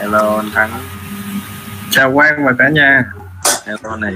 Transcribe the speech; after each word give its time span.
hello 0.00 0.36
anh 0.36 0.50
thắng. 0.54 0.70
Chào 1.90 2.12
quang 2.12 2.44
và 2.44 2.52
cả 2.58 2.68
nhà. 2.68 3.04
Hello 3.66 3.96
này. 3.96 4.14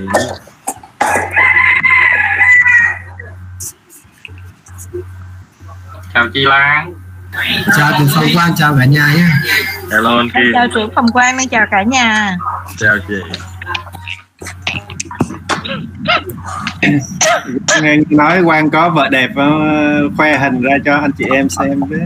Chào 6.15 6.29
chị 6.35 6.45
Lan. 6.45 6.95
Chào 7.77 7.93
chị 7.99 8.05
Phong 8.15 8.25
Quang 8.35 8.55
chào 8.57 8.77
cả 8.79 8.85
nhà 8.85 9.15
nhé. 9.15 9.27
Hello 9.93 10.17
anh 10.17 10.31
Kim. 10.31 10.53
Chào 10.55 10.67
trưởng 10.75 10.91
phòng 10.95 11.07
quan 11.13 11.37
đang 11.37 11.49
chào 11.49 11.67
cả 11.71 11.83
nhà. 11.83 12.37
Chào 12.79 12.97
chị. 13.09 13.15
Nghe 17.83 17.97
nói 18.11 18.43
quang 18.45 18.71
có 18.71 18.91
vợ 18.91 19.09
đẹp 19.09 19.31
ờ, 19.37 19.51
khoe 20.17 20.39
hình 20.39 20.63
ra 20.63 20.77
cho 20.85 20.97
anh 20.97 21.13
chị 21.13 21.25
em 21.33 21.49
xem 21.49 21.81
với 21.81 22.01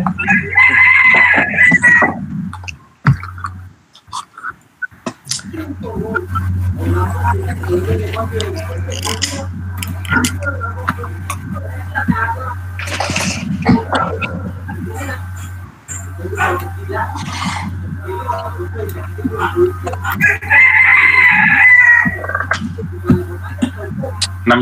năm 7.28 7.36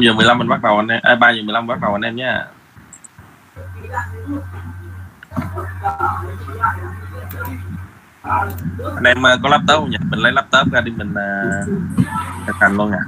giờ 0.00 0.12
15 0.12 0.38
mình 0.38 0.48
bắt 0.48 0.62
đầu 0.62 0.76
anh 0.76 0.88
em 0.88 1.00
à, 1.02 1.14
3 1.14 1.30
giờ 1.30 1.42
15 1.42 1.66
bắt 1.66 1.80
đầu 1.80 1.92
anh 1.92 2.02
em 2.02 2.16
nhé 2.16 2.32
anh 8.96 9.04
em 9.04 9.26
à, 9.26 9.36
có 9.42 9.48
laptop 9.48 9.80
không 9.80 9.90
nhỉ? 9.90 9.96
Mình 10.10 10.20
lấy 10.20 10.32
laptop 10.32 10.72
ra 10.72 10.80
đi 10.80 10.92
mình 10.96 11.14
à, 11.14 11.60
uh, 12.50 12.56
thành 12.60 12.76
luôn 12.76 12.90
à 12.90 13.02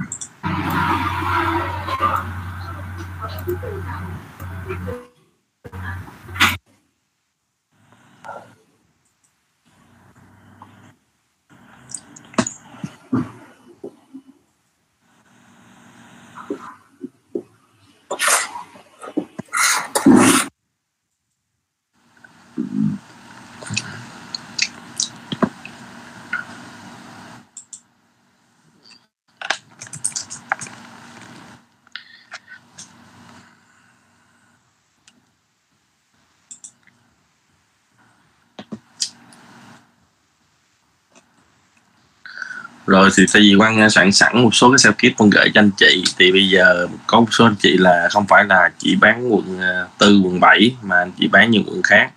rồi 42.89 43.09
thì 43.17 43.25
tại 43.33 43.41
vì 43.41 43.55
quang 43.57 43.81
ờ, 43.81 43.89
soạn 43.89 44.11
sẵn 44.11 44.43
một 44.43 44.55
số 44.55 44.71
cái 44.71 44.77
sao 44.77 44.93
kit 44.93 45.17
con 45.17 45.29
gửi 45.29 45.51
cho 45.53 45.61
anh 45.61 45.71
chị, 45.77 46.03
thì 46.17 46.31
bây 46.31 46.49
giờ 46.49 46.87
có 47.07 47.19
một 47.19 47.27
số 47.31 47.45
anh 47.45 47.55
chị 47.59 47.77
là 47.77 48.07
không 48.11 48.27
phải 48.27 48.45
là 48.45 48.69
chỉ 48.77 48.95
bán 48.95 49.33
quận 49.33 49.59
ờ, 49.59 49.87
tư, 49.97 50.21
quận 50.23 50.39
7 50.39 50.75
mà 50.81 50.97
anh 50.97 51.11
chị 51.19 51.27
bán 51.27 51.51
những 51.51 51.63
quận 51.67 51.81
khác. 51.83 52.11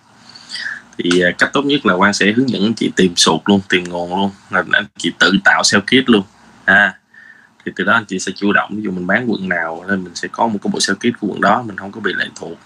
Thì 0.97 1.19
ờ, 1.19 1.31
cách 1.37 1.49
tốt 1.53 1.65
nhất 1.65 1.85
là 1.85 1.97
quang 1.97 2.13
sẽ 2.13 2.31
hướng 2.31 2.49
dẫn 2.49 2.63
anh 2.63 2.73
chị 2.73 2.91
tìm 2.95 3.15
sụt 3.15 3.41
luôn, 3.45 3.61
tìm 3.69 3.83
nguồn 3.83 4.15
luôn, 4.15 4.31
là 4.49 4.63
anh 4.71 4.85
chị 4.97 5.11
tự 5.19 5.31
tạo 5.43 5.63
sao 5.63 5.81
kit 5.81 6.09
luôn. 6.09 6.23
À 6.65 6.93
thì 7.65 7.71
từ 7.75 7.83
đó 7.83 7.93
anh 7.93 8.05
chị 8.05 8.19
sẽ 8.19 8.31
chủ 8.35 8.53
động, 8.53 8.69
ví 8.75 8.83
dụ 8.83 8.91
mình 8.91 9.07
bán 9.07 9.31
quận 9.31 9.49
nào 9.49 9.85
nên 9.87 10.03
mình 10.03 10.15
sẽ 10.15 10.27
có 10.31 10.47
một 10.47 10.59
cái 10.63 10.71
bộ 10.73 10.79
sao 10.79 10.95
kit 10.95 11.19
của 11.19 11.27
quận 11.27 11.41
đó, 11.41 11.63
mình 11.67 11.77
không 11.77 11.91
có 11.91 12.01
bị 12.01 12.13
lệ 12.13 12.25
thuộc. 12.35 12.57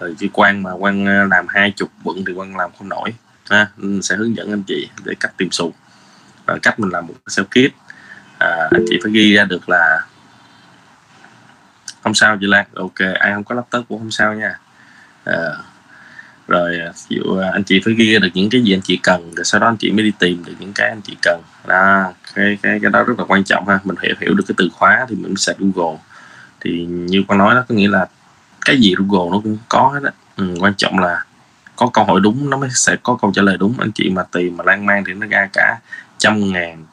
Rồi 0.00 0.14
chứ 0.18 0.26
quan 0.32 0.62
mà 0.62 0.72
quan 0.72 1.28
làm 1.28 1.46
hai 1.48 1.70
chục 1.70 1.90
quận 2.04 2.24
thì 2.26 2.32
quan 2.32 2.56
làm 2.56 2.70
không 2.78 2.88
nổi, 2.88 3.14
ha. 3.50 3.66
Mình 3.76 4.02
sẽ 4.02 4.16
hướng 4.16 4.36
dẫn 4.36 4.50
anh 4.50 4.62
chị 4.62 4.88
để 5.04 5.14
cách 5.20 5.32
tìm 5.36 5.50
sụt 5.50 5.72
và 6.46 6.58
cách 6.62 6.80
mình 6.80 6.90
làm 6.90 7.06
một 7.06 7.14
cái 7.14 7.44
self 7.44 7.44
kit. 7.44 7.74
À, 8.38 8.68
anh 8.70 8.84
chị 8.88 8.98
phải 9.02 9.12
ghi 9.12 9.34
ra 9.34 9.44
được 9.44 9.68
là 9.68 10.00
không 12.02 12.14
sao 12.14 12.36
chị 12.40 12.46
Lan. 12.46 12.66
Ok 12.74 12.98
ai 13.20 13.32
không 13.34 13.44
có 13.44 13.54
laptop 13.54 13.88
cũng 13.88 13.98
không 13.98 14.10
sao 14.10 14.34
nha. 14.34 14.58
À, 15.24 15.36
rồi 16.48 16.78
à, 16.80 16.92
dụ 17.08 17.38
à, 17.38 17.50
anh 17.52 17.64
chị 17.64 17.80
phải 17.84 17.94
ghi 17.94 18.12
ra 18.12 18.18
được 18.18 18.28
những 18.34 18.50
cái 18.50 18.62
gì 18.62 18.74
anh 18.74 18.80
chị 18.80 19.00
cần 19.02 19.34
rồi 19.34 19.44
sau 19.44 19.60
đó 19.60 19.66
anh 19.66 19.76
chị 19.76 19.90
mới 19.92 20.04
đi 20.04 20.12
tìm 20.18 20.44
được 20.44 20.52
những 20.58 20.72
cái 20.72 20.88
anh 20.88 21.00
chị 21.00 21.16
cần. 21.22 21.40
Đó 21.66 22.12
cái 22.34 22.58
cái 22.62 22.78
cái 22.82 22.90
đó 22.90 23.02
rất 23.02 23.18
là 23.18 23.24
quan 23.28 23.44
trọng 23.44 23.68
ha. 23.68 23.78
Mình 23.84 23.96
hiểu 24.02 24.14
hiểu 24.20 24.34
được 24.34 24.44
cái 24.48 24.54
từ 24.58 24.68
khóa 24.74 25.06
thì 25.08 25.16
mình 25.16 25.36
sẽ 25.36 25.54
Google. 25.58 25.98
Thì 26.60 26.86
như 26.86 27.24
con 27.28 27.38
nói 27.38 27.54
đó 27.54 27.64
có 27.68 27.74
nghĩa 27.74 27.88
là 27.88 28.06
cái 28.64 28.80
gì 28.80 28.94
Google 28.98 29.30
nó 29.30 29.40
cũng 29.44 29.58
có 29.68 29.90
hết 29.94 30.00
á. 30.04 30.10
Ừ, 30.36 30.54
quan 30.60 30.74
trọng 30.74 30.98
là 30.98 31.24
có 31.76 31.90
câu 31.92 32.04
hỏi 32.04 32.20
đúng 32.22 32.50
nó 32.50 32.56
mới 32.56 32.70
sẽ 32.72 32.96
có 33.02 33.18
câu 33.20 33.32
trả 33.34 33.42
lời 33.42 33.56
đúng. 33.56 33.74
Anh 33.78 33.92
chị 33.92 34.10
mà 34.10 34.22
tìm 34.32 34.56
mà 34.56 34.64
lan 34.64 34.86
man 34.86 35.04
thì 35.04 35.12
nó 35.12 35.26
ra 35.26 35.48
cả 35.52 35.78
trăm 36.26 36.52
ngàn 36.52 36.84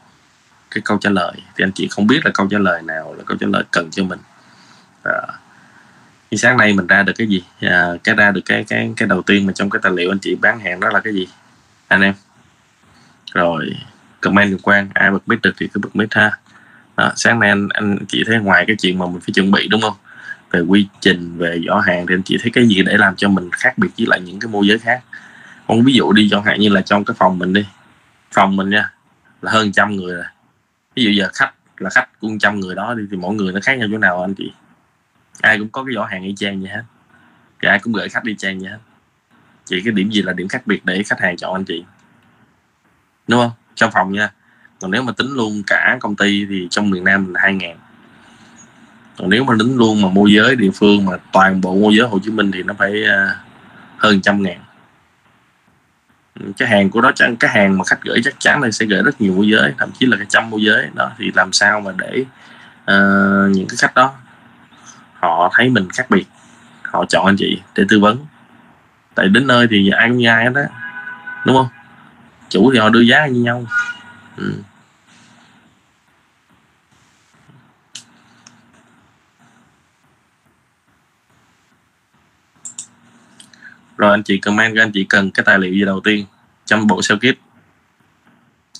cái 0.71 0.81
câu 0.85 0.97
trả 1.01 1.09
lời. 1.09 1.33
Thì 1.55 1.63
anh 1.63 1.71
chị 1.71 1.87
không 1.91 2.07
biết 2.07 2.25
là 2.25 2.31
câu 2.33 2.47
trả 2.51 2.57
lời 2.57 2.81
nào 2.81 3.13
là 3.13 3.23
câu 3.25 3.37
trả 3.37 3.47
lời 3.47 3.63
cần 3.71 3.91
cho 3.91 4.03
mình. 4.03 4.19
À, 5.03 5.21
như 6.31 6.37
sáng 6.37 6.57
nay 6.57 6.73
mình 6.73 6.87
ra 6.87 7.03
được 7.03 7.13
cái 7.17 7.27
gì? 7.27 7.43
À, 7.61 7.87
cái 8.03 8.15
ra 8.15 8.31
được 8.31 8.41
cái 8.45 8.63
cái 8.67 8.93
cái 8.97 9.07
đầu 9.07 9.21
tiên 9.21 9.47
mà 9.47 9.53
trong 9.53 9.69
cái 9.69 9.79
tài 9.83 9.91
liệu 9.91 10.11
anh 10.11 10.19
chị 10.19 10.35
bán 10.35 10.59
hàng 10.59 10.79
đó 10.79 10.89
là 10.89 10.99
cái 10.99 11.13
gì? 11.13 11.27
Anh 11.87 12.01
em? 12.01 12.13
Rồi 13.33 13.75
comment 14.21 14.51
được 14.51 14.57
quan 14.63 14.89
ai 14.93 15.11
bật 15.11 15.27
mic 15.27 15.41
được 15.41 15.53
thì 15.57 15.67
cứ 15.73 15.79
bật 15.79 15.95
mic 15.95 16.13
ha. 16.13 16.31
À, 16.95 17.13
sáng 17.15 17.39
nay 17.39 17.49
anh 17.49 17.69
anh 17.69 17.97
chị 18.07 18.23
thấy 18.27 18.39
ngoài 18.39 18.63
cái 18.67 18.75
chuyện 18.79 18.99
mà 18.99 19.05
mình 19.05 19.19
phải 19.19 19.33
chuẩn 19.33 19.51
bị 19.51 19.67
đúng 19.67 19.81
không? 19.81 19.95
Về 20.51 20.61
quy 20.61 20.87
trình 21.01 21.37
về 21.37 21.61
giỏ 21.67 21.79
hàng 21.79 22.07
thì 22.07 22.15
anh 22.15 22.23
chị 22.23 22.37
thấy 22.41 22.51
cái 22.51 22.67
gì 22.67 22.83
để 22.83 22.97
làm 22.97 23.15
cho 23.15 23.29
mình 23.29 23.49
khác 23.51 23.77
biệt 23.77 23.89
với 23.97 24.07
lại 24.07 24.21
những 24.21 24.39
cái 24.39 24.49
môi 24.49 24.67
giới 24.67 24.79
khác? 24.79 25.01
Con 25.67 25.83
ví 25.83 25.93
dụ 25.93 26.11
đi 26.13 26.27
chẳng 26.31 26.43
hạn 26.43 26.59
như 26.59 26.69
là 26.69 26.81
trong 26.81 27.05
cái 27.05 27.15
phòng 27.17 27.39
mình 27.39 27.53
đi. 27.53 27.65
Phòng 28.31 28.55
mình 28.55 28.69
nha 28.69 28.91
là 29.43 29.51
hơn 29.51 29.71
trăm 29.71 29.95
người 29.95 30.13
rồi. 30.13 30.23
Ví 30.95 31.03
dụ 31.03 31.11
giờ 31.11 31.29
khách 31.33 31.53
là 31.77 31.89
khách 31.89 32.19
của 32.19 32.27
trăm 32.39 32.59
người 32.59 32.75
đó 32.75 32.93
đi, 32.93 33.03
thì 33.11 33.17
mỗi 33.17 33.35
người 33.35 33.53
nó 33.53 33.59
khác 33.63 33.77
nhau 33.77 33.87
chỗ 33.91 33.97
nào 33.97 34.21
anh 34.21 34.33
chị? 34.33 34.51
Ai 35.41 35.59
cũng 35.59 35.69
có 35.69 35.83
cái 35.83 35.95
giỏ 35.95 36.03
hàng 36.03 36.23
y 36.23 36.35
chang 36.35 36.61
vậy 36.61 36.69
hết. 36.69 36.83
Thì 37.61 37.67
ai 37.67 37.79
cũng 37.79 37.93
gửi 37.93 38.09
khách 38.09 38.23
đi 38.23 38.35
chang 38.35 38.59
vậy 38.59 38.69
hết. 38.69 38.77
Chỉ 39.65 39.81
cái 39.85 39.93
điểm 39.93 40.11
gì 40.11 40.21
là 40.21 40.33
điểm 40.33 40.47
khác 40.47 40.67
biệt 40.67 40.85
để 40.85 41.03
khách 41.03 41.19
hàng 41.19 41.37
chọn 41.37 41.53
anh 41.53 41.65
chị. 41.65 41.83
Đúng 43.27 43.39
không? 43.39 43.51
Trong 43.75 43.91
phòng 43.91 44.13
nha. 44.13 44.31
Còn 44.81 44.91
nếu 44.91 45.03
mà 45.03 45.11
tính 45.11 45.27
luôn 45.27 45.63
cả 45.67 45.97
công 46.01 46.15
ty 46.15 46.45
thì 46.49 46.67
trong 46.69 46.89
miền 46.89 47.03
Nam 47.03 47.33
là 47.33 47.39
hai 47.43 47.53
ngàn. 47.53 47.77
Còn 49.17 49.29
nếu 49.29 49.43
mà 49.43 49.53
tính 49.59 49.77
luôn 49.77 50.01
mà 50.01 50.09
môi 50.09 50.33
giới 50.33 50.55
địa 50.55 50.71
phương 50.73 51.05
mà 51.05 51.17
toàn 51.31 51.61
bộ 51.61 51.75
môi 51.75 51.95
giới 51.95 52.07
Hồ 52.07 52.19
Chí 52.23 52.31
Minh 52.31 52.51
thì 52.51 52.63
nó 52.63 52.73
phải 52.77 53.03
à, 53.03 53.35
hơn 53.97 54.21
trăm 54.21 54.43
ngàn. 54.43 54.59
Ừ, 56.39 56.51
cái 56.57 56.69
hàng 56.69 56.89
của 56.89 57.01
đó 57.01 57.11
chẳng 57.15 57.35
cái 57.35 57.51
hàng 57.51 57.77
mà 57.77 57.83
khách 57.83 58.01
gửi 58.01 58.21
chắc 58.23 58.33
chắn 58.39 58.61
là 58.61 58.71
sẽ 58.71 58.85
gửi 58.85 59.03
rất 59.03 59.21
nhiều 59.21 59.33
môi 59.33 59.47
giới 59.47 59.73
thậm 59.77 59.91
chí 59.99 60.05
là 60.05 60.17
cái 60.17 60.25
trăm 60.29 60.49
môi 60.49 60.63
giới. 60.63 60.87
Đó 60.93 61.11
thì 61.17 61.31
làm 61.35 61.53
sao 61.53 61.79
mà 61.79 61.91
để 61.97 62.25
uh, 62.81 63.55
những 63.55 63.67
cái 63.67 63.77
khách 63.77 63.95
đó 63.95 64.13
họ 65.13 65.51
thấy 65.53 65.69
mình 65.69 65.89
khác 65.89 66.05
biệt 66.09 66.25
họ 66.83 67.05
chọn 67.05 67.25
anh 67.25 67.35
chị 67.37 67.61
để 67.75 67.83
tư 67.89 67.99
vấn. 67.99 68.25
Tại 69.15 69.27
đến 69.27 69.47
nơi 69.47 69.67
thì 69.69 69.89
ai 69.89 70.09
cũng 70.09 70.17
như 70.17 70.27
ai 70.27 70.45
hết 70.45 70.51
á 70.55 70.63
đúng 71.45 71.55
không? 71.55 71.67
Chủ 72.49 72.71
thì 72.73 72.79
họ 72.79 72.89
đưa 72.89 73.01
giá 73.01 73.27
như 73.27 73.41
nhau. 73.41 73.65
Ừ. 74.37 74.53
rồi 84.03 84.11
anh 84.11 84.23
chị 84.23 84.37
comment 84.37 84.77
anh 84.77 84.91
chị 84.91 85.05
cần 85.09 85.31
cái 85.31 85.43
tài 85.43 85.59
liệu 85.59 85.73
gì 85.73 85.85
đầu 85.85 85.99
tiên? 85.99 86.25
Trong 86.65 86.87
bộ 86.87 87.01
sao 87.01 87.17
kiếp 87.17 87.35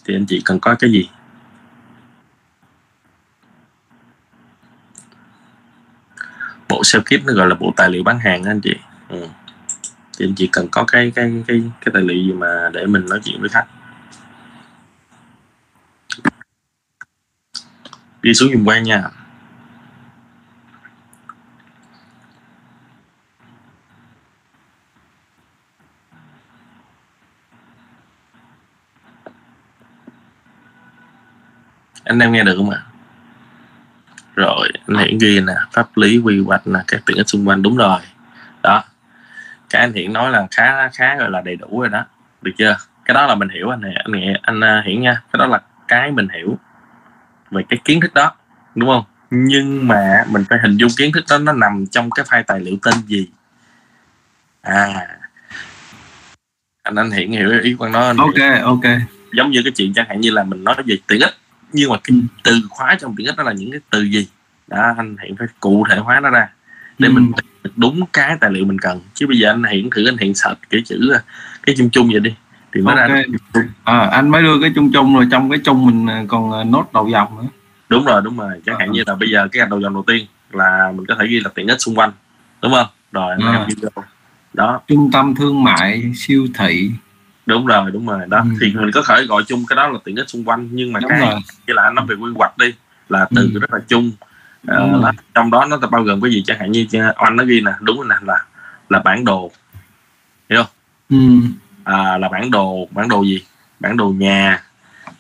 thì 0.06 0.16
anh 0.16 0.26
chị 0.26 0.42
cần 0.46 0.60
có 0.60 0.76
cái 0.80 0.92
gì? 0.92 1.10
Bộ 6.70 6.82
sao 6.84 7.02
kiếp 7.06 7.26
nó 7.26 7.34
gọi 7.34 7.48
là 7.48 7.56
bộ 7.56 7.74
tài 7.76 7.90
liệu 7.90 8.04
bán 8.04 8.20
hàng 8.20 8.44
anh 8.44 8.62
chị. 8.62 8.76
Ừ. 9.10 9.28
thì 10.18 10.26
anh 10.26 10.36
chị 10.36 10.50
cần 10.52 10.68
có 10.72 10.84
cái 10.88 11.12
cái 11.16 11.44
cái 11.48 11.62
cái 11.82 11.92
tài 11.94 12.04
liệu 12.04 12.18
gì 12.18 12.34
mà 12.34 12.70
để 12.74 12.86
mình 12.86 13.06
nói 13.10 13.20
chuyện 13.24 13.42
với 13.42 13.50
khách? 13.50 13.66
Đi 18.22 18.34
xuống 18.34 18.52
dùng 18.52 18.68
quan 18.68 18.84
nha. 18.84 19.04
Anh 32.04 32.20
em 32.20 32.32
nghe 32.32 32.44
được 32.44 32.56
không 32.58 32.70
ạ? 32.70 32.82
Rồi 34.36 34.70
anh 34.88 34.98
hiển 34.98 35.18
ghi 35.18 35.40
nè 35.40 35.54
pháp 35.72 35.98
lý 35.98 36.18
quy 36.18 36.44
hoạch 36.44 36.68
là 36.68 36.84
các 36.88 37.02
tiện 37.06 37.18
ích 37.18 37.30
xung 37.30 37.48
quanh. 37.48 37.62
Đúng 37.62 37.78
rồi. 37.78 38.00
Đó. 38.64 38.84
Cái 39.70 39.82
anh 39.82 39.94
hiển 39.94 40.14
nói 40.14 40.32
là 40.32 40.48
khá 40.52 40.90
khá 40.90 41.16
gọi 41.16 41.32
là 41.32 41.42
đầy 41.42 41.56
đủ 41.56 41.80
rồi 41.80 41.90
đó. 41.90 42.06
Được 42.42 42.52
chưa? 42.58 42.78
Cái 43.06 43.14
đó 43.16 43.28
là 43.28 43.36
mình 43.36 43.50
hiểu 43.50 43.70
anh 43.70 43.82
anh 43.82 44.12
nghệ 44.12 44.34
anh 44.42 44.60
uh, 44.60 44.86
hiển 44.86 45.02
nha. 45.02 45.22
Cái 45.34 45.38
đó 45.40 45.46
là 45.46 45.62
cái 45.88 46.12
mình 46.12 46.28
hiểu 46.30 46.60
về 47.52 47.64
cái 47.70 47.80
kiến 47.84 48.02
thức 48.02 48.14
đó 48.14 48.32
đúng 48.76 48.90
không? 48.90 49.04
Nhưng 49.30 49.88
mà 49.88 50.26
mình 50.30 50.44
phải 50.50 50.60
hình 50.62 50.78
dung 50.78 50.92
kiến 50.98 51.12
thức 51.12 51.24
đó 51.30 51.38
nó 51.38 51.52
nằm 51.52 51.86
trong 51.92 52.10
cái 52.10 52.26
file 52.26 52.44
tài 52.44 52.60
liệu 52.60 52.78
tên 52.84 52.94
gì? 53.06 53.30
À. 54.62 55.08
Anh 56.84 56.96
anh 56.96 57.12
hiển 57.12 57.32
hiểu 57.32 57.60
ý 57.62 57.76
quan 57.80 57.92
nói 57.92 58.04
anh 58.04 58.18
ok 58.18 58.64
ok. 58.64 58.92
Giống 59.34 59.52
như 59.52 59.62
cái 59.64 59.74
chuyện 59.76 59.94
chẳng 59.94 60.06
hạn 60.10 60.22
như 60.22 60.32
là 60.32 60.44
mình 60.44 60.64
nói 60.64 60.76
về 60.86 60.98
tiện 61.08 61.22
ích 61.22 61.34
nhưng 61.74 61.90
mà 61.92 61.98
cái 62.04 62.18
từ 62.44 62.62
khóa 62.70 62.98
trong 63.00 63.16
tiện 63.18 63.28
ích 63.28 63.38
đó 63.38 63.44
là 63.44 63.54
những 63.54 63.72
cái 63.72 63.80
từ 63.90 64.02
gì? 64.04 64.28
Đó 64.68 64.94
anh 64.98 65.16
hiện 65.24 65.36
phải 65.36 65.48
cụ 65.60 65.86
thể 65.90 65.98
hóa 65.98 66.20
nó 66.20 66.30
ra 66.30 66.48
để 67.00 67.08
Ừ. 67.08 67.12
mình 67.14 67.32
đúng 67.76 68.02
cái 68.14 68.38
tài 68.42 68.52
liệu 68.52 68.66
mình 68.66 68.80
cần. 68.80 69.02
Chứ 69.14 69.28
bây 69.28 69.40
giờ 69.40 69.50
anh 69.52 69.64
hiện 69.64 69.90
thử 69.90 70.06
anh 70.06 70.18
hiện 70.18 70.34
sạch 70.34 70.58
cái 70.70 70.82
chữ 70.86 71.12
à, 71.14 71.20
cái 71.64 71.76
chung 71.78 71.90
chung 71.90 72.10
vậy 72.12 72.20
đi 72.20 72.36
thì 72.74 72.82
mới 72.82 72.96
Ok. 72.96 73.10
ra 73.10 73.24
à, 73.84 73.98
anh 74.12 74.30
mới 74.30 74.42
đưa 74.42 74.62
cái 74.62 74.72
chung 74.76 74.92
chung 74.94 75.16
rồi 75.16 75.28
trong 75.32 75.50
cái 75.50 75.60
chung 75.64 75.86
mình 75.86 76.08
à, 76.10 76.24
còn 76.28 76.52
à, 76.52 76.64
nốt 76.64 76.94
đầu 76.94 77.10
dòng 77.10 77.38
nữa. 77.38 77.48
Đúng 77.90 78.06
rồi 78.06 78.22
đúng 78.24 78.38
rồi. 78.38 78.62
Chẳng 78.66 78.76
hạn 78.80 78.88
Ờ. 78.90 78.94
như 78.94 79.04
là 79.06 79.16
bây 79.16 79.30
giờ 79.30 79.48
cái 79.52 79.68
đầu 79.70 79.82
dòng 79.82 79.94
đầu 79.94 80.04
tiên 80.08 80.26
là 80.52 80.92
mình 80.96 81.06
có 81.06 81.16
thể 81.20 81.28
ghi 81.28 81.40
là 81.40 81.50
tiện 81.56 81.68
ích 81.68 81.82
xung 81.82 81.96
quanh 81.96 82.12
đúng 82.62 82.72
không? 82.74 82.88
Rồi 83.12 83.36
vô 83.40 84.04
đó. 84.54 84.82
Trung 84.88 85.10
tâm 85.14 85.36
thương 85.36 85.64
mại 85.64 86.12
siêu 86.16 86.48
thị 86.58 86.92
đúng 87.46 87.66
rồi 87.66 87.92
đúng 87.92 88.08
rồi 88.08 88.20
đó 88.28 88.42
Ừ. 88.44 88.50
thì 88.62 88.74
mình 88.74 88.92
có 88.94 89.04
thể 89.08 89.26
gọi 89.30 89.44
chung 89.48 89.66
cái 89.66 89.76
đó 89.76 89.88
là 89.88 90.00
tiện 90.04 90.16
ích 90.16 90.30
xung 90.30 90.44
quanh 90.50 90.70
nhưng 90.72 90.94
mà 90.94 91.00
đúng 91.00 91.10
cái 91.10 91.20
rồi 91.20 91.36
như 91.68 91.74
là 91.74 91.84
anh 91.84 91.96
nói 91.96 92.06
về 92.08 92.16
quy 92.16 92.32
hoạch 92.36 92.58
đi 92.58 92.74
là 93.10 93.28
từ 93.36 93.52
Ừ. 93.54 93.60
rất 93.60 93.74
là 93.74 93.80
chung 93.88 94.12
Ờ, 94.68 94.92
rồi. 94.92 95.02
đó, 95.02 95.12
trong 95.34 95.52
đó 95.52 95.66
nó 95.66 95.78
bao 95.78 96.04
gồm 96.04 96.22
cái 96.22 96.32
gì 96.32 96.44
chẳng 96.46 96.60
hạn 96.60 96.72
như 96.72 96.88
anh 97.16 97.36
nó 97.36 97.44
ghi 97.44 97.62
nè 97.62 97.72
đúng 97.82 97.98
rồi 97.98 98.06
nè 98.10 98.16
là 98.22 98.46
là 98.90 99.00
bản 99.00 99.26
đồ 99.26 99.52
ừ. 101.10 101.18
à, 101.84 102.18
là 102.18 102.30
bản 102.30 102.52
đồ 102.52 102.88
bản 102.92 103.08
đồ 103.08 103.24
gì 103.24 103.42
bản 103.80 103.98
đồ 103.98 104.10
nhà 104.10 104.64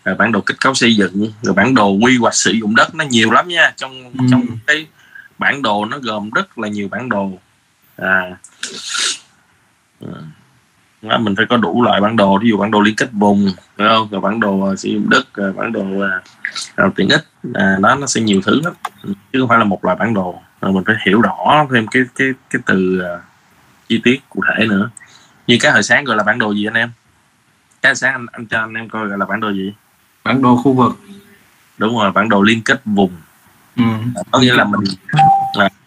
rồi 0.05 0.15
bản 0.15 0.31
đồ 0.31 0.41
kết 0.41 0.55
cấu 0.61 0.73
xây 0.73 0.95
dựng 0.95 1.31
rồi 1.41 1.53
bản 1.55 1.73
đồ 1.75 1.89
quy 1.91 2.17
hoạch 2.17 2.33
sử 2.35 2.51
dụng 2.51 2.75
đất 2.75 2.95
nó 2.95 3.05
nhiều 3.05 3.31
lắm 3.31 3.47
nha 3.47 3.73
trong 3.77 4.03
Ừ. 4.03 4.25
trong 4.31 4.45
cái 4.67 4.87
bản 5.37 5.61
đồ 5.61 5.85
nó 5.85 5.97
gồm 5.97 6.29
rất 6.29 6.57
là 6.57 6.67
nhiều 6.67 6.87
bản 6.87 7.09
đồ 7.09 7.31
à 7.97 8.37
Ừ. 9.99 10.07
đó, 11.03 11.17
mình 11.17 11.35
phải 11.35 11.45
có 11.49 11.57
đủ 11.57 11.83
loại 11.83 12.01
bản 12.01 12.15
đồ 12.15 12.37
ví 12.37 12.49
dụ 12.49 12.57
bản 12.57 12.71
đồ 12.71 12.81
liên 12.81 12.95
kết 12.95 13.09
vùng 13.11 13.49
phải 13.77 13.87
không? 13.89 14.07
Rồi 14.11 14.21
bản 14.21 14.39
đồ 14.39 14.61
à, 14.69 14.75
sử 14.75 14.89
dụng 14.89 15.09
đất 15.09 15.33
rồi 15.33 15.53
bản 15.53 15.71
đồ 15.71 15.83
à, 16.75 16.89
tiện 16.95 17.09
ích 17.09 17.25
à, 17.53 17.77
đó 17.81 17.95
nó 17.95 18.07
sẽ 18.07 18.21
nhiều 18.21 18.41
thứ 18.45 18.61
lắm. 18.63 18.73
Chứ 19.03 19.39
không 19.39 19.49
phải 19.49 19.57
là 19.57 19.63
một 19.63 19.85
loại 19.85 19.97
bản 19.99 20.13
đồ. 20.13 20.41
Rồi 20.61 20.71
mình 20.71 20.83
phải 20.85 20.95
hiểu 21.05 21.21
rõ 21.21 21.67
thêm 21.73 21.87
cái 21.87 22.03
cái 22.15 22.27
cái 22.49 22.61
từ 22.65 22.99
à, 22.99 23.21
chi 23.87 24.01
tiết 24.03 24.21
cụ 24.29 24.41
thể 24.47 24.65
nữa. 24.65 24.89
Như 25.47 25.57
cái 25.61 25.71
hồi 25.71 25.83
sáng 25.83 26.03
gọi 26.03 26.17
là 26.17 26.23
bản 26.23 26.39
đồ 26.39 26.51
gì 26.51 26.67
anh 26.67 26.73
em? 26.73 26.91
Cái 27.81 27.89
hồi 27.89 27.95
sáng 27.95 28.13
anh, 28.13 28.25
anh 28.31 28.45
cho 28.45 28.59
anh 28.59 28.73
em 28.73 28.89
coi 28.89 29.07
gọi 29.07 29.17
là 29.17 29.25
bản 29.25 29.39
đồ 29.39 29.49
gì? 29.49 29.73
Bản 30.23 30.41
đồ 30.41 30.57
khu 30.57 30.73
vực. 30.73 30.99
Đúng 31.77 31.99
rồi 31.99 32.11
bản 32.11 32.29
đồ 32.29 32.41
liên 32.41 32.61
kết 32.65 32.81
vùng. 32.85 33.11
Ừ. 33.75 33.83
có 34.31 34.39
nghĩa 34.39 34.53
là 34.53 34.63
mình 34.63 34.81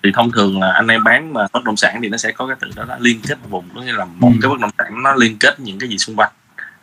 thì 0.06 0.12
thông 0.14 0.32
thường 0.32 0.61
là 0.61 0.73
anh 0.73 0.87
em 0.88 1.05
bán 1.05 1.32
mà 1.32 1.47
bất 1.53 1.64
động 1.64 1.76
sản 1.76 1.99
thì 2.03 2.08
nó 2.08 2.17
sẽ 2.17 2.32
có 2.32 2.47
cái 2.47 2.56
từ 2.61 2.69
đó 2.76 2.85
là 2.88 2.97
liên 3.00 3.20
kết 3.29 3.38
vùng 3.50 3.64
có 3.75 3.81
nghĩa 3.81 3.93
là 3.93 4.05
một 4.05 4.31
Ừ. 4.35 4.38
cái 4.43 4.49
bất 4.50 4.61
động 4.61 4.70
sản 4.79 5.03
nó 5.03 5.14
liên 5.14 5.37
kết 5.41 5.61
những 5.61 5.79
cái 5.79 5.88
gì 5.88 5.99
xung 5.99 6.17
quanh. 6.17 6.31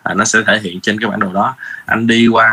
À, 0.04 0.14
nó 0.14 0.26
sẽ 0.26 0.40
thể 0.48 0.60
hiện 0.60 0.80
trên 0.82 1.00
cái 1.00 1.10
bản 1.10 1.20
đồ 1.20 1.34
đó. 1.34 1.56
Anh 1.86 2.08
đi 2.08 2.28
qua 2.28 2.48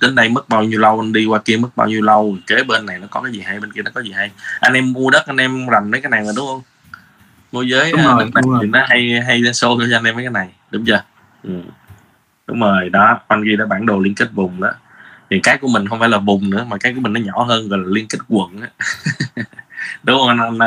đến 0.00 0.14
đây 0.14 0.28
mất 0.28 0.48
bao 0.48 0.62
nhiêu 0.64 0.80
lâu 0.80 1.00
anh 1.00 1.12
đi 1.12 1.24
qua 1.26 1.38
kia 1.38 1.56
mất 1.56 1.68
bao 1.76 1.88
nhiêu 1.88 2.02
lâu 2.02 2.36
kế 2.46 2.62
bên 2.62 2.86
này 2.86 2.98
nó 2.98 3.06
có 3.10 3.20
cái 3.20 3.32
gì 3.32 3.40
hay 3.40 3.60
bên 3.60 3.72
kia 3.72 3.82
nó 3.82 3.90
có 3.94 4.02
gì 4.02 4.12
hay. 4.12 4.30
Anh 4.60 4.72
em 4.72 4.92
mua 4.92 5.10
đất 5.10 5.26
anh 5.26 5.36
em 5.36 5.66
rành 5.68 5.90
mấy 5.90 6.00
cái 6.00 6.10
này 6.10 6.20
mà 6.26 6.32
đúng 6.36 6.46
không? 6.46 6.62
Môi 7.52 7.68
giới 7.68 7.92
Đúng 7.92 8.00
à, 8.00 8.04
rồi, 8.04 8.24
đất 8.24 8.30
này 8.34 8.42
đúng 8.42 8.50
rồi. 8.52 8.58
thì 8.62 8.68
nó 8.68 8.84
hay 8.88 9.20
hay 9.26 9.42
ra 9.42 9.50
show 9.50 9.78
cho 9.90 9.96
anh 9.96 10.04
em 10.04 10.14
mấy 10.14 10.24
cái 10.24 10.32
này 10.32 10.48
đúng 10.70 10.84
chưa? 10.84 11.02
Ừ. 11.42 11.50
đúng 12.46 12.60
rồi 12.60 12.88
đó 12.88 13.20
anh 13.28 13.42
ghi 13.42 13.56
đó 13.56 13.66
bản 13.66 13.86
đồ 13.86 13.98
liên 13.98 14.14
kết 14.14 14.28
vùng 14.32 14.60
đó. 14.60 14.70
Thì 15.30 15.40
cái 15.42 15.58
của 15.58 15.68
mình 15.68 15.88
không 15.88 16.00
phải 16.00 16.08
là 16.08 16.18
vùng 16.18 16.50
nữa 16.50 16.64
mà 16.68 16.76
cái 16.78 16.94
của 16.94 17.00
mình 17.00 17.12
nó 17.12 17.20
nhỏ 17.20 17.42
hơn 17.44 17.68
gọi 17.68 17.78
là 17.78 17.84
liên 17.88 18.06
kết 18.08 18.18
quận 18.28 18.60
á 18.60 18.68
đúng 20.02 20.18
không 20.18 20.28
anh? 20.28 20.38
Anh 20.38 20.58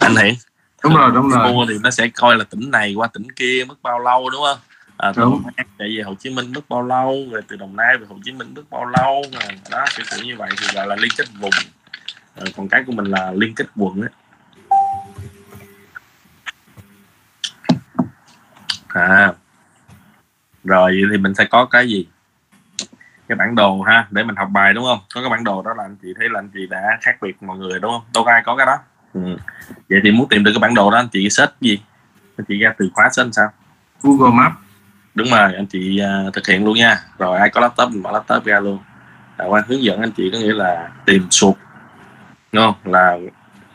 anh 0.00 0.16
hiển? 0.16 0.34
Đúng 0.82 0.94
rồi 0.94 1.10
đúng 1.14 1.28
rồi. 1.28 1.52
Mua 1.52 1.66
thì 1.68 1.74
nó 1.82 1.90
sẽ 1.90 2.08
coi 2.08 2.36
là 2.36 2.44
tỉnh 2.44 2.70
này 2.70 2.94
qua 2.94 3.08
tỉnh 3.12 3.32
kia 3.32 3.64
mất 3.68 3.82
bao 3.82 3.98
lâu 3.98 4.30
đúng 4.30 4.42
không? 4.44 4.58
À, 4.96 5.12
từ 5.16 5.22
Đúng. 5.22 5.42
Chạy 5.78 5.96
về 5.96 6.02
Hồ 6.02 6.14
Chí 6.14 6.30
Minh 6.30 6.52
mất 6.52 6.68
bao 6.68 6.82
lâu 6.82 7.26
rồi 7.32 7.42
từ 7.48 7.56
Đồng 7.56 7.76
Nai 7.76 7.98
về 7.98 8.06
Hồ 8.08 8.18
Chí 8.24 8.32
Minh 8.32 8.54
mất 8.56 8.62
bao 8.70 8.84
lâu 8.84 9.22
rồi 9.32 9.58
đó 9.70 9.84
kiểu 9.96 10.06
kiểu 10.10 10.24
như 10.24 10.36
vậy 10.36 10.50
thì 10.60 10.66
gọi 10.74 10.86
là 10.86 10.96
liên 10.96 11.10
kết 11.18 11.26
vùng. 11.40 11.50
Rồi 12.36 12.52
còn 12.56 12.68
cái 12.68 12.84
của 12.86 12.92
mình 12.92 13.06
là 13.06 13.32
liên 13.36 13.54
kết 13.54 13.66
quận 13.76 14.02
á. 14.02 14.08
À. 18.88 19.32
Rồi 20.64 20.90
vậy 20.90 21.10
thì 21.10 21.18
mình 21.18 21.34
sẽ 21.34 21.44
có 21.44 21.64
cái 21.64 21.88
gì 21.88 22.06
cái 23.30 23.36
bản 23.36 23.54
đồ 23.54 23.82
ha 23.82 24.06
để 24.10 24.24
mình 24.24 24.36
học 24.36 24.48
bài 24.52 24.74
đúng 24.74 24.84
không? 24.84 24.98
Có 25.14 25.20
cái 25.20 25.30
bản 25.30 25.44
đồ 25.44 25.62
đó 25.62 25.74
là 25.76 25.84
anh 25.84 25.96
chị 26.02 26.08
thấy 26.18 26.28
là 26.30 26.38
anh 26.40 26.48
chị 26.54 26.66
đã 26.66 26.98
khác 27.00 27.16
biệt 27.22 27.42
mọi 27.42 27.58
người 27.58 27.78
đúng 27.80 27.90
không? 27.90 28.02
Đâu 28.14 28.24
ai 28.24 28.42
có 28.44 28.56
cái 28.56 28.66
đó. 28.66 28.78
Ừ. 29.14 29.36
vậy 29.88 30.00
thì 30.04 30.10
muốn 30.10 30.28
tìm 30.28 30.44
được 30.44 30.50
cái 30.54 30.58
bản 30.60 30.74
đồ 30.74 30.90
đó 30.90 30.96
anh 30.96 31.08
chị 31.08 31.30
search 31.30 31.52
gì? 31.60 31.82
Anh 32.36 32.44
chị 32.48 32.58
ra 32.58 32.72
từ 32.78 32.90
khóa 32.94 33.08
search 33.12 33.34
sao? 33.34 33.48
Google 34.02 34.36
Maps. 34.36 34.56
Đúng 35.14 35.28
rồi 35.30 35.54
anh 35.54 35.66
chị 35.66 36.00
à, 36.00 36.24
thực 36.32 36.46
hiện 36.46 36.64
luôn 36.64 36.74
nha. 36.74 36.98
Rồi 37.18 37.38
ai 37.38 37.50
có 37.50 37.60
laptop 37.60 37.90
mình 37.90 38.02
mở 38.02 38.12
laptop 38.12 38.44
ra 38.44 38.60
luôn. 38.60 38.78
À, 39.36 39.44
quan 39.46 39.64
hướng 39.68 39.82
dẫn 39.82 40.00
anh 40.00 40.12
chị 40.12 40.30
có 40.32 40.38
nghĩa 40.38 40.52
là 40.52 40.88
tìm 41.04 41.26
sụt 41.30 41.54
đúng 42.52 42.64
không? 42.64 42.92
Là 42.92 43.16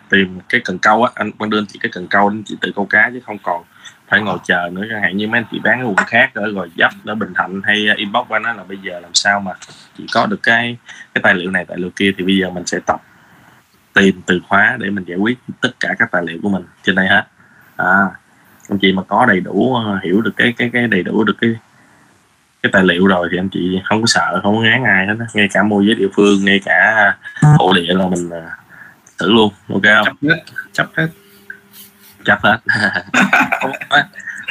tìm 0.10 0.40
cái 0.50 0.62
cần 0.66 0.80
câu 0.80 1.04
á 1.04 1.12
anh 1.16 1.31
quan 1.31 1.50
đưa 1.50 1.60
anh 1.60 1.66
chị 1.66 1.80
cái 1.81 1.92
cần 1.94 2.08
câu 2.08 2.28
anh 2.28 2.44
chị 2.46 2.58
tự 2.62 2.72
câu 2.75 2.86
cá 2.86 3.10
chứ 3.13 3.19
không 3.25 3.38
còn 3.44 3.63
phải 4.07 4.22
ngồi 4.22 4.38
chờ 4.44 4.69
nữa, 4.72 4.84
chẳng 4.90 5.02
hạn 5.02 5.18
như 5.18 5.28
mấy 5.28 5.40
anh 5.40 5.46
chị 5.52 5.60
bán 5.63 5.81
ở 5.81 5.86
quận 5.86 6.07
khác 6.07 6.31
ở 6.34 6.52
gò 6.52 6.66
dấp 6.78 6.92
ở 7.06 7.16
bình 7.16 7.34
thạnh 7.36 7.62
hay 7.63 7.88
inbox 7.96 8.28
qua 8.28 8.40
nó 8.40 8.54
là 8.54 8.63
bây 8.63 8.78
giờ 8.78 9.00
làm 9.00 9.13
sao 9.13 9.40
mà 9.40 9.52
chỉ 9.98 10.06
có 10.13 10.25
được 10.25 10.40
cái 10.44 10.78
cái 11.13 11.22
tài 11.22 11.36
liệu 11.36 11.52
này, 11.52 11.66
tài 11.66 11.78
liệu 11.78 11.90
kia 11.96 12.12
thì 12.18 12.24
bây 12.24 12.38
giờ 12.38 12.50
mình 12.50 12.66
sẽ 12.66 12.80
tập 12.86 13.02
tìm 13.94 14.22
từ 14.25 14.42
khóa 14.48 14.78
để 14.80 14.90
mình 14.90 15.04
giải 15.04 15.18
quyết 15.18 15.38
tất 15.62 15.69
cả 15.80 15.96
các 16.00 16.12
tài 16.12 16.24
liệu 16.25 16.40
của 16.44 16.50
mình 16.50 16.63
trên 16.84 16.96
đây 16.96 17.07
hết. 17.07 17.24
À 17.75 18.10
anh 18.69 18.80
chị 18.80 18.92
mà 18.92 19.04
có 19.04 19.25
đầy 19.25 19.40
đủ 19.40 19.75
ờ, 19.75 20.00
hiểu 20.04 20.22
được 20.22 20.34
cái 20.38 20.54
cái 20.58 20.69
cái 20.74 20.88
đầy 20.88 21.04
đủ 21.04 21.24
được 21.24 21.36
cái 21.42 21.56
cái 22.63 22.72
tài 22.74 22.84
liệu 22.84 23.08
rồi 23.08 23.28
thì 23.31 23.38
anh 23.38 23.50
chị 23.50 23.81
không 23.86 24.01
có 24.01 24.08
sợ, 24.08 24.40
không 24.44 24.56
có 24.56 24.62
ngán 24.62 24.84
ai 24.84 25.08
hết 25.08 25.16
đó. 25.19 25.25
ngay 25.34 25.48
cả 25.54 25.63
môi 25.63 25.86
giới 25.86 25.96
địa 25.96 26.08
phương, 26.16 26.46
ngay 26.46 26.60
cả 26.66 27.13
hộ 27.42 27.74
địa 27.74 27.94
là 27.94 28.08
mình 28.08 28.30
ờ, 28.30 28.50
thử 29.19 29.31
luôn, 29.31 29.54
ok 29.69 29.84
không? 29.84 30.06
Chấp 30.06 30.30
hết 30.30 30.44
chấp 30.74 30.88
hết 30.96 31.08
chắc 32.25 32.39
hết. 32.44 32.57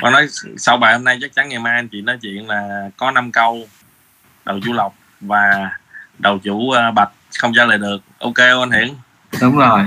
Không, 0.01 0.13
nói- 0.13 0.27
sau 0.57 0.77
bài 0.77 0.93
hôm 0.93 1.05
nay 1.05 1.19
chắc 1.21 1.35
chắn 1.35 1.49
ngày 1.49 1.59
mai 1.59 1.75
anh 1.75 1.89
chị 1.89 2.01
nói 2.01 2.19
chuyện 2.23 2.49
là 2.49 2.91
có 2.97 3.11
5 3.11 3.33
câu 3.33 3.69
đầu 4.45 4.61
chủ 4.65 4.73
lộc 4.73 4.95
và 5.21 5.71
đầu 6.19 6.39
chủ 6.39 6.71
ờ, 6.71 6.91
bạch 6.91 7.11
không 7.39 7.53
trả 7.55 7.65
lời 7.65 7.79
được. 7.79 7.99
Ok 8.19 8.35
không 8.37 8.61
anh 8.61 8.71
hiển? 8.71 8.95
Đúng 9.41 9.59
rồi. 9.59 9.81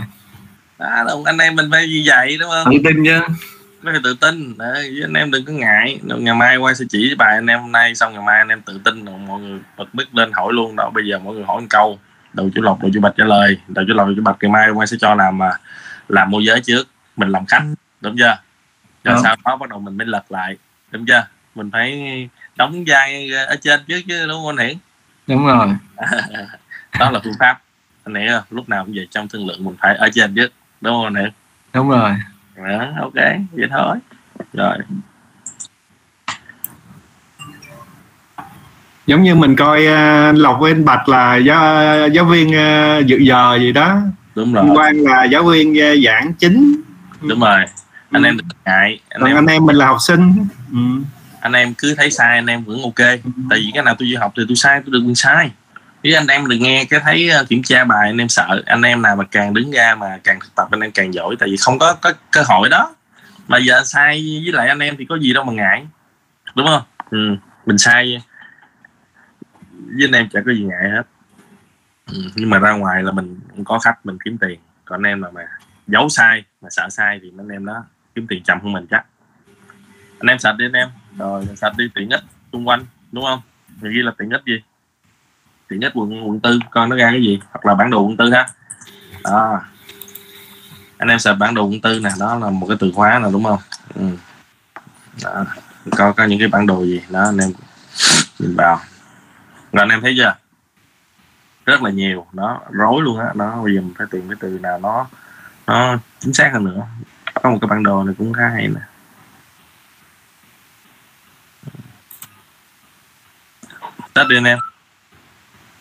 Đó, 0.80 1.04
đúng, 1.08 1.26
anh 1.26 1.38
em 1.38 1.56
mình 1.56 1.70
phải 1.72 1.88
như 1.88 2.04
vậy 2.06 2.38
đúng 2.40 2.50
không? 2.50 2.74
Tự 2.74 2.80
tin 2.84 3.06
chứ. 3.06 3.20
Phải 3.84 3.94
tự 4.04 4.14
tin. 4.22 4.58
Đấy, 4.58 5.00
anh 5.04 5.14
em 5.14 5.32
đừng 5.32 5.46
có 5.46 5.54
ngại. 5.54 6.00
Ngày 6.04 6.36
mai 6.36 6.58
quay 6.58 6.76
sẽ 6.76 6.86
chỉ 6.90 7.16
bài 7.18 7.36
anh 7.36 7.48
em 7.48 7.60
hôm 7.60 7.72
nay 7.72 7.96
xong 7.96 8.14
ngày 8.14 8.22
mai 8.22 8.38
anh 8.38 8.48
em 8.48 8.62
tự 8.62 8.80
tin 8.84 9.06
rồi 9.06 9.16
mọi 9.28 9.40
người 9.42 9.60
bật 9.78 9.96
mic 9.96 10.16
lên 10.16 10.32
hỏi 10.34 10.54
luôn. 10.54 10.76
Đó 10.76 10.90
bây 10.94 11.08
giờ 11.08 11.20
mọi 11.20 11.34
người 11.36 11.44
hỏi 11.44 11.62
một 11.62 11.68
câu. 11.70 12.00
Đầu 12.34 12.50
chủ 12.56 12.62
lộc 12.62 12.82
đầu 12.82 12.92
chủ 12.94 13.00
bạch 13.02 13.14
trả 13.18 13.26
lời. 13.26 13.58
Đầu 13.68 13.86
chủ 13.88 13.94
lộc 13.94 14.08
đầu 14.08 14.16
chủ 14.16 14.22
bạch 14.22 14.36
ngày 14.42 14.52
mai 14.52 14.70
quay 14.70 14.88
sẽ 14.88 14.98
cho 15.00 15.16
làm 15.16 15.38
mà 15.38 15.52
làm 16.10 16.32
môi 16.32 16.46
giới 16.46 16.62
trước. 16.62 16.88
Mình 17.16 17.30
làm 17.30 17.46
khách 17.46 17.64
đúng 18.02 18.16
chưa? 18.18 18.38
Rồi 19.04 19.16
Đúng. 19.16 19.24
sau 19.24 19.36
đó 19.46 19.56
bắt 19.56 19.70
đầu 19.70 19.80
mình 19.80 19.98
mới 19.98 20.08
lật 20.08 20.32
lại. 20.32 20.58
Đúng 20.92 21.06
chưa? 21.06 21.28
Mình 21.56 21.72
phải 21.72 22.30
đóng 22.56 22.84
vai 22.88 23.32
ở 23.32 23.56
trên 23.62 23.80
trước 23.88 24.02
chứ 24.08 24.28
đúng 24.28 24.38
không 24.44 24.58
anh 24.58 24.68
hiển? 24.68 24.78
Đúng 25.28 25.46
rồi. 25.46 25.68
Đó 27.00 27.12
là 27.12 27.20
phương 27.24 27.34
pháp. 27.40 27.62
Anh 28.04 28.16
hiểu 28.16 28.32
không 28.32 28.44
lúc 28.50 28.70
nào 28.70 28.86
cũng 28.86 28.94
vậy 28.96 29.08
trong 29.12 29.28
thương 29.28 29.48
lượng 29.48 29.64
mình 29.64 29.76
phải 29.80 29.96
ở 29.96 30.10
trên 30.14 30.36
trước. 30.36 30.54
Đúng 30.82 30.94
không 30.94 31.04
anh 31.04 31.16
hiển? 31.16 31.32
Đúng 31.74 31.90
rồi. 31.90 32.12
Đó, 32.56 32.88
ok 33.02 33.14
vậy 33.52 33.68
thôi. 33.72 33.98
Rồi. 34.54 34.78
Giống 39.08 39.24
như 39.24 39.36
mình 39.36 39.56
coi 39.56 39.80
uh, 39.80 40.38
lộc 40.38 40.58
với 40.60 40.72
anh 40.72 40.86
bạch 40.86 41.10
là 41.10 41.36
giáo 41.36 42.10
giáo 42.10 42.26
viên 42.26 42.48
uh, 42.48 43.06
dự 43.06 43.18
giờ 43.18 43.58
gì 43.60 43.72
đó. 43.72 44.00
Đúng 44.36 44.54
rồi. 44.54 44.64
Anh 44.68 44.76
quang 44.76 44.96
là 45.04 45.24
giáo 45.24 45.44
viên 45.44 45.72
uh, 45.72 46.06
giảng 46.06 46.34
chính. 46.34 46.82
Đúng 47.22 47.40
rồi 47.40 47.66
anh 48.12 48.24
Ừ. 48.24 48.28
em 48.28 48.38
đừng 48.38 48.48
ngại 48.66 49.00
anh 49.10 49.22
còn 49.22 49.30
em 49.30 49.38
anh 49.38 49.46
em 49.46 49.66
mình 49.66 49.76
là 49.76 49.86
học 49.88 49.98
sinh. 50.00 50.48
Ừ. 50.72 50.78
anh 51.42 51.54
em 51.54 51.74
cứ 51.78 51.96
thấy 51.98 52.12
sai 52.12 52.36
anh 52.38 52.46
em 52.48 52.64
vẫn 52.64 52.82
ok. 52.82 52.96
Tại 53.50 53.60
vì 53.60 53.72
cái 53.74 53.84
nào 53.84 53.96
tôi 54.00 54.08
đi 54.08 54.16
học 54.16 54.34
thì 54.38 54.44
tôi 54.48 54.56
sai 54.56 54.82
tôi 54.86 54.92
được 54.94 55.00
quyền 55.06 55.16
sai. 55.16 55.52
Chứ 56.04 56.14
anh 56.14 56.28
em 56.28 56.48
đừng 56.48 56.64
nghe 56.64 56.86
cái 56.86 57.00
thấy 57.04 57.30
ờ, 57.30 57.46
kiểm 57.50 57.64
tra 57.64 57.84
bài 57.86 58.10
anh 58.10 58.18
em 58.18 58.30
sợ. 58.30 58.62
Anh 58.66 58.82
em 58.82 59.02
nào 59.02 59.16
mà 59.16 59.24
càng 59.32 59.54
đứng 59.54 59.72
ra 59.72 59.96
mà 59.96 60.20
càng 60.24 60.40
thực 60.40 60.56
tập 60.56 60.68
anh 60.72 60.80
em 60.80 60.92
càng 60.92 61.14
giỏi. 61.14 61.36
Tại 61.40 61.50
vì 61.50 61.58
không 61.58 61.80
có 61.80 61.94
có 61.94 62.14
cơ 62.32 62.42
hội 62.46 62.70
đó. 62.70 62.96
Mà 63.48 63.58
giờ 63.58 63.84
sai 63.86 64.42
với 64.44 64.54
lại 64.54 64.68
anh 64.68 64.80
em 64.80 64.96
thì 64.98 65.06
có 65.10 65.16
gì 65.20 65.34
đâu 65.34 65.44
mà 65.44 65.54
ngại. 65.54 65.88
Đúng 66.56 66.68
không? 66.68 66.82
Ừ. 67.10 67.36
mình 67.66 67.78
sai 67.78 68.22
với 69.96 70.08
anh 70.08 70.12
em 70.12 70.30
chả 70.30 70.40
có 70.46 70.52
gì 70.54 70.62
ngại 70.64 70.90
hết. 70.92 71.04
Ừ. 72.14 72.22
nhưng 72.36 72.50
mà 72.50 72.60
ra 72.60 72.72
ngoài 72.72 73.04
là 73.04 73.12
mình 73.12 73.40
có 73.66 73.80
khách 73.80 74.06
mình 74.06 74.18
kiếm 74.26 74.38
tiền. 74.38 74.60
Còn 74.86 75.00
anh 75.04 75.12
em 75.12 75.22
nào 75.22 75.32
mà 75.32 75.42
giấu 75.88 76.10
sai 76.10 76.44
mà 76.62 76.70
sợ 76.72 76.90
sai 76.90 77.20
thì 77.22 77.32
anh 77.38 77.48
em 77.50 77.66
đó 77.66 77.84
kiếm 78.18 78.28
tiền 78.28 78.44
chậm 78.44 78.60
hơn 78.64 78.74
mình 78.74 78.88
chắc. 78.92 79.06
Anh 80.20 80.28
em 80.28 80.40
sạch 80.40 80.56
đi 80.58 80.66
anh 80.66 80.74
em. 80.74 80.90
Rồi 81.18 81.48
sạch 81.56 81.74
đi, 81.78 81.90
tiện 81.96 82.10
ích 82.10 82.24
xung 82.52 82.68
quanh, 82.68 82.86
đúng 83.12 83.24
không? 83.24 83.42
Thì 83.82 83.90
ghi 83.90 84.02
là 84.02 84.12
tiện 84.18 84.30
ích 84.30 84.42
gì? 84.46 84.64
Tiện 85.68 85.82
ích 85.82 85.92
quận 85.96 86.30
quận 86.30 86.40
tư, 86.40 86.60
coi 86.72 86.88
nó 86.88 86.96
ra 86.96 87.12
cái 87.12 87.22
gì, 87.22 87.40
hoặc 87.52 87.66
là 87.66 87.76
bản 87.76 87.90
đồ 87.90 88.02
quận 88.02 88.18
tư 88.18 88.32
ha. 88.32 88.48
Đó 89.24 89.62
anh 90.98 91.10
em 91.10 91.20
sạch 91.20 91.34
bản 91.34 91.54
đồ 91.54 91.66
quận 91.66 91.82
tư 91.82 92.00
nè, 92.00 92.10
đó 92.20 92.40
là 92.40 92.50
một 92.50 92.68
cái 92.68 92.78
từ 92.80 92.92
khóa 92.96 93.20
nè, 93.24 93.30
đúng 93.32 93.44
không? 93.44 93.60
Ừ. 93.96 94.10
đó. 95.24 95.46
coi 95.98 96.14
có 96.14 96.26
những 96.26 96.40
cái 96.40 96.48
bản 96.48 96.68
đồ 96.68 96.86
gì. 96.86 97.02
Đó, 97.10 97.24
anh 97.24 97.38
em 97.38 97.52
nhìn 98.40 98.56
vào. 98.56 98.80
Rồi, 99.72 99.82
anh 99.82 99.90
em 99.90 100.02
thấy 100.02 100.16
chưa? 100.18 100.36
Rất 101.66 101.84
là 101.84 101.90
nhiều. 101.90 102.26
Nó 102.34 102.62
rối 102.72 103.02
luôn 103.02 103.20
á. 103.20 103.28
Đó, 103.36 103.62
bây 103.64 103.76
giờ 103.76 103.82
mình 103.82 103.94
phải 103.98 104.08
tìm 104.12 104.30
cái 104.30 104.38
từ 104.40 104.60
nào 104.62 104.80
nó 104.80 105.08
nó 105.68 105.98
chính 106.20 106.34
xác 106.34 106.50
hơn 106.54 106.64
nữa 106.64 106.88
có 107.44 107.50
một 107.50 107.58
cái 107.62 107.68
bản 107.68 107.84
đồ 107.84 108.04
này 108.04 108.16
cũng 108.18 108.34
khá 108.34 108.50
hay 108.50 108.68
nè. 108.68 108.82
Test 114.14 114.30
đi 114.30 114.38
anh 114.38 114.44
em. 114.44 114.60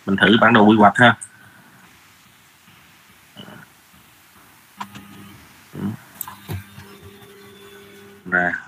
Mình 0.07 0.17
thử 0.17 0.37
bản 0.41 0.53
đồ 0.53 0.65
quy 0.65 0.77
hoạch 0.77 0.97
ha. 0.97 1.17
Ra. 8.31 8.66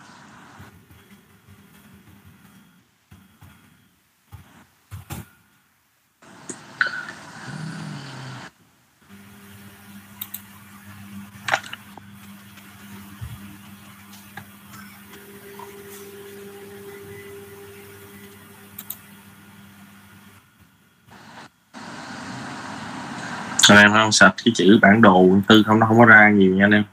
Anh 23.74 23.78
em 23.82 23.92
không 23.92 24.12
sạch 24.12 24.34
cái 24.44 24.52
chữ 24.56 24.78
bản 24.82 25.02
đồ 25.02 25.38
tư 25.48 25.62
không 25.66 25.78
nó 25.80 25.86
không 25.86 25.98
có 25.98 26.04
ra 26.04 26.30
nhiều 26.30 26.54
nha 26.56 26.64
anh 26.64 26.70
em 26.70 26.84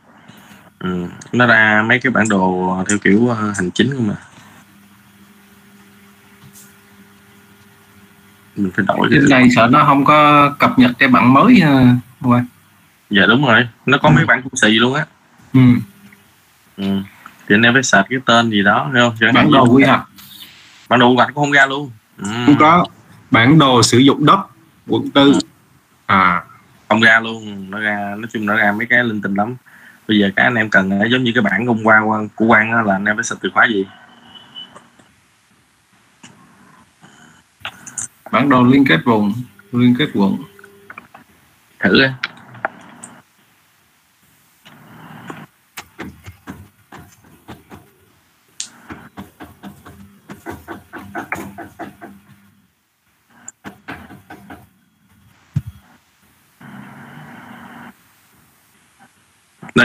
ừ. 0.79 1.05
nó 1.31 1.45
ra 1.47 1.83
mấy 1.87 1.99
cái 1.99 2.11
bản 2.11 2.29
đồ 2.29 2.77
theo 2.89 2.97
kiểu 2.97 3.27
ờ, 3.27 3.51
hành 3.55 3.71
chính 3.71 3.93
không 3.93 4.07
mà 4.07 4.15
mình 8.55 8.71
phải 8.75 8.85
đổi 8.87 9.07
cái 9.11 9.19
này 9.29 9.49
sợ 9.55 9.67
nó 9.71 9.83
không 9.85 10.05
có 10.05 10.49
cập 10.59 10.79
nhật 10.79 10.91
cái 10.99 11.09
bản 11.09 11.33
mới 11.33 11.59
ha 11.59 11.95
Quay. 12.21 12.43
dạ 13.09 13.25
đúng 13.29 13.45
rồi 13.45 13.67
nó 13.85 13.97
có 13.97 14.09
Ừ. 14.09 14.13
mấy 14.15 14.25
bản 14.25 14.41
cũng 14.41 14.55
xì 14.55 14.67
luôn 14.69 14.93
á 14.93 15.05
ừ. 15.53 15.59
ừ. 16.77 16.83
thì 17.47 17.55
anh 17.55 17.61
em 17.61 17.73
phải 17.73 17.83
sạch 17.83 18.05
cái 18.09 18.19
tên 18.25 18.49
gì 18.49 18.63
đó 18.63 18.89
thấy 18.93 19.01
không 19.01 19.33
bản 19.33 19.51
đồ 19.51 19.65
quy 19.65 19.83
hoạch 19.83 20.05
bản 20.89 20.99
đồ 20.99 21.09
quy 21.09 21.15
hoạch 21.15 21.27
cũng 21.33 21.43
không 21.43 21.51
ra 21.51 21.65
luôn 21.65 21.91
ừ. 22.17 22.25
không 22.45 22.55
có 22.59 22.85
bản 23.31 23.59
đồ 23.59 23.83
sử 23.83 23.97
dụng 23.97 24.25
đất 24.25 24.39
quận 24.87 25.09
tư 25.11 25.33
à 26.05 26.43
không 26.89 27.01
ra 27.01 27.19
luôn 27.19 27.71
nó 27.71 27.79
ra 27.79 28.15
nói 28.17 28.27
chung 28.33 28.45
nó 28.45 28.55
ra 28.55 28.71
mấy 28.71 28.87
cái 28.87 29.03
linh 29.03 29.21
tinh 29.21 29.33
lắm. 29.33 29.55
Bây 30.07 30.19
giờ 30.19 30.29
cái 30.35 30.43
anh 30.43 30.55
em 30.55 30.69
cần 30.69 30.99
giống 31.11 31.23
như 31.23 31.31
cái 31.35 31.41
bản 31.41 31.67
hôm 31.67 31.83
qua 31.83 32.01
của 32.35 32.45
quan 32.45 32.85
là 32.85 32.93
anh 32.93 33.05
em 33.05 33.15
phải 33.15 33.23
xịt 33.23 33.37
từ 33.41 33.49
khóa 33.53 33.67
gì? 33.67 33.85
Bản 38.31 38.49
đồ 38.49 38.63
liên 38.63 38.85
kết 38.89 38.99
vùng 39.05 39.33
liên 39.71 39.95
kết 39.99 40.09
quận. 40.13 40.37
Thử 41.79 42.07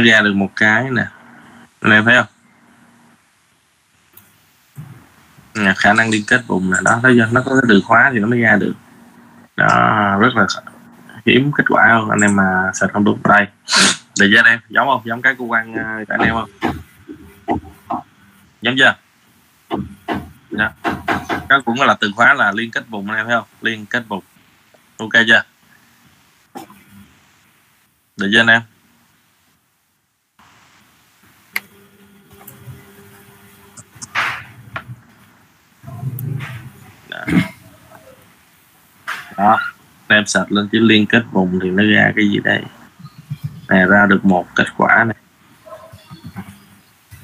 nó 0.01 0.07
ra 0.13 0.21
được 0.21 0.35
một 0.35 0.51
cái 0.57 0.91
nè. 0.91 1.07
Anh 1.81 1.93
em 1.93 2.05
thấy 2.05 2.17
không? 2.17 2.27
Nè, 5.55 5.75
khả 5.77 5.93
năng 5.93 6.11
liên 6.11 6.25
kết 6.27 6.43
vùng 6.47 6.73
là 6.73 6.81
đó 6.85 7.01
thấy 7.03 7.15
chưa? 7.17 7.29
Nó 7.33 7.43
có 7.45 7.51
cái 7.51 7.63
từ 7.69 7.81
khóa 7.85 8.11
thì 8.13 8.19
nó 8.19 8.27
mới 8.27 8.41
ra 8.41 8.57
được. 8.57 8.75
Đó 9.57 10.19
rất 10.21 10.37
là 10.37 10.47
hiếm 11.27 11.53
kết 11.53 11.65
quả 11.69 11.89
không? 11.89 12.11
Anh 12.11 12.21
em 12.21 12.37
mà 12.37 12.71
sẽ 12.75 12.87
không 12.93 13.05
đúng 13.05 13.21
đây. 13.25 13.47
Để 14.21 14.27
cho 14.35 14.39
anh 14.39 14.47
em 14.47 14.61
giống 14.69 14.89
không? 14.89 15.03
Giống 15.05 15.23
cái 15.23 15.35
cơ 15.39 15.45
quan 15.45 15.73
uh, 15.73 15.79
à, 15.79 16.05
anh 16.09 16.21
em 16.21 16.35
không? 16.35 16.51
Giống 18.63 18.75
chưa? 18.79 18.95
Dạ. 20.51 20.73
Đó. 20.85 20.93
đó 21.49 21.63
cũng 21.65 21.81
là 21.81 21.97
từ 22.01 22.13
khóa 22.17 22.35
là 22.35 22.53
liên 22.53 22.71
kết 22.71 22.89
vùng 22.89 23.11
anh 23.11 23.17
em 23.17 23.27
thấy 23.27 23.37
không? 23.37 23.49
Liên 23.63 23.87
kết 23.87 24.05
vùng. 24.09 24.25
Ok 24.97 25.13
chưa? 25.27 25.43
Để 28.17 28.27
cho 28.33 28.41
anh 28.41 28.47
em. 28.47 28.63
Đó, 39.37 39.59
em 40.09 40.27
sạch 40.27 40.53
lên 40.53 40.69
chữ 40.73 40.79
liên 40.79 41.07
kết 41.07 41.23
vùng 41.33 41.61
thì 41.63 41.71
nó 41.71 41.83
ra 41.83 42.13
cái 42.17 42.29
gì 42.29 42.41
đây? 42.45 42.63
Nè 43.69 43.87
ra 43.87 44.07
được 44.07 44.25
một 44.25 44.47
kết 44.55 44.67
quả 44.77 45.05
này 45.05 45.17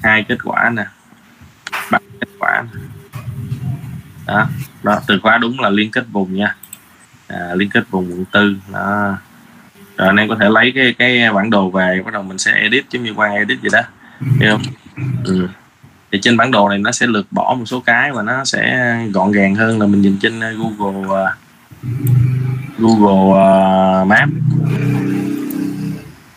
hai 0.03 0.25
kết 0.27 0.37
quả 0.43 0.69
nè. 0.73 0.85
Ba 1.91 1.99
kết 2.21 2.29
quả 2.39 2.63
nè. 2.73 2.81
đó. 4.25 4.47
Đó 4.83 5.01
từ 5.07 5.19
khóa 5.23 5.37
đúng 5.37 5.59
là 5.59 5.69
liên 5.69 5.91
kết 5.91 6.05
vùng 6.11 6.35
nha. 6.35 6.55
À, 7.27 7.53
liên 7.55 7.69
kết 7.69 7.89
vùng 7.89 8.11
quận 8.11 8.25
tư. 8.31 8.55
Đó. 8.73 9.17
Rồi 9.97 10.07
anh 10.07 10.15
em 10.15 10.29
có 10.29 10.35
thể 10.39 10.49
lấy 10.49 10.71
cái 10.75 10.95
cái 10.97 11.33
bản 11.33 11.49
đồ 11.49 11.69
về 11.69 12.01
bắt 12.05 12.13
đầu 12.13 12.23
mình 12.23 12.37
sẽ 12.37 12.51
edit 12.51 12.85
giống 12.89 13.03
như 13.03 13.13
qua 13.13 13.29
edit 13.29 13.59
vậy 13.61 13.71
đó. 13.73 13.81
Hiểu 14.39 14.51
không? 14.51 14.61
Ừ 15.23 15.47
thì 16.11 16.19
trên 16.21 16.37
bản 16.37 16.51
đồ 16.51 16.69
này 16.69 16.77
nó 16.77 16.91
sẽ 16.91 17.07
lược 17.07 17.31
bỏ 17.31 17.55
một 17.59 17.65
số 17.65 17.79
cái 17.79 18.11
và 18.11 18.23
nó 18.23 18.45
sẽ 18.45 18.95
gọn 19.13 19.31
gàng 19.31 19.55
hơn 19.55 19.79
là 19.79 19.87
mình 19.87 20.01
nhìn 20.01 20.17
trên 20.21 20.39
uh, 20.39 20.79
Google 20.79 21.07
uh, 21.07 21.29
Google 22.77 23.31
uh, 24.01 24.07
Maps 24.07 24.31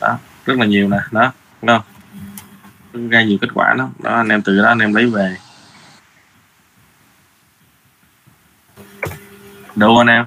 đó 0.01 0.19
rất 0.47 0.59
là 0.59 0.67
nhiều 0.67 0.89
nè 0.89 0.99
đó 1.11 1.33
đúng 1.63 1.69
không? 1.69 3.11
Ra 3.11 3.23
nhiều 3.23 3.39
kết 3.41 3.49
quả 3.55 3.75
lắm. 3.75 3.89
Đó 4.03 4.15
anh 4.15 4.29
em 4.29 4.43
từ 4.43 4.63
đó 4.63 4.69
anh 4.69 4.79
em 4.79 4.95
lấy 4.95 5.07
về. 5.07 5.37
Đủ 9.77 9.97
anh 9.97 10.07
em? 10.07 10.25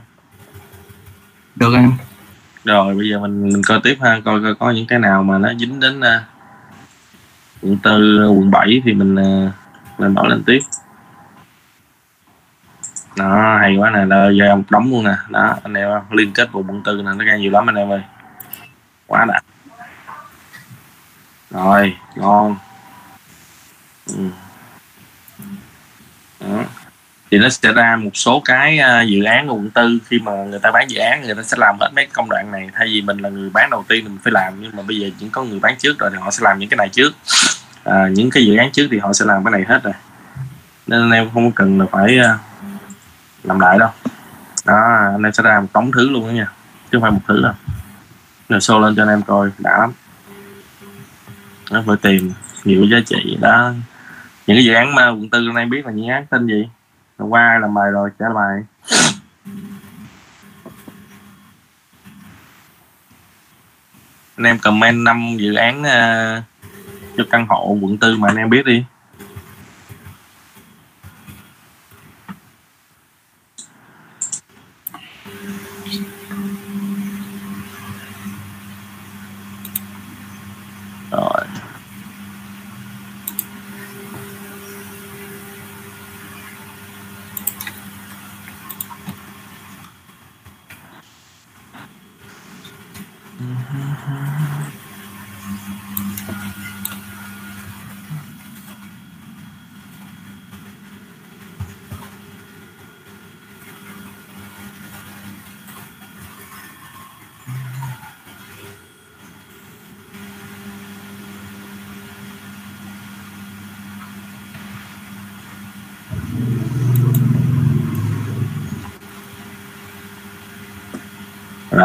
Được 1.56 1.74
em. 1.74 1.92
Rồi 2.66 2.96
bây 2.96 3.10
giờ 3.10 3.20
mình 3.20 3.44
mình 3.44 3.62
coi 3.68 3.80
tiếp 3.84 3.98
ha 4.02 4.22
coi 4.26 4.42
coi 4.42 4.56
có 4.56 4.72
những 4.72 4.88
cái 4.88 5.00
nào 5.00 5.24
mà 5.24 5.38
nó 5.38 5.54
dính 5.60 5.80
đến 5.80 6.00
uh, 6.00 6.06
quận 7.63 7.77
tư 7.84 8.27
quận 8.29 8.51
7 8.51 8.82
thì 8.86 8.93
mình 8.93 9.15
lên 9.15 9.51
mình 9.98 10.15
lên 10.29 10.43
tiếp. 10.43 10.60
Đó, 13.17 13.58
hay 13.60 13.75
quá 13.75 13.89
nè, 13.89 14.05
là 14.05 14.29
giờ 14.29 14.55
một 14.55 14.63
đống 14.70 14.91
luôn 14.91 15.03
nè. 15.03 15.15
Đó, 15.29 15.55
anh 15.63 15.74
em 15.74 15.89
liên 16.12 16.32
kết 16.34 16.51
vùng 16.51 16.67
quận 16.67 16.84
tư 16.84 17.01
nè, 17.01 17.12
nó 17.17 17.25
ra 17.25 17.38
nhiều 17.38 17.51
lắm 17.51 17.70
anh 17.70 17.75
em 17.75 17.91
ơi. 17.91 18.01
Quá 19.08 19.25
đã. 19.25 19.41
Rồi, 21.51 21.98
ngon. 22.15 22.55
Ừ. 24.08 24.29
đó 26.39 26.63
thì 27.34 27.40
nó 27.40 27.50
sẽ 27.50 27.74
ra 27.74 27.96
một 27.96 28.10
số 28.13 28.42
cái 28.46 28.80
à, 28.80 29.02
dự 29.02 29.24
án 29.24 29.48
của 29.48 29.54
quận 29.54 29.70
tư. 29.70 30.00
Khi 30.06 30.20
mà 30.20 30.32
người 30.32 30.60
ta 30.60 30.72
bán 30.72 30.90
dự 30.90 31.00
án 31.00 31.22
người 31.22 31.36
ta 31.36 31.44
sẽ 31.44 31.58
làm 31.60 31.78
hết 31.80 31.90
mấy 31.96 32.08
công 32.13 32.30
đoạn 32.30 32.52
này. 32.52 32.70
Thay 32.74 32.88
vì 32.88 33.02
mình 33.02 33.18
là 33.18 33.30
người 33.30 33.50
bán 33.50 33.70
đầu 33.70 33.86
tiên 33.88 34.04
mình 34.04 34.18
phải 34.24 34.32
làm. 34.32 34.54
Nhưng 34.62 34.75
mà 34.75 34.84
bây 34.84 35.00
giờ 35.00 35.10
chỉ 35.20 35.30
có 35.32 35.44
người 35.44 35.60
bán 35.60 35.75
trước 35.80 36.00
rồi 36.00 36.10
thì 36.13 36.18
họ 36.22 36.32
sẽ 36.32 36.40
làm 36.42 36.60
những 36.60 36.70
cái 36.70 36.78
này 36.78 36.90
trước. 36.90 37.13
À, 37.84 38.08
những 38.12 38.30
cái 38.30 38.46
dự 38.46 38.56
án 38.56 38.72
trước 38.72 38.88
thì 38.92 39.00
họ 39.00 39.13
sẽ 39.13 39.25
làm 39.25 39.44
cái 39.44 39.52
này 39.52 39.63
hết 39.68 39.84
rồi. 39.84 39.94
Nên 40.88 41.02
anh 41.02 41.12
em 41.12 41.30
không 41.34 41.52
cần 41.52 41.80
là 41.80 41.86
phải 41.92 42.20
à, 42.20 42.38
làm 43.44 43.60
lại 43.60 43.78
đâu. 43.80 43.90
Đó 44.66 44.78
anh 45.13 45.24
em 45.24 45.34
sẽ 45.34 45.44
ra 45.44 45.60
một 45.60 45.68
tống 45.74 45.92
thứ 45.92 46.10
luôn 46.10 46.28
đó 46.28 46.32
nha. 46.32 46.48
Chứ 46.92 47.00
không 47.00 47.02
phải 47.02 47.12
một 47.12 47.22
thứ 47.28 47.42
đâu. 47.44 47.54
Rồi 48.50 48.60
show 48.60 48.80
lên 48.80 48.96
cho 48.96 49.04
anh 49.04 49.10
em 49.10 49.22
coi. 49.22 49.50
Đã 49.58 49.78
lắm. 49.80 49.94
Nó 51.72 51.84
phải 51.88 51.96
tìm 52.02 52.34
nhiều 52.63 52.86
giá 52.92 52.98
trị. 53.06 53.38
Đó. 53.42 53.72
Những 54.48 54.58
cái 54.58 54.66
dự 54.66 54.74
án 54.74 54.96
mà 54.96 55.10
quận 55.10 55.30
tư 55.30 55.48
anh 55.50 55.56
em 55.56 55.70
biết 55.70 55.86
là 55.86 55.92
những 55.92 56.06
dự 56.06 56.12
án 56.12 56.25
tên 56.30 56.48
gì? 56.48 56.68
Hôm 57.24 57.32
qua 57.32 57.60
làm 57.62 57.74
bài 57.74 57.92
rồi 57.92 58.10
trả 58.20 58.30
bài 58.30 58.63
anh 64.36 64.46
em 64.46 64.60
comment 64.60 64.98
năm 65.03 65.38
dự 65.39 65.53
án 65.53 65.82
uh, 65.82 66.44
cho 67.18 67.24
căn 67.30 67.46
hộ 67.50 67.77
quận 67.82 67.98
tư 67.98 68.18
mà 68.18 68.27
anh 68.27 68.38
em 68.38 68.50
biết 68.50 68.65
đi. 68.65 68.86
Rồi. 81.12 81.52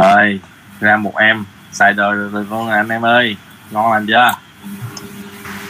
Rồi 0.02 0.40
ra 0.81 0.97
một 0.97 1.17
em 1.17 1.45
xài 1.73 1.93
đời 1.93 2.17
rồi, 2.17 2.31
rồi 2.33 2.47
con 2.50 2.69
anh 2.69 2.88
em 2.88 3.05
ơi. 3.05 3.37
Ngon 3.71 3.93
lành 3.93 4.07
chưa? 4.07 4.33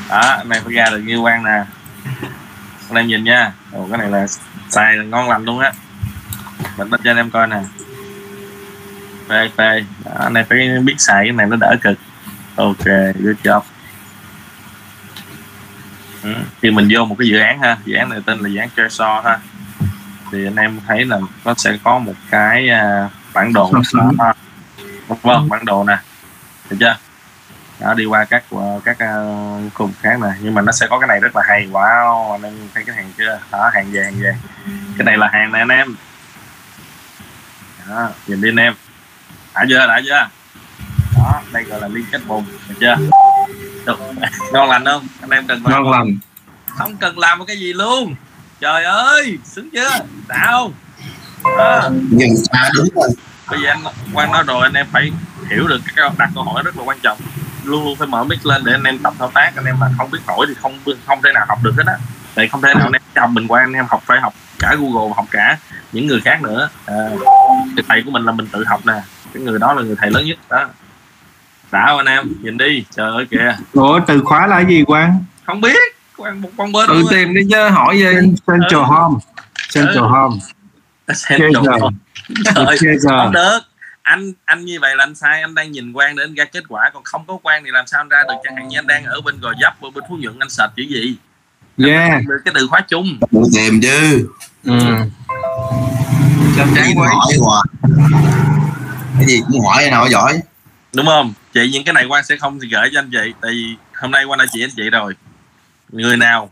Đó 0.08 0.20
anh 0.20 0.50
em 0.50 0.62
phải 0.64 0.73
ra 0.73 0.90
được 0.90 0.99
như 0.99 1.18
quan 1.18 1.44
nè. 1.44 1.64
Anh 2.88 2.97
em 2.97 3.06
nhìn 3.06 3.25
nha. 3.25 3.52
Ồ, 3.73 3.88
cái 3.90 3.99
này 3.99 4.11
là 4.11 4.26
xài 4.68 4.97
là 4.97 5.04
ngon 5.04 5.28
lành 5.28 5.44
luôn 5.44 5.58
á. 5.58 5.73
Mình 6.76 6.90
bắt 6.90 7.00
cho 7.04 7.11
anh 7.11 7.16
em 7.16 7.30
coi 7.30 7.47
nè. 7.47 7.61
Phê 9.28 9.50
phê 9.56 9.85
đó, 10.04 10.12
anh 10.18 10.35
em 10.35 10.47
phải 10.49 10.78
biết 10.85 10.94
xài 10.99 11.25
cái 11.25 11.32
này 11.32 11.47
nó 11.47 11.56
đỡ 11.56 11.76
cực. 11.82 11.99
Ok 12.56 12.85
good 13.14 13.37
job. 13.42 13.61
Ừ. 16.23 16.35
thì 16.62 16.70
mình 16.70 16.88
vô 16.90 17.04
một 17.04 17.16
cái 17.18 17.28
dự 17.28 17.38
án 17.38 17.61
ha. 17.61 17.76
Dự 17.85 17.94
án 17.94 18.08
này 18.08 18.20
tên 18.26 18.40
là 18.40 18.49
dự 18.49 18.58
án 18.58 18.68
Treasure 18.76 19.20
ha. 19.25 19.38
Thì 20.32 20.47
anh 20.47 20.56
em 20.56 20.80
thấy 20.87 21.04
là 21.04 21.18
nó 21.44 21.54
sẽ 21.54 21.78
có 21.85 21.99
một 21.99 22.14
cái 22.30 22.68
uh, 22.70 23.11
bản 23.35 23.52
đồ 23.52 23.73
sánh. 23.92 24.16
đó. 24.16 24.32
vâng 25.23 25.49
bản 25.49 25.64
đồ 25.64 25.85
nè. 25.85 25.99
Được 26.70 26.76
chưa? 26.80 26.97
Đó 27.80 27.94
đi 27.94 28.04
qua 28.04 28.25
các 28.25 28.44
các 28.85 28.97
uh, 28.97 29.75
khu 29.75 29.87
vực 29.87 29.97
khác 30.00 30.20
nè. 30.20 30.28
Nhưng 30.40 30.54
mà 30.54 30.62
nó 30.62 30.73
sẽ 30.73 30.87
có 30.90 30.99
cái 30.99 31.08
này 31.08 31.20
rất 31.20 31.37
là 31.37 31.42
hay. 31.49 31.68
Wow 31.73 32.32
anh 32.32 32.42
em 32.42 32.54
thấy 32.75 32.85
cái 32.85 32.97
hàng 32.97 33.12
chưa? 33.18 33.40
Đó 33.52 33.70
hàng 33.75 33.90
về 33.92 34.04
hàng 34.04 34.20
về. 34.20 34.37
Cái 34.99 35.04
này 35.04 35.18
là 35.18 35.28
hàng 35.32 35.52
này 35.52 35.61
anh 35.62 35.68
em. 35.68 35.94
Đó 37.88 38.08
nhìn 38.26 38.40
đi 38.40 38.49
anh 38.49 38.56
em. 38.56 38.75
Đã 39.54 39.64
chưa? 39.68 39.87
Đã 39.87 40.00
chưa? 40.04 40.28
Đó 41.18 41.42
đây 41.52 41.62
gọi 41.64 41.80
là 41.80 41.88
liên 41.88 42.04
kết 42.12 42.20
vùng. 42.26 42.44
Được 42.68 42.75
chưa? 42.80 42.97
Được. 43.87 43.99
ngon 44.52 44.70
lành 44.70 44.85
không? 44.85 45.06
Anh 45.20 45.30
em 45.30 45.47
cần 45.47 45.62
ngon 45.62 45.90
lành. 45.90 46.18
Không 46.66 46.97
cần 46.97 47.18
làm 47.18 47.38
một 47.38 47.44
cái 47.44 47.56
gì 47.56 47.73
luôn. 47.73 48.14
Trời 48.61 48.85
ơi! 48.85 49.38
Sướng 49.44 49.70
chưa? 49.73 49.90
Đã 50.28 50.52
nhìn 52.11 52.37
xa 52.37 52.71
đúng 52.76 52.88
rồi. 52.95 53.09
Bây 53.50 53.61
giờ 53.62 53.68
anh 53.68 53.83
quan 54.12 54.33
nói 54.33 54.42
rồi 54.47 54.62
anh 54.62 54.73
em 54.73 54.87
phải 54.92 55.11
hiểu 55.50 55.68
được 55.68 55.80
cái 55.87 55.92
câu- 55.97 56.11
đặt 56.18 56.30
câu 56.35 56.45
hỏi 56.45 56.62
rất 56.64 56.76
là 56.76 56.83
quan 56.85 56.99
trọng. 57.02 57.18
Luôn 57.64 57.85
luôn 57.85 57.97
phải 57.97 58.09
mở 58.09 58.25
mic 58.25 58.47
lên 58.47 58.62
để 58.64 58.73
anh 58.73 58.83
em 58.85 58.99
tập 58.99 59.14
thao 59.18 59.30
tác. 59.35 59.52
Anh 59.57 59.64
em 59.64 59.76
mà 59.80 59.87
không 59.99 60.11
biết 60.11 60.18
hỏi 60.26 60.47
thì 60.49 60.54
không 60.62 60.78
không 61.07 61.23
thể 61.25 61.30
nào 61.35 61.45
học 61.49 61.59
được 61.62 61.75
hết 61.76 61.85
á. 61.87 61.95
Tại 62.35 62.49
không 62.49 62.62
thể 62.62 62.75
nào 62.75 62.87
anh 62.87 62.92
em 62.92 63.02
chồng 63.14 63.35
mình 63.35 63.47
qua 63.49 63.61
anh 63.61 63.73
em 63.73 63.87
học 63.88 64.02
phải 64.07 64.21
học 64.21 64.35
cả 64.59 64.75
google 64.78 65.12
học 65.16 65.26
cả 65.30 65.59
những 65.92 66.07
người 66.07 66.21
khác 66.21 66.42
nữa. 66.42 66.68
À, 66.87 66.95
cái 67.76 67.85
thầy 67.88 68.02
của 68.04 68.11
mình 68.11 68.25
là 68.25 68.33
mình 68.33 68.47
tự 68.52 68.64
học 68.64 68.80
nè. 68.87 69.00
Cái 69.35 69.42
người 69.42 69.59
đó 69.59 69.73
là 69.73 69.83
người 69.83 69.97
thầy 69.99 70.11
lớn 70.11 70.25
nhất. 70.26 70.38
Đó. 70.50 70.66
Đã 71.73 71.95
anh 71.99 72.07
em? 72.07 72.25
Nhìn 72.40 72.57
đi. 72.59 72.85
Trời 72.97 73.11
ơi 73.12 73.26
kìa. 73.30 73.57
Ủa 73.73 74.00
từ 74.07 74.21
khóa 74.25 74.47
là 74.47 74.57
cái 74.57 74.66
gì 74.66 74.85
quang? 74.87 75.25
Không 75.47 75.61
biết. 75.61 75.78
Quan 76.16 76.40
một 76.40 76.49
con 76.57 76.73
bên 76.73 76.87
tự 76.88 77.02
tìm 77.11 77.35
đi 77.35 77.40
chứ 77.50 77.68
hỏi 77.68 77.99
gì 77.99 78.04
central 78.47 78.80
home. 78.83 79.18
Central 79.75 79.97
Ừ. 79.97 80.07
home 80.09 80.37
Xem 81.14 81.40
đồ. 81.52 81.62
giờ. 81.64 81.72
Trời, 82.54 82.76
Chơi 82.80 82.98
giờ. 82.98 83.10
không 83.24 83.32
được. 83.32 83.58
Anh 84.02 84.32
anh 84.44 84.64
như 84.64 84.80
vậy 84.80 84.96
là 84.96 85.04
anh 85.04 85.14
sai 85.14 85.40
anh 85.40 85.54
đang 85.54 85.72
nhìn 85.72 85.92
quan 85.92 86.16
để 86.16 86.24
anh 86.24 86.35
ra 86.35 86.44
kết 86.44 86.64
quả. 86.68 86.90
Còn 86.94 87.04
không 87.04 87.24
có 87.26 87.38
quan 87.42 87.64
thì 87.64 87.70
làm 87.70 87.87
sao 87.87 88.00
anh 88.00 88.09
ra 88.09 88.22
được? 88.28 88.35
Chẳng 88.44 88.56
hạn 88.56 88.68
như 88.68 88.78
anh 88.78 88.87
đang 88.87 89.04
ở 89.04 89.20
bên 89.20 89.40
gò 89.40 89.52
dấp 89.61 89.80
ở 89.80 89.90
bên 89.90 90.04
phú 90.09 90.16
nhuận 90.20 90.38
anh 90.38 90.50
sạch 90.50 90.70
chữ 90.76 90.83
gì? 90.83 91.16
Yeah. 91.87 92.22
được 92.28 92.38
cái 92.44 92.54
từ 92.54 92.66
khóa 92.66 92.80
chung. 92.80 93.18
Tìm 93.54 93.80
chứ. 93.83 94.28
Ừ. 94.64 94.78
chán 96.74 96.94
quá. 97.40 97.62
cái 99.18 99.26
gì 99.26 99.42
cũng 99.46 99.61
hỏi 99.61 99.90
nào 99.90 100.09
giỏi. 100.09 100.40
Đúng 100.94 101.06
không? 101.06 101.33
Chị 101.54 101.70
những 101.72 101.85
cái 101.85 101.92
này 101.92 102.04
quan 102.04 102.24
sẽ 102.24 102.37
không 102.37 102.61
thì 102.61 102.68
gửi 102.68 102.90
cho 102.92 103.00
anh 103.00 103.11
chị. 103.11 103.33
Tại 103.40 103.50
vì 103.50 103.76
hôm 103.94 104.11
nay 104.11 104.24
quan 104.24 104.38
đã 104.38 104.46
chỉ 104.52 104.64
anh 104.64 104.70
chị 104.76 104.90
rồi. 104.90 105.14
Người 105.88 106.16
nào 106.16 106.50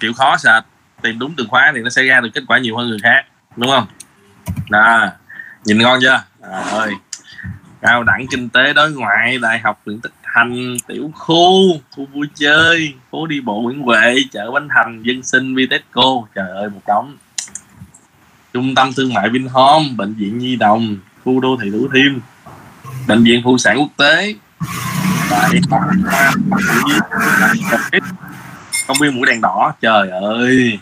chịu 0.00 0.12
khó 0.12 0.36
sạch 0.36 0.62
tìm 1.02 1.18
đúng 1.18 1.34
từ 1.36 1.46
khóa 1.48 1.72
thì 1.74 1.80
nó 1.80 1.90
sẽ 1.90 2.02
ra 2.02 2.20
được 2.20 2.30
kết 2.34 2.42
quả 2.48 2.58
nhiều 2.58 2.76
hơn 2.76 2.88
người 2.88 2.98
khác 3.02 3.24
đúng 3.58 3.70
không? 3.70 3.86
Đó, 4.70 5.06
nhìn 5.64 5.78
ngon 5.78 5.98
chưa? 6.02 6.22
Trời 6.42 6.62
ơi, 6.62 6.92
cao 7.80 8.02
đẳng 8.02 8.26
kinh 8.30 8.48
tế 8.48 8.72
đối 8.72 8.92
ngoại, 8.92 9.38
đại 9.38 9.58
học 9.58 9.80
Nguyễn 9.86 10.00
Tất 10.00 10.10
thành, 10.22 10.76
tiểu 10.86 11.10
khu 11.14 11.78
khu 11.90 12.06
vui 12.14 12.26
chơi, 12.34 12.94
phố 13.10 13.26
đi 13.26 13.40
bộ 13.40 13.60
nguyễn 13.60 13.82
huệ, 13.82 14.16
chợ 14.32 14.50
bến 14.50 14.68
thành, 14.74 15.02
dân 15.02 15.22
sinh 15.22 15.54
Vitexco 15.54 16.02
trời 16.34 16.50
ơi, 16.50 16.68
một 16.70 16.80
đống. 16.86 17.16
Trung 18.52 18.74
tâm 18.74 18.90
thương 18.96 19.14
mại 19.14 19.28
vinhome, 19.28 19.88
bệnh 19.96 20.14
viện 20.14 20.38
nhi 20.38 20.56
đồng, 20.56 20.96
khu 21.24 21.40
đô 21.40 21.58
thị 21.62 21.70
thủ 21.70 21.88
thiêm, 21.94 22.18
bệnh 23.06 23.24
viện 23.24 23.40
phụ 23.44 23.58
sản 23.58 23.78
quốc 23.78 23.90
tế. 23.96 24.34
Đại 25.30 25.60
học 25.70 25.80
công 28.88 28.96
viên 29.00 29.16
mũi 29.16 29.26
đèn 29.26 29.40
đỏ. 29.40 29.74
Trời 29.80 30.10
ơi 30.10 30.78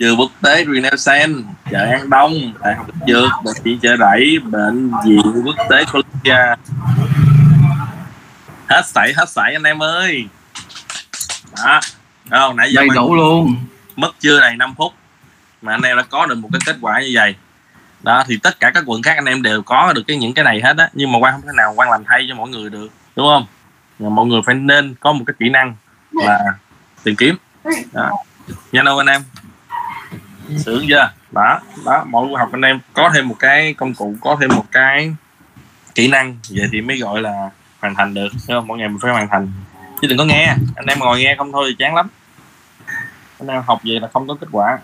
trường 0.00 0.20
quốc 0.20 0.30
tế 0.42 0.64
Renaissance 0.74 1.32
chợ 1.70 1.78
An 1.78 2.10
Đông 2.10 2.32
đại 2.60 2.74
học 2.74 2.86
Dược 3.06 3.30
bệnh 3.44 3.62
viện 3.62 3.78
chợ 3.82 3.96
đẩy 3.96 4.38
bệnh 4.44 4.92
viện 5.04 5.42
quốc 5.44 5.56
tế 5.70 5.84
Columbia. 5.92 6.54
Hết 8.68 8.82
sảy 8.86 9.12
hết 9.16 9.28
sảy 9.28 9.52
anh 9.52 9.62
em 9.62 9.82
ơi. 9.82 10.26
Đó 11.62 11.80
không? 12.30 12.56
Nãy 12.56 12.72
giờ 12.72 12.80
đầy 12.80 12.88
đủ 12.94 13.14
luôn. 13.14 13.56
mất 13.96 14.10
chưa 14.20 14.40
đầy 14.40 14.56
5 14.56 14.74
phút? 14.74 14.92
Mà 15.62 15.72
anh 15.72 15.82
em 15.82 15.96
đã 15.96 16.02
có 16.02 16.26
được 16.26 16.34
một 16.34 16.48
cái 16.52 16.60
kết 16.66 16.76
quả 16.80 17.00
như 17.00 17.10
vậy. 17.14 17.34
Đó 18.02 18.24
thì 18.26 18.38
tất 18.42 18.60
cả 18.60 18.70
các 18.74 18.84
quận 18.86 19.02
khác 19.02 19.14
anh 19.16 19.24
em 19.24 19.42
đều 19.42 19.62
có 19.62 19.92
được 19.92 20.02
cái 20.06 20.16
những 20.16 20.34
cái 20.34 20.44
này 20.44 20.60
hết 20.64 20.76
á. 20.76 20.88
Nhưng 20.92 21.12
mà 21.12 21.18
quan 21.18 21.32
không 21.32 21.42
thể 21.42 21.52
nào 21.56 21.74
quan 21.76 21.90
làm 21.90 22.04
thay 22.06 22.26
cho 22.28 22.34
mọi 22.34 22.48
người 22.48 22.70
được 22.70 22.88
đúng 23.16 23.26
không? 23.26 23.46
Và 23.98 24.08
mọi 24.08 24.26
người 24.26 24.40
phải 24.46 24.54
nên 24.54 24.94
có 25.00 25.12
một 25.12 25.24
cái 25.26 25.34
kỹ 25.38 25.48
năng 25.48 25.74
là 26.12 26.38
tìm 27.02 27.16
kiếm. 27.16 27.36
Đó. 27.92 28.10
Nhanh 28.72 28.84
đâu 28.84 28.98
anh 28.98 29.06
em 29.06 29.22
sướng 30.58 30.86
chưa? 30.88 31.10
Đó 31.30 31.60
đó 31.84 32.04
mỗi 32.06 32.28
buổi 32.28 32.38
học 32.38 32.48
anh 32.52 32.62
em 32.62 32.80
có 32.92 33.10
thêm 33.14 33.28
một 33.28 33.36
cái 33.38 33.74
công 33.74 33.94
cụ 33.94 34.16
có 34.20 34.36
thêm 34.40 34.50
một 34.56 34.64
cái 34.72 35.14
kỹ 35.94 36.08
năng. 36.08 36.38
Vậy 36.50 36.68
thì 36.72 36.80
mới 36.80 36.98
gọi 36.98 37.20
là 37.20 37.50
hoàn 37.80 37.94
thành 37.94 38.14
được 38.14 38.28
đúng 38.32 38.56
không? 38.56 38.66
Mỗi 38.66 38.78
ngày 38.78 38.88
mình 38.88 38.98
phải 39.02 39.12
hoàn 39.12 39.28
thành. 39.28 39.52
Chứ 40.02 40.08
đừng 40.08 40.18
có 40.18 40.24
nghe 40.24 40.46
anh 40.76 40.86
em 40.86 40.98
ngồi 40.98 41.20
nghe 41.20 41.34
không 41.38 41.52
thôi 41.52 41.64
thì 41.68 41.76
chán 41.78 41.94
lắm. 41.94 42.08
Anh 43.38 43.48
em 43.48 43.62
học 43.66 43.80
vậy 43.84 44.00
là 44.00 44.08
không 44.12 44.28
có 44.28 44.34
kết 44.40 44.48
quả. 44.52 44.78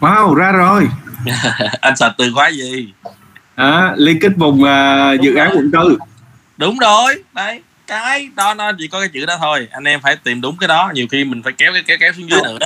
Wow 0.00 0.34
ra 0.34 0.52
rồi. 0.52 0.88
Anh 1.80 1.96
search 1.96 2.14
từ 2.18 2.32
khóa 2.34 2.48
gì? 2.48 2.92
À, 3.54 3.92
liên 3.96 4.18
kết 4.20 4.32
vùng 4.36 4.64
à, 4.64 5.12
dự 5.12 5.34
án 5.34 5.50
quận 5.56 5.70
tư. 5.70 5.98
Đúng 6.56 6.78
rồi 6.78 7.22
đấy 7.32 7.62
cái 7.88 8.28
đó 8.36 8.54
nó 8.54 8.72
chỉ 8.78 8.88
có 8.88 9.00
cái 9.00 9.08
chữ 9.08 9.26
đó 9.26 9.36
thôi. 9.40 9.68
Anh 9.70 9.84
em 9.84 10.00
phải 10.00 10.16
tìm 10.16 10.40
đúng 10.40 10.56
cái 10.56 10.68
đó. 10.68 10.90
Nhiều 10.94 11.06
khi 11.10 11.24
mình 11.24 11.42
phải 11.42 11.52
kéo 11.58 11.72
cái 11.72 11.82
kéo 11.86 11.96
kéo 12.00 12.12
xuống 12.12 12.30
dưới 12.30 12.40
nữa. 12.44 12.58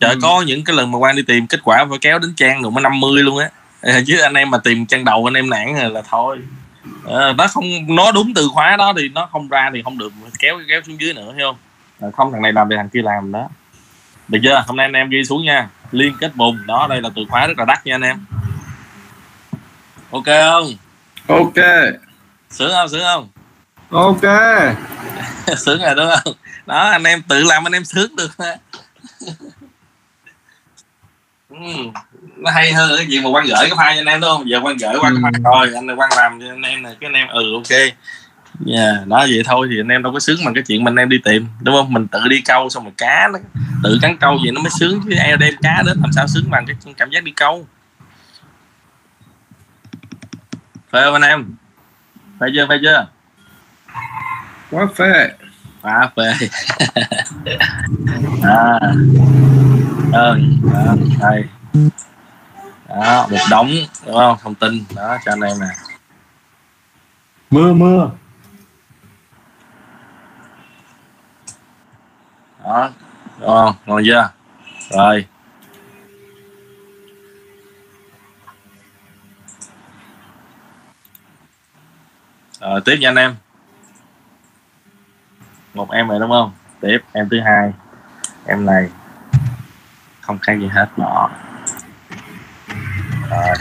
Trời 0.00 0.10
Ừ. 0.10 0.18
có 0.22 0.42
những 0.46 0.64
cái 0.64 0.76
lần 0.76 0.90
mà 0.92 0.98
quan 0.98 1.16
đi 1.16 1.22
tìm 1.22 1.46
kết 1.46 1.60
quả 1.64 1.84
phải 1.88 1.98
kéo 2.00 2.18
đến 2.18 2.34
trang 2.36 2.62
rồi 2.62 2.70
mới 2.72 2.82
50 2.82 3.22
luôn 3.22 3.38
á. 3.38 3.50
Chứ 4.06 4.18
anh 4.20 4.34
em 4.34 4.50
mà 4.50 4.58
tìm 4.58 4.86
trang 4.86 5.04
đầu 5.04 5.28
anh 5.28 5.34
em 5.34 5.50
nản 5.50 5.74
rồi 5.74 5.90
là 5.90 6.02
thôi. 6.10 6.38
Ờ, 7.04 7.32
nó 7.38 7.46
không 7.46 7.64
nó 7.96 8.12
đúng 8.12 8.32
từ 8.34 8.48
khóa 8.54 8.76
đó 8.76 8.92
thì 8.96 9.08
nó 9.08 9.28
không 9.32 9.48
ra 9.48 9.70
thì 9.74 9.82
không 9.82 9.98
được 9.98 10.12
kéo 10.38 10.60
kéo 10.68 10.80
xuống 10.86 11.00
dưới 11.00 11.14
nữa 11.14 11.32
hiểu 11.36 11.46
không? 11.48 11.56
Ờ, 12.00 12.10
không 12.16 12.32
thằng 12.32 12.42
này 12.42 12.52
làm 12.52 12.68
thì 12.70 12.76
thằng 12.76 12.88
kia 12.88 13.02
làm 13.02 13.32
đó. 13.32 13.48
Được 14.28 14.38
chưa? 14.42 14.64
Hôm 14.66 14.76
nay 14.76 14.84
anh 14.86 14.92
em 14.92 15.10
ghi 15.10 15.24
xuống 15.24 15.44
nha. 15.44 15.68
Liên 15.92 16.16
kết 16.20 16.34
vùng 16.34 16.66
đó 16.66 16.86
đây 16.90 17.00
là 17.02 17.08
từ 17.16 17.22
khóa 17.28 17.46
rất 17.46 17.58
là 17.58 17.64
đắt 17.64 17.86
nha 17.86 17.94
anh 17.94 18.02
em. 18.02 18.24
Ok 20.10 20.24
không? 20.24 20.72
Ok. 21.26 21.64
Sướng 22.50 22.70
không? 22.72 22.88
Sướng 22.88 23.02
không 23.04 23.28
ok. 23.92 24.22
Sướng 25.56 25.82
rồi 25.82 25.94
đúng 25.94 26.10
không? 26.24 26.34
Đó 26.66 26.88
anh 26.90 27.04
em 27.04 27.22
tự 27.22 27.44
làm 27.44 27.66
anh 27.66 27.72
em 27.72 27.84
sướng 27.84 28.16
được. 28.16 28.30
Ừ, 31.52 31.58
nó 32.36 32.50
hay 32.50 32.72
hơn 32.72 32.92
cái 32.96 33.06
chuyện 33.10 33.22
mà 33.22 33.30
quan 33.30 33.46
gửi 33.46 33.56
cái 33.60 33.70
file 33.70 33.94
cho 33.94 34.00
anh 34.00 34.06
em 34.06 34.20
đúng 34.20 34.30
không? 34.30 34.48
Giờ 34.48 34.60
quan 34.62 34.76
gửi 34.76 34.94
qua 35.00 35.12
cái 35.32 35.40
file 35.42 35.70
rồi 35.70 35.74
anh 35.74 35.98
quan 35.98 36.10
làm 36.16 36.40
cho 36.40 36.46
anh 36.46 36.62
em 36.62 36.82
này 36.82 36.96
cái 37.00 37.08
anh 37.08 37.14
em 37.14 37.28
ừ 37.28 37.54
ok. 37.54 37.70
Yeah, 38.66 39.06
đó 39.06 39.18
vậy 39.18 39.42
thôi 39.44 39.68
thì 39.70 39.80
anh 39.80 39.88
em 39.88 40.02
đâu 40.02 40.12
có 40.12 40.20
sướng 40.20 40.36
bằng 40.44 40.54
cái 40.54 40.64
chuyện 40.66 40.84
mà 40.84 40.90
anh 40.90 40.96
em 40.96 41.08
đi 41.08 41.18
tìm 41.24 41.46
đúng 41.60 41.74
không? 41.74 41.92
Mình 41.92 42.08
tự 42.08 42.28
đi 42.28 42.40
câu 42.40 42.68
xong 42.68 42.84
rồi 42.84 42.92
cá 42.96 43.28
nó 43.32 43.38
tự 43.82 43.98
cắn 44.02 44.16
câu 44.16 44.38
vậy 44.42 44.52
nó 44.52 44.60
mới 44.60 44.70
sướng 44.78 45.00
chứ 45.04 45.16
ai 45.16 45.36
đem 45.36 45.54
cá 45.62 45.82
đến 45.86 45.98
làm 46.02 46.12
sao 46.12 46.26
sướng 46.28 46.50
bằng 46.50 46.66
cái 46.66 46.76
cảm 46.96 47.10
giác 47.10 47.24
đi 47.24 47.32
câu. 47.36 47.66
Phải 50.90 51.02
không 51.02 51.12
anh 51.12 51.22
em? 51.22 51.54
Phải 52.38 52.50
chưa 52.54 52.66
phải 52.68 52.78
chưa 52.82 53.06
quá 54.70 54.86
phê. 54.96 55.30
Quá 55.82 56.10
phê. 56.16 56.32
À. 58.42 58.80
Ơn 60.12 60.60
đó 60.72 60.94
đây 61.20 61.44
đó 62.88 63.26
một 63.30 63.38
đống 63.50 63.70
đúng 64.06 64.14
không? 64.14 64.38
Thông 64.42 64.54
tin. 64.54 64.84
Đó 64.94 65.18
cho 65.24 65.32
anh 65.32 65.40
em 65.40 65.60
nè. 65.60 65.66
Mưa 67.50 67.72
mưa. 67.72 68.10
Đó 72.64 72.90
đúng 73.40 73.48
không? 73.48 73.74
Ngon 73.86 74.02
chưa? 74.06 74.30
Rồi. 74.90 75.26
Rồi 82.60 82.80
tiếp 82.84 82.96
nha 83.00 83.08
anh 83.08 83.16
em 83.16 83.36
một 85.74 85.90
em 85.90 86.08
rồi 86.08 86.20
đúng 86.20 86.30
không? 86.30 86.52
Tiếp 86.80 86.98
em 87.12 87.28
thứ 87.30 87.40
hai. 87.40 87.72
Em 88.46 88.66
này 88.66 88.88
không 90.20 90.38
khác 90.38 90.52
gì 90.60 90.66
hết 90.66 90.86
bỏ 90.96 91.30
rồi. 93.30 93.56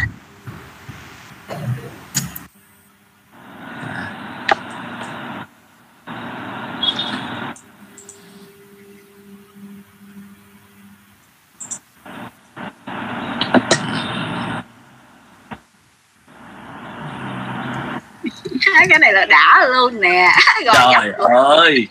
Cái 18.89 18.99
này 18.99 19.13
là 19.13 19.25
đã 19.25 19.65
luôn 19.69 20.01
nè. 20.01 20.29
Dấp 20.65 20.75
trời 20.91 21.13
ơi 21.29 21.87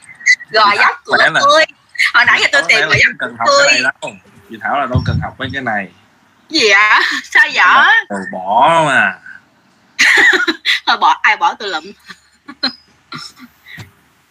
gò 0.50 0.76
dấp 0.76 1.04
của 1.04 1.16
Khỏe 1.16 1.30
nè. 1.30 1.40
tôi. 1.40 1.64
Hồi 2.14 2.24
nãy 2.24 2.40
giờ 2.42 2.48
tôi 2.52 2.62
tìm 2.68 2.78
gò 2.80 2.86
là 2.86 2.96
không 3.06 3.16
cần 3.18 3.30
của 3.30 3.36
học 3.38 3.46
tôi. 3.46 3.66
cái 3.66 3.80
này 3.82 3.92
đâu. 4.02 4.12
Chị 4.50 4.56
thảo 4.60 4.80
là 4.80 4.86
đâu 4.86 5.02
cần 5.06 5.18
học 5.22 5.34
mấy 5.38 5.48
cái 5.52 5.62
này. 5.62 5.88
Gì 6.48 6.68
ạ? 6.68 7.00
Sao 7.24 7.46
là 7.54 7.92
đồ 8.08 8.16
bỏ 8.32 8.82
mà. 8.86 9.18
Thôi 10.86 10.96
bỏ 11.00 11.18
ai 11.22 11.36
bỏ 11.36 11.54
tôi 11.54 11.68
lụm. 11.68 11.84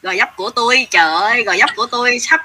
Gò 0.01 0.13
dấp 0.15 0.35
của 0.35 0.49
tôi 0.49 0.87
trời 0.91 1.13
ơi 1.13 1.43
gò 1.43 1.55
dấp 1.57 1.69
của 1.75 1.85
tôi 1.85 2.19
sắp 2.19 2.41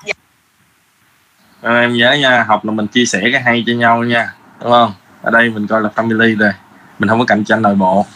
Nên 1.63 1.75
em 1.81 1.93
nhớ 1.93 2.13
nha 2.13 2.43
học 2.43 2.65
là 2.65 2.73
mình 2.73 2.87
chia 2.87 3.05
sẻ 3.05 3.21
cái 3.33 3.43
hay 3.43 3.65
cho 3.67 3.73
nhau 3.73 4.03
nha 4.03 4.33
đúng 4.61 4.71
không? 4.71 4.95
Ở 5.23 5.31
đây 5.31 5.51
mình 5.51 5.67
coi 5.67 5.81
là 5.83 5.89
family 5.95 6.39
rồi 6.39 6.53
mình 6.99 7.09
không 7.09 7.19
có 7.19 7.25
cạnh 7.25 7.45
tranh 7.45 7.63
nội 7.63 7.75
bộ. 7.75 8.07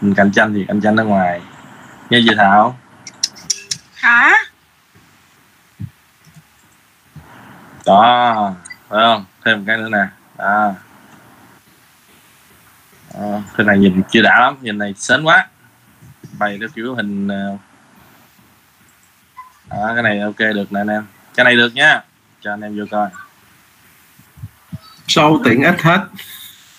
Mình 0.00 0.14
cạnh 0.14 0.32
tranh 0.32 0.54
thì 0.54 0.64
cạnh 0.68 0.80
tranh 0.80 0.96
ở 0.96 1.04
ngoài. 1.04 1.40
Nghe 2.10 2.20
chị 2.28 2.34
thảo? 2.36 2.78
Hả 3.94 4.34
đó 7.86 8.54
phải 8.88 9.00
không? 9.02 9.24
Thêm 9.44 9.58
một 9.58 9.64
cái 9.66 9.76
nữa 9.76 9.88
nè. 9.88 10.06
Đó. 10.38 10.74
Đó. 13.14 13.40
cái 13.56 13.66
này 13.66 13.78
nhìn 13.78 14.02
chưa 14.10 14.22
đã 14.22 14.40
lắm 14.40 14.56
nhìn 14.60 14.78
này 14.78 14.94
sến 14.96 15.22
quá. 15.22 15.48
Bày 16.38 16.56
theo 16.60 16.68
kiểu 16.74 16.94
hình 16.94 17.28
ờ, 17.28 17.56
đó, 19.70 19.92
cái 19.94 20.02
này 20.02 20.20
ok 20.20 20.38
được 20.38 20.72
nè 20.72 20.80
anh 20.80 20.88
em. 20.88 21.06
Cái 21.34 21.44
này 21.44 21.56
được 21.56 21.74
nhá 21.74 22.00
cho 22.40 22.52
anh 22.52 22.60
em 22.60 22.78
vô 22.78 22.84
coi. 22.90 23.08
Sâu 25.08 25.40
tiện 25.44 25.62
ích 25.62 25.82
hết. 25.82 26.00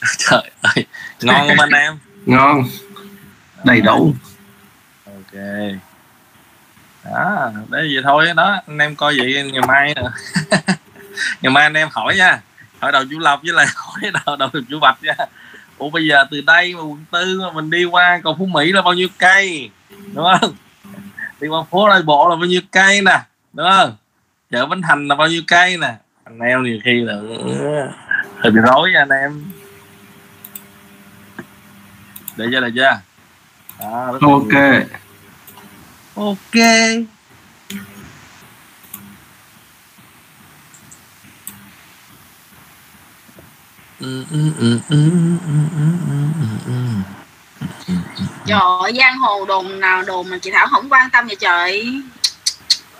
Trời 0.17 0.51
ơi 0.61 0.85
ngon 1.21 1.47
không 1.47 1.59
anh 1.59 1.69
em? 1.69 1.99
Ngon. 2.25 2.63
Đầy 3.63 3.81
đủ. 3.81 4.13
Ok. 5.05 5.41
Đó 7.03 7.51
đấy 7.69 7.89
vậy 7.93 8.03
thôi 8.03 8.25
đó 8.35 8.61
anh 8.67 8.77
em 8.77 8.95
coi 8.95 9.15
vậy 9.17 9.51
ngày 9.53 9.61
mai 9.67 9.95
nè 9.95 10.03
ngày 11.43 11.51
mai 11.51 11.63
anh 11.63 11.73
em 11.73 11.87
hỏi 11.91 12.15
nha. 12.17 12.41
Hỏi 12.79 12.91
đầu 12.91 13.03
chú 13.11 13.19
lộc 13.19 13.41
với 13.43 13.53
lại 13.53 13.65
hỏi 13.75 14.11
đầu 14.25 14.35
đầu 14.35 14.49
chú 14.69 14.79
bạch 14.79 15.03
nha. 15.03 15.13
Ủa 15.77 15.89
bây 15.89 16.07
giờ 16.07 16.25
từ 16.31 16.41
đây 16.41 16.73
mà 16.75 16.81
quận 16.81 17.05
tư 17.11 17.41
mà 17.41 17.51
mình 17.51 17.69
đi 17.69 17.85
qua 17.85 18.21
cầu 18.23 18.35
phú 18.39 18.45
mỹ 18.45 18.71
là 18.71 18.81
bao 18.81 18.93
nhiêu 18.93 19.07
cây? 19.17 19.69
Đúng 20.13 20.25
không? 20.39 20.53
Đi 21.41 21.47
qua 21.47 21.63
phố 21.71 21.89
đại 21.89 22.01
bộ 22.01 22.29
là 22.29 22.35
bao 22.35 22.45
nhiêu 22.45 22.61
cây 22.71 23.01
nè? 23.01 23.19
Đúng 23.53 23.67
không? 23.77 23.95
Chợ 24.51 24.65
bến 24.65 24.81
thành 24.81 25.07
là 25.07 25.15
bao 25.15 25.27
nhiêu 25.27 25.41
cây 25.47 25.77
nè? 25.77 25.95
Anh 26.23 26.39
em 26.39 26.63
nhiều 26.63 26.79
khi 26.83 27.01
là 27.01 27.13
hơi 28.37 28.51
bị 28.51 28.59
rối 28.61 28.91
nha 28.91 28.99
anh 28.99 29.09
em. 29.09 29.51
Để 32.37 32.45
chưa 32.51 32.59
để 32.61 32.67
chưa? 32.75 32.99
Đó, 33.79 34.17
ok. 34.21 34.53
ok 36.15 36.55
Ừ, 36.55 36.55
ừ, 36.55 36.55
ừ, 36.55 36.55
ừ, 36.55 37.01
ừ, 37.75 37.81
ừ, 43.79 43.92
ừ, 43.92 43.92
ừ 43.92 43.92
trời 48.45 48.59
ơi 48.83 48.93
giang 48.97 49.17
hồ 49.17 49.45
đồn 49.45 49.79
nào 49.79 50.03
đồn 50.03 50.29
mà 50.29 50.37
chị 50.37 50.51
thảo 50.51 50.67
không 50.71 50.89
quan 50.89 51.09
tâm 51.09 51.27
vậy 51.27 51.37
trời. 51.39 52.01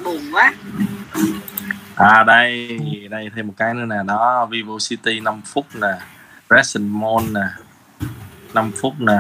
Buồn 0.04 0.22
quá. 0.32 0.54
À 1.96 2.24
đây 2.24 2.80
đây 3.10 3.30
thêm 3.36 3.48
một 3.48 3.54
cái 3.58 3.74
nữa 3.74 3.86
nè 3.86 3.96
đó 4.08 4.48
Vivo 4.52 4.74
City 4.90 5.20
5 5.20 5.42
phút 5.46 5.66
nè 5.74 5.88
Crescent 6.50 6.92
Mall 6.92 7.32
nè 7.32 7.48
5 8.54 8.72
phút 8.82 8.94
nè 9.00 9.18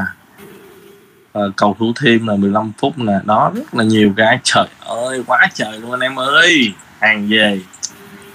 ờ, 1.31 1.51
cầu 1.55 1.75
Thủ 1.79 1.93
Thiêm 2.01 2.27
là 2.27 2.35
15 2.35 2.71
phút 2.77 2.97
nè 2.97 3.13
đó 3.25 3.51
rất 3.55 3.73
là 3.75 3.83
nhiều 3.83 4.13
cái. 4.17 4.39
Trời 4.43 4.65
ơi 4.79 5.23
quá 5.27 5.47
trời 5.53 5.79
luôn 5.79 5.91
anh 5.91 5.99
em 5.99 6.19
ơi. 6.19 6.73
Hàng 6.99 7.27
về 7.29 7.61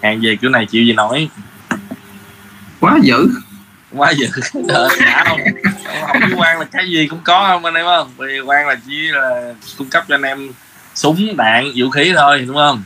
hàng 0.02 0.20
về 0.22 0.36
kiểu 0.40 0.50
này 0.50 0.66
chịu 0.66 0.84
gì 0.84 0.92
nổi 0.92 1.30
quá 2.80 2.98
dữ. 3.02 3.28
Quá 3.90 4.10
dữ. 4.10 4.26
Đời 4.68 4.88
đã 5.00 5.24
không. 5.28 5.40
Không 6.06 6.20
biết 6.20 6.34
quan 6.36 6.58
là 6.58 6.64
cái 6.72 6.90
gì 6.90 7.06
cũng 7.06 7.20
có 7.24 7.48
không 7.48 7.64
anh 7.64 7.74
em 7.74 7.86
không? 7.86 8.12
Vì 8.16 8.40
quan 8.40 8.66
là 8.66 8.76
chỉ 8.86 9.08
là 9.12 9.54
cung 9.78 9.90
cấp 9.90 10.04
cho 10.08 10.14
anh 10.14 10.22
em 10.22 10.52
súng 10.94 11.36
đạn 11.36 11.72
vũ 11.76 11.90
khí 11.90 12.12
thôi 12.16 12.44
đúng 12.46 12.56
không? 12.56 12.82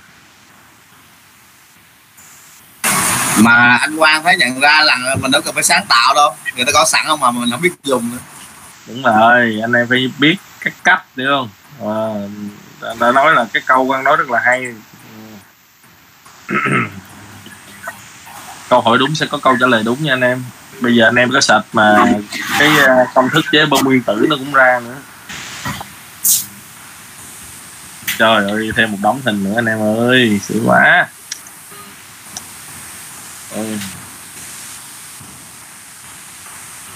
Mà 3.38 3.76
anh 3.81 3.96
Quang 3.96 4.24
phải 4.24 4.37
nhận 4.37 4.61
ra 4.61 4.81
là 4.85 5.16
mình 5.20 5.31
đâu 5.31 5.42
cần 5.44 5.55
phải 5.55 5.62
sáng 5.62 5.87
tạo 5.88 6.14
đâu. 6.14 6.35
Người 6.57 6.64
ta 6.64 6.72
có 6.74 6.85
sẵn 6.85 7.07
không 7.07 7.20
mà 7.20 7.31
mình 7.31 7.50
không 7.50 7.61
biết 7.61 7.72
dùng. 7.85 8.11
Nữa. 8.12 8.18
đúng 8.87 9.02
rồi 9.02 9.59
anh 9.62 9.72
em 9.72 9.87
phải 9.88 10.11
biết 10.18 10.37
cách 10.61 10.74
cách 10.85 11.02
đúng 11.16 11.26
không? 11.28 11.48
À, 11.81 12.94
đã 13.00 13.12
nói 13.12 13.35
là 13.35 13.46
cái 13.52 13.62
câu 13.66 13.85
quan 13.85 14.05
nói 14.05 14.16
rất 14.16 14.31
là 14.31 14.40
hay 14.44 14.74
câu 18.72 18.80
hỏi 18.80 18.98
đúng 18.98 19.14
sẽ 19.14 19.26
có 19.26 19.38
câu 19.38 19.56
trả 19.61 19.66
lời 19.66 19.82
đúng 19.85 20.02
nha 20.02 20.12
anh 20.12 20.20
em. 20.20 20.44
Bây 20.80 20.96
giờ 20.96 21.04
anh 21.04 21.14
em 21.14 21.30
có 21.30 21.40
sạch 21.40 21.62
mà 21.72 21.96
cái 22.58 22.68
à, 22.87 23.06
công 23.14 23.30
thức 23.30 23.44
chế 23.52 23.66
bơm 23.66 23.85
nguyên 23.85 24.02
tử 24.02 24.26
nó 24.30 24.37
cũng 24.37 24.52
ra 24.52 24.80
nữa. 24.85 24.96
Trời 28.18 28.50
ơi, 28.50 28.70
thêm 28.76 28.92
một 28.92 28.98
đống 29.02 29.20
hình 29.24 29.44
nữa 29.44 29.52
anh 29.56 29.66
em 29.66 29.78
ơi 29.96 30.40
sướng 30.48 30.68
quá. 30.68 31.06
Ừ. 33.54 33.76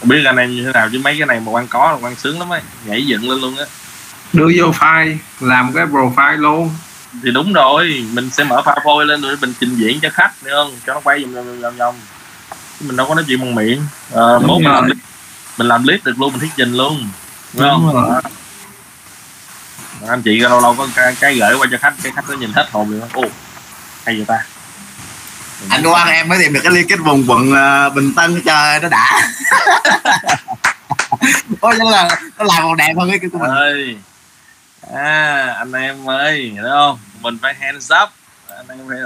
không 0.00 0.08
biết 0.08 0.24
anh 0.24 0.36
em 0.36 0.50
như 0.50 0.64
thế 0.64 0.72
nào 0.72 0.88
chứ 0.92 0.98
mấy 0.98 1.18
cái 1.18 1.26
này 1.26 1.40
mà 1.40 1.52
quan 1.52 1.68
có 1.68 1.92
là 1.92 1.98
quan 2.06 2.16
sướng 2.16 2.38
lắm 2.38 2.52
ấy, 2.52 2.60
nhảy 2.84 3.06
dựng 3.06 3.30
lên 3.30 3.40
luôn 3.40 3.56
á. 3.56 3.64
Đưa 4.32 4.48
vô 4.56 4.70
file, 4.70 5.16
làm 5.40 5.72
cái 5.72 5.86
profile 5.86 6.36
luôn 6.36 6.70
thì 7.22 7.30
đúng 7.30 7.52
rồi 7.52 8.04
mình 8.12 8.30
sẽ 8.30 8.44
mở 8.44 8.62
PowerPoint 8.64 9.04
lên 9.04 9.22
rồi 9.22 9.36
mình 9.40 9.52
trình 9.60 9.76
diễn 9.76 10.00
cho 10.00 10.08
khách 10.12 10.32
được 10.42 10.50
không? 10.54 10.72
Cho 10.86 10.94
nó 10.94 11.00
quay 11.04 11.24
vòng 11.24 11.34
vòng 11.34 11.60
vòng 11.60 11.76
vòng 11.76 11.94
mình 12.80 12.96
đâu 12.96 13.08
có 13.08 13.14
nói 13.14 13.24
chuyện 13.26 13.40
bằng 13.40 13.54
miệng. 13.54 13.82
Mốt 14.14 14.60
mình 14.60 14.64
rồi. 14.64 14.74
làm, 14.74 14.90
mình 15.58 15.68
làm 15.68 15.82
clip 15.82 16.04
được 16.04 16.18
luôn 16.20 16.32
mình 16.32 16.40
thuyết 16.40 16.50
trình 16.56 16.72
luôn. 16.72 17.08
Đúng 17.52 17.62
Đúng 17.62 17.70
không? 17.70 17.94
rồi. 17.94 18.22
Mà 20.02 20.08
anh 20.08 20.22
chị 20.22 20.36
lâu 20.40 20.60
lâu 20.60 20.74
có 20.78 20.88
cái, 20.96 21.16
cái 21.20 21.34
gửi 21.38 21.54
qua 21.58 21.66
cho 21.70 21.78
khách 21.80 21.94
cái 22.02 22.12
khách 22.16 22.30
nó 22.30 22.34
nhìn 22.36 22.52
hết 22.52 22.66
hồn 22.72 22.90
liền 22.90 23.00
ô 23.12 23.24
hay 24.04 24.16
vậy 24.16 24.24
ta. 24.28 24.44
Anh 25.68 25.82
Quang 25.82 26.08
em 26.08 26.28
mới 26.28 26.38
tìm 26.38 26.52
được 26.52 26.60
cái 26.62 26.72
liên 26.72 26.86
kết 26.88 26.96
vùng 27.04 27.24
quận 27.30 27.52
ờ, 27.54 27.90
Bình 27.90 28.14
Tân 28.14 28.42
trời 28.46 28.80
nó 28.80 28.88
đã. 28.88 29.20
Ôi 31.60 31.74
nó 31.78 31.90
là 31.90 32.08
nó 32.38 32.44
làm 32.44 32.62
còn 32.62 32.76
đẹp 32.76 32.92
hơn 32.98 33.10
cái 33.10 33.18
của 33.32 33.38
mình. 33.38 33.50
Ơi 33.50 33.96
à, 34.94 35.54
anh 35.58 35.72
em 35.72 36.10
ơi 36.10 36.50
hiểu 36.54 36.64
không? 36.70 36.98
Mình 37.20 37.38
phải 37.42 37.54
hands 37.54 37.92
up. 38.02 38.08
Anh 38.48 38.68
em 38.68 38.78
phải 38.88 38.98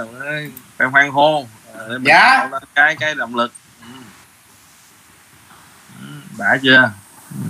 phải 0.77 0.87
hoan 0.87 1.11
hô. 1.11 1.45
Ờ, 1.73 1.87
để 1.87 1.93
mình 1.93 2.03
Dạ. 2.03 2.47
tạo 2.51 2.59
cái 2.75 2.95
cái 2.95 3.15
động 3.15 3.35
lực. 3.35 3.53
Ừ. 3.81 3.87
Ừ, 6.01 6.05
đã 6.37 6.57
chưa? 6.63 6.91
Ừ. 7.35 7.41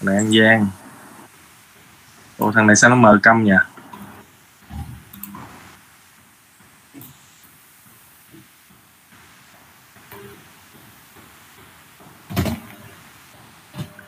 này 0.00 0.16
an 0.16 0.30
giang 0.38 0.68
Ồ, 2.38 2.52
thằng 2.52 2.66
này 2.66 2.76
sao 2.76 2.90
nó 2.90 2.96
mờ 2.96 3.18
câm 3.22 3.44
nhỉ 3.44 3.52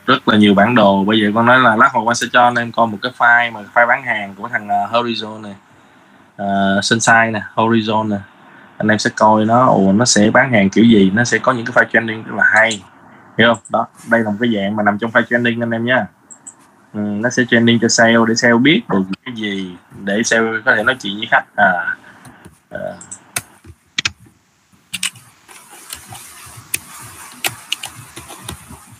rất 0.05 0.27
là 0.27 0.37
nhiều 0.37 0.53
bản 0.53 0.75
đồ. 0.75 1.03
Bây 1.03 1.19
giờ 1.19 1.31
con 1.35 1.45
nói 1.45 1.59
là 1.59 1.75
lát 1.75 1.89
hồi 1.93 2.03
con 2.05 2.15
sẽ 2.15 2.27
cho 2.33 2.43
anh 2.43 2.55
em 2.55 2.71
coi 2.71 2.87
một 2.87 2.97
cái 3.01 3.11
file 3.17 3.51
mà 3.51 3.59
file 3.73 3.87
bán 3.87 4.03
hàng 4.03 4.35
của 4.35 4.47
thằng 4.47 4.67
uh, 4.67 4.91
Horizon 4.91 5.41
này. 5.41 5.55
À, 6.37 6.45
uh, 6.77 6.83
Sunshine 6.83 7.31
nè 7.31 7.41
Horizon 7.55 8.09
nè. 8.09 8.17
Anh 8.77 8.87
em 8.87 8.99
sẽ 8.99 9.09
coi 9.15 9.45
nó 9.45 9.65
ồ 9.65 9.91
nó 9.91 10.05
sẽ 10.05 10.29
bán 10.31 10.51
hàng 10.51 10.69
kiểu 10.69 10.85
gì 10.85 11.11
nó 11.15 11.23
sẽ 11.23 11.37
có 11.37 11.51
những 11.51 11.65
cái 11.65 11.73
file 11.75 11.89
trending 11.93 12.23
rất 12.23 12.35
là 12.35 12.43
hay. 12.53 12.83
Hiểu 13.37 13.53
không? 13.53 13.63
Đó 13.69 13.87
đây 14.09 14.21
là 14.21 14.29
một 14.29 14.37
cái 14.39 14.49
dạng 14.55 14.75
mà 14.75 14.83
nằm 14.83 14.97
trong 14.97 15.11
file 15.11 15.23
trending 15.29 15.63
anh 15.63 15.71
em 15.71 15.85
nhé 15.85 16.05
ừ, 16.93 16.99
nó 16.99 17.29
sẽ 17.29 17.43
trending 17.49 17.79
cho 17.81 17.87
sale 17.87 18.17
để 18.27 18.35
sale 18.35 18.57
biết 18.57 18.81
được 18.89 19.03
cái 19.25 19.35
gì 19.35 19.75
để 20.03 20.23
sale 20.23 20.47
có 20.65 20.75
thể 20.75 20.83
nói 20.83 20.95
chuyện 21.01 21.17
với 21.17 21.27
khách. 21.31 21.45
À, 21.55 21.95
à. 22.69 22.79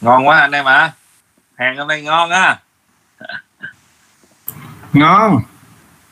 Ngon 0.06 0.28
quá 0.28 0.40
anh 0.40 0.52
em 0.52 0.66
ạ. 0.66 0.92
Hàng 1.56 1.78
hôm 1.78 1.88
nay 1.88 2.02
ngon 2.02 2.30
á. 2.30 2.60
Ngon. 4.94 5.42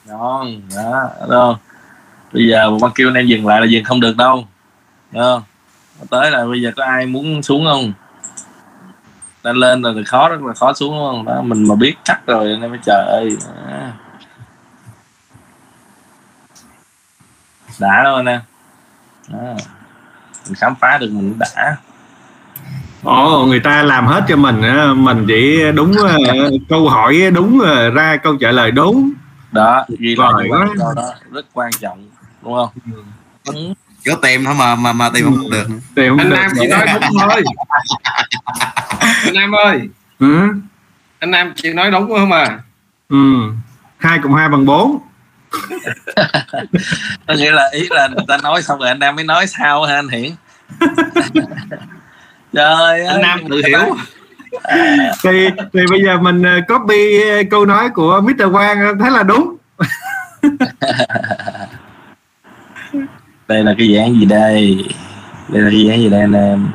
Ngon 0.06 0.62
đó 0.70 1.10
không 1.30 1.58
bây 2.32 2.48
giờ 2.48 2.70
mà 2.82 2.88
kêu 2.96 3.08
anh 3.10 3.14
em 3.14 3.28
dừng 3.28 3.48
lại 3.48 3.62
là 3.62 3.68
dừng 3.68 3.84
không 3.84 4.00
được 4.00 4.18
đâu. 4.18 4.48
Đúng 5.12 5.24
không 5.24 5.44
tới 6.10 6.32
là 6.32 6.46
bây 6.46 6.62
giờ 6.62 6.72
có 6.76 6.84
ai 6.86 7.06
muốn 7.06 7.44
xuống 7.44 7.66
không? 7.66 7.94
Lên 9.44 9.56
lên 9.56 9.82
rồi 9.82 9.94
thì 9.96 10.04
khó 10.04 10.30
rất 10.30 10.42
là 10.42 10.54
khó 10.54 10.74
xuống 10.74 10.92
không? 10.92 11.26
Đó 11.26 11.42
mình 11.42 11.68
mà 11.68 11.76
biết 11.76 11.96
chắc 12.04 12.26
rồi 12.26 12.58
nên 12.62 12.70
mới 12.70 12.80
trời 12.86 13.06
ơi 13.08 13.38
à. 13.68 13.94
đã 17.80 18.04
đâu 18.04 18.16
anh 18.16 18.26
em. 18.26 18.42
Đó. 19.28 19.40
mình 20.46 20.56
khám 20.56 20.76
phá 20.76 20.98
được 20.98 21.10
mình 21.12 21.40
đã 21.40 21.78
Ồ, 23.04 23.46
người 23.46 23.60
ta 23.60 23.84
làm 23.84 24.08
hết 24.08 24.24
cho 24.28 24.36
mình 24.36 24.62
á, 24.62 24.88
mình 24.96 25.26
chỉ 25.28 25.62
đúng 25.76 25.94
ờ, 25.98 26.18
câu 26.70 26.89
hỏi 26.89 27.22
đúng 27.34 27.60
ờ, 27.60 27.89
ra 27.89 28.18
câu 28.18 28.36
trả 28.36 28.52
lời 28.52 28.72
đúng 28.72 29.12
đó 29.52 29.86
những 29.89 30.20
quá. 30.20 30.68
câu 30.78 30.94
đó 30.96 31.13
rất 31.32 31.46
quan 31.54 31.72
trọng 31.72 32.06
đúng 32.42 32.54
không 32.54 32.70
Ừ. 33.46 33.74
có 34.06 34.16
tìm 34.22 34.46
thôi 34.46 34.54
mà 34.60 34.76
mà 34.76 34.94
mà 34.94 35.10
tìm 35.10 35.26
không 35.26 35.50
được 35.52 35.68
tìm 35.96 36.18
anh 36.18 36.30
được 36.30 36.36
Nam 36.36 36.52
chỉ 36.60 36.68
nói 36.68 36.86
đúng 36.94 37.20
thôi 37.20 37.44
anh 39.00 39.34
Nam 39.34 39.52
ơi 39.56 39.89
ừ. 40.20 40.48
anh 41.20 41.32
Nam 41.32 41.54
chỉ 41.56 41.74
nói 41.74 41.92
đúng 41.92 42.10
không 42.10 42.32
à 42.32 42.60
ừ. 43.10 43.18
hai 43.98 44.20
cộng 44.24 44.34
hai 44.34 44.50
bằng 44.50 44.66
bốn 44.66 45.00
có 47.28 47.34
nghĩa 47.34 47.52
là 47.52 47.70
ý 47.74 47.88
là 47.89 48.08
người 48.08 48.26
ta 48.28 48.38
nói 48.44 48.62
xong 48.62 48.80
rồi 48.80 48.88
anh 48.88 49.00
Nam 49.00 49.16
mới 49.16 49.26
nói 49.26 49.48
sao 49.48 49.84
ha 49.86 49.96
anh 49.96 50.08
Hiển 50.10 50.32
trời 52.54 52.74
ơi. 52.74 53.06
Anh 53.06 53.22
Nam 53.22 53.39
tự 53.50 53.62
hiểu. 53.68 53.96
Thì 55.24 55.50
thì 55.74 55.80
bây 55.89 56.04
giờ 56.06 56.18
mình 56.18 56.44
ờ, 56.44 56.62
copy 56.68 57.22
ờ, 57.30 57.44
câu 57.50 57.66
nói 57.66 57.89
của 57.89 58.22
Mr. 58.22 58.52
Quang 58.52 59.00
thấy 59.00 59.12
là 59.12 59.24
đúng. 59.24 59.56
Đây 63.48 63.63
là 63.63 63.76
cái 63.78 63.88
dự 63.88 63.98
án 63.98 64.13
gì 64.13 64.26
đây? 64.26 64.86
Đây 65.50 65.62
là 65.62 65.70
cái 65.70 65.80
dự 65.80 65.89
án 65.89 66.00
gì 66.00 66.10
đây 66.10 66.22
anh 66.22 66.34
em 66.34 66.68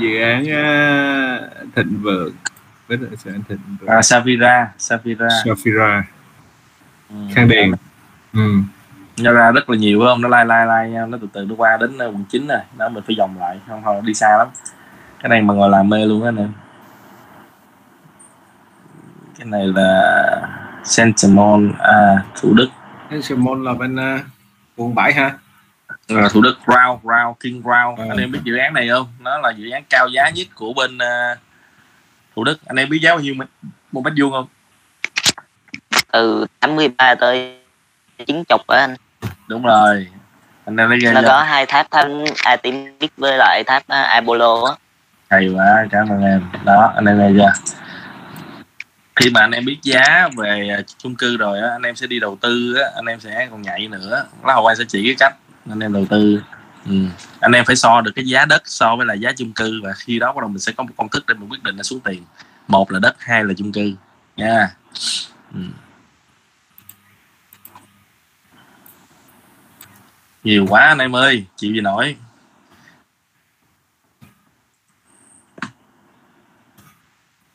dự 0.00 0.20
án 0.20 0.44
ờ, 0.46 1.50
thịnh 1.76 2.02
vượng. 2.02 2.32
Với 2.88 2.98
lại 2.98 3.10
dự 3.24 3.30
án 3.32 3.42
thịnh 3.48 3.58
vượng. 3.80 3.88
À, 3.88 4.02
Savira 4.02 4.72
Savira. 4.78 5.28
Safira 5.44 6.02
ừ. 7.10 7.16
Khang 7.34 7.48
Điền. 7.48 7.72
Ừ. 8.32 8.40
nó 9.18 9.32
ra 9.32 9.50
rất 9.52 9.70
là 9.70 9.76
nhiều 9.76 10.00
phải 10.00 10.06
không? 10.06 10.22
Nó 10.22 10.28
lai 10.28 10.46
lai 10.46 10.66
lai 10.66 10.90
nhau 10.90 11.06
nó 11.06 11.18
từ 11.20 11.28
từ 11.32 11.44
nó 11.44 11.54
qua 11.54 11.76
đến 11.76 11.98
ờ, 11.98 12.06
quận 12.06 12.24
9 12.30 12.46
rồi. 12.46 12.58
Đó 12.78 12.88
mình 12.88 13.04
phải 13.06 13.16
vòng 13.18 13.36
lại. 13.40 13.58
Không 13.68 13.82
thôi 13.84 14.00
đi 14.04 14.14
xa 14.14 14.38
lắm 14.38 14.48
cái 15.20 15.28
này 15.28 15.42
mà 15.42 15.54
ngồi 15.54 15.70
làm 15.70 15.88
mê 15.88 16.04
luôn 16.06 16.22
á 16.22 16.28
anh 16.28 16.36
em. 16.36 16.52
Cái 19.38 19.46
này 19.46 19.66
là 19.66 20.42
Sentimon 20.84 21.72
à, 21.78 22.24
Thủ 22.40 22.54
Đức. 22.54 22.68
Anh 23.10 23.22
Simon 23.22 23.64
là 23.64 23.72
bên 23.74 23.96
uh, 23.96 24.20
quận 24.76 24.94
7 24.94 25.12
ha? 25.12 25.32
Ờ, 26.08 26.28
Thủ 26.32 26.42
Đức 26.42 26.58
Crown 26.66 27.00
Crown 27.00 27.34
King 27.34 27.62
Crown 27.62 27.96
Ừ. 27.96 28.04
anh 28.08 28.18
em 28.18 28.32
biết 28.32 28.38
dự 28.44 28.56
án 28.56 28.74
này 28.74 28.88
không? 28.88 29.06
Nó 29.20 29.38
là 29.38 29.50
dự 29.50 29.70
án 29.70 29.82
cao 29.90 30.08
giá 30.08 30.30
nhất 30.30 30.46
của 30.54 30.72
bên 30.72 30.98
ờ, 30.98 31.36
Thủ 32.36 32.44
Đức. 32.44 32.58
Anh 32.66 32.76
em 32.76 32.88
biết 32.88 32.98
giá 33.02 33.10
bao 33.10 33.20
nhiêu 33.20 33.34
mét- 33.34 33.46
một 33.92 34.02
mét 34.04 34.12
vuông 34.18 34.32
không? 34.32 34.46
Từ 36.12 36.46
83 36.60 37.14
tới 37.14 37.58
90 38.26 38.44
á 38.68 38.80
anh. 38.80 38.96
Đúng 39.48 39.62
rồi. 39.62 40.08
Anh 40.64 40.76
em 40.76 40.90
nó 41.14 41.22
có 41.26 41.42
hai 41.42 41.66
tháp 41.66 41.90
tháp 41.90 42.06
Artemis 42.44 43.10
với 43.16 43.36
lại 43.38 43.62
tháp 43.66 43.82
uh, 43.82 43.88
Apollo 43.88 44.64
á 44.66 44.72
hay 45.34 45.48
quá, 45.48 45.86
cảm 45.90 46.08
ơn 46.08 46.22
em. 46.22 46.42
Đó, 46.64 46.92
anh 46.96 47.04
em 47.04 47.18
nghe 47.18 47.30
chưa? 47.36 47.52
Khi 49.16 49.30
mà 49.30 49.40
anh 49.40 49.50
em 49.50 49.64
biết 49.64 49.78
giá 49.82 50.28
về 50.36 50.82
chung 50.98 51.14
cư 51.14 51.36
rồi 51.36 51.60
á, 51.60 51.68
anh 51.68 51.82
em 51.82 51.96
sẽ 51.96 52.06
đi 52.06 52.20
đầu 52.20 52.38
tư 52.40 52.74
á, 52.74 52.90
anh 52.94 53.06
em 53.06 53.20
sẽ 53.20 53.48
còn 53.50 53.62
nhạy 53.62 53.88
nữa. 53.88 54.26
Lá 54.44 54.54
hậu 54.54 54.74
sẽ 54.78 54.84
chỉ 54.88 55.04
cái 55.04 55.14
cách 55.18 55.34
anh 55.70 55.80
em 55.80 55.92
đầu 55.92 56.06
tư. 56.10 56.42
Ừ. 56.86 56.94
anh 57.40 57.52
em 57.52 57.64
phải 57.64 57.76
so 57.76 58.00
được 58.00 58.12
cái 58.16 58.24
giá 58.24 58.44
đất 58.44 58.62
so 58.64 58.96
với 58.96 59.06
là 59.06 59.14
giá 59.14 59.32
chung 59.36 59.52
cư 59.52 59.80
và 59.82 59.92
khi 59.92 60.18
đó 60.18 60.32
bắt 60.32 60.40
đầu 60.40 60.48
mình 60.48 60.58
sẽ 60.58 60.72
có 60.72 60.84
một 60.84 60.92
công 60.96 61.08
thức 61.08 61.24
để 61.28 61.34
mình 61.34 61.48
quyết 61.50 61.62
định 61.62 61.76
là 61.76 61.82
xuống 61.82 62.00
tiền. 62.00 62.22
Một 62.68 62.92
là 62.92 62.98
đất, 62.98 63.16
hai 63.18 63.44
là 63.44 63.54
chung 63.56 63.72
cư. 63.72 63.94
Nha. 64.36 64.70
Ừ. 65.54 65.60
nhiều 70.44 70.66
quá 70.68 70.82
anh 70.82 70.98
em 70.98 71.16
ơi, 71.16 71.44
chịu 71.56 71.72
gì 71.74 71.80
nổi. 71.80 72.16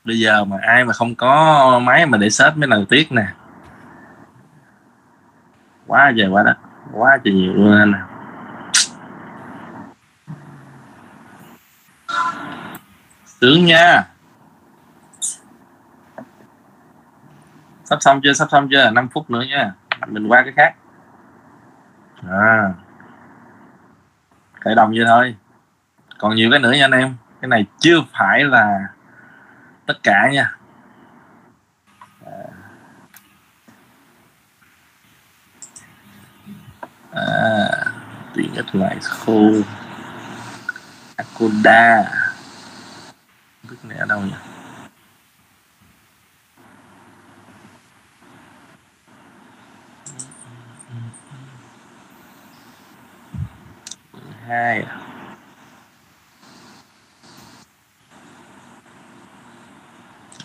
Bây 0.10 0.20
giờ 0.20 0.46
mà 0.46 0.58
ai 0.62 0.86
mà 0.86 0.94
không 0.94 1.16
có 1.16 1.80
máy 1.84 2.06
mà 2.06 2.18
để 2.18 2.30
search 2.30 2.58
mới 2.58 2.68
là 2.68 2.78
tiếc 2.90 3.12
nè. 3.12 3.26
Quá 5.88 6.12
trời 6.18 6.28
quá 6.28 6.44
đó 6.44 6.54
quá 6.94 7.18
trời 7.24 7.34
nhiều 7.34 7.54
luôn 7.54 7.80
anh 7.80 7.92
nè 7.92 8.00
sướng 13.26 13.66
nha. 13.66 14.04
Sắp 17.84 17.98
xong 18.02 18.22
chưa, 18.24 18.34
sắp 18.34 18.48
xong 18.52 18.68
chưa? 18.72 18.90
5 18.90 19.08
phút 19.10 19.30
nữa 19.30 19.44
nha. 19.50 19.74
Mình 20.08 20.28
qua 20.28 20.44
cái 20.44 20.54
khác. 20.56 20.76
À. 22.30 22.74
Khởi 24.60 24.76
động 24.76 24.90
vậy 24.90 25.06
thôi. 25.08 25.36
Còn 26.18 26.36
nhiều 26.36 26.52
cái 26.52 26.60
nữa 26.60 26.72
nha 26.72 26.86
anh 26.86 26.92
em. 26.92 27.16
Cái 27.42 27.50
này 27.50 27.66
chưa 27.80 27.98
phải 28.12 28.44
là 28.44 28.80
tất 29.90 30.00
cả 30.04 30.30
nha. 30.32 30.56
À, 37.12 37.70
tiện 38.34 38.54
ích 38.54 38.76
loại 38.76 38.98
khô. 39.02 39.52
Akoda 41.16 42.04
Không 43.62 43.70
biết 43.70 43.78
này 43.84 43.98
ở 43.98 44.06
đâu 44.06 44.22
nhỉ? 44.22 44.34
Hai 54.48 54.82
à? 54.82 55.09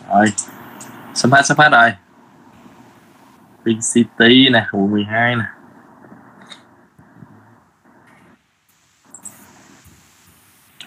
Rồi. 0.08 0.32
Sắp 1.14 1.28
hết 1.32 1.46
sắp 1.46 1.58
hết 1.58 1.68
rồi. 1.72 1.92
Pink 3.64 3.80
City 3.94 4.48
nè 4.48 4.66
quận 4.72 4.90
12 4.90 5.36
nè. 5.36 5.44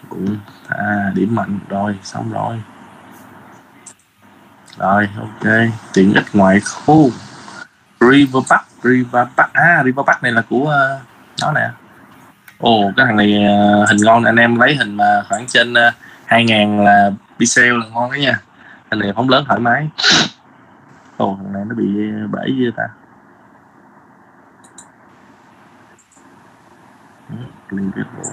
Quận 0.10 0.38
à 0.68 1.12
điểm 1.16 1.36
mạnh 1.36 1.60
rồi 1.70 2.00
xong 2.04 2.32
rồi. 2.32 2.62
Rồi 4.78 5.10
ok. 5.20 5.54
Tiện 5.94 6.14
ích 6.14 6.26
ngoại 6.34 6.60
khu. 6.60 7.12
River 8.00 8.44
Park 8.50 8.66
River 8.84 9.28
Park. 9.38 9.54
À 9.54 9.82
River 9.86 10.06
Park 10.06 10.24
này 10.24 10.32
là 10.32 10.42
của 10.50 10.64
uh, 10.64 11.02
nó 11.42 11.52
nè. 11.52 11.70
Ồ 12.58 12.92
cái 12.98 13.06
thằng 13.06 13.16
này 13.16 13.46
ờ, 13.46 13.86
hình 13.86 13.98
ngon. 14.04 14.24
Anh 14.24 14.36
em 14.36 14.60
lấy 14.60 14.76
hình 14.76 14.98
mà 14.98 15.24
khoảng 15.30 15.48
trên 15.48 15.74
ờ, 15.74 15.88
uh, 15.88 15.94
2000 16.26 16.84
là 16.84 17.12
pixel 17.40 17.80
là 17.80 17.86
ngon 17.94 18.12
đấy 18.12 18.22
nha 18.22 18.40
anh 18.90 19.00
này 19.00 19.14
phóng 19.16 19.30
lớn 19.30 19.44
thoải 19.48 19.60
mái. 19.60 19.90
Ồ 21.18 21.38
thằng 21.38 21.54
này 21.54 21.66
nó 21.66 21.76
bị 21.76 22.12
bể 22.32 22.42
chưa 22.48 22.72
ta? 22.78 22.84
Ừ, 27.30 27.36
liên 27.70 27.92
kết 27.96 28.04
bộ. 28.18 28.32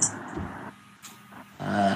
À. 1.59 1.95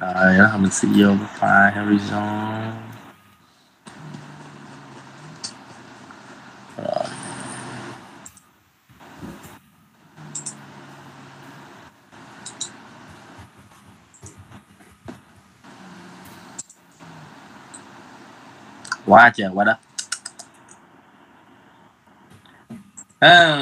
rồi 0.00 0.38
đó 0.38 0.56
mình 0.58 0.70
sẽ 0.70 0.88
vô 0.94 1.08
cái 1.20 1.28
file 1.40 1.86
horizon. 1.86 2.72
Rồi. 6.76 7.23
Quá 19.06 19.32
trời 19.34 19.50
quá 19.54 19.64
đất. 19.64 19.76
À, 23.18 23.56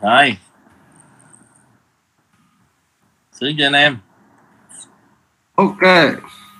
rồi. 0.00 0.36
Sướng 3.32 3.56
cho 3.58 3.66
anh 3.66 3.72
em. 3.72 3.98
Ok. 5.54 5.82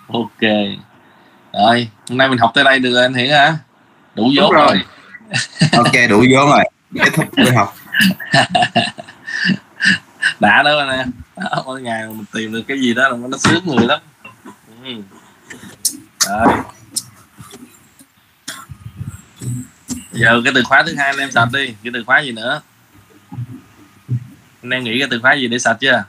Ok. 0.09 0.41
Rồi 1.53 1.91
hôm 2.09 2.19
nay 2.19 2.29
mình 2.29 2.39
học 2.39 2.51
tới 2.55 2.65
đây 2.65 2.79
được 2.79 2.95
rồi 2.95 3.03
anh 3.03 3.15
hiển 3.15 3.31
hả? 3.31 3.59
Đủ 4.15 4.31
vốn 4.37 4.53
rồi. 4.53 4.67
rồi. 4.67 4.83
Ok 5.73 5.93
đủ 6.11 6.25
vốn 6.33 6.51
rồi. 6.51 6.65
Kết 6.95 7.11
thúc 7.15 7.27
buổi 7.37 7.53
học. 7.53 7.75
Đã 10.41 10.63
đó 10.63 10.79
anh 10.79 10.99
em. 10.99 11.11
Đó, 11.37 11.63
mỗi 11.65 11.83
ngày 11.83 12.07
mình 12.07 12.25
tìm 12.33 12.53
được 12.53 12.63
cái 12.69 12.81
gì 12.81 12.95
đó 12.95 13.09
là 13.09 13.17
nó 13.17 13.39
sướng 13.39 13.67
người 13.67 13.87
lắm. 13.87 14.01
Ừ. 14.85 14.93
rồi 16.27 16.47
giờ 20.19 20.41
cái 20.45 20.53
từ 20.55 20.63
khóa 20.65 20.83
thứ 20.87 20.95
hai 20.95 21.07
anh 21.07 21.19
em 21.19 21.31
sạch 21.31 21.49
đi, 21.53 21.75
cái 21.83 21.93
từ 21.95 22.05
khóa 22.05 22.21
gì 22.21 22.33
nữa? 22.33 22.61
Anh 24.63 24.71
em 24.71 24.85
nghĩ 24.85 24.99
cái 24.99 25.09
từ 25.11 25.21
khóa 25.21 25.35
gì 25.35 25.49
để 25.49 25.59
sạch 25.59 25.77
chưa? 25.81 26.05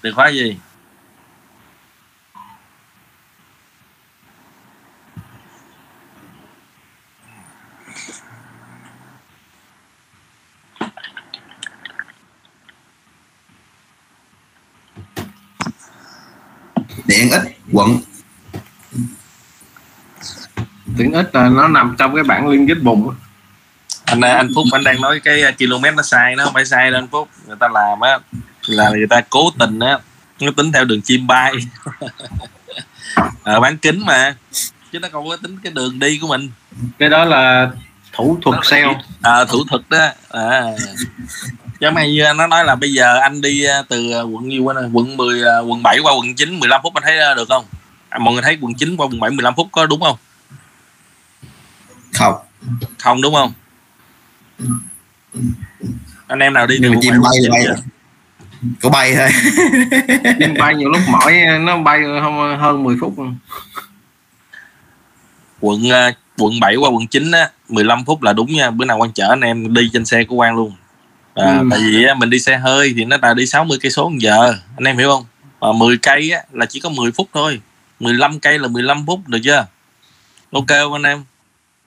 Từ 0.00 0.12
khóa 0.12 0.28
gì? 0.28 0.56
Điện 17.06 17.30
ít, 17.30 17.42
quận 17.72 18.00
tiếng 20.98 21.12
ít 21.12 21.34
là 21.34 21.48
nó 21.48 21.68
nằm 21.68 21.96
trong 21.98 22.14
cái 22.14 22.24
bảng 22.24 22.48
liên 22.48 22.68
kết 22.68 22.78
vùng 22.82 23.14
anh 24.04 24.20
anh 24.20 24.48
phúc 24.54 24.64
anh 24.72 24.84
đang 24.84 25.00
nói 25.00 25.20
cái 25.20 25.42
uh, 25.48 25.58
km 25.58 25.96
nó 25.96 26.02
sai 26.02 26.36
nó 26.36 26.44
không 26.44 26.54
phải 26.54 26.64
sai 26.64 26.90
đâu 26.90 26.98
anh 26.98 27.08
phúc. 27.08 27.28
Người 27.46 27.56
ta 27.60 27.68
làm 27.68 28.00
á 28.00 28.18
là 28.66 28.90
người 28.90 29.06
ta 29.10 29.20
cố 29.30 29.50
tình 29.58 29.78
á 29.78 29.98
nó 30.40 30.52
tính 30.56 30.72
theo 30.72 30.84
đường 30.84 31.02
chim 31.02 31.26
bay. 31.26 31.52
Ở 33.42 33.60
bán 33.60 33.78
kính 33.78 34.06
mà 34.06 34.34
chứ 34.92 34.98
nó 34.98 35.08
không 35.12 35.28
có 35.28 35.36
tính 35.36 35.58
cái 35.62 35.72
đường 35.72 35.98
đi 35.98 36.18
của 36.22 36.28
mình. 36.28 36.50
Cái 36.98 37.08
đó 37.08 37.24
là 37.24 37.70
thủ 38.12 38.38
thuật 38.42 38.60
sale 38.62 38.94
à, 39.22 39.44
thủ 39.44 39.58
thuật 39.68 39.82
đó. 39.90 40.08
À. 40.28 40.62
chứ 41.80 41.90
mà 41.90 42.06
như 42.06 42.24
nó 42.36 42.46
nói 42.46 42.64
là 42.64 42.74
bây 42.74 42.92
giờ 42.92 43.18
anh 43.18 43.40
đi 43.40 43.66
uh, 43.80 43.88
từ 43.88 44.22
quận 44.22 44.48
nhiêu 44.48 44.66
rồi, 44.66 44.90
quận 44.92 45.16
10 45.16 45.40
uh, 45.40 45.70
quận 45.70 45.82
7 45.82 45.98
qua 45.98 46.12
quận 46.12 46.34
9 46.34 46.60
15 46.60 46.80
phút 46.82 46.94
anh 46.94 47.02
thấy 47.02 47.36
được 47.36 47.48
không? 47.48 47.64
À, 48.08 48.18
mọi 48.18 48.34
người 48.34 48.42
thấy 48.42 48.58
quận 48.60 48.74
9 48.74 48.96
qua 48.96 49.06
quận 49.06 49.20
7 49.20 49.30
15 49.30 49.54
phút 49.54 49.68
có 49.72 49.86
đúng 49.86 50.00
không 50.00 50.16
không? 52.22 52.34
Không 52.98 53.22
đúng 53.22 53.34
không? 53.34 53.52
Anh 56.26 56.38
em 56.38 56.52
nào 56.54 56.66
đi 56.66 56.78
quận 56.82 57.00
chim 57.00 57.12
7, 57.12 57.20
bay 57.22 57.40
là 57.40 57.42
9 57.42 57.50
bay. 57.52 57.82
có 58.82 58.90
bay 58.90 59.14
thôi. 59.16 59.28
Chim 60.38 60.54
bay 60.58 60.74
nhiều 60.74 60.88
lúc 60.88 61.00
mỏi 61.10 61.34
nó 61.60 61.76
bay 61.78 62.00
không 62.22 62.58
hơn 62.60 62.82
10 62.84 62.96
phút. 63.00 63.14
Quận 65.60 65.82
uh, 65.86 66.14
quận 66.38 66.60
7 66.60 66.76
qua 66.76 66.90
quận 66.90 67.06
9 67.06 67.30
á 67.30 67.50
15 67.68 68.04
phút 68.04 68.22
là 68.22 68.32
đúng 68.32 68.52
nha. 68.52 68.70
Bữa 68.70 68.84
nào 68.84 68.98
quan 68.98 69.12
chở 69.12 69.28
anh 69.28 69.40
em 69.40 69.74
đi 69.74 69.90
trên 69.92 70.04
xe 70.04 70.24
của 70.24 70.34
quan 70.34 70.56
luôn. 70.56 70.72
À, 71.34 71.58
Ừ. 71.58 71.68
tại 71.70 71.80
vì 71.80 72.04
á, 72.04 72.14
mình 72.14 72.30
đi 72.30 72.38
xe 72.38 72.58
hơi 72.58 72.92
thì 72.96 73.04
nó 73.04 73.16
là 73.22 73.34
đi 73.34 73.46
60 73.46 73.78
cây 73.82 73.90
số 73.90 74.08
một 74.08 74.18
giờ. 74.18 74.54
Anh 74.76 74.84
em 74.84 74.98
hiểu 74.98 75.10
không? 75.10 75.24
Mà 75.60 75.72
10 75.72 75.98
cây 75.98 76.30
á, 76.30 76.42
là 76.52 76.66
chỉ 76.66 76.80
có 76.80 76.88
10 76.88 77.12
phút 77.12 77.28
thôi. 77.32 77.60
15 78.00 78.40
cây 78.40 78.58
là 78.58 78.68
15 78.68 79.06
phút 79.06 79.28
được 79.28 79.38
chưa? 79.44 79.66
Ok 80.52 80.66
không 80.68 80.92
anh 80.92 81.02
em 81.02 81.24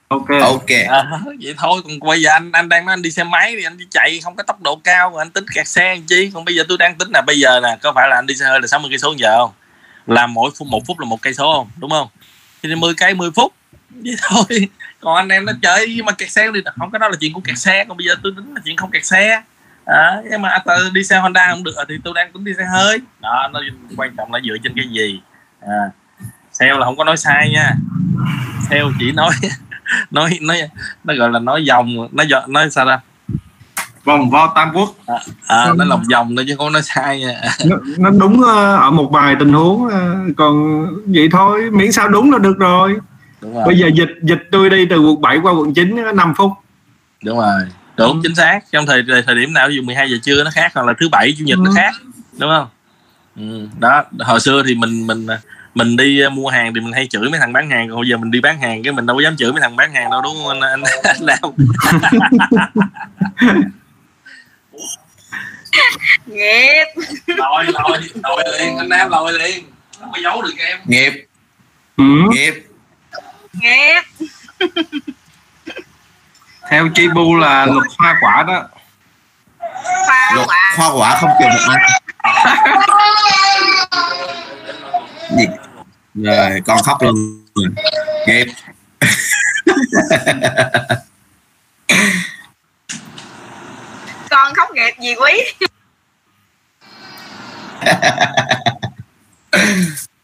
ok. 0.07 0.27
Ok. 0.41 0.69
À, 0.89 1.03
vậy 1.41 1.55
thôi 1.57 1.81
còn 1.83 1.99
bây 1.99 2.21
giờ 2.21 2.29
anh 2.31 2.51
anh 2.51 2.69
đang 2.69 2.85
nói 2.85 2.93
anh 2.93 3.01
đi 3.01 3.11
xe 3.11 3.23
máy 3.23 3.55
thì 3.57 3.63
anh 3.63 3.77
đi 3.77 3.85
chạy 3.91 4.19
không 4.23 4.35
có 4.35 4.43
tốc 4.43 4.61
độ 4.61 4.75
cao 4.83 5.09
mà 5.09 5.21
anh 5.21 5.29
tính 5.29 5.45
kẹt 5.53 5.67
xe 5.67 5.95
làm 5.95 6.03
chi? 6.07 6.31
Còn 6.33 6.45
bây 6.45 6.55
giờ 6.55 6.63
tôi 6.67 6.77
đang 6.77 6.95
tính 6.95 7.09
là 7.13 7.21
bây 7.21 7.39
giờ 7.39 7.59
nè 7.63 7.77
có 7.81 7.91
phải 7.95 8.09
là 8.09 8.15
anh 8.15 8.25
đi 8.25 8.35
xe 8.35 8.45
hơi 8.45 8.61
là 8.61 8.67
60 8.67 8.89
cây 8.89 8.97
số 8.97 9.09
một 9.09 9.17
giờ 9.17 9.37
không? 9.37 9.51
Là 10.07 10.27
mỗi 10.27 10.51
phút 10.57 10.67
một 10.67 10.81
phút 10.87 10.99
là 10.99 11.05
một 11.05 11.21
cây 11.21 11.33
số 11.33 11.53
không? 11.53 11.69
Đúng 11.77 11.89
không? 11.89 12.07
Thì 12.63 12.75
10 12.75 12.93
cây 12.93 13.13
10 13.13 13.31
phút. 13.31 13.53
Vậy 13.89 14.15
thôi. 14.21 14.69
Còn 14.99 15.15
anh 15.15 15.29
em 15.29 15.45
nó 15.45 15.53
chơi 15.61 15.93
nhưng 15.95 16.05
mà 16.05 16.11
kẹt 16.11 16.31
xe 16.31 16.51
đi 16.51 16.59
không 16.79 16.91
cái 16.91 16.99
đó 16.99 17.09
là 17.09 17.15
chuyện 17.19 17.33
của 17.33 17.41
kẹt 17.41 17.57
xe. 17.57 17.85
Còn 17.87 17.97
bây 17.97 18.07
giờ 18.07 18.15
tôi 18.23 18.33
tính 18.35 18.53
là 18.55 18.61
chuyện 18.65 18.77
không 18.77 18.91
kẹt 18.91 19.05
xe. 19.05 19.41
À, 19.85 20.21
nhưng 20.31 20.41
mà 20.41 20.57
tôi 20.65 20.77
đi 20.93 21.03
xe 21.03 21.19
Honda 21.19 21.47
không 21.49 21.63
được 21.63 21.75
à, 21.75 21.83
thì 21.89 21.95
tôi 22.03 22.13
đang 22.15 22.31
tính 22.33 22.43
đi 22.43 22.51
xe 22.57 22.63
hơi. 22.73 22.97
Đó 23.19 23.49
nó 23.53 23.59
quan 23.97 24.15
trọng 24.17 24.33
là 24.33 24.39
dựa 24.47 24.55
trên 24.63 24.73
cái 24.75 24.85
gì. 24.91 25.19
À, 25.61 25.91
sale 26.51 26.71
là 26.71 26.85
không 26.85 26.97
có 26.97 27.03
nói 27.03 27.17
sai 27.17 27.49
nha. 27.49 27.71
Sale 28.69 28.83
chỉ 28.99 29.11
nói 29.11 29.29
nói 30.11 30.37
nói 30.41 30.57
nó 31.03 31.13
gọi 31.15 31.31
là 31.31 31.39
nói 31.39 31.65
dòng 31.65 32.07
nói 32.11 32.25
dò- 32.27 32.47
nói 32.47 32.69
sao 32.71 32.85
ra 32.85 32.99
vòng 34.03 34.29
vo 34.29 34.51
tam 34.55 34.71
quốc. 34.73 34.95
À, 35.47 35.73
nó 35.77 35.85
lòng 35.85 36.03
vòng 36.11 36.35
thôi 36.35 36.45
chứ 36.47 36.55
không 36.57 36.71
nói 36.73 36.81
sai. 36.81 37.19
Nha 37.19 37.41
nó, 37.65 37.75
nó 37.97 38.09
đúng 38.09 38.41
ờ, 38.43 38.75
ở 38.75 38.91
một 38.91 39.09
vài 39.11 39.35
tình 39.39 39.53
huống 39.53 39.87
ờ, 39.89 40.15
còn 40.37 40.85
vậy 41.05 41.27
thôi 41.31 41.69
miễn 41.71 41.91
sao 41.91 42.07
đúng 42.07 42.31
là 42.31 42.37
được 42.37 42.57
rồi. 42.57 42.95
Đúng 43.41 43.53
rồi. 43.55 43.63
Bây 43.65 43.77
giờ 43.79 43.87
dịch 43.95 44.09
dịch 44.23 44.43
tôi 44.51 44.69
đi 44.69 44.85
từ 44.85 44.99
quận 44.99 45.21
7 45.21 45.37
qua 45.37 45.51
quận 45.53 45.73
9 45.73 45.95
có 46.05 46.11
5 46.11 46.33
phút. 46.37 46.51
Đúng 47.23 47.37
rồi. 47.37 47.61
Đúng 47.97 48.19
chính 48.23 48.35
xác. 48.35 48.59
Trong 48.71 48.85
thời 48.85 49.03
thời, 49.27 49.35
điểm 49.35 49.53
nào 49.53 49.67
ví 49.69 49.75
dụ 49.75 49.81
12 49.81 50.11
giờ 50.11 50.17
trưa 50.23 50.43
nó 50.43 50.49
khác 50.53 50.71
hoặc 50.75 50.87
là 50.87 50.93
thứ 50.99 51.09
bảy 51.09 51.35
chủ 51.37 51.45
nhật 51.45 51.59
nó 51.59 51.69
Ừ. 51.69 51.73
khác 51.75 51.93
đúng 52.39 52.49
không? 52.49 52.67
Ừ. 53.35 53.67
đó 53.79 54.03
hồi 54.19 54.39
xưa 54.39 54.63
thì 54.67 54.75
mình 54.75 55.07
mình 55.07 55.27
mình 55.75 55.97
đi 55.97 56.25
uh, 56.25 56.31
mua 56.33 56.49
hàng 56.49 56.73
thì 56.73 56.81
mình 56.81 56.93
hay 56.93 57.07
chửi 57.07 57.29
mấy 57.29 57.39
thằng 57.39 57.53
bán 57.53 57.69
hàng 57.69 57.89
còn 57.89 57.99
bây 57.99 58.09
giờ 58.09 58.17
mình 58.17 58.31
đi 58.31 58.41
bán 58.41 58.59
hàng 58.59 58.83
cái 58.83 58.93
mình 58.93 59.05
đâu 59.05 59.15
có 59.15 59.21
dám 59.21 59.37
chửi 59.37 59.51
mấy 59.51 59.61
thằng 59.61 59.75
bán 59.75 59.93
hàng 59.93 60.09
đâu 60.09 60.21
đúng 60.21 60.35
không 60.35 60.61
anh? 60.61 60.61
Anh, 60.61 60.83
anh 61.03 61.25
Nam? 61.25 61.39
Nghiệp. 66.25 66.85
Lòi 67.27 67.65
lòi 67.65 67.99
lòi 68.23 68.43
liền 68.59 68.77
anh 68.77 68.89
Nam 68.89 69.09
lòi 69.09 69.33
liền. 69.33 69.65
Không 69.99 70.11
có 70.11 70.19
giấu 70.23 70.41
được 70.41 70.53
em. 70.57 70.79
Nghiệp. 70.85 71.25
Ừ. 71.97 72.03
nghiệp. 72.31 72.53
Nghiệp. 73.53 74.01
Theo 76.69 76.89
chi 76.95 77.07
bu 77.07 77.35
là 77.35 77.65
luật 77.65 77.87
hoa 77.97 78.17
quả 78.21 78.43
đó. 78.47 78.63
Hoa 80.07 80.31
luật 80.33 80.47
quả. 80.47 80.73
hoa 80.77 80.89
quả 80.89 81.17
không 81.21 81.29
trừ 81.39 81.45
một 81.45 81.59
ai 81.67 81.79
gì? 85.29 85.47
Rồi 86.13 86.61
con 86.65 86.77
khóc 86.83 86.97
luôn 87.01 87.15
nghiệp 88.27 88.45
con 94.29 94.53
khóc 94.55 94.69
nghiệp 94.73 94.93
gì 94.99 95.15
quý 95.15 95.43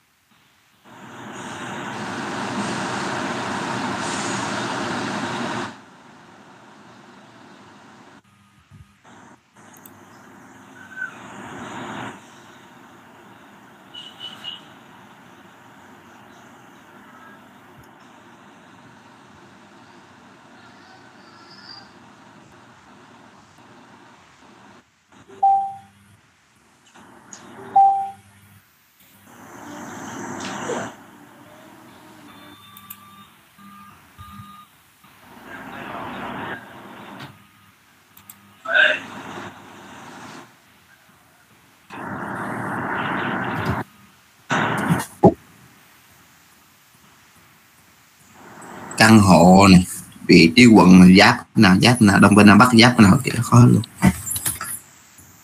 căn 49.11 49.19
hộ 49.19 49.67
này 49.71 49.85
vị 50.27 50.51
trí 50.55 50.65
quận 50.65 51.15
giáp 51.19 51.57
nào 51.57 51.75
giáp 51.81 52.01
nào 52.01 52.19
đông 52.19 52.35
bên 52.35 52.47
nam 52.47 52.57
bắc 52.57 52.69
giáp 52.73 52.99
nào 52.99 53.19
kiểu 53.23 53.33
khó 53.43 53.65
luôn. 53.65 53.81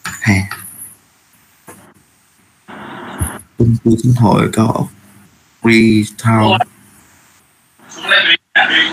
Ha 0.04 0.34
công 3.58 3.76
ty 3.84 3.92
chính 4.04 4.14
hội 4.14 4.50
ốc 4.54 4.88
Freetown. 5.62 6.58
Hay 8.04 8.38
hay 8.54 8.92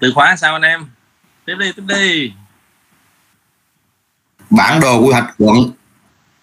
từ 0.00 0.12
khóa 0.14 0.36
sao 0.36 0.52
anh 0.52 0.62
em? 0.62 0.86
Tiếp 1.44 1.54
đi 1.58 1.72
tiếp 1.72 1.82
đi. 1.86 2.32
Bản 4.50 4.80
đồ 4.80 5.00
quy 5.00 5.12
hoạch 5.12 5.34
quận. 5.38 5.70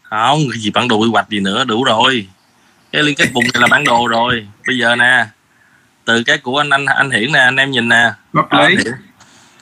Không 0.01 0.39
cái 0.51 0.59
gì 0.59 0.71
bản 0.71 0.87
đồ 0.87 0.97
quy 0.97 1.09
hoạch 1.11 1.29
gì 1.29 1.39
nữa 1.39 1.63
đủ 1.63 1.83
rồi 1.83 2.27
cái 2.93 3.03
liên 3.03 3.15
kết 3.15 3.29
vùng 3.33 3.43
này 3.43 3.61
là 3.61 3.67
bản 3.67 3.83
đồ 3.83 4.07
rồi. 4.07 4.47
Bây 4.67 4.77
giờ 4.77 4.95
nè 4.95 5.25
từ 6.05 6.23
cái 6.23 6.37
của 6.37 6.57
anh 6.57 6.69
anh 6.69 6.85
anh 6.85 7.11
hiển 7.11 7.31
nè 7.31 7.39
anh 7.39 7.55
em 7.55 7.71
nhìn 7.71 7.89
nè. 7.89 8.11
Pháp 8.33 8.49
Ờ, 8.49 8.69
lý. 8.69 8.75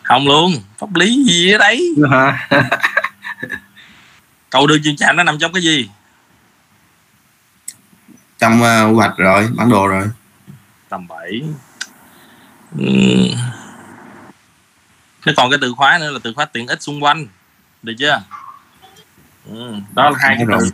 Không 0.04 0.28
luôn 0.28 0.54
pháp 0.78 0.96
lý 0.96 1.24
gì 1.24 1.52
ở 1.52 1.58
đấy? 1.58 1.96
Hả? 2.12 2.48
Cầu 4.50 4.68
đường 4.68 4.84
chuyên 4.84 4.96
trạm 4.96 5.16
nó 5.16 5.24
nằm 5.24 5.38
trong 5.40 5.54
cái 5.54 5.62
gì? 5.64 5.90
Trong 8.40 8.62
quy 8.62 8.94
hoạch 8.96 9.18
rồi 9.18 9.48
bản 9.56 9.70
đồ 9.70 9.88
rồi. 9.88 10.08
Tầm 10.90 11.08
7 11.08 11.42
Thế 15.26 15.34
còn 15.38 15.50
cái 15.50 15.60
từ 15.62 15.74
khóa 15.78 15.98
nữa 16.02 16.12
là 16.12 16.20
từ 16.24 16.34
khóa 16.34 16.46
tiện 16.46 16.68
ích 16.68 16.82
xung 16.82 17.04
quanh. 17.04 17.28
Được 17.84 17.94
chưa? 18.00 18.22
Ừ. 19.50 19.74
đó 19.94 20.10
là 20.10 20.18
hai 20.22 20.36
cái 20.38 20.46
từ 20.60 20.72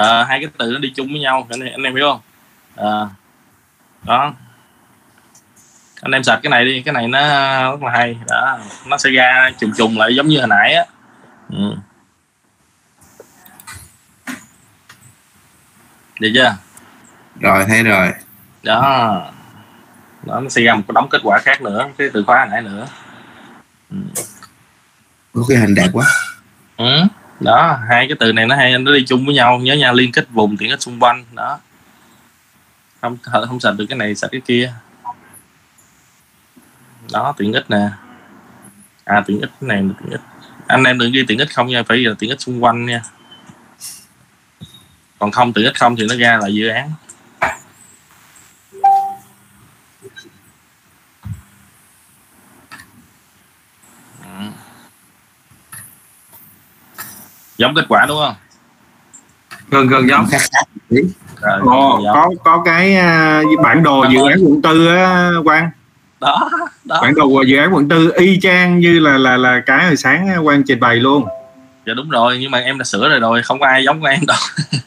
Ờ, 0.00 0.24
hai 0.24 0.40
cái 0.40 0.50
từ 0.58 0.72
nó 0.72 0.78
đi 0.78 0.92
chung 0.96 1.06
với 1.06 1.20
nhau 1.20 1.46
anh, 1.50 1.60
anh 1.60 1.82
em 1.82 1.94
hiểu 1.94 2.04
không? 2.10 2.20
Ờ, 2.76 3.08
đó. 4.02 4.34
Anh 6.00 6.12
em 6.12 6.22
sạch 6.22 6.40
cái 6.42 6.50
này 6.50 6.64
đi 6.64 6.82
cái 6.82 6.94
này 6.94 7.08
nó 7.08 7.20
rất 7.70 7.82
là 7.82 7.90
hay. 7.92 8.16
Đó 8.28 8.58
nó 8.86 8.98
sẽ 8.98 9.10
ra 9.10 9.50
trùng 9.58 9.72
trùng 9.76 9.98
lại 9.98 10.14
giống 10.14 10.28
như 10.28 10.38
hồi 10.38 10.48
nãy 10.48 10.74
á. 10.74 10.84
Ừ. 11.48 11.76
được 16.20 16.30
chưa? 16.34 16.56
Rồi 17.40 17.64
thấy 17.68 17.82
rồi. 17.82 18.12
Đó. 18.62 19.32
Đó 20.22 20.40
nó 20.40 20.48
sẽ 20.48 20.62
ra 20.62 20.74
một 20.74 20.82
cái 20.88 20.92
đống 20.94 21.08
kết 21.10 21.20
quả 21.24 21.38
khác 21.38 21.62
nữa 21.62 21.88
cái 21.98 22.08
từ 22.12 22.24
khóa 22.24 22.46
nãy 22.50 22.62
nữa. 22.62 22.86
Có 25.34 25.42
cái 25.48 25.58
hình 25.58 25.74
đẹp 25.74 25.88
quá. 25.92 26.06
Ừ 26.76 27.02
đó, 27.40 27.78
hai 27.88 28.06
cái 28.08 28.16
từ 28.20 28.32
này 28.32 28.46
nó 28.46 28.56
hay, 28.56 28.78
nó 28.78 28.92
đi 28.92 29.04
chung 29.06 29.26
với 29.26 29.34
nhau. 29.34 29.58
Nhớ 29.58 29.74
nha, 29.74 29.92
liên 29.92 30.12
kết 30.12 30.30
vùng, 30.30 30.56
tiện 30.56 30.70
ích 30.70 30.82
xung 30.82 31.00
quanh. 31.00 31.24
Đó. 31.32 31.58
Không 33.00 33.18
không 33.22 33.60
sạch 33.60 33.72
được 33.72 33.86
cái 33.88 33.98
này, 33.98 34.14
sạch 34.14 34.28
cái 34.32 34.40
kia. 34.40 34.72
Đó, 37.12 37.34
tiện 37.36 37.52
ích 37.52 37.70
nè. 37.70 37.88
À 39.04 39.22
tiện 39.26 39.40
ích 39.40 39.50
này 39.60 39.82
là 39.82 39.94
tiện 40.00 40.10
ích. 40.10 40.20
Anh 40.66 40.84
em 40.84 40.98
đừng 40.98 41.12
ghi 41.12 41.24
tiện 41.28 41.38
ích 41.38 41.54
không 41.54 41.66
nha, 41.66 41.82
phải 41.82 41.98
là 41.98 42.14
tiện 42.18 42.30
ích 42.30 42.40
xung 42.40 42.64
quanh 42.64 42.86
nha. 42.86 43.02
Còn 45.18 45.30
không 45.30 45.52
tiện 45.52 45.64
ích 45.64 45.78
không 45.78 45.96
thì 45.96 46.06
nó 46.08 46.14
ra 46.14 46.38
là 46.42 46.46
dự 46.46 46.68
án. 46.68 46.92
giống 57.60 57.74
kết 57.74 57.84
quả 57.88 58.06
đúng 58.08 58.18
không? 58.18 58.34
Gần 59.70 59.86
gần 59.86 60.08
giống. 60.08 60.26
Ồ, 61.62 62.02
ờ, 62.04 62.12
ờ, 62.12 62.14
có 62.14 62.30
có 62.44 62.62
cái 62.64 62.96
uh, 62.96 63.62
bản 63.62 63.82
đồ 63.82 64.06
dự 64.10 64.28
án 64.28 64.38
quận 64.44 64.62
tư 64.62 64.86
á 64.96 65.30
quan 65.44 65.70
đó, 66.20 66.50
đó. 66.84 66.98
Bản 67.02 67.14
đồ 67.14 67.42
dự 67.42 67.56
án 67.56 67.74
quận 67.74 67.88
tư 67.88 68.12
y 68.16 68.40
chang 68.40 68.78
như 68.78 68.98
là 68.98 69.18
là 69.18 69.36
là 69.36 69.60
cái 69.66 69.86
hồi 69.86 69.96
sáng 69.96 70.28
à, 70.28 70.38
quan 70.38 70.62
trình 70.66 70.80
bày 70.80 70.96
luôn. 70.96 71.26
Dạ 71.86 71.94
đúng 71.94 72.10
rồi 72.10 72.38
nhưng 72.40 72.50
mà 72.50 72.58
em 72.58 72.78
đã 72.78 72.84
sửa 72.84 73.08
rồi 73.08 73.20
rồi 73.20 73.42
không 73.42 73.60
có 73.60 73.66
ai 73.66 73.84
giống 73.84 74.00
của 74.00 74.06
em 74.06 74.26
đâu. 74.26 74.38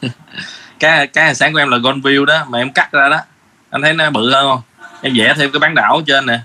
Cái 0.80 1.06
cái 1.06 1.24
hồi 1.24 1.34
sáng 1.34 1.52
của 1.52 1.58
em 1.58 1.68
là 1.68 1.76
gold 1.76 2.06
view 2.06 2.24
đó 2.24 2.44
mà 2.48 2.58
em 2.58 2.72
cắt 2.72 2.92
ra 2.92 3.08
đó. 3.08 3.20
Anh 3.70 3.82
thấy 3.82 3.94
nó 3.94 4.10
bự 4.10 4.32
hơn 4.32 4.46
không? 4.48 4.60
Em 5.02 5.12
vẽ 5.16 5.34
thêm 5.36 5.50
cái 5.52 5.60
bán 5.60 5.74
đảo 5.74 5.96
ở 5.96 6.02
trên 6.06 6.26
nè. 6.26 6.40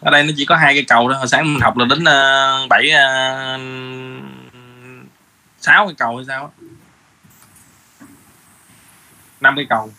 Ở 0.00 0.10
đây 0.10 0.22
nó 0.22 0.32
chỉ 0.36 0.44
có 0.44 0.56
hai 0.56 0.74
cây 0.74 0.84
cầu 0.88 1.08
thôi, 1.08 1.18
hồi 1.18 1.28
sáng 1.28 1.54
mình 1.54 1.62
học 1.62 1.76
là 1.76 1.84
đến 1.84 2.04
à, 2.04 2.52
bảy 2.70 2.90
uh, 2.90 3.60
sáu 5.68 5.86
cây 5.86 5.94
cầu 5.98 6.16
hay 6.16 6.24
sao 6.28 6.52
năm 9.40 9.56
cây 9.56 9.66
cầu. 9.70 9.92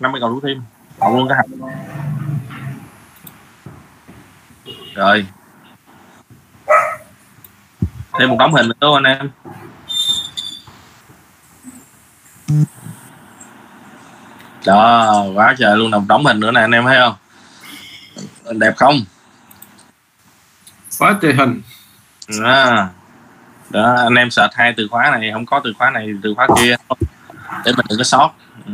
Năm 0.00 0.12
cây 0.12 0.20
cầu 0.20 0.30
đủ 0.30 0.40
thêm 0.40 0.62
cộng 1.00 1.16
luôn 1.16 1.28
cả 1.28 1.34
hạt 1.34 1.44
rồi. 4.94 5.26
Thêm 8.18 8.28
một 8.28 8.36
tấm 8.38 8.52
hình 8.52 8.68
nữa 8.68 8.96
anh 8.96 9.04
em. 9.04 9.30
Đó 14.66 15.24
quá 15.34 15.54
trời 15.58 15.76
luôn. 15.76 15.90
Đồng 15.90 16.06
tấm 16.06 16.24
hình 16.24 16.40
nữa 16.40 16.50
nè 16.50 16.60
anh 16.60 16.70
em 16.70 16.84
thấy 16.84 16.98
không? 16.98 17.14
Đẹp 18.58 18.74
không? 18.76 19.00
Quá 20.98 21.18
trời 21.22 21.34
hình. 21.34 21.62
À, 22.44 22.88
đó 23.70 23.94
anh 23.98 24.14
em 24.14 24.30
sợ 24.30 24.48
hai 24.52 24.74
từ 24.76 24.88
khóa 24.90 25.18
này 25.18 25.30
không 25.32 25.46
có 25.46 25.60
từ 25.64 25.72
khóa 25.78 25.90
này 25.90 26.08
từ 26.22 26.34
khóa 26.34 26.46
kia. 26.56 26.76
Để 27.64 27.72
mình 27.76 27.86
đừng 27.88 27.98
có 27.98 28.04
sót. 28.04 28.30
Ừ. 28.66 28.72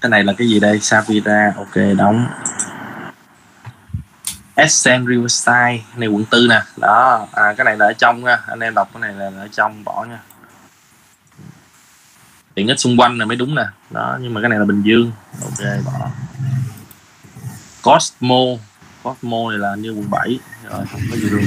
cái 0.00 0.10
này 0.10 0.24
là 0.24 0.32
cái 0.38 0.48
gì 0.48 0.60
đây? 0.60 0.80
Savira 0.80 1.52
ok 1.56 1.76
đóng. 1.96 2.26
Essen 4.54 5.06
Riverside 5.06 5.80
này 5.96 6.08
quận 6.08 6.24
tư 6.30 6.46
nè. 6.50 6.62
Đó 6.76 7.26
à, 7.32 7.54
cái 7.56 7.64
này 7.64 7.76
là 7.76 7.86
ở 7.86 7.92
trong 7.92 8.24
nha. 8.24 8.38
Anh 8.46 8.60
em 8.60 8.74
đọc 8.74 8.88
cái 8.94 9.00
này 9.00 9.12
là 9.14 9.40
ở 9.40 9.48
trong 9.52 9.84
bỏ 9.84 10.04
nha 10.04 10.18
tiện 12.56 12.68
ích 12.68 12.80
xung 12.80 13.00
quanh 13.00 13.18
là 13.18 13.24
mới 13.24 13.36
đúng 13.36 13.54
nè. 13.54 13.64
Đó, 13.90 14.18
nhưng 14.20 14.34
mà 14.34 14.40
cái 14.40 14.50
này 14.50 14.58
là 14.58 14.64
Bình 14.64 14.82
Dương. 14.82 15.12
Ok, 15.42 15.84
bỏ. 15.84 16.08
Cosmo. 17.82 18.40
Cosmo 19.02 19.50
này 19.50 19.58
là 19.58 19.74
như 19.74 19.90
quận 19.90 20.10
7 20.10 20.38
rồi, 20.70 20.84
không 20.92 21.00
có 21.10 21.16
gì 21.16 21.28
luôn. 21.30 21.44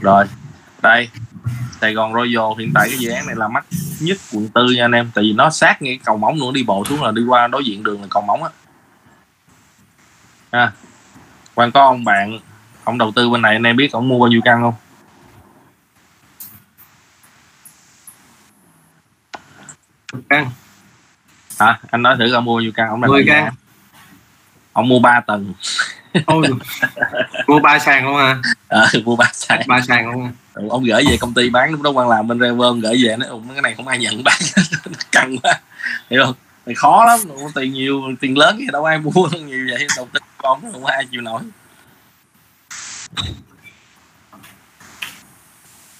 Rồi, 0.00 0.24
đây. 0.82 1.08
Sài 1.80 1.94
Gòn 1.94 2.12
Royal, 2.14 2.58
hiện 2.58 2.72
tại 2.74 2.88
cái 2.88 2.98
dự 2.98 3.10
án 3.10 3.26
này 3.26 3.36
là 3.36 3.48
mắc 3.48 3.66
nhất 4.00 4.18
quận 4.32 4.48
tư 4.48 4.66
nha 4.76 4.84
anh 4.84 4.92
em. 4.92 5.10
Tại 5.14 5.24
vì 5.24 5.32
nó 5.32 5.50
sát 5.50 5.82
ngay 5.82 5.98
cầu 6.04 6.16
móng 6.16 6.38
nữa 6.38 6.50
đi 6.54 6.62
bộ 6.62 6.84
xuống 6.84 7.02
là 7.02 7.10
đi 7.10 7.22
qua 7.28 7.46
đối 7.46 7.64
diện 7.64 7.82
đường 7.82 8.00
là 8.00 8.06
cầu 8.10 8.22
móng 8.22 8.42
á. 8.42 8.50
À, 10.50 10.60
ha 10.60 10.72
quan 11.54 11.72
có 11.72 11.84
ông 11.84 12.04
bạn, 12.04 12.38
ông 12.84 12.98
đầu 12.98 13.12
tư 13.16 13.30
bên 13.30 13.42
này, 13.42 13.52
anh 13.52 13.62
em 13.62 13.76
biết 13.76 13.92
ông 13.92 14.08
mua 14.08 14.18
bao 14.20 14.28
nhiêu 14.28 14.40
căn 14.44 14.62
không? 14.62 14.74
Căn 20.28 20.50
hả? 21.60 21.80
Anh 21.90 22.02
nói 22.02 22.16
thử 22.18 22.32
ông 22.32 22.44
mua 22.44 22.60
nhiêu 22.60 22.72
căn 22.74 22.88
ông 22.88 23.00
đang 23.00 23.10
10 23.10 23.24
bán 23.26 23.44
căn 23.44 23.54
ông 24.72 24.88
mua 24.88 24.98
3 24.98 25.20
tầng. 25.20 25.54
Ôi, 26.26 26.48
mua 27.46 27.58
ba 27.58 27.78
sàn 27.78 28.04
không 28.04 28.16
à? 28.16 28.36
Ờ, 28.68 28.86
mua 29.04 29.16
ba 29.16 29.30
sàn. 29.32 29.62
Ba 29.66 29.80
sàn 29.80 30.12
không 30.12 30.24
à? 30.24 30.30
Rồi 30.54 30.66
ông 30.70 30.84
gửi 30.84 31.04
về 31.10 31.16
công 31.20 31.34
ty 31.34 31.50
bán 31.50 31.70
lúc 31.70 31.82
đó 31.82 31.90
quan 31.90 32.08
làm 32.08 32.28
bên 32.28 32.40
Rever 32.40 32.60
ông 32.60 32.80
gửi 32.80 33.04
về 33.04 33.16
nó 33.16 33.26
"Ủa, 33.26 33.40
cái 33.52 33.62
này 33.62 33.74
không 33.74 33.88
ai 33.88 33.98
nhận 33.98 34.24
bán. 34.24 34.38
Căng 35.12 35.38
quá. 35.38 35.60
Hiểu 36.10 36.24
không? 36.24 36.34
Thì 36.66 36.74
khó 36.74 37.04
lắm 37.04 37.18
tiền 37.54 37.72
nhiều 37.72 38.02
tiền 38.20 38.38
lớn 38.38 38.56
thì 38.58 38.66
đâu 38.72 38.84
ai 38.84 38.98
mua 38.98 39.28
nhiều 39.44 39.66
vậy 39.70 39.86
đầu 39.96 40.08
tư 40.12 40.20
con 40.38 40.72
không 40.72 40.84
ai 40.84 41.06
chịu 41.10 41.20
nổi. 41.20 41.42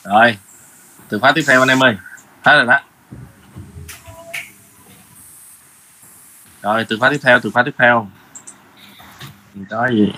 Rồi 0.05 0.39
từ 1.09 1.19
khóa 1.19 1.33
tiếp 1.33 1.43
theo 1.47 1.63
anh 1.63 1.69
em 1.69 1.83
ơi. 1.83 1.97
Hết 2.43 2.55
rồi 2.57 2.67
đó 2.67 2.81
rồi, 6.65 6.87
từ 6.89 6.99
khóa 6.99 7.11
tiếp 7.11 7.21
theo, 7.23 7.41
từ 7.41 7.51
khóa 7.51 7.63
tiếp 7.63 7.75
theo. 7.79 8.07
Mình 9.55 9.67
có 9.71 9.89
gì? 9.89 10.13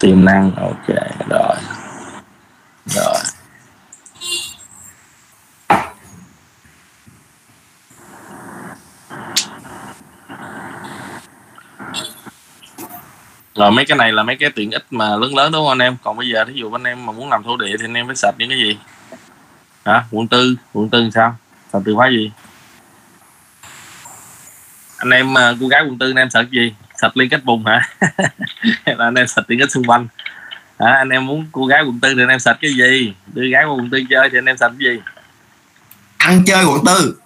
Tiềm 0.00 0.24
năng, 0.24 0.54
ok 0.54 0.86
rồi 0.86 1.26
rồi. 1.28 1.73
Rồi 13.54 13.70
mấy 13.70 13.84
cái 13.84 13.98
này 13.98 14.12
là 14.12 14.22
mấy 14.22 14.36
cái 14.36 14.50
tiện 14.50 14.70
ích 14.70 14.84
mà 14.90 15.16
lớn 15.16 15.36
lớn 15.36 15.52
đúng 15.52 15.60
không 15.60 15.68
anh 15.68 15.78
em? 15.78 15.96
Còn 16.02 16.16
bây 16.16 16.28
giờ 16.28 16.44
thí 16.44 16.52
dụ 16.54 16.72
anh 16.72 16.84
em 16.84 17.06
mà 17.06 17.12
muốn 17.12 17.30
làm 17.30 17.42
thổ 17.42 17.56
địa 17.56 17.76
thì 17.78 17.84
anh 17.84 17.94
em 17.94 18.06
phải 18.06 18.16
sạch 18.16 18.34
những 18.38 18.48
cái 18.48 18.58
gì? 18.58 18.78
Hả? 19.84 20.04
Quận 20.10 20.28
tư? 20.28 20.56
Quận 20.72 20.88
tư 20.88 21.10
sao? 21.14 21.36
Sạch 21.72 21.78
từ 21.84 21.94
khóa 21.94 22.08
gì? 22.08 22.30
Anh 24.96 25.10
em 25.10 25.38
à, 25.38 25.52
cô 25.60 25.68
gái 25.68 25.82
quận 25.82 25.98
tư 25.98 26.10
anh 26.10 26.16
em 26.16 26.30
sạch 26.30 26.50
gì? 26.50 26.74
Sạch 26.96 27.16
liên 27.16 27.28
kết 27.28 27.44
vùng 27.44 27.66
hả? 27.66 27.88
Là 28.86 29.04
anh 29.04 29.14
em 29.14 29.26
sạch 29.26 29.44
tiện 29.48 29.58
ích 29.58 29.70
xung 29.70 29.84
quanh. 29.84 30.08
Hả? 30.78 30.90
Anh 30.90 31.08
em 31.08 31.26
muốn 31.26 31.46
cô 31.52 31.66
gái 31.66 31.82
quận 31.82 32.00
tư 32.00 32.14
thì 32.14 32.22
anh 32.22 32.28
em 32.28 32.38
sạch 32.38 32.58
cái 32.60 32.70
gì? 32.74 33.14
Đưa 33.26 33.48
gái 33.48 33.64
quận 33.64 33.90
tư 33.90 34.02
chơi 34.10 34.28
thì 34.30 34.38
anh 34.38 34.46
em 34.46 34.56
sạch 34.56 34.72
cái 34.80 34.88
gì? 34.90 35.00
Ăn 36.16 36.42
chơi 36.46 36.64
quận 36.64 36.84
tư. 36.86 37.20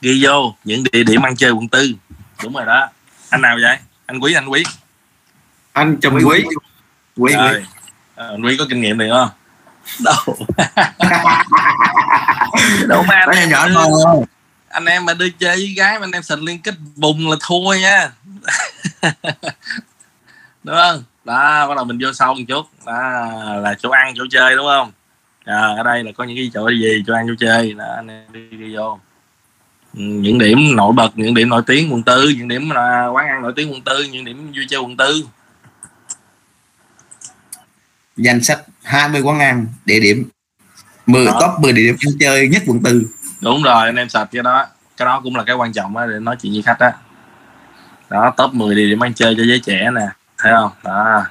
Ghi 0.00 0.24
vô 0.24 0.54
những 0.64 0.84
địa 0.92 1.02
điểm 1.02 1.22
ăn 1.22 1.36
chơi 1.36 1.50
quận 1.50 1.68
tư. 1.68 1.92
Đúng 2.42 2.54
rồi 2.54 2.66
đó. 2.66 2.88
Anh 3.30 3.42
nào 3.42 3.58
vậy? 3.62 3.76
Anh 4.06 4.18
quý 4.20 4.34
anh 4.34 4.48
quý 4.48 4.64
anh 5.72 5.96
chồng 6.00 6.14
quý 6.16 6.22
quý. 6.24 6.44
Quý. 7.16 7.34
Ờ, 8.14 8.28
anh 8.28 8.42
quý 8.42 8.56
có 8.58 8.66
kinh 8.68 8.80
nghiệm 8.80 8.98
này 8.98 9.08
không? 9.10 9.28
Đâu. 10.04 10.16
Đâu 12.88 13.02
mà 13.02 13.14
anh 13.14 13.30
em, 13.30 13.48
nhỏ 13.48 13.68
thôi. 13.74 14.24
anh 14.68 14.84
em 14.84 15.04
mà 15.04 15.14
đi 15.14 15.32
chơi 15.38 15.56
với 15.56 15.74
gái 15.76 15.98
mà 15.98 16.04
anh 16.04 16.12
em 16.12 16.22
sạch 16.22 16.38
liên 16.38 16.62
kết 16.62 16.74
vùng 16.96 17.30
là 17.30 17.36
thua 17.40 17.74
nha. 17.74 18.10
Đúng 20.64 20.76
không? 20.76 21.02
Đó 21.24 21.68
bắt 21.68 21.74
đầu 21.76 21.84
mình 21.84 21.98
vô 22.00 22.12
sâu 22.12 22.34
một 22.34 22.40
chút. 22.48 22.66
Đó 22.86 22.92
là 23.56 23.74
chỗ 23.78 23.90
ăn 23.90 24.14
chỗ 24.16 24.24
chơi 24.30 24.56
đúng 24.56 24.66
không? 24.66 24.92
À, 25.44 25.74
ở 25.76 25.82
đây 25.82 26.04
là 26.04 26.12
có 26.16 26.24
những 26.24 26.36
cái 26.36 26.50
chỗ 26.54 26.68
gì 26.68 27.02
cho 27.06 27.14
ăn 27.14 27.26
vô 27.26 27.34
chơi. 27.38 27.72
Đó 27.72 27.84
anh 27.96 28.08
em 28.08 28.32
đi, 28.32 28.40
đi 28.50 28.76
vô. 28.76 28.98
Ừ, 29.94 30.00
những 30.00 30.38
điểm 30.38 30.76
nổi 30.76 30.92
bật 30.92 31.10
những 31.14 31.34
điểm 31.34 31.48
nổi 31.48 31.62
tiếng 31.66 31.92
quận 31.92 32.02
tư 32.02 32.32
những 32.38 32.48
điểm 32.48 32.70
là 32.70 33.06
quán 33.06 33.28
ăn 33.28 33.42
nổi 33.42 33.52
tiếng 33.56 33.72
quận 33.72 33.82
tư 33.82 34.02
những 34.02 34.24
điểm 34.24 34.52
vui 34.56 34.66
chơi 34.68 34.80
quận 34.80 34.96
tư 34.96 35.26
danh 38.18 38.42
sách 38.42 38.58
20 38.82 39.20
quán 39.20 39.38
ăn 39.38 39.66
địa 39.84 40.00
điểm. 40.00 40.28
10 41.06 41.26
Đó. 41.26 41.38
top 41.40 41.60
10 41.60 41.72
địa 41.72 41.82
điểm 41.82 41.96
ăn 42.06 42.14
chơi 42.20 42.48
nhất 42.48 42.62
quận 42.66 42.82
tư. 42.82 43.02
Đúng 43.42 43.62
rồi 43.62 43.86
anh 43.86 43.96
em 43.96 44.08
sạch 44.08 44.28
cái 44.32 44.42
đó. 44.42 44.66
Cái 44.96 45.06
đó 45.06 45.20
cũng 45.24 45.36
là 45.36 45.44
cái 45.44 45.56
quan 45.56 45.72
trọng 45.72 45.96
á 45.96 46.06
để 46.06 46.18
nói 46.18 46.36
chuyện 46.42 46.52
với 46.52 46.62
khách 46.62 46.78
á. 46.78 46.92
Đó 48.10 48.32
top 48.36 48.54
10 48.54 48.74
địa 48.74 48.86
điểm 48.86 49.02
ăn 49.02 49.14
chơi 49.14 49.34
cho 49.36 49.42
giới 49.44 49.60
trẻ 49.60 49.90
nè 49.94 50.06
thấy 50.38 50.52
không? 50.52 50.70
Đó. 50.84 51.24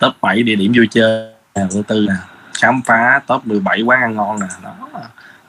Top 0.00 0.14
7 0.20 0.42
địa 0.42 0.54
điểm 0.54 0.72
vui 0.76 0.88
chơi 0.90 1.28
nè 1.54 1.62
quận 1.70 1.82
tư 1.82 2.06
nè. 2.08 2.14
Khám 2.60 2.82
phá 2.86 3.20
top 3.26 3.46
17 3.46 3.82
quán 3.82 4.00
ăn 4.00 4.14
ngon 4.16 4.40
nè. 4.40 4.46
Đó 4.62 4.76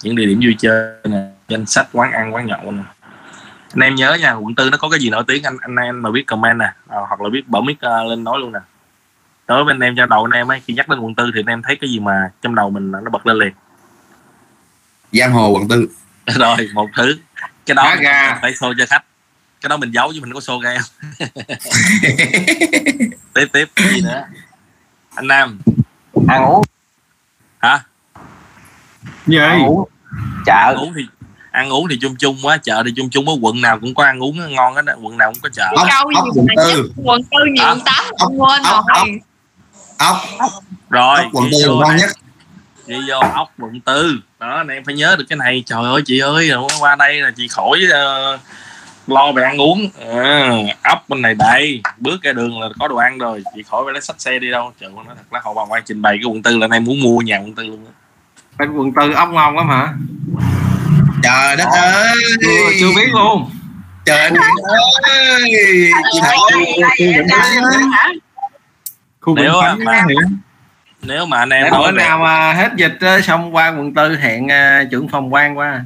những 0.03 0.15
địa 0.15 0.25
điểm 0.25 0.39
vui 0.43 0.55
chơi 0.59 0.93
nè. 1.03 1.17
Danh 1.47 1.65
sách 1.65 1.87
quán 1.93 2.11
ăn 2.11 2.33
quán 2.33 2.45
nhậu 2.45 2.71
nè. 2.71 2.83
Anh 3.73 3.79
em 3.79 3.95
nhớ 3.95 4.17
nha 4.21 4.33
quận 4.33 4.55
tư 4.55 4.69
nó 4.69 4.77
có 4.77 4.89
cái 4.89 4.99
gì 4.99 5.09
nổi 5.09 5.23
tiếng 5.27 5.43
anh 5.43 5.57
anh 5.61 5.75
em 5.75 6.01
mà 6.01 6.11
biết 6.11 6.23
comment 6.27 6.57
nè. 6.59 6.73
À, 6.89 6.97
hoặc 7.07 7.21
là 7.21 7.29
biết 7.29 7.47
bỏ 7.47 7.61
mic 7.61 7.81
ờ, 7.81 8.03
lên 8.03 8.23
nói 8.23 8.39
luôn 8.39 8.51
nè 8.51 8.59
đối 9.51 9.63
với 9.63 9.73
anh 9.73 9.79
em 9.79 9.95
cho 9.97 10.05
đầu 10.05 10.23
anh 10.23 10.31
em 10.31 10.51
ấy 10.51 10.61
khi 10.65 10.73
nhắc 10.73 10.89
đến 10.89 10.99
quận 10.99 11.15
tư 11.15 11.31
thì 11.33 11.39
anh 11.39 11.45
em 11.45 11.61
thấy 11.61 11.75
cái 11.75 11.89
gì 11.89 11.99
mà 11.99 12.29
trong 12.41 12.55
đầu 12.55 12.69
mình 12.69 12.91
nó 12.91 13.09
bật 13.11 13.27
lên 13.27 13.37
liền? 13.37 13.53
Giang 15.11 15.31
hồ 15.31 15.49
quận 15.49 15.67
tư. 15.67 15.89
Rồi 16.25 16.69
một 16.73 16.89
thứ. 16.97 17.17
Cái 17.65 17.75
đó 17.75 17.95
gà. 17.99 18.39
phải 18.41 18.51
show 18.51 18.73
cho 18.77 18.85
khách. 18.89 19.03
Cái 19.61 19.69
đó 19.69 19.77
mình 19.77 19.91
giấu 19.91 20.11
chứ 20.13 20.21
mình 20.21 20.33
có 20.33 20.39
show 20.39 20.61
ra 20.61 20.69
em 20.71 20.81
tiếp 23.33 23.47
tiếp. 23.53 23.65
Cái 23.75 23.87
gì 23.93 24.01
nữa? 24.01 24.25
Anh 25.15 25.27
nam. 25.27 25.59
Ăn 26.27 26.43
uống. 26.43 26.63
Hả? 27.59 27.79
Gì 29.27 29.37
ăn 29.37 29.65
uống. 29.65 29.89
Chợ. 30.45 30.53
Ăn 30.53 30.75
uống 30.75 30.93
thì 30.95 31.01
ăn 31.51 31.69
uống 31.69 31.87
thì 31.89 31.97
chung 32.01 32.15
chung 32.15 32.37
quá. 32.43 32.57
Chợ 32.57 32.83
thì 32.85 32.93
chung 32.95 33.09
chung 33.09 33.27
á 33.27 33.33
quận 33.41 33.61
nào 33.61 33.79
cũng 33.79 33.95
có 33.95 34.03
ăn 34.03 34.23
uống 34.23 34.55
ngon 34.55 34.75
hết 34.75 34.85
á. 34.85 34.93
Quận 35.01 35.17
nào 35.17 35.31
cũng 35.31 35.41
có 35.41 35.49
chợ. 35.49 35.67
Ốc 35.75 35.87
ốc 36.15 36.25
quận 36.35 36.47
tư. 36.57 36.91
quận 36.95 37.21
tư 37.23 37.45
nhiều 37.45 37.65
quận 37.65 37.79
tám 37.85 38.05
quên 38.37 38.63
ốc, 38.63 38.85
rồi 38.87 39.19
ốc. 40.07 40.17
Rồi 40.89 41.19
ốc 41.19 41.27
quận 41.33 41.49
tư 41.51 41.67
ngon 41.67 41.89
này, 41.89 41.99
nhất. 41.99 42.09
Ghi 42.87 42.97
vô 43.09 43.19
ốc 43.33 43.51
quận 43.59 43.79
tư. 43.81 44.19
Đó 44.39 44.55
anh 44.57 44.67
em 44.67 44.83
phải 44.85 44.95
nhớ 44.95 45.15
được 45.19 45.25
cái 45.29 45.37
này. 45.37 45.63
Trời 45.65 45.83
ơi 45.83 46.01
chị 46.05 46.19
ơi 46.19 46.51
qua 46.79 46.95
đây 46.95 47.21
là 47.21 47.31
chị 47.37 47.47
khỏi 47.47 47.79
ờ, 47.91 48.37
lo 49.07 49.31
về 49.31 49.43
ăn 49.43 49.61
uống. 49.61 49.89
À, 50.13 50.51
ốc 50.83 51.09
bên 51.09 51.21
này 51.21 51.35
đầy 51.35 51.81
bước 51.97 52.21
ra 52.21 52.33
đường 52.33 52.61
là 52.61 52.67
có 52.79 52.87
đồ 52.87 52.95
ăn 52.95 53.17
rồi. 53.17 53.43
Chị 53.55 53.63
khỏi 53.63 53.81
phải 53.85 53.93
lấy 53.93 54.01
sách 54.01 54.21
xe 54.21 54.39
đi 54.39 54.51
đâu. 54.51 54.73
Trời 54.79 54.89
ơi, 54.89 55.03
nói 55.05 55.15
thật 55.17 55.23
là 55.31 55.39
họ 55.43 55.53
bà 55.53 55.61
quan 55.69 55.83
trình 55.85 56.01
bày 56.01 56.17
cái 56.17 56.31
quận 56.31 56.43
tư 56.43 56.57
là 56.57 56.67
em 56.71 56.83
muốn 56.83 57.01
mua 57.03 57.19
nhà 57.19 57.37
quận 57.37 57.55
tư 57.55 57.63
luôn 57.63 57.85
á. 57.85 57.91
bên 58.57 58.71
quận 58.71 58.91
tư 58.93 59.13
ốc 59.13 59.29
ngon 59.29 59.55
lắm 59.57 59.69
hả? 59.69 59.93
Trời 61.23 61.55
đất 61.55 61.67
ơi. 61.71 62.15
Chưa, 62.41 62.71
chưa 62.79 62.89
biết 62.95 63.09
luôn. 63.13 63.49
Trời 64.05 64.29
đất 64.29 64.41
ơi. 65.03 65.41
Chị 66.13 66.19
Đây, 66.21 66.21
thấy 66.21 66.37
đây, 66.51 66.65
đây, 66.81 67.13
đây, 67.13 67.27
đây, 67.27 67.83
hả? 67.91 68.09
Khu 69.21 69.35
Nếu 69.35 69.61
mà- 69.85 70.05
hiện 70.09 70.37
nếu 71.03 71.25
mà 71.25 71.37
anh 71.39 71.49
em 71.49 71.63
Để 71.63 71.69
nói 71.69 71.81
bữa 71.81 71.91
nào 71.91 72.19
mà 72.19 72.53
hết 72.53 72.71
dịch 72.77 72.97
xong 73.23 73.55
qua 73.55 73.69
quận 73.69 73.93
tư 73.93 74.17
hẹn 74.17 74.51
à, 74.51 74.83
trưởng 74.91 75.07
phòng 75.09 75.33
quan 75.33 75.57
qua. 75.57 75.81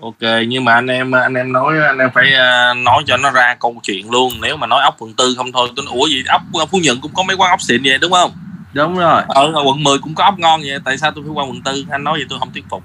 Ok 0.00 0.30
nhưng 0.48 0.64
mà 0.64 0.74
anh 0.74 0.86
em 0.86 1.10
anh 1.14 1.34
em 1.34 1.52
nói 1.52 1.74
anh 1.86 1.98
em 1.98 2.10
phải 2.14 2.32
ờ, 2.34 2.74
nói 2.74 3.02
cho 3.06 3.16
nó 3.16 3.30
ra 3.30 3.54
câu 3.60 3.74
chuyện 3.82 4.10
luôn. 4.10 4.32
Nếu 4.42 4.56
mà 4.56 4.66
nói 4.66 4.82
ốc 4.82 4.94
quận 4.98 5.14
tư 5.14 5.34
không 5.36 5.52
thôi 5.52 5.68
tôi 5.76 5.84
nói, 5.86 5.94
ủa 5.98 6.06
gì 6.06 6.22
ốc 6.28 6.42
phú 6.70 6.80
nhuận 6.84 7.00
cũng 7.00 7.14
có 7.14 7.22
mấy 7.22 7.36
quán 7.36 7.50
ốc 7.50 7.60
xịn 7.62 7.82
vậy? 7.84 7.98
Đúng 8.00 8.12
không? 8.12 8.30
Đúng 8.72 8.98
rồi. 8.98 9.22
Ở 9.28 9.48
ngoài 9.48 9.64
quận 9.68 9.82
10 9.84 9.98
cũng 9.98 10.14
có 10.14 10.24
ốc 10.24 10.38
ngon 10.38 10.60
vậy 10.60 10.78
tại 10.84 10.98
sao 10.98 11.10
tôi 11.10 11.24
phải 11.26 11.32
qua 11.34 11.44
quận 11.44 11.62
tư? 11.62 11.84
Anh 11.90 12.04
nói 12.04 12.18
vậy 12.18 12.26
tôi 12.30 12.38
không 12.38 12.52
thuyết 12.52 12.64
phục. 12.70 12.82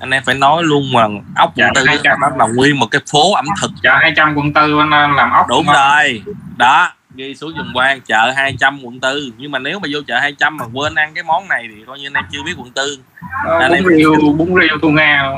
Anh 0.00 0.10
em 0.10 0.22
phải 0.26 0.34
nói 0.34 0.62
luôn 0.64 0.92
mà 0.92 1.02
ốc 1.36 1.52
quận 1.56 1.66
Dạ, 1.66 1.70
tư 1.74 1.84
hai 1.86 1.98
trăm. 2.04 2.18
nó 2.20 2.28
là 2.38 2.46
nguyên 2.54 2.78
một 2.78 2.86
cái 2.90 3.00
phố 3.12 3.34
ẩm 3.34 3.46
thực. 3.60 3.70
Chợ 3.82 3.96
200 4.00 4.34
quận 4.34 4.52
tư 4.52 4.78
anh 4.78 5.14
làm 5.16 5.30
ốc 5.30 5.46
đúng 5.48 5.66
rồi. 5.66 6.22
Đó 6.56 6.92
ghi 7.14 7.34
xuống 7.34 7.52
dùng 7.56 7.70
quan 7.74 8.00
chợ 8.00 8.32
200 8.36 8.80
quận 8.84 9.00
tư. 9.00 9.32
Nhưng 9.38 9.50
mà 9.50 9.58
nếu 9.58 9.78
mà 9.78 9.88
vô 9.92 10.00
chợ 10.06 10.18
200 10.20 10.56
mà 10.56 10.64
quên 10.72 10.94
ăn 10.94 11.14
cái 11.14 11.24
món 11.24 11.48
này 11.48 11.68
thì 11.76 11.84
coi 11.86 11.98
như 11.98 12.06
anh 12.06 12.12
em 12.14 12.24
chưa 12.32 12.42
biết 12.42 12.54
quận 12.58 12.70
tư. 12.70 12.98
Anh 13.60 13.72
em- 13.72 13.84
bún 13.84 13.92
riêu 13.98 14.14
bún 14.36 14.48
riêu 14.60 14.78
tu 14.82 14.90
nga 14.90 15.32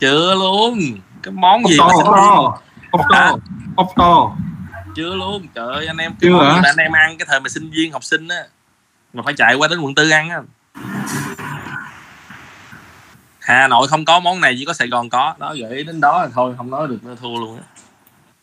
chưa 0.00 0.34
luôn. 0.34 0.78
Cái 1.22 1.32
món 1.32 1.62
ốc 1.62 1.70
gì 1.70 1.76
to 1.78 1.84
ốc 1.84 2.04
to. 2.16 2.58
Ốc 2.90 3.00
to 3.10 3.36
ốc 3.76 3.88
to. 3.96 4.36
Chưa 4.96 5.14
luôn. 5.14 5.46
Trời 5.54 5.74
ơi 5.74 5.86
anh 5.86 5.96
em 5.96 6.12
Chưa 6.20 6.38
cái 6.40 6.52
hả? 6.54 6.60
anh 6.64 6.76
em 6.76 6.92
ăn 6.92 7.18
cái 7.18 7.26
thời 7.28 7.40
mà 7.40 7.48
sinh 7.48 7.70
viên 7.70 7.92
học 7.92 8.04
sinh 8.04 8.28
á 8.28 8.36
mà 9.12 9.22
phải 9.24 9.34
chạy 9.36 9.54
qua 9.54 9.68
đến 9.68 9.80
quận 9.80 9.94
tư 9.94 10.10
ăn 10.10 10.30
á. 10.30 10.38
Hà 13.40 13.68
Nội 13.68 13.88
không 13.88 14.04
có 14.04 14.20
món 14.20 14.40
này 14.40 14.54
chỉ 14.58 14.64
có 14.64 14.72
Sài 14.72 14.88
Gòn 14.88 15.10
có. 15.10 15.34
Đó 15.38 15.54
gợi 15.60 15.76
ý 15.76 15.84
đến 15.84 16.00
đó 16.00 16.22
là 16.22 16.28
thôi 16.34 16.54
không 16.56 16.70
nói 16.70 16.88
được 16.88 17.04
nữa 17.04 17.14
thua 17.20 17.40
luôn 17.40 17.56
á. 17.56 17.62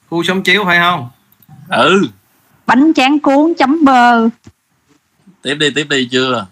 Khu 0.09 0.23
sống 0.23 0.43
chiếu 0.43 0.65
phải 0.65 0.77
không? 0.79 1.09
Ừ 1.69 2.07
bánh 2.65 2.93
tráng 2.95 3.19
cuốn 3.19 3.53
chấm 3.57 3.85
bơ. 3.85 4.29
Tiếp 5.41 5.55
đi 5.55 5.69
tiếp 5.69 5.87
đi 5.89 6.09
chưa? 6.11 6.47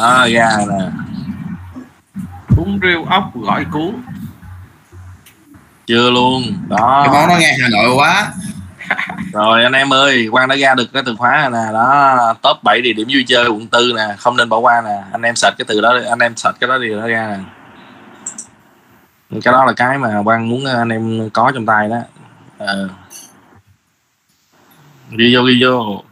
À 0.00 0.28
ra 0.28 0.50
nè. 0.68 0.90
Bún 2.56 2.80
riêu 2.82 3.04
ốc 3.04 3.24
gỏi 3.34 3.66
cuốn. 3.72 4.02
Chưa 5.86 6.10
luôn. 6.10 6.42
Đó. 6.68 7.02
Cái 7.04 7.14
món 7.14 7.28
nó 7.28 7.36
nghe 7.38 7.56
hà 7.62 7.68
nội 7.68 7.94
quá. 7.94 8.32
Rồi 9.32 9.62
anh 9.62 9.72
em 9.72 9.92
ơi 9.92 10.28
quang 10.30 10.48
đã 10.48 10.56
ra 10.56 10.74
được 10.74 10.92
cái 10.92 11.02
từ 11.06 11.16
khóa 11.16 11.40
rồi 11.40 11.50
nè. 11.50 11.72
Đó 11.72 12.34
top 12.42 12.62
7 12.62 12.80
địa 12.80 12.92
điểm 12.92 13.08
vui 13.12 13.24
chơi 13.28 13.48
quận 13.48 13.66
tư 13.66 13.92
nè. 13.96 14.14
Không 14.18 14.36
nên 14.36 14.48
bỏ 14.48 14.58
qua 14.58 14.82
nè. 14.84 15.02
Anh 15.12 15.22
em 15.22 15.36
search 15.36 15.58
cái 15.58 15.64
từ 15.68 15.80
đó 15.80 15.98
đi, 15.98 16.06
anh 16.06 16.18
em 16.18 16.36
search 16.36 16.60
cái 16.60 16.68
đó 16.68 16.78
đi 16.78 16.88
nó 16.88 17.08
ra 17.08 17.36
nè 17.36 17.44
cái 19.30 19.52
đó 19.52 19.64
là 19.64 19.72
cái 19.72 19.98
mà 19.98 20.22
quang 20.24 20.48
muốn 20.48 20.64
anh 20.64 20.88
em 20.88 21.30
có 21.30 21.52
trong 21.54 21.66
tay 21.66 21.88
đó. 21.88 21.98
Ờ. 22.58 22.88
Ghi 25.10 25.34
vô 25.34 25.42
ghi 25.42 25.62
vô. 25.62 26.02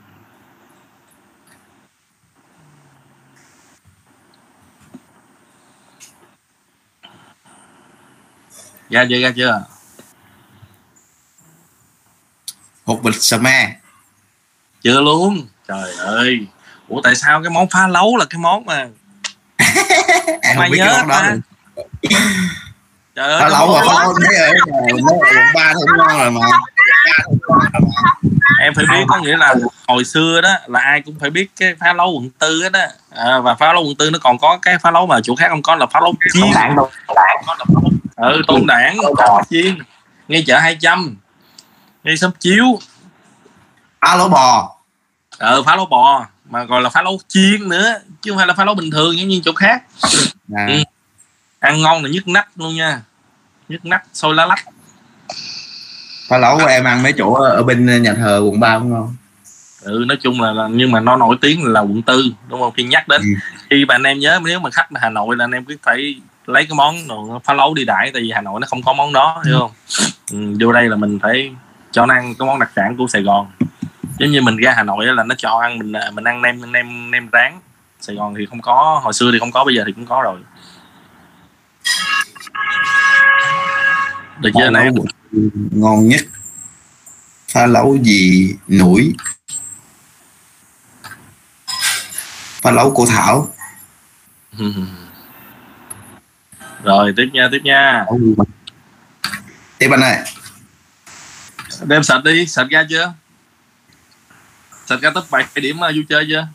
Ra 8.90 9.06
chưa 9.08 9.20
ra 9.20 9.32
chưa? 9.36 9.64
Hột 12.84 13.02
vịt 13.02 13.14
sà 13.20 13.36
me 13.36 13.76
chưa 14.82 15.00
luôn. 15.00 15.46
Trời 15.68 15.94
ơi. 15.94 16.46
Ủa 16.88 17.00
tại 17.04 17.14
sao 17.14 17.42
cái 17.42 17.50
món 17.50 17.68
phá 17.70 17.88
lấu 17.88 18.16
là 18.16 18.24
cái 18.30 18.38
món 18.38 18.66
mà 18.66 18.74
em 20.42 20.56
Mày 20.56 20.70
nhớ 20.70 20.84
cái 20.84 20.98
món 20.98 21.08
đó 21.08 21.22
ta. 21.22 21.36
Trời 23.14 23.32
ơi 23.32 23.40
mà 23.42 23.48
đó- 23.48 23.82
phá 23.88 24.02
lẩu 24.04 24.14
thấy 24.26 24.36
rồi 24.36 24.54
quận 24.92 25.04
ba 25.54 25.72
thì 25.74 25.80
cũng 25.80 25.96
ngon 25.98 26.18
rồi 26.18 26.30
mà. 26.30 26.40
Em 28.60 28.74
phải 28.74 28.84
biết 28.90 29.04
có 29.08 29.18
nghĩa 29.18 29.36
là 29.36 29.54
hồi 29.88 30.04
xưa 30.04 30.40
đó 30.40 30.48
là 30.66 30.80
ai 30.80 31.00
cũng 31.00 31.14
phải 31.20 31.30
biết 31.30 31.46
cái 31.56 31.74
phá 31.80 31.92
lấu 31.92 32.12
quận 32.12 32.30
tư 32.38 32.62
hết 32.62 32.72
á. 32.72 32.88
À, 33.10 33.38
và 33.40 33.54
phá 33.54 33.72
lấu 33.72 33.82
quận 33.84 33.94
tư 33.96 34.10
nó 34.10 34.18
còn 34.22 34.38
có 34.38 34.58
cái 34.62 34.78
phá 34.78 34.90
lấu 34.90 35.06
mà 35.06 35.20
chỗ 35.22 35.34
khác 35.36 35.46
không 35.48 35.62
có 35.62 35.74
là 35.74 35.86
phá 35.86 36.00
lấu 36.00 36.14
chiên. 36.34 36.42
Đạn 36.54 36.76
đâu 36.76 36.90
ừ 38.16 38.42
tôn 38.46 38.66
đảng 38.66 38.96
chiên. 39.50 39.78
Ngay 40.28 40.44
chợ 40.46 40.58
200 40.58 41.16
ngay 42.04 42.16
xóm 42.16 42.30
chiếu. 42.40 42.64
Phá 44.00 44.16
lẩu 44.16 44.28
bò. 44.28 44.76
Ờ 45.38 45.62
phá 45.62 45.76
lấu 45.76 45.86
bò 45.86 46.26
mà 46.50 46.64
gọi 46.64 46.82
là 46.82 46.88
phá 46.90 47.02
lấu 47.02 47.18
chiên 47.28 47.68
nữa 47.68 47.94
chứ 48.22 48.30
không 48.30 48.38
phải 48.38 48.46
là 48.46 48.54
phá 48.54 48.64
lấu 48.64 48.74
bình 48.74 48.90
thường 48.90 49.18
giống 49.18 49.28
như 49.28 49.40
chỗ 49.44 49.52
khác. 49.52 49.82
À, 50.56 50.66
Ừ. 50.68 50.74
ăn 51.64 51.82
ngon 51.82 52.02
là 52.04 52.10
nhức 52.10 52.28
nách 52.28 52.48
luôn 52.56 52.74
nha. 52.76 53.00
Nhức 53.68 53.84
nách 53.84 54.02
sôi 54.12 54.34
lá 54.34 54.46
lách. 54.46 54.64
Phá 56.28 56.38
lẩu 56.38 56.58
của 56.58 56.66
em 56.66 56.84
ăn 56.84 57.02
mấy 57.02 57.12
chỗ 57.18 57.32
ở 57.34 57.62
bên 57.62 58.02
nhà 58.02 58.14
thờ 58.14 58.40
quận 58.44 58.60
ba 58.60 58.78
cũng 58.78 58.90
ngon. 58.90 59.16
Ừ 59.82 60.04
nói 60.08 60.16
chung 60.22 60.40
là, 60.40 60.52
là 60.52 60.68
nhưng 60.70 60.92
mà 60.92 61.00
nó 61.00 61.16
nổi 61.16 61.36
tiếng 61.40 61.64
là 61.64 61.80
quận 61.80 62.02
tư 62.02 62.24
đúng 62.48 62.60
không? 62.60 62.72
Khi 62.76 62.82
nhắc 62.84 63.08
đến 63.08 63.20
Ừ. 63.22 63.28
khi 63.70 63.84
mà 63.84 63.94
anh 63.94 64.02
em 64.02 64.18
nhớ 64.18 64.40
nếu 64.44 64.60
mà 64.60 64.70
khách 64.70 64.86
Hà 64.94 65.08
Nội 65.10 65.36
là 65.36 65.44
anh 65.44 65.50
em 65.50 65.64
cứ 65.64 65.76
phải 65.82 66.14
lấy 66.46 66.66
cái 66.66 66.74
món 66.76 67.08
đồ 67.08 67.40
phá 67.44 67.54
lấu 67.54 67.74
đi 67.74 67.84
đãi 67.84 68.10
tại 68.12 68.22
vì 68.22 68.30
Hà 68.34 68.40
Nội 68.40 68.60
nó 68.60 68.66
không 68.70 68.82
có 68.82 68.92
món 68.92 69.12
đó 69.12 69.42
hiểu 69.46 69.58
không? 69.58 69.70
Ừ, 70.32 70.38
vô 70.60 70.72
đây 70.72 70.88
là 70.88 70.96
mình 70.96 71.18
phải 71.22 71.50
cho 71.92 72.06
nó 72.06 72.14
ăn 72.14 72.34
cái 72.38 72.46
món 72.46 72.58
đặc 72.58 72.70
sản 72.76 72.96
của 72.96 73.06
Sài 73.08 73.22
Gòn. 73.22 73.46
Giống 74.18 74.30
như 74.30 74.40
mình 74.42 74.56
ra 74.56 74.72
Hà 74.76 74.82
Nội 74.82 75.06
là 75.06 75.24
nó 75.24 75.34
cho 75.38 75.58
ăn 75.62 75.78
mình 75.78 75.92
mình 76.12 76.24
ăn 76.24 76.42
nem 76.42 76.72
nem 76.72 77.10
nem 77.10 77.28
rán. 77.32 77.52
Sài 78.00 78.16
Gòn 78.16 78.34
thì 78.38 78.46
không 78.46 78.60
có 78.62 79.00
hồi 79.04 79.12
xưa 79.12 79.30
thì 79.32 79.38
không 79.38 79.52
có 79.52 79.64
bây 79.64 79.74
giờ 79.74 79.82
thì 79.86 79.92
cũng 79.92 80.06
có 80.06 80.20
rồi 80.24 80.38
được 84.40 84.50
chưa 84.54 84.70
tư 84.72 85.04
ngon 85.70 86.08
nhất. 86.08 86.20
Phá 87.48 87.66
lẩu 87.66 87.98
gì 88.02 88.54
nổi? 88.68 89.12
Phá 92.62 92.70
lẩu 92.70 92.92
cô 92.94 93.06
thảo. 93.06 93.54
Rồi 96.84 97.14
tiếp 97.16 97.28
nha 97.32 97.48
tiếp 97.52 97.60
nha. 97.64 98.06
Tiếp 99.78 99.88
anh 99.90 100.00
ơi. 100.00 100.18
Đem 101.84 102.02
sạch 102.02 102.24
đi. 102.24 102.46
Sạch 102.46 102.66
ra 102.70 102.86
chưa? 102.90 103.12
Sạch 104.86 105.00
ra 105.02 105.10
top 105.10 105.30
7 105.30 105.46
điểm 105.54 105.80
ờ, 105.80 105.92
vui 105.92 106.04
chơi 106.08 106.26
chưa 106.28 106.48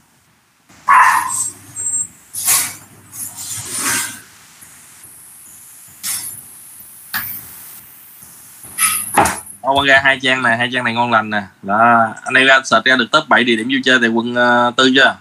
Ô, 9.76 9.86
ra 9.86 10.01
hai 10.03 10.20
trang 10.22 10.41
này 10.41 10.57
hai 10.57 10.70
trang 10.74 10.84
này 10.84 10.93
ngon 10.93 11.11
lành 11.11 11.30
nè. 11.30 11.41
Đó 11.61 12.13
anh 12.24 12.34
em 12.34 12.47
ra 12.47 12.61
search 12.63 12.86
ra 12.86 12.95
được 12.95 13.11
top 13.11 13.30
7 13.30 13.43
địa 13.43 13.55
điểm 13.55 13.67
vui 13.67 13.82
chơi 13.84 13.97
tại 14.01 14.09
quận 14.09 14.32
uh, 14.32 14.76
tư 14.76 14.91
chưa? 14.95 15.15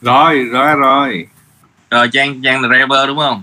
Rồi 0.00 0.44
rồi 0.44 0.74
rồi. 0.74 1.26
Rồi 1.90 2.08
trang 2.12 2.42
trang 2.42 2.62
là 2.62 2.68
Rever 2.78 3.08
đúng 3.08 3.18
không? 3.18 3.42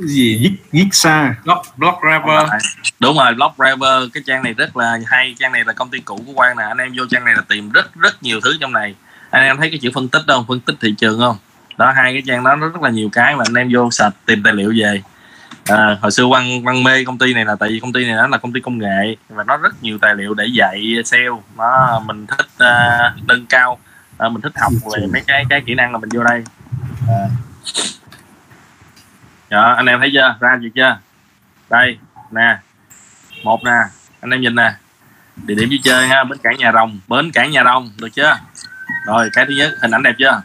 Gì 0.00 0.38
giết 0.42 0.52
giết 0.72 0.88
xa. 0.92 1.34
Block 1.44 1.78
block 1.78 1.98
rapper 2.10 2.62
đúng 3.00 3.16
rồi 3.16 3.34
Block 3.34 3.54
Rever 3.58 4.10
cái 4.12 4.22
trang 4.26 4.42
này 4.42 4.52
rất 4.52 4.76
là 4.76 4.98
hay 5.06 5.34
trang 5.38 5.52
này 5.52 5.64
là 5.64 5.72
công 5.72 5.90
ty 5.90 6.00
cũ 6.00 6.20
của 6.26 6.32
Quang 6.32 6.56
nè. 6.56 6.64
Anh 6.64 6.78
em 6.78 6.92
vô 6.96 7.04
trang 7.10 7.24
này 7.24 7.34
là 7.34 7.42
tìm 7.48 7.70
rất 7.70 7.94
rất 7.94 8.22
nhiều 8.22 8.40
thứ 8.40 8.56
trong 8.60 8.72
này. 8.72 8.94
Anh 9.30 9.42
em 9.42 9.56
thấy 9.56 9.70
cái 9.70 9.78
chữ 9.82 9.90
phân 9.94 10.08
tích 10.08 10.26
đâu? 10.26 10.44
Phân 10.48 10.60
tích 10.60 10.76
thị 10.80 10.94
trường 10.98 11.18
không? 11.18 11.36
Đó 11.76 11.92
hai 11.96 12.12
cái 12.12 12.22
trang 12.26 12.44
đó 12.44 12.56
nó 12.56 12.68
rất 12.68 12.82
là 12.82 12.90
nhiều 12.90 13.08
cái 13.12 13.36
mà 13.36 13.44
anh 13.48 13.54
em 13.54 13.68
vô 13.72 13.90
sạch 13.90 14.12
tìm 14.26 14.42
tài 14.42 14.52
liệu 14.52 14.72
về 14.76 15.02
à, 15.64 15.98
hồi 16.00 16.10
xưa 16.10 16.26
quăng 16.28 16.64
quăng 16.64 16.82
mê 16.82 17.04
công 17.04 17.18
ty 17.18 17.34
này 17.34 17.44
là 17.44 17.56
tại 17.60 17.68
vì 17.68 17.80
công 17.80 17.92
ty 17.92 18.04
này 18.04 18.14
nó 18.14 18.26
là 18.26 18.38
công 18.38 18.52
ty 18.52 18.60
công 18.60 18.78
nghệ 18.78 19.16
và 19.28 19.44
nó 19.44 19.56
rất 19.56 19.82
nhiều 19.82 19.98
tài 19.98 20.14
liệu 20.14 20.34
để 20.34 20.46
dạy 20.52 20.94
sale. 21.04 21.28
Nó 21.56 22.00
mình 22.00 22.26
thích 22.26 22.46
uh, 22.56 23.26
nâng 23.28 23.46
cao 23.46 23.78
uh, 24.26 24.32
mình 24.32 24.42
thích 24.42 24.52
học 24.56 24.72
về 24.92 25.06
mấy 25.12 25.22
cái 25.26 25.44
cái 25.48 25.62
kỹ 25.66 25.74
năng 25.74 25.92
là 25.92 25.98
mình 25.98 26.10
vô 26.14 26.22
đây. 26.22 26.44
À. 27.08 27.28
đó 29.50 29.72
anh 29.72 29.86
em 29.86 30.00
thấy 30.00 30.10
chưa? 30.14 30.36
Ra 30.40 30.58
gì 30.62 30.70
chưa? 30.74 30.98
Đây 31.70 31.98
nè. 32.30 32.58
Một 33.44 33.64
nè. 33.64 33.78
Anh 34.20 34.30
em 34.30 34.40
nhìn 34.40 34.54
nè. 34.54 34.74
Địa 35.36 35.54
điểm 35.54 35.68
vui 35.68 35.80
chơi 35.84 36.08
ha 36.08 36.24
bến 36.24 36.38
cảng 36.42 36.56
nhà 36.58 36.72
rồng. 36.72 37.00
Bến 37.08 37.32
cảng 37.32 37.50
nhà 37.50 37.64
rồng 37.64 37.90
được 38.00 38.08
chưa? 38.12 38.38
Rồi 39.06 39.30
cái 39.32 39.46
thứ 39.46 39.54
nhất 39.54 39.72
hình 39.82 39.90
ảnh 39.90 40.02
đẹp 40.02 40.14
chưa? 40.18 40.42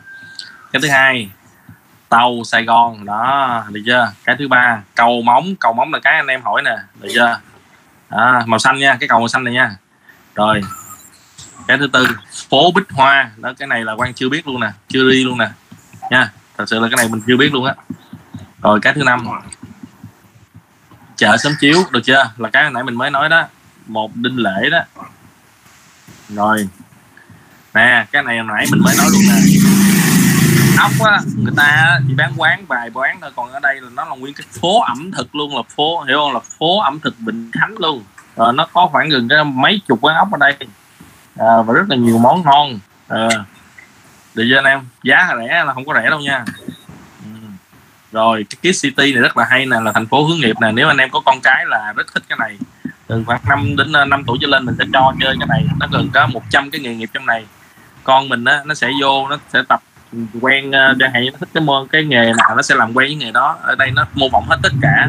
Cái 0.72 0.82
thứ 0.82 0.88
hai 0.88 1.30
tàu 2.10 2.42
sài 2.46 2.66
gòn. 2.66 3.06
Đó 3.06 3.64
được 3.70 3.82
chưa? 3.86 4.12
Cái 4.26 4.36
thứ 4.40 4.48
ba 4.48 4.82
cầu 4.96 5.22
móng. 5.22 5.56
Cầu 5.60 5.74
móng 5.74 5.94
là 5.94 6.00
cái 6.00 6.16
anh 6.16 6.28
em 6.28 6.42
hỏi 6.42 6.62
nè 6.62 6.76
được 7.02 7.10
chưa? 7.14 7.40
Đó, 8.10 8.44
màu 8.46 8.60
xanh 8.60 8.78
nha 8.78 8.98
cái 9.00 9.10
cầu 9.10 9.20
màu 9.20 9.28
xanh 9.28 9.44
này 9.44 9.54
nha. 9.54 9.76
Rồi 10.36 10.62
cái 11.68 11.78
thứ 11.78 11.88
tư 11.94 12.08
phố 12.50 12.72
bích 12.76 12.92
hoa. 12.92 13.32
Đó 13.38 13.54
cái 13.58 13.68
này 13.68 13.86
là 13.86 13.94
quan 13.94 14.14
chưa 14.14 14.30
biết 14.30 14.48
luôn 14.48 14.60
nè 14.60 14.72
chưa 14.88 15.10
đi 15.12 15.24
luôn 15.24 15.38
nè. 15.38 15.50
Nha 16.12 16.32
thật 16.58 16.66
sự 16.68 16.80
là 16.80 16.88
cái 16.88 16.98
này 16.98 17.08
mình 17.10 17.22
chưa 17.28 17.38
biết 17.38 17.54
luôn 17.54 17.66
á. 17.66 17.74
Rồi 18.62 18.80
cái 18.82 18.94
thứ 18.94 19.04
năm 19.04 19.28
chợ 21.16 21.38
sớm 21.38 21.54
chiếu 21.60 21.78
được 21.92 22.02
chưa? 22.04 22.32
Là 22.38 22.50
cái 22.50 22.64
hồi 22.64 22.72
nãy 22.72 22.84
mình 22.84 22.96
mới 22.96 23.12
nói 23.12 23.30
đó 23.30 23.48
một 23.88 24.16
đinh 24.16 24.38
lễ 24.38 24.70
đó. 24.70 24.80
Rồi 26.30 26.68
nè 27.74 28.06
cái 28.12 28.24
này 28.24 28.38
hồi 28.38 28.48
nãy 28.48 28.66
mình 28.72 28.82
mới 28.84 28.96
nói 28.98 29.08
luôn 29.12 29.22
nè 29.28 29.36
ốc 30.80 30.92
á 31.06 31.20
người 31.38 31.54
ta 31.58 32.00
chỉ 32.08 32.14
bán 32.14 32.34
quán 32.38 32.66
vài 32.68 32.90
quán 32.94 33.18
thôi. 33.22 33.32
Còn 33.36 33.52
ở 33.52 33.60
đây 33.60 33.82
là 33.82 33.90
nó 33.96 34.06
là 34.06 34.16
nguyên 34.16 34.34
cái 34.34 34.48
phố 34.62 34.82
ẩm 34.82 35.12
thực 35.12 35.36
luôn 35.36 35.56
là 35.56 35.62
phố 35.76 36.02
hiểu 36.02 36.18
không? 36.18 36.34
Là 36.34 36.40
phố 36.60 36.80
ẩm 36.82 37.00
thực 37.00 37.20
bình 37.20 37.52
khánh 37.54 37.76
luôn. 37.80 38.04
Rồi 38.36 38.54
nó 38.54 38.68
có 38.74 38.88
khoảng 38.92 39.10
gần 39.10 39.28
cái 39.28 39.44
mấy 39.44 39.82
chục 39.88 40.00
quán 40.02 40.16
ốc 40.16 40.32
ở 40.32 40.38
đây. 40.38 40.56
À, 41.38 41.62
và 41.66 41.74
rất 41.74 41.90
là 41.90 41.96
nhiều 41.96 42.18
món 42.18 42.44
ngon. 42.46 42.80
À, 43.08 43.28
được 44.34 44.46
chưa 44.50 44.58
anh 44.58 44.66
em? 44.66 44.80
Giá 45.04 45.28
rẻ 45.38 45.64
là 45.66 45.74
không 45.74 45.86
có 45.86 45.94
rẻ 45.94 46.10
đâu 46.10 46.20
nha. 46.20 46.46
Ừ. 47.24 47.30
Rồi 48.12 48.46
cái 48.50 48.72
Kids 48.72 48.84
City 48.84 49.14
này 49.14 49.22
rất 49.22 49.38
là 49.38 49.46
hay 49.50 49.66
nè 49.66 49.78
là 49.80 49.92
thành 49.92 50.08
phố 50.08 50.24
hướng 50.24 50.38
nghiệp 50.38 50.56
nè. 50.62 50.72
Nếu 50.72 50.88
anh 50.88 50.98
em 50.98 51.10
có 51.10 51.20
con 51.26 51.40
cái 51.44 51.66
là 51.66 51.94
rất 51.96 52.14
thích 52.14 52.24
cái 52.30 52.38
này. 52.40 52.58
Từ 53.08 53.24
khoảng 53.26 53.42
5 53.50 53.76
đến 53.76 53.92
5 53.92 54.24
tuổi 54.28 54.38
trở 54.42 54.48
lên 54.48 54.66
mình 54.66 54.76
sẽ 54.80 54.86
cho 54.94 55.14
chơi 55.22 55.36
cái 55.40 55.48
này. 55.48 55.66
Nó 55.80 55.88
gần 55.92 56.10
có 56.14 56.28
100 56.28 56.72
cái 56.72 56.82
nghề 56.82 56.96
nghiệp 56.96 57.10
trong 57.14 57.26
này. 57.26 57.46
Con 58.04 58.30
mình 58.30 58.46
á 58.46 58.62
nó 58.66 58.74
sẽ 58.74 58.90
vô 59.02 59.28
nó 59.28 59.38
sẽ 59.54 59.62
tập 59.70 59.82
quen 60.42 60.72
chẳng 61.00 61.14
hạn 61.14 61.24
như 61.24 61.32
nó 61.32 61.38
thích 61.40 61.50
cái 61.54 61.64
môn 61.64 61.88
cái 61.88 62.06
nghề 62.06 62.34
nào 62.34 62.56
nó 62.56 62.62
sẽ 62.62 62.76
làm 62.76 62.88
quen 62.88 63.08
với 63.08 63.16
nghề 63.16 63.32
đó. 63.32 63.58
Ở 63.62 63.76
đây 63.76 63.92
nó 63.92 64.06
mô 64.14 64.30
phỏng 64.32 64.46
hết 64.50 64.58
tất 64.64 64.72
cả. 64.82 65.08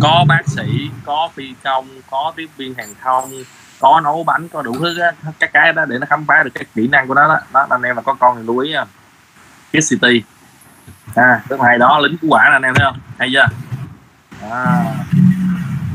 Có 0.00 0.24
bác 0.28 0.42
sĩ 0.46 0.90
có 1.04 1.28
phi 1.34 1.54
công 1.64 1.88
có 2.10 2.32
tiếp 2.36 2.46
viên 2.56 2.74
hàng 2.74 2.94
không 3.00 3.30
có 3.80 4.00
nấu 4.04 4.24
bánh 4.24 4.48
có 4.48 4.62
đủ 4.62 4.76
thứ 4.80 4.98
đó, 4.98 5.10
các 5.38 5.50
cái 5.52 5.72
đó 5.72 5.84
để 5.84 5.98
nó 5.98 6.06
khám 6.10 6.24
phá 6.26 6.42
được 6.42 6.50
cái 6.54 6.64
kỹ 6.74 6.88
năng 6.88 7.08
của 7.08 7.14
nó 7.14 7.28
đó, 7.28 7.40
đó 7.52 7.66
anh 7.70 7.82
em 7.82 7.96
mà 7.96 8.02
có 8.02 8.14
con 8.14 8.36
thì 8.36 8.42
lưu 8.46 8.58
ý 8.58 8.70
nha 8.70 8.84
Kids 9.70 9.90
City 9.90 10.22
à 11.14 11.40
thứ 11.48 11.56
hai 11.62 11.78
đó 11.78 11.98
lính 11.98 12.18
cứu 12.18 12.30
quả 12.30 12.48
là 12.48 12.56
anh 12.56 12.62
em 12.62 12.74
thấy 12.74 12.84
không? 12.84 12.98
Hay 13.18 13.30
chưa? 13.32 13.46
À, 14.50 14.84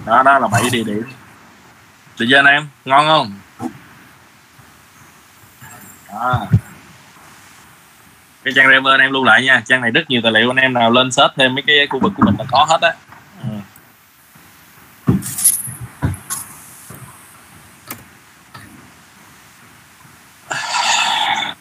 đó 0.06 0.24
đó 0.24 0.40
là 0.40 0.48
bảy 0.48 0.64
địa 0.72 0.84
điểm. 0.84 1.04
Được 2.20 2.26
chưa 2.30 2.38
anh 2.38 2.46
em? 2.46 2.68
Ngon 2.86 3.08
không? 3.08 3.34
Đó 6.14 6.48
cái 8.46 8.54
trang 8.56 8.68
Rever 8.70 8.94
anh 8.94 9.00
em 9.00 9.12
lưu 9.12 9.24
lại 9.24 9.44
nha. 9.44 9.62
Trang 9.66 9.82
này 9.82 9.92
rất 9.92 10.10
nhiều 10.10 10.22
tài 10.24 10.32
liệu 10.32 10.50
anh 10.50 10.56
em 10.56 10.74
nào 10.74 10.92
lên 10.92 11.12
search 11.12 11.34
thêm 11.38 11.56
mấy 11.56 11.64
cái 11.68 11.88
khu 11.90 12.00
vực 12.00 12.12
của 12.18 12.24
mình 12.26 12.36
là 12.40 12.46
có 12.52 12.66
hết 12.70 12.82
á. 12.82 12.94
Ừ. 13.44 13.50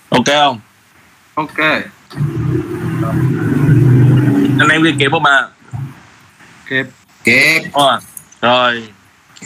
ok 0.08 0.26
không? 0.26 0.60
Ok. 1.34 1.58
Anh 4.58 4.68
em 4.72 4.82
đi 4.82 4.94
kịp 4.98 5.08
không 5.10 5.22
mà 5.22 5.48
kịp. 6.66 6.86
Kịp. 7.24 7.62
Ờ, 7.72 8.00
rồi. 8.42 8.88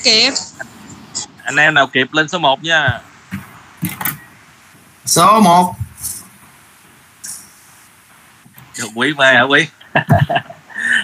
Kịp. 0.05 0.33
Anh 1.43 1.57
em 1.57 1.75
nào 1.75 1.87
kịp 1.87 2.09
lên 2.13 2.29
số 2.29 2.39
1 2.39 2.65
nha. 2.65 3.01
Số 5.05 5.41
1 5.41 5.75
được 8.79 8.89
quý 8.95 9.13
phê 9.19 9.35
hả 9.35 9.43
quý? 9.43 9.67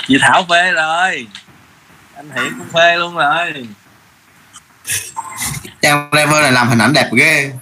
Chị 0.06 0.18
thảo 0.20 0.46
phê 0.50 0.72
rồi. 0.72 1.26
Anh 2.16 2.30
hiển 2.34 2.58
cũng 2.58 2.68
phê 2.72 2.96
luôn 2.96 3.14
rồi. 3.14 3.68
Trang 5.82 6.10
driver 6.12 6.42
này 6.42 6.52
làm 6.52 6.68
hình 6.68 6.78
ảnh 6.78 6.92
đẹp 6.92 7.10
ghê. 7.12 7.52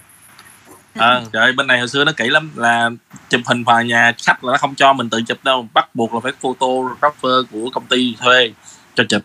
Ờ 0.95 1.25
trời 1.33 1.53
bên 1.53 1.67
này 1.67 1.79
hồi 1.79 1.89
xưa 1.89 2.05
nó 2.05 2.13
kỹ 2.17 2.29
lắm 2.29 2.53
là 2.57 2.91
chụp 3.29 3.41
hình 3.47 3.65
vào 3.65 3.83
nhà 3.83 4.13
khách 4.27 4.45
là 4.45 4.53
nó 4.53 4.59
không 4.59 4.75
cho 4.75 4.93
mình 4.93 5.11
tự 5.11 5.23
chụp 5.23 5.45
đâu. 5.45 5.69
Bắt 5.75 5.95
buộc 5.95 6.15
là 6.15 6.21
phải 6.23 6.33
photographer 6.41 7.51
của 7.51 7.71
công 7.73 7.87
ty 7.87 8.17
thuê 8.21 8.53
cho 8.95 9.05
chụp. 9.09 9.23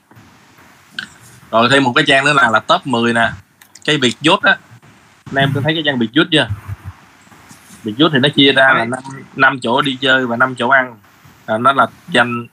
Rồi 1.52 1.70
thêm 1.72 1.84
một 1.84 1.94
cái 1.96 2.04
trang 2.08 2.26
nữa 2.26 2.34
là 2.34 2.50
là 2.50 2.60
top 2.60 2.88
10 2.88 3.14
nè. 3.14 3.30
Cái 3.86 3.98
việc 3.98 4.16
dốt 4.22 4.44
á. 4.44 4.58
Anh 5.26 5.36
em 5.36 5.52
có 5.56 5.62
thấy 5.64 5.74
cái 5.74 5.84
trang 5.86 6.00
việc 6.00 6.12
dốt 6.12 6.28
chưa 6.32 6.48
việc 7.84 7.98
dốt 7.98 8.10
thì 8.14 8.20
nó 8.20 8.30
chia 8.30 8.52
ra 8.52 8.74
là 8.74 8.86
năm 8.86 9.00
năm 9.36 9.60
chỗ 9.62 9.82
đi 9.82 9.98
chơi 10.02 10.28
và 10.28 10.38
năm 10.38 10.56
chỗ 10.56 10.70
ăn. 10.70 10.96
À, 11.46 11.58
nó 11.58 11.74
là 11.74 11.88
dành 12.10 12.48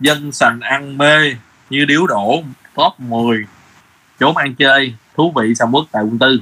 dân 0.00 0.32
sành 0.32 0.60
ăn 0.60 0.98
mê 0.98 1.36
như 1.70 1.84
điếu 1.84 2.06
đổ 2.06 2.42
top 2.74 3.00
10 3.00 3.46
chốn 4.20 4.36
ăn 4.36 4.54
chơi 4.54 4.94
thú 5.16 5.32
vị 5.36 5.54
sầm 5.54 5.74
uất 5.74 5.84
tại 5.92 6.02
quận 6.02 6.18
tư. 6.18 6.40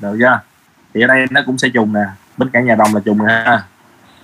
Được 0.00 0.16
chưa? 0.20 0.40
Thì 0.94 1.00
ở 1.00 1.06
đây 1.06 1.26
nó 1.30 1.40
cũng 1.46 1.58
sẽ 1.58 1.68
trùng 1.68 1.92
nè. 1.92 2.04
Bên 2.36 2.50
cạnh 2.50 2.66
nhà 2.66 2.74
đồng 2.74 2.94
là 2.94 3.00
trùng 3.04 3.20
ha. 3.20 3.64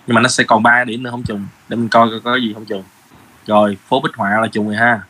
Nhưng 0.06 0.14
mà 0.14 0.20
nó 0.20 0.28
sẽ 0.28 0.44
còn 0.44 0.62
ba 0.62 0.84
điểm 0.84 1.02
nữa 1.02 1.10
không 1.10 1.22
trùng. 1.22 1.46
Để 1.68 1.76
mình 1.76 1.88
coi 1.88 2.08
coi 2.10 2.20
có 2.20 2.36
gì 2.36 2.52
không 2.54 2.64
trùng. 2.64 2.84
Rồi 3.46 3.78
phố 3.88 4.00
bích 4.00 4.16
họa 4.16 4.40
là 4.40 4.46
trùng 4.46 4.66
rồi 4.66 4.76
ha. 4.76 5.00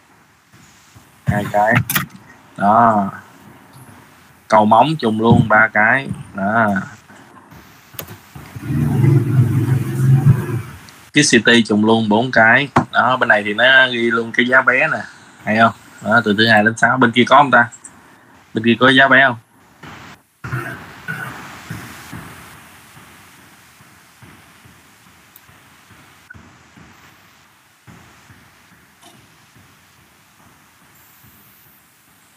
Hai 1.27 1.45
cái. 1.53 1.75
Đó. 2.57 3.11
Cầu 4.49 4.65
móng 4.65 4.97
trùng 4.99 5.21
luôn 5.21 5.49
ba 5.49 5.69
cái. 5.69 6.09
Đó 6.35 6.75
cái 11.13 11.25
city 11.31 11.63
trùng 11.63 11.85
luôn 11.85 12.09
bốn 12.09 12.31
cái. 12.31 12.69
Đó 12.93 13.17
bên 13.17 13.29
này 13.29 13.43
thì 13.43 13.55
nó 13.55 13.89
ghi 13.93 14.11
luôn 14.11 14.33
cái 14.33 14.47
giá 14.47 14.63
vé 14.63 14.89
nè. 14.93 14.99
Hay 15.45 15.59
không? 15.59 15.73
Đó, 16.05 16.21
từ 16.25 16.35
thứ 16.39 16.47
hai 16.49 16.65
đến 16.65 16.77
sáu. 16.77 16.97
Bên 16.97 17.13
kia 17.13 17.25
có 17.29 17.37
không 17.37 17.51
ta? 17.51 17.69
Bên 18.55 18.65
kia 18.65 18.77
có 18.81 18.89
giá 18.89 19.09
vé 19.09 19.25
không? 19.27 19.37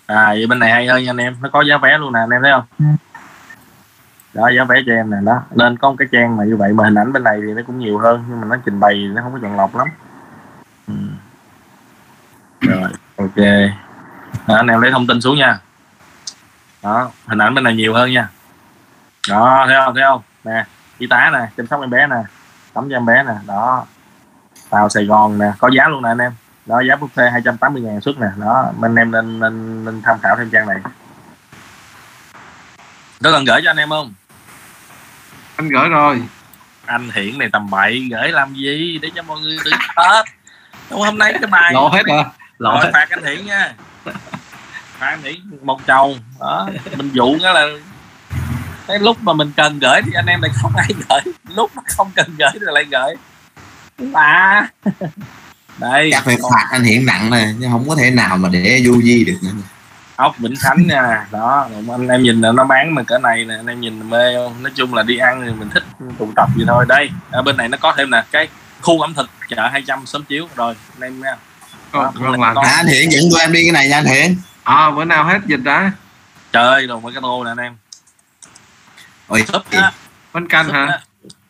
À 0.05 0.27
vậy 0.27 0.47
bên 0.47 0.59
này 0.59 0.71
hay 0.71 0.87
hơn 0.87 1.03
nha 1.03 1.09
anh 1.09 1.17
em. 1.17 1.35
Nó 1.41 1.49
có 1.49 1.63
giá 1.63 1.77
vé 1.77 1.97
luôn 1.97 2.13
nè 2.13 2.19
anh 2.19 2.29
em 2.29 2.41
thấy 2.41 2.51
không? 2.51 2.97
Đó 4.33 4.49
giá 4.57 4.63
vé 4.63 4.81
cho 4.85 4.91
em 4.93 5.09
nè 5.09 5.17
đó. 5.23 5.43
Nên 5.51 5.77
có 5.77 5.89
một 5.89 5.95
cái 5.99 6.07
trang 6.11 6.37
mà 6.37 6.43
như 6.43 6.57
vậy 6.57 6.73
mà 6.73 6.83
hình 6.83 6.95
ảnh 6.95 7.13
bên 7.13 7.23
này 7.23 7.39
thì 7.47 7.53
nó 7.53 7.61
cũng 7.67 7.79
nhiều 7.79 7.97
hơn 7.97 8.23
nhưng 8.29 8.41
mà 8.41 8.47
nó 8.47 8.55
trình 8.65 8.79
bày 8.79 8.95
nó 9.13 9.21
không 9.21 9.33
có 9.33 9.39
chọn 9.41 9.57
lọc 9.57 9.75
lắm. 9.75 9.87
Ừ. 10.87 10.93
rồi 12.61 12.89
ok. 13.17 13.37
Đó, 14.47 14.55
anh 14.55 14.67
em 14.67 14.81
lấy 14.81 14.91
thông 14.91 15.07
tin 15.07 15.21
xuống 15.21 15.37
nha. 15.37 15.59
Đó 16.83 17.11
hình 17.27 17.41
ảnh 17.41 17.53
bên 17.53 17.63
này 17.63 17.75
nhiều 17.75 17.93
hơn 17.93 18.11
nha. 18.11 18.29
Đó 19.29 19.65
thấy 19.67 19.75
không 19.85 19.95
thấy 19.95 20.03
không? 20.03 20.21
Nè 20.43 20.65
y 20.97 21.07
tá 21.07 21.29
nè 21.33 21.47
chăm 21.57 21.67
sóc 21.67 21.81
em 21.81 21.89
bé 21.89 22.07
nè 22.07 22.23
tắm 22.73 22.89
cho 22.89 22.95
em 22.95 23.05
bé 23.05 23.23
nè 23.23 23.33
đó. 23.47 23.85
Tàu 24.69 24.89
sài 24.89 25.05
gòn 25.05 25.37
nè 25.37 25.51
có 25.59 25.69
giá 25.77 25.87
luôn 25.87 26.03
nè 26.03 26.09
anh 26.09 26.17
em. 26.17 26.31
Đó 26.65 26.81
giá 26.89 26.95
buffet 26.95 27.31
280 27.31 27.81
ngàn 27.81 28.01
suất 28.01 28.17
nè. 28.17 28.27
Đó 28.37 28.71
anh 28.81 28.95
em 28.95 29.11
nên, 29.11 29.39
nên 29.39 29.85
nên 29.85 30.01
tham 30.01 30.17
khảo 30.19 30.35
thêm 30.35 30.49
trang 30.49 30.67
này. 30.67 30.77
Có 33.23 33.31
cần 33.31 33.45
gửi 33.45 33.61
cho 33.63 33.69
anh 33.69 33.77
em 33.77 33.89
không? 33.89 34.13
Anh 35.55 35.69
gửi 35.69 35.89
rồi. 35.89 36.21
Anh 36.85 37.09
hiển 37.15 37.37
này 37.37 37.49
tầm 37.51 37.69
bậy 37.69 38.07
gửi 38.11 38.31
làm 38.31 38.53
gì? 38.53 38.99
Để 39.01 39.09
cho 39.15 39.21
mọi 39.23 39.39
người 39.39 39.57
được 39.65 39.71
hết. 39.97 40.23
Đúng, 40.89 41.01
hôm 41.01 41.17
nay 41.17 41.33
cái 41.33 41.47
bài 41.51 41.73
lộ 41.73 41.87
hết 41.87 42.03
rồi 42.05 42.23
lộ 42.57 42.71
rồi 42.71 42.83
hết. 42.83 42.89
phạt 42.93 43.09
anh 43.09 43.25
hiển 43.25 43.45
nha. 43.45 43.73
Phạt 44.99 45.07
anh 45.09 45.23
hiển 45.23 45.35
một 45.61 45.81
chầu 45.87 46.17
đó 46.39 46.69
mình 46.95 47.09
dụ 47.13 47.25
nghĩa 47.25 47.53
là 47.53 47.67
cái 48.87 48.99
lúc 48.99 49.17
mà 49.21 49.33
mình 49.33 49.51
cần 49.57 49.79
gửi 49.79 50.01
thì 50.05 50.11
anh 50.15 50.25
em 50.25 50.41
lại 50.41 50.51
không 50.61 50.75
ai 50.75 50.87
gửi. 51.09 51.33
Lúc 51.55 51.71
mà 51.75 51.81
không 51.87 52.11
cần 52.15 52.35
gửi 52.39 52.49
thì 52.53 52.59
lại 52.61 52.85
gửi. 52.91 53.15
À 54.13 54.67
đây. 55.77 56.09
Chắc 56.11 56.23
phải 56.25 56.37
phạt 56.51 56.67
anh 56.71 56.83
hiện 56.83 57.05
nặng 57.05 57.29
này 57.29 57.55
chứ 57.59 57.67
không 57.71 57.89
có 57.89 57.95
thể 57.95 58.09
nào 58.09 58.37
mà 58.37 58.49
để 58.49 58.81
du 58.85 59.01
di 59.01 59.23
được 59.23 59.37
nữa 59.43 59.51
ốc 60.15 60.35
Vĩnh 60.37 60.55
Khánh 60.59 60.87
nha. 60.87 61.27
Đó 61.31 61.67
anh 61.91 62.07
em 62.07 62.23
nhìn 62.23 62.41
là 62.41 62.51
nó 62.51 62.63
bán 62.63 62.95
mà 62.95 63.03
cỡ 63.03 63.17
này 63.17 63.45
nè 63.45 63.55
anh 63.55 63.67
em 63.67 63.81
nhìn 63.81 64.09
mê 64.09 64.35
không? 64.35 64.63
Nói 64.63 64.71
chung 64.75 64.93
là 64.93 65.03
đi 65.03 65.17
ăn 65.17 65.41
thì 65.45 65.53
mình 65.59 65.69
thích 65.69 65.83
tụ 66.19 66.31
tập 66.35 66.49
gì 66.57 66.63
thôi. 66.67 66.85
Đây 66.87 67.09
ở 67.31 67.41
bên 67.41 67.57
này 67.57 67.69
nó 67.69 67.77
có 67.81 67.93
thêm 67.97 68.09
nè 68.11 68.23
cái 68.31 68.47
khu 68.81 69.01
ẩm 69.01 69.13
thực 69.13 69.29
chợ 69.49 69.67
200 69.71 70.05
sớm 70.05 70.23
chiếu. 70.23 70.47
Rồi 70.55 70.75
anh 70.95 71.01
em 71.01 71.21
nha. 71.21 71.35
Còn- 71.91 72.13
Đó, 72.23 72.37
là 72.37 72.53
có- 72.53 72.61
à, 72.61 72.69
anh 72.75 72.87
hiện 72.87 73.11
dẫn 73.11 73.23
tụi 73.31 73.39
em 73.41 73.51
đi 73.51 73.63
cái 73.63 73.71
này 73.71 73.87
nha 73.89 73.97
anh 73.97 74.05
hiện 74.05 74.35
à, 74.63 74.91
bữa 74.91 75.03
nào 75.05 75.23
hết 75.25 75.39
dịch 75.45 75.59
đã. 75.63 75.91
Trời 76.51 76.63
ơi 76.67 76.87
đồ 76.87 76.99
mấy 76.99 77.13
cái 77.13 77.21
tô 77.21 77.43
nè 77.43 77.51
anh 77.51 77.57
em. 77.57 77.77
Ôi 79.27 79.43
súp 79.53 79.71
á. 79.71 79.91
Bánh 80.33 80.47
canh 80.47 80.65
súp 80.65 80.73
hả? 80.73 80.85
á. 80.85 80.99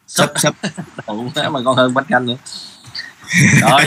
sắp 0.08 0.30
sắp 0.36 0.54
Đủ 1.08 1.32
thế 1.36 1.50
mà 1.50 1.60
còn 1.66 1.76
hơn 1.78 1.94
bánh 1.94 2.06
canh 2.10 2.26
nữa 2.26 2.36
rồi 3.62 3.82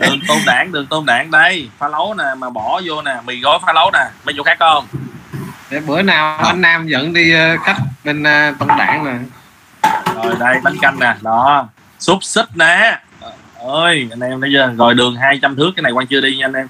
đường 0.00 0.20
tôm 0.28 0.38
đảng 0.46 0.72
đường 0.72 0.86
tôm 0.86 1.06
đảng 1.06 1.30
đây. 1.30 1.68
Pha 1.78 1.88
lấu 1.88 2.14
nè 2.14 2.24
mà 2.38 2.50
bỏ 2.50 2.80
vô 2.84 3.02
nè 3.02 3.16
mì 3.24 3.40
gói 3.40 3.58
pha 3.66 3.72
lấu 3.72 3.90
nè. 3.92 4.04
Mấy 4.24 4.34
chỗ 4.36 4.42
khác 4.42 4.56
không? 4.58 4.86
Để 5.70 5.80
bữa 5.80 6.02
nào 6.02 6.36
anh 6.36 6.60
Nam 6.60 6.86
dẫn 6.86 7.12
đi 7.12 7.32
ờ, 7.32 7.56
khách 7.64 7.76
bên 8.04 8.22
uh, 8.22 8.58
Tân 8.58 8.68
Đảng 8.78 9.04
nè. 9.04 9.12
Rồi 10.14 10.34
đây 10.40 10.56
bánh 10.64 10.76
canh 10.80 10.98
nè. 10.98 11.14
Đó. 11.20 11.68
Xúc 11.98 12.18
xích 12.24 12.56
nè. 12.56 13.00
Ơi 13.64 14.08
anh 14.10 14.20
em 14.20 14.40
thấy 14.40 14.50
chưa? 14.52 14.72
Rồi 14.78 14.94
đường 14.94 15.16
200 15.16 15.56
thước 15.56 15.70
cái 15.76 15.82
này 15.82 15.92
quan 15.92 16.06
chưa 16.06 16.20
đi 16.20 16.36
nha 16.36 16.46
anh 16.46 16.52
em. 16.52 16.68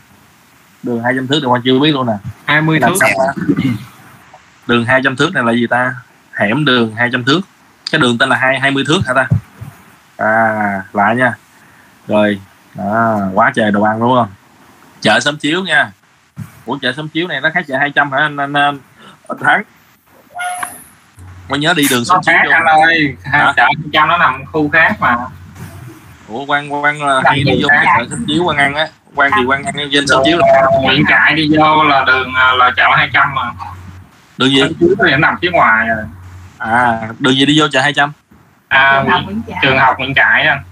Đường 0.83 1.03
200 1.03 1.27
thước 1.27 1.39
thì 1.43 1.47
quan 1.47 1.63
chưa 1.65 1.79
biết 1.79 1.93
luôn 1.93 2.07
nè. 2.07 2.13
20 2.45 2.81
Làm 2.81 2.93
thước. 2.93 3.33
đường 4.67 4.85
200 4.85 5.17
thước 5.17 5.35
này 5.35 5.45
là 5.45 5.53
gì 5.53 5.67
ta? 5.71 5.95
Hẻm 6.33 6.65
đường 6.65 6.95
200 6.97 7.25
thước. 7.25 7.41
Cái 7.91 8.01
đường 8.01 8.19
tên 8.19 8.29
là 8.29 8.37
hai 8.37 8.61
20 8.61 8.85
thước 8.87 9.01
hả 9.07 9.15
ta? 9.15 9.27
À 10.17 10.83
lại 10.93 11.17
nha 11.17 11.35
rồi. 12.11 12.41
À, 12.79 13.17
quá 13.35 13.53
trời 13.55 13.71
đồ 13.71 13.83
ăn 13.83 14.01
đúng 14.01 14.15
không 14.15 14.29
chợ 15.01 15.21
sớm 15.21 15.37
chiếu 15.37 15.65
nha. 15.65 15.93
Ủa 16.65 16.79
chợ 16.83 16.93
sớm 16.97 17.09
chiếu 17.09 17.27
này 17.27 17.41
nó 17.41 17.51
khác 17.55 17.65
chợ 17.69 17.77
200 17.79 18.13
hả? 18.13 18.19
Anh 18.19 18.37
anh, 18.37 18.53
anh, 18.53 18.79
anh 19.29 19.39
thắng 19.39 19.63
có 21.49 21.57
nhớ 21.57 21.75
đi 21.77 21.83
đường 21.91 22.05
sớm 22.05 22.21
chiếu 22.23 22.35
khác 22.35 22.51
anh 22.53 22.65
ơi. 22.65 23.17
Hả? 23.25 23.39
hai 23.45 23.53
chợ 23.57 23.67
trăm 23.93 24.09
nó 24.09 24.19
nằm 24.19 24.45
khu 24.53 24.69
khác 24.69 24.97
mà. 25.01 25.17
Ủa 26.29 26.45
quan 26.47 26.73
quan 26.73 27.03
là 27.03 27.23
hay 27.25 27.43
đi 27.45 27.63
vô 27.63 27.69
cái 27.69 27.87
chợ 27.99 28.07
sớm 28.11 28.25
chiếu 28.27 28.45
quan 28.45 28.59
ăn 28.59 28.75
á. 28.75 28.87
Quan 29.15 29.31
thì 29.37 29.45
quan 29.45 29.65
ăn 29.65 29.75
trên 29.93 30.07
sớm 30.07 30.23
chiếu 30.25 30.39
là 30.39 30.67
Nguyễn 30.83 31.05
Trại 31.09 31.35
đi 31.35 31.51
vô 31.59 31.85
là 31.85 32.05
đường 32.07 32.35
à, 32.35 32.53
là 32.53 32.71
chợ 32.77 32.85
200 32.97 33.35
mà. 33.35 33.43
Đường 34.37 34.51
gì? 34.51 34.63
Chiếu 34.81 34.95
thì 35.05 35.11
nó 35.11 35.17
nằm 35.17 35.37
phía 35.43 35.51
ngoài 35.51 35.89
rồi. 35.89 36.05
à 36.59 37.01
đường 37.19 37.35
gì 37.35 37.47
đi 37.47 37.61
vô 37.61 37.69
chợ 37.69 37.81
200 37.81 38.13
à, 38.69 39.05
trường 39.63 39.79
học 39.79 39.99
Nguyễn 39.99 40.15
Trại 40.15 40.47
anh 40.47 40.63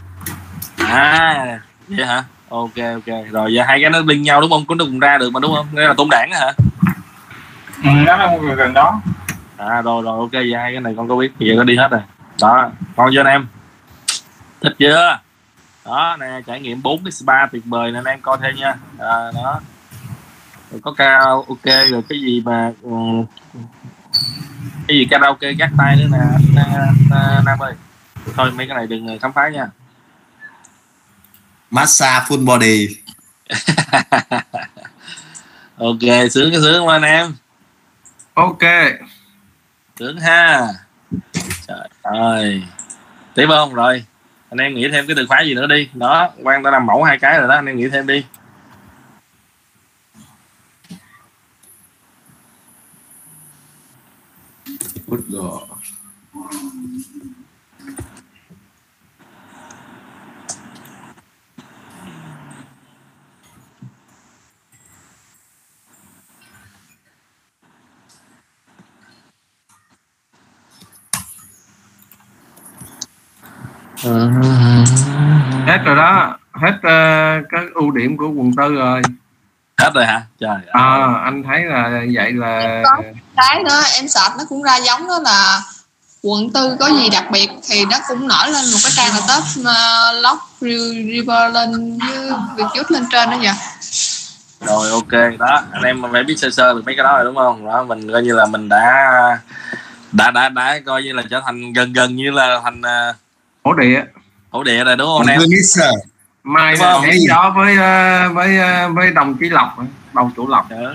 à 0.79 1.61
vậy 1.89 2.07
hả? 2.07 2.25
Ok 2.49 2.77
ok. 2.95 3.17
Rồi 3.31 3.55
giờ 3.55 3.63
hai 3.67 3.81
cái 3.81 3.91
nó 3.91 3.99
liên 3.99 4.23
nhau 4.23 4.41
đúng 4.41 4.51
không? 4.51 4.67
Có 4.67 4.75
nó 4.75 4.85
cùng 4.85 4.99
ra 4.99 5.19
được 5.19 5.31
mà 5.31 5.41
đúng 5.41 5.55
không? 5.55 5.67
Nghĩa 5.73 5.87
là 5.87 5.95
tôn 5.95 6.09
đảng 6.11 6.31
hả? 6.33 6.53
Ừ, 7.85 7.91
nó 8.07 8.17
là 8.17 8.39
gần 8.57 8.75
đó. 8.75 9.01
À 9.57 9.83
rồi 9.83 10.03
rồi 10.03 10.19
ok. 10.19 10.33
Vậy 10.33 10.55
hai 10.57 10.73
cái 10.73 10.81
này 10.81 10.95
con 10.97 11.09
có 11.09 11.17
biết. 11.17 11.33
Giờ 11.39 11.55
có 11.57 11.65
đi 11.65 11.77
hết 11.77 11.91
rồi. 11.91 12.01
Đó 12.41 12.71
con 12.97 13.11
cho 13.15 13.21
anh 13.21 13.27
em. 13.27 13.47
Thích 14.61 14.75
chưa? 14.79 15.19
Đó 15.85 16.17
nè 16.21 16.27
trải 16.47 16.61
nghiệm 16.61 16.83
bốn 16.83 17.05
cái 17.05 17.13
spa 17.13 17.47
tuyệt 17.47 17.65
vời 17.65 17.93
anh 17.95 18.05
em 18.05 18.21
coi 18.21 18.39
thêm 18.43 18.57
nha. 18.57 18.75
À, 18.99 19.33
đó. 19.35 19.61
Rồi 20.71 20.81
có 20.85 20.93
karaoke 20.93 21.87
rồi 21.87 22.03
cái 22.09 22.21
gì 22.21 22.43
mà 22.45 22.73
ừ, 22.83 22.91
cái 24.89 24.97
gì 24.97 25.07
karaoke 25.11 25.53
gác 25.53 25.71
tay 25.79 25.97
nữa 25.97 26.07
nè 26.13 26.19
Nam 27.45 27.59
ơi. 27.59 27.73
Thôi 28.37 28.51
mấy 28.51 28.67
cái 28.67 28.77
này 28.77 28.87
đừng 28.87 29.19
khám 29.19 29.33
phá 29.33 29.49
nha 29.49 29.67
massage 31.71 32.25
full 32.29 32.45
body. 32.45 32.89
Ok 35.79 36.31
sướng 36.31 36.51
cái 36.51 36.61
sướng 36.61 36.79
không 36.79 36.89
anh 36.89 37.03
em. 37.03 37.35
Ok. 38.35 38.63
Sướng 39.99 40.21
ha. 40.21 40.67
Trời 41.67 41.89
ơi. 42.03 42.63
Tiếp 43.35 43.47
không? 43.49 43.75
Rồi. 43.75 44.05
Anh 44.51 44.59
em 44.59 44.75
nghĩ 44.75 44.89
thêm 44.93 45.07
cái 45.07 45.17
từ 45.17 45.27
khóa 45.27 45.43
gì 45.43 45.55
nữa 45.55 45.67
đi. 45.67 45.89
Đó 45.95 46.31
quan 46.43 46.63
ta 46.63 46.71
làm 46.71 46.87
mẫu 46.87 47.03
hai 47.03 47.19
cái 47.19 47.39
rồi 47.39 47.49
đó. 47.49 47.55
Anh 47.55 47.67
em 47.67 47.77
nghĩ 47.77 47.89
thêm 47.89 48.07
đi 48.07 48.25
hết 75.67 75.79
rồi 75.85 75.97
đó. 75.97 76.39
Hết 76.53 76.79
ờ, 76.83 77.35
các 77.51 77.63
ưu 77.75 77.91
điểm 77.91 78.17
của 78.17 78.29
quận 78.29 78.53
tư 78.57 78.75
rồi. 78.75 79.03
Hết 79.79 79.91
rồi 79.95 80.07
hả? 80.07 80.23
Trời 80.41 80.51
ơi. 80.51 80.61
à, 80.73 81.15
anh 81.25 81.43
thấy 81.43 81.65
là 81.65 82.03
vậy 82.15 82.33
là 82.33 82.83
cái 83.37 83.63
nữa 83.65 83.83
em 83.95 84.09
search 84.09 84.37
nó 84.39 84.45
cũng 84.49 84.63
ra 84.63 84.77
giống 84.77 85.09
đó 85.09 85.19
là 85.25 85.61
quận 86.23 86.51
tư 86.51 86.77
có 86.81 86.87
gì 86.87 87.09
đặc 87.11 87.25
biệt 87.33 87.51
thì 87.69 87.85
nó 87.91 87.97
cũng 88.09 88.29
nổi 88.29 88.51
lên 88.51 88.65
một 88.73 88.79
cái 88.83 88.93
trang 88.97 89.11
là 89.15 89.21
top 89.21 89.45
uh, 89.61 90.23
Lock 90.23 90.43
River 90.61 91.55
lên 91.55 91.99
với 91.99 92.31
việc 92.57 92.65
chút 92.75 92.91
lên 92.91 93.05
trên 93.13 93.31
đó 93.31 93.37
vậy 93.43 93.55
rồi 94.61 94.91
ok. 94.91 95.39
Đó 95.39 95.63
anh 95.73 95.83
em 95.83 96.03
phải 96.13 96.25
biết 96.25 96.39
sơ 96.39 96.51
sơ 96.51 96.75
được 96.75 96.83
mấy 96.87 96.97
cái 96.97 97.05
đó 97.05 97.17
rồi 97.17 97.25
đúng 97.25 97.37
không? 97.37 97.67
Đó 97.67 97.85
mình 97.85 98.13
coi 98.13 98.23
như 98.23 98.35
là 98.35 98.47
mình 98.47 98.69
đã 98.69 99.39
đã 100.13 100.31
đã 100.31 100.49
đã 100.49 100.81
coi 100.87 101.03
như 101.03 101.13
là 101.13 101.23
trở 101.31 101.41
thành 101.47 101.73
gần 101.73 101.93
gần 101.93 102.17
như 102.17 102.31
là 102.31 102.61
thành 102.65 102.81
uh, 102.81 103.17
hổ 103.69 103.75
địa. 103.75 104.05
Hổ 104.51 104.63
địa 104.63 104.85
rồi 104.85 104.97
đúng 104.97 105.07
không 105.07 105.27
anh 105.27 105.41
em? 105.41 105.49
mai 106.45 106.75
Đúng 106.75 106.83
không? 106.83 107.05
gió 107.29 107.53
với 107.57 107.77
ờ, 107.77 108.29
với 108.33 108.59
ờ, 108.59 108.89
với 108.89 109.11
đồng 109.11 109.37
chí 109.41 109.49
lộc 109.49 109.79
đồng 110.13 110.31
chủ 110.37 110.49
lộc. 110.49 110.69
Đó. 110.71 110.95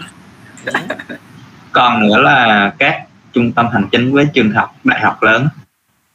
còn 1.72 2.08
nữa 2.08 2.22
là 2.22 2.72
các 2.80 3.04
trung 3.34 3.52
tâm 3.52 3.68
hành 3.74 3.88
chính 3.92 4.14
với 4.14 4.28
trường 4.34 4.52
học 4.52 4.76
đại 4.84 5.02
học 5.02 5.24
lớn. 5.24 5.48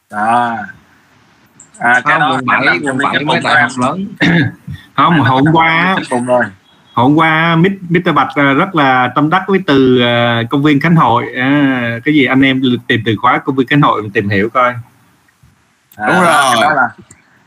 À. 0.09 0.57
À 1.77 2.01
cái 2.05 2.19
đó 2.19 2.31
quận 2.31 2.45
bảy 2.45 2.79
quận 2.83 2.97
đại 3.43 3.55
đó 3.55 3.61
học 3.61 3.71
lớn. 3.77 4.07
Không 4.95 5.19
hôm 5.19 5.43
qua 5.53 5.95
hôm 6.93 7.15
qua 7.15 7.55
Mít- 7.55 7.77
Mr. 7.89 8.13
Bạch 8.15 8.27
ờ, 8.35 8.53
rất 8.53 8.75
là 8.75 9.11
tâm 9.15 9.29
đắc 9.29 9.43
với 9.47 9.59
từ 9.67 10.01
công 10.49 10.63
viên 10.63 10.79
Khánh 10.79 10.95
Hội. 10.95 11.25
À, 11.35 11.99
cái 12.05 12.13
gì 12.13 12.25
anh 12.25 12.41
em 12.41 12.61
tìm 12.87 13.01
từ 13.05 13.15
khóa 13.17 13.37
công 13.45 13.55
viên 13.55 13.67
Khánh 13.67 13.81
Hội 13.81 14.01
mình 14.01 14.11
tìm 14.11 14.29
hiểu 14.29 14.49
coi 14.49 14.73
à, 15.99 16.07
Đúng 16.07 16.15
rồi. 16.21 16.33
cái 16.53 16.61
đó 16.61 16.73
là 16.73 16.89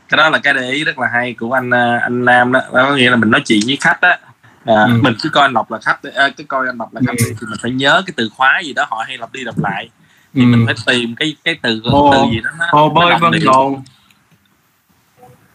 cái 0.09 0.17
đó 0.17 0.29
là 0.29 0.39
cái 0.43 0.53
để 0.53 0.71
ý 0.71 0.83
rất 0.83 0.99
là 0.99 1.07
hay 1.13 1.33
của 1.39 1.53
anh 1.53 1.69
à, 1.73 1.99
anh 2.03 2.25
Nam 2.25 2.51
đó 2.51 2.59
đó 2.59 2.85
có 2.89 2.95
nghĩa 2.95 3.09
là 3.09 3.15
mình 3.15 3.31
nói 3.31 3.41
chuyện 3.45 3.59
với 3.65 3.77
khách 3.81 4.01
á 4.01 4.17
à, 4.65 4.73
Ừ. 4.87 4.99
mình 5.01 5.15
cứ 5.21 5.29
coi 5.29 5.43
anh 5.45 5.53
Lộc 5.53 5.71
là 5.71 5.79
khách 5.85 5.99
à, 6.15 6.29
cứ 6.37 6.43
coi 6.43 6.67
anh 6.67 6.77
Lộc 6.77 6.93
là 6.93 7.01
khách 7.07 7.13
đi, 7.17 7.23
thì 7.41 7.47
mình 7.49 7.59
phải 7.61 7.71
nhớ 7.71 8.03
cái 8.05 8.13
từ 8.17 8.29
khóa 8.35 8.59
gì 8.63 8.73
đó 8.73 8.85
họ 8.89 9.03
hay 9.07 9.17
lặp 9.17 9.31
đi 9.33 9.43
lặp 9.43 9.55
lại 9.59 9.89
thì 10.33 10.41
Ừ. 10.41 10.45
mình 10.45 10.65
phải 10.65 10.75
tìm 10.85 11.15
cái 11.15 11.35
cái 11.43 11.55
từ 11.61 11.81
Hồ- 11.85 12.09
từ 12.11 12.21
gì 12.31 12.41
đó 12.41 12.49
nó, 12.59 12.65
hồ 12.71 12.89
bơi 12.89 13.13
Vân. 13.21 13.31
Đồn 13.45 13.83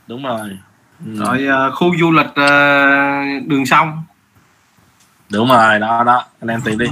đúng 0.06 0.22
rồi 0.24 0.50
ừ. 1.06 1.18
rồi 1.18 1.46
ờ, 1.46 1.70
khu 1.74 1.96
du 2.00 2.12
lịch 2.12 2.34
ờ, 2.34 2.46
đường 3.46 3.66
sông 3.66 4.04
đúng 5.28 5.48
rồi 5.48 5.78
đó 5.78 6.04
đó. 6.04 6.24
Anh 6.40 6.48
em 6.48 6.60
tìm 6.62 6.78
đi. 6.78 6.86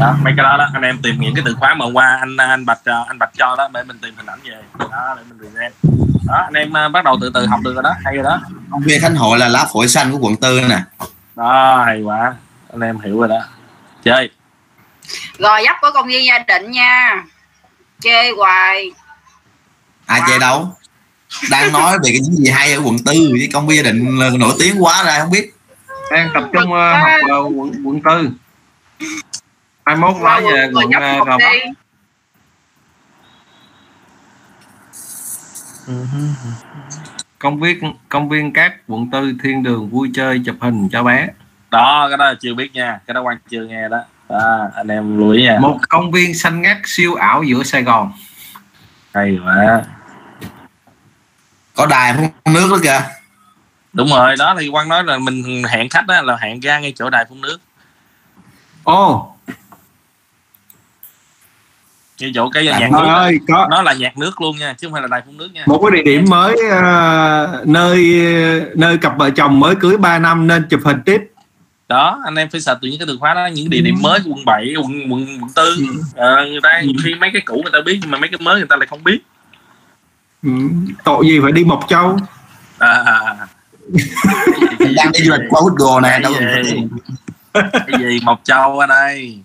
Đó 0.00 0.14
mấy 0.22 0.32
cái 0.36 0.42
đó 0.42 0.56
đó. 0.56 0.68
Anh 0.74 0.82
em 0.82 0.98
tìm 1.02 1.20
những 1.20 1.34
cái 1.34 1.44
từ 1.46 1.54
khóa 1.54 1.74
mà 1.74 1.86
qua 1.92 2.16
anh 2.20 2.36
anh 2.36 2.66
bạch 2.66 2.84
à, 2.84 3.04
anh 3.08 3.18
bạch 3.18 3.30
cho 3.38 3.56
đó 3.56 3.68
để 3.74 3.82
mình 3.84 3.98
tìm 4.02 4.14
hình 4.16 4.26
ảnh 4.26 4.38
về. 4.44 4.86
Đó 4.90 5.14
để 5.16 5.22
mình 5.28 5.38
present 5.38 5.72
đó 6.26 6.42
anh 6.44 6.54
em 6.54 6.76
à, 6.76 6.88
bắt 6.88 7.04
đầu 7.04 7.18
từ 7.20 7.30
từ 7.34 7.46
học 7.46 7.60
được 7.64 7.74
rồi 7.74 7.82
đó. 7.82 7.94
Hay 8.04 8.14
rồi 8.14 8.24
đó. 8.24 8.40
Công 8.70 8.82
viên 8.82 9.00
khánh 9.00 9.14
hội 9.14 9.38
là 9.38 9.48
lá 9.48 9.66
phổi 9.72 9.88
xanh 9.88 10.12
của 10.12 10.18
quận 10.18 10.36
tư 10.36 10.60
nè. 10.68 10.78
Đó 11.36 11.82
hay 11.86 12.02
quá. 12.02 12.34
Anh 12.72 12.80
em 12.80 13.00
hiểu 13.00 13.18
rồi 13.18 13.28
đó. 13.28 13.40
Chơi. 14.04 14.30
Gò 15.38 15.62
dấp 15.64 15.76
của 15.80 15.90
công 15.94 16.06
viên 16.06 16.24
gia 16.24 16.38
định 16.38 16.70
nha. 16.70 17.22
Chê 18.00 18.30
hoài. 18.36 18.90
Ai 20.06 20.20
chơi 20.28 20.38
đâu? 20.38 20.76
Đang 21.50 21.72
nói 21.72 21.98
về 22.04 22.10
cái 22.10 22.20
gì 22.22 22.50
hay 22.50 22.72
ở 22.72 22.80
quận 22.84 22.96
tư 22.98 23.12
chứ 23.40 23.46
công 23.52 23.66
viên 23.66 23.84
gia 23.84 23.90
định 23.90 24.18
là 24.18 24.30
nổi 24.38 24.54
tiếng 24.58 24.84
quá 24.84 25.02
ra 25.06 25.18
không 25.18 25.30
biết 25.30 25.53
đang 26.10 26.30
tập 26.34 26.44
trung 26.52 26.72
ờ, 26.72 26.92
học 26.98 27.08
ở 27.30 27.40
quận 27.42 27.72
quận 27.84 28.00
tư. 28.00 28.30
21 29.84 30.22
nói 30.22 30.42
về 30.42 30.70
quận 30.74 30.90
một 30.90 31.24
Gò 31.26 31.38
Vấp 31.38 31.40
công 37.38 37.60
viên 37.60 37.94
công 38.08 38.28
viên 38.28 38.52
cát 38.52 38.72
quận 38.88 39.10
tư 39.10 39.32
thiên 39.42 39.62
đường 39.62 39.88
vui 39.88 40.10
chơi 40.14 40.42
chụp 40.46 40.56
hình 40.60 40.88
cho 40.92 41.02
bé. 41.02 41.28
Đó 41.70 42.06
cái 42.08 42.16
đó 42.16 42.34
chưa 42.40 42.54
biết 42.54 42.74
nha 42.74 43.00
cái 43.06 43.14
đó 43.14 43.22
quan 43.22 43.38
chưa 43.48 43.64
nghe 43.66 43.88
đó. 43.88 43.98
Đó 44.28 44.68
anh 44.74 44.88
em 44.88 45.18
lưu 45.18 45.30
ý 45.30 45.42
nha. 45.42 45.58
Một 45.60 45.78
công 45.88 46.10
viên 46.10 46.34
xanh 46.34 46.62
ngắt 46.62 46.76
siêu 46.84 47.14
ảo 47.14 47.42
giữa 47.42 47.62
Sài 47.62 47.82
Gòn. 47.82 48.12
Hay 49.14 49.38
quá. 49.44 49.82
Có 51.76 51.86
đài 51.86 52.14
phun 52.14 52.54
nước 52.54 52.68
đó 52.70 52.78
kìa 52.82 53.00
đúng 53.94 54.08
rồi 54.08 54.36
đó 54.38 54.54
thì 54.60 54.68
quan 54.68 54.88
nói 54.88 55.04
là 55.04 55.18
mình 55.18 55.62
hẹn 55.70 55.88
khách 55.88 56.06
đó 56.06 56.22
là 56.22 56.36
hẹn 56.40 56.60
ra 56.60 56.78
ngay 56.78 56.92
chỗ 56.96 57.10
đài 57.10 57.24
phun 57.28 57.40
nước. 57.40 57.58
Ồ, 58.84 59.34
ngay 62.20 62.32
chỗ 62.34 62.50
cái 62.50 62.68
À, 62.68 62.78
nhạc 62.78 62.90
nước 62.92 63.06
ơi, 63.08 63.38
có 63.48 63.66
nó 63.70 63.82
là 63.82 63.92
nhạc 63.92 64.18
nước 64.18 64.40
luôn 64.40 64.56
nha 64.58 64.74
chứ 64.78 64.86
không 64.86 64.92
phải 64.92 65.02
là 65.02 65.08
đài 65.08 65.22
phun 65.26 65.36
nước 65.36 65.48
nha. 65.54 65.64
Một 65.66 65.78
cái 65.82 65.90
địa 65.90 66.10
điểm 66.12 66.24
mới 66.28 66.56
ờ, 66.70 67.62
nơi 67.66 68.20
nơi 68.76 68.98
cặp 68.98 69.18
vợ 69.18 69.30
chồng 69.30 69.60
mới 69.60 69.74
cưới 69.74 69.96
3 69.96 70.18
năm 70.18 70.46
nên 70.46 70.66
chụp 70.70 70.80
hình 70.84 71.02
tiếp. 71.04 71.22
đó 71.88 72.20
anh 72.24 72.34
em 72.34 72.48
phải 72.50 72.60
search 72.60 72.80
từ 72.82 72.88
những 72.88 72.98
cái 72.98 73.06
từ 73.06 73.16
khóa 73.20 73.34
đó 73.34 73.46
những 73.46 73.70
địa 73.70 73.80
điểm 73.80 73.94
mới 74.02 74.20
của 74.24 74.30
quận 74.30 74.44
7, 74.44 74.74
quận 74.76 75.12
quận 75.12 75.26
quận 75.40 75.50
tư 75.54 75.76
Ờ, 76.16 76.46
người 76.46 76.60
ta 76.62 76.80
nhiều 76.80 76.94
khi 77.04 77.14
mấy 77.14 77.30
cái 77.32 77.42
cũ 77.44 77.54
người 77.62 77.72
ta 77.72 77.78
biết 77.86 77.98
nhưng 78.02 78.10
mà 78.10 78.18
mấy 78.18 78.28
cái 78.28 78.38
mới 78.42 78.56
người 78.58 78.66
ta 78.68 78.76
lại 78.76 78.86
không 78.86 79.04
biết. 79.04 79.18
Ừ, 80.42 80.50
tội 81.04 81.26
gì 81.26 81.40
phải 81.42 81.52
đi 81.52 81.64
Mộc 81.64 81.84
Châu. 81.88 82.18
à, 82.78 83.46
đang 84.96 85.12
đi 85.12 85.20
du 85.24 85.32
lịch 85.32 85.40
qua 85.48 85.60
Google 85.76 86.10
nè 86.10 86.18
đâu 86.18 86.32
cái 86.40 86.64
gì, 86.64 86.88
cái 87.54 88.00
gì? 88.00 88.20
Mộc 88.22 88.40
Châu 88.44 88.78
ở 88.78 88.86
đây. 88.86 89.38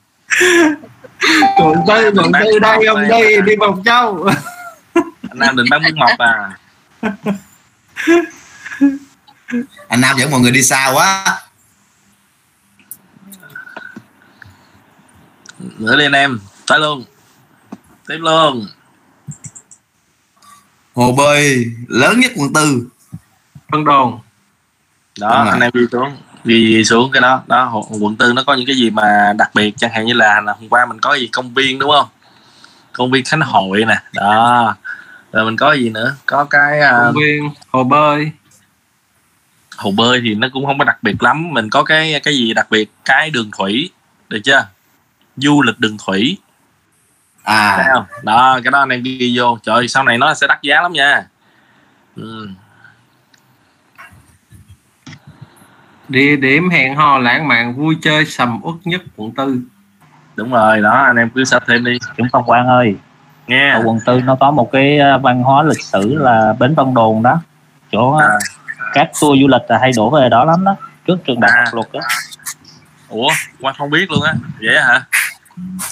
Quận 1.58 1.76
tư, 1.88 2.12
quận 2.16 2.32
tư 2.34 2.60
đây 2.60 2.86
ông 2.86 3.08
đây 3.08 3.42
đi 3.42 3.56
Mộc 3.56 3.80
Châu. 3.86 4.30
anh 5.30 5.40
Nam 5.40 5.56
định 5.56 5.66
bán 5.70 5.84
miếng 5.84 6.00
mọc 6.00 6.20
à? 6.20 6.58
Anh 9.88 10.02
Nam 10.02 10.18
dẫn 10.20 10.32
mọi 10.32 10.40
người 10.40 10.52
đi 10.52 10.64
xa 10.64 10.92
quá. 10.94 11.26
Nữa 15.60 15.98
đi 15.98 16.06
anh 16.06 16.12
em 16.12 16.40
tới 16.68 16.80
luôn. 16.80 17.04
Tiếp 18.08 18.18
luôn. 18.20 18.68
Hồ 20.96 21.12
bơi 21.12 21.66
lớn 21.88 22.20
nhất 22.20 22.32
quận 22.36 22.54
tư. 22.54 22.88
Vân 23.70 23.86
Đồn 23.86 24.20
đó 25.20 25.30
Đúng 25.30 25.44
rồi. 25.44 25.52
anh 25.52 25.60
em 25.60 25.72
đi 25.74 25.82
xuống 25.92 26.18
đi 26.44 26.84
xuống 26.84 27.12
cái 27.12 27.22
đó. 27.22 27.42
Đó 27.48 27.84
quận 28.00 28.16
tư 28.16 28.34
nó 28.34 28.44
có 28.48 28.54
những 28.54 28.66
cái 28.66 28.76
gì 28.76 28.90
mà 28.90 29.34
đặc 29.38 29.52
biệt 29.54 29.74
chẳng 29.78 29.92
hạn 29.94 30.06
như 30.06 30.14
là, 30.14 30.42
là 30.42 30.54
hôm 30.54 30.70
qua 30.70 30.86
mình 30.86 31.00
có 31.00 31.14
gì 31.14 31.28
công 31.28 31.54
viên 31.54 31.80
đúng 31.80 31.92
không? 31.92 32.08
Công 32.94 33.12
viên 33.12 33.26
khánh 33.26 33.42
hội 33.42 33.86
nè 33.88 33.98
đó. 34.14 34.76
Rồi 35.32 35.46
mình 35.46 35.58
có 35.58 35.74
gì 35.74 35.90
nữa? 35.90 36.16
Có 36.26 36.44
cái 36.44 36.80
à, 36.82 36.92
công 36.92 37.14
viên 37.14 37.50
hồ 37.68 37.84
bơi. 37.84 38.32
Hồ 39.78 39.92
bơi 39.92 40.22
thì 40.24 40.36
nó 40.36 40.48
cũng 40.54 40.66
không 40.66 40.78
có 40.78 40.84
đặc 40.86 40.98
biệt 41.04 41.24
lắm. 41.24 41.54
Mình 41.54 41.70
có 41.70 41.84
cái 41.84 42.20
cái 42.24 42.34
gì 42.34 42.54
đặc 42.54 42.68
biệt? 42.70 42.92
Cái 43.06 43.30
đường 43.30 43.52
thủy 43.58 43.90
được 44.30 44.40
chưa? 44.44 44.68
Du 45.38 45.62
lịch 45.62 45.80
đường 45.80 45.98
thủy. 46.06 46.38
Thấy 47.46 47.86
à 47.86 47.90
không? 47.94 48.06
Đó 48.24 48.60
cái 48.64 48.72
đó 48.72 48.80
anh 48.80 48.90
em 48.90 49.04
ghi 49.04 49.34
vô. 49.38 49.58
Trời 49.64 49.88
sau 49.88 50.04
này 50.04 50.18
nó 50.18 50.34
sẽ 50.34 50.48
đắt 50.48 50.62
giá 50.62 50.82
lắm 50.82 50.94
nha. 50.94 51.28
Ừ. 52.16 52.50
địa 56.10 56.36
điểm 56.36 56.70
hẹn 56.70 56.96
hò 56.96 57.18
lãng 57.18 57.48
mạn 57.48 57.76
vui 57.76 57.98
chơi 58.02 58.26
sầm 58.26 58.60
uất 58.64 58.76
nhất 58.84 59.02
quận 59.16 59.32
tư 59.32 59.62
đúng 60.36 60.52
rồi 60.52 60.82
đó 60.82 60.92
anh 61.06 61.16
em 61.16 61.30
cứ 61.36 61.44
search 61.44 61.64
thêm 61.68 61.84
đi 61.84 61.98
Chúng 62.18 62.28
Phong 62.32 62.44
Quang 62.44 62.68
ơi, 62.68 62.96
nghe 63.48 63.70
ở 63.70 63.82
quận 63.86 64.00
tư 64.06 64.22
nó 64.22 64.36
có 64.40 64.52
một 64.52 64.70
cái 64.72 64.98
ờ, 64.98 65.18
văn 65.18 65.44
hóa 65.44 65.64
lịch 65.64 65.82
sử 65.84 66.16
là 66.16 66.54
bến 66.60 66.76
Vân 66.76 66.94
Đồn 66.94 67.24
đó. 67.24 67.42
Chỗ 67.92 68.12
ờ, 68.14 68.28
À. 68.28 68.38
các 68.94 69.12
tour 69.22 69.42
du 69.42 69.48
lịch 69.48 69.62
là 69.70 69.78
hay 69.78 69.92
đổ 69.98 70.10
về 70.10 70.30
đó 70.30 70.46
lắm 70.46 70.64
đó. 70.66 70.76
Trước 71.08 71.18
trường 71.26 71.40
đại 71.40 71.52
À. 71.56 71.64
học 71.66 71.74
luật 71.74 71.88
đó. 71.94 72.00
ủa 73.10 73.30
quan 73.62 73.76
không 73.78 73.90
biết 73.90 74.12
luôn 74.12 74.24
á 74.24 74.34
vậy 74.62 74.82
hả 74.82 75.02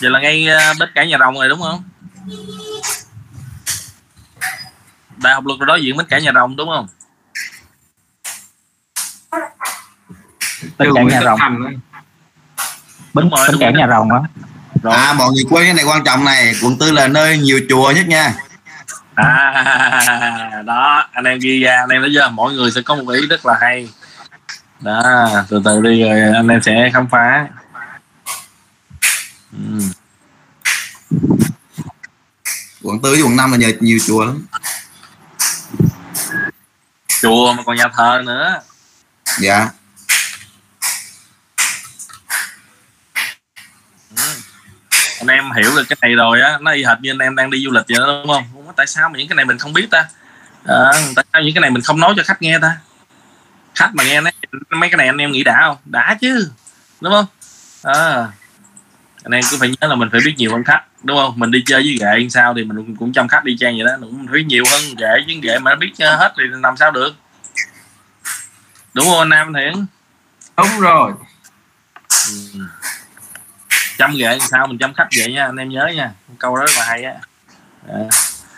vậy 0.02 0.12
là 0.12 0.20
ngay 0.20 0.48
ờ, 0.48 0.74
bến 0.80 0.90
cảng 0.96 1.10
nhà 1.10 1.18
rồng 1.20 1.34
rồi 1.36 1.50
đúng 1.50 1.62
không 1.62 1.84
đại 5.24 5.34
học 5.34 5.46
luật 5.46 5.60
rồi 5.60 5.66
đối 5.68 5.82
diện 5.84 5.98
bến 5.98 6.08
cảng 6.10 6.24
nhà 6.24 6.32
rồng 6.36 6.56
đúng 6.56 6.70
không 6.70 6.88
Bến 10.78 10.90
cảng 10.96 11.08
nhà 11.08 11.22
rồng, 11.22 11.40
á. 11.40 11.50
bến, 13.14 13.30
bến 13.30 13.58
cảng 13.60 13.74
nhà 13.74 13.88
rồng 13.88 14.10
đó. 14.10 14.24
rồi. 14.84 14.94
À 14.94 15.14
mọi 15.14 15.32
người 15.34 15.44
quên 15.50 15.66
cái 15.66 15.74
này 15.74 15.86
quan 15.86 16.04
trọng 16.04 16.26
này 16.26 16.54
quận 16.64 16.78
tư 16.80 16.92
là 16.92 17.08
nơi 17.08 17.38
nhiều 17.38 17.60
chùa 17.70 17.92
nhất 17.92 18.08
nha. 18.08 18.34
À 19.16 20.64
đó 20.66 21.08
anh 21.12 21.24
em 21.26 21.40
ghi 21.40 21.64
ra 21.64 21.78
anh 21.80 21.90
em 21.90 22.02
thấy 22.02 22.12
chưa? 22.14 22.30
Mỗi 22.30 22.54
người 22.54 22.72
sẽ 22.72 22.82
có 22.82 22.96
một 22.96 23.12
ý 23.12 23.28
rất 23.28 23.46
là 23.46 23.58
hay. 23.62 23.90
Đó 24.80 25.30
từ 25.50 25.62
từ 25.66 25.82
đi 25.82 26.04
rồi 26.04 26.22
anh 26.36 26.48
em 26.48 26.62
sẽ 26.62 26.90
khám 26.94 27.08
phá. 27.10 27.48
Ừ. 29.52 29.80
quận 32.82 33.02
tư 33.02 33.12
với 33.12 33.22
quận 33.22 33.36
năm 33.36 33.52
là 33.52 33.58
nhờ 33.58 33.72
nhiều 33.80 34.00
chùa 34.08 34.26
lắm. 34.26 34.46
Chùa 37.22 37.54
mà 37.54 37.64
còn 37.66 37.76
nhà 37.76 37.88
thờ 37.94 38.22
nữa. 38.26 38.62
Dạ 39.40 39.70
anh 45.28 45.38
em 45.38 45.52
hiểu 45.52 45.72
được 45.76 45.84
cái 45.90 45.98
này 46.02 46.16
rồi 46.16 46.42
á 46.42 46.58
nó 46.62 46.72
y 46.72 46.84
hệt 46.84 46.98
như 47.02 47.12
anh 47.12 47.20
em 47.20 47.36
đang 47.36 47.50
đi 47.50 47.64
du 47.64 47.72
lịch 47.72 47.84
vậy 47.90 47.98
đó 48.00 48.06
đúng 48.06 48.34
không? 48.34 48.44
Không 48.54 48.68
có 48.68 48.74
tại 48.76 48.88
sao 48.88 49.10
mà 49.10 49.18
những 49.18 49.28
cái 49.28 49.36
này 49.36 49.46
mình 49.46 49.58
không 49.58 49.74
biết 49.74 49.88
ta. 49.92 50.06
À, 50.66 50.92
tại 51.16 51.26
sao 51.34 51.42
những 51.42 51.54
cái 51.54 51.62
này 51.62 51.70
mình 51.72 51.82
không 51.82 52.00
nói 52.00 52.14
cho 52.18 52.24
khách 52.26 52.42
nghe 52.42 52.60
ta? 52.62 52.78
Khách 53.76 53.90
mà 53.94 54.04
nghe 54.04 54.22
nói 54.22 54.32
mấy 54.70 54.90
cái 54.90 54.98
này 54.98 55.08
anh 55.08 55.18
em 55.18 55.32
nghĩ 55.32 55.44
đã 55.44 55.62
không? 55.66 55.78
Đã 55.86 56.18
chứ 56.22 56.52
đúng 57.02 57.14
không? 57.14 57.26
À, 57.84 58.28
anh 59.24 59.32
em 59.32 59.44
cứ 59.52 59.58
phải 59.60 59.70
nhớ 59.70 59.88
là 59.88 59.96
mình 59.96 60.10
phải 60.12 60.22
biết 60.26 60.34
nhiều 60.38 60.52
hơn 60.52 60.64
khách 60.64 60.84
đúng 61.04 61.18
không? 61.18 61.34
Mình 61.40 61.52
đi 61.52 61.64
chơi 61.66 61.82
với 61.82 61.98
ghệ 62.00 62.28
sao 62.30 62.54
thì 62.54 62.64
mình 62.64 62.96
cũng 62.96 63.14
chăm 63.14 63.28
khách 63.28 63.44
đi 63.44 63.58
trang 63.60 63.78
vậy 63.78 63.86
đó. 63.86 63.92
Cũng 64.00 64.28
phải 64.32 64.44
nhiều 64.44 64.64
hơn 64.72 64.82
ghệ 64.98 65.24
chứ 65.28 65.34
ghệ 65.44 65.60
mà 65.60 65.72
nó 65.72 65.78
biết 65.78 65.92
hết 66.00 66.34
thì 66.38 66.44
làm 66.64 66.78
sao 66.78 66.92
được. 66.92 67.16
Đúng 68.94 69.06
không 69.06 69.20
anh 69.20 69.30
Nam 69.30 69.54
Thiện? 69.54 69.86
Đúng 70.58 70.80
rồi. 70.80 71.12
Ừ. 72.30 72.60
chăm 73.98 74.16
ghệ 74.16 74.38
sao 74.52 74.68
mình 74.68 74.78
chăm 74.78 74.94
khách 74.94 75.08
vậy 75.18 75.34
nha 75.34 75.46
anh 75.46 75.56
em 75.56 75.70
nhớ 75.70 75.88
nha 75.96 76.12
câu 76.40 76.56
đó 76.56 76.62
rất 76.62 76.72
là 76.78 76.86
hay 76.86 77.04
á. 77.04 77.14
À. 77.88 78.00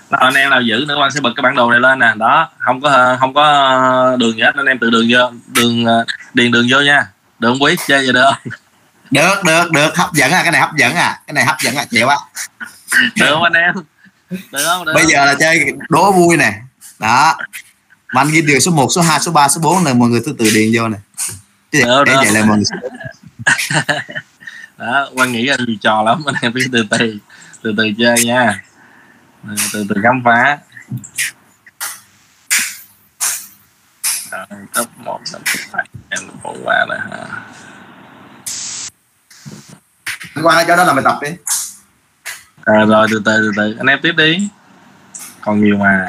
đó, 0.09 0.17
anh 0.21 0.33
em 0.33 0.49
nào 0.49 0.61
giữ 0.61 0.85
nữa 0.87 1.01
anh 1.01 1.11
sẽ 1.11 1.19
bật 1.21 1.33
cái 1.35 1.43
bản 1.43 1.55
đồ 1.55 1.71
này 1.71 1.79
lên 1.79 1.99
nè. 1.99 2.13
Đó 2.15 2.49
không 2.57 2.81
có 2.81 3.17
không 3.19 3.33
có 3.33 4.15
đường 4.19 4.35
gì 4.35 4.41
hết 4.41 4.55
anh 4.55 4.65
em 4.65 4.79
tự 4.79 4.89
đường 4.89 5.07
vô 5.09 5.31
đường 5.47 5.85
ờ, 5.85 6.05
điền 6.33 6.51
đường 6.51 6.67
vô 6.69 6.81
nha. 6.81 7.07
Không 7.41 7.63
quý 7.63 7.75
chơi 7.87 8.03
vậy 8.03 8.13
được. 8.13 8.51
Được 9.11 9.43
được 9.43 9.71
được 9.71 9.97
hấp 9.97 10.13
dẫn 10.13 10.31
à 10.31 10.43
cái 10.43 10.51
này 10.51 10.61
hấp 10.61 10.75
dẫn 10.75 10.95
à 10.95 11.19
cái 11.27 11.33
này 11.33 11.45
hấp 11.45 11.55
dẫn 11.63 11.75
à 11.75 11.85
chịu 11.85 12.07
á. 12.07 12.17
Được 13.15 13.25
không 13.29 13.43
anh 13.43 13.53
em? 13.53 13.73
Được 14.29 14.63
không 14.65 14.85
được 14.85 14.91
bây 14.95 15.05
giờ 15.05 15.25
là 15.25 15.35
chơi 15.39 15.73
đố 15.89 16.11
vui 16.11 16.37
nè. 16.37 16.53
Đó. 16.99 17.37
Mà 18.13 18.21
anh 18.21 18.31
ghi 18.31 18.41
đường 18.41 18.59
số 18.59 18.71
1, 18.71 18.87
số 18.91 19.01
2, 19.01 19.19
số 19.19 19.31
3, 19.31 19.47
số 19.47 19.61
4 19.61 19.83
này 19.83 19.93
mọi 19.93 20.09
người 20.09 20.21
từ 20.25 20.35
từ 20.39 20.49
điền 20.53 20.71
vô 20.73 20.87
nè. 20.87 20.97
Chứ 21.71 21.79
để 21.79 21.85
được. 22.05 22.15
vậy 22.15 22.31
là 22.31 22.45
mọi 22.45 22.57
người 22.57 22.65
đó 24.79 25.09
quan 25.13 25.31
nghĩ 25.31 25.45
là 25.45 25.57
nhiều 25.67 25.75
trò 25.81 26.03
lắm 26.03 26.23
anh 26.25 26.35
em 26.41 26.53
biết 26.53 26.69
từ 26.71 26.85
từ 26.89 27.17
từ 27.61 27.73
từ 27.77 27.83
chơi 27.99 28.25
nha. 28.25 28.63
Từ 29.73 29.85
từ 29.89 29.95
khám 30.03 30.21
phá. 30.25 30.57
Rồi, 34.31 34.45
top 34.73 34.87
một 34.97 35.19
năm 35.33 35.41
bảy 35.71 35.85
em 36.09 36.19
bỏ 36.43 36.53
qua 36.63 36.85
rồi 36.89 36.99
hả? 36.99 37.25
Qua 40.43 40.63
cho 40.67 40.75
đó 40.75 40.83
là 40.83 40.93
mày 40.93 41.03
tập 41.03 41.19
đi. 41.21 41.29
À, 42.65 42.85
rồi 42.85 43.07
từ 43.11 43.21
từ 43.25 43.31
từ 43.37 43.51
từ. 43.57 43.75
Anh 43.77 43.87
em 43.87 43.99
tiếp 44.03 44.13
đi. 44.17 44.49
Còn 45.41 45.63
nhiều 45.63 45.77
mà 45.77 46.07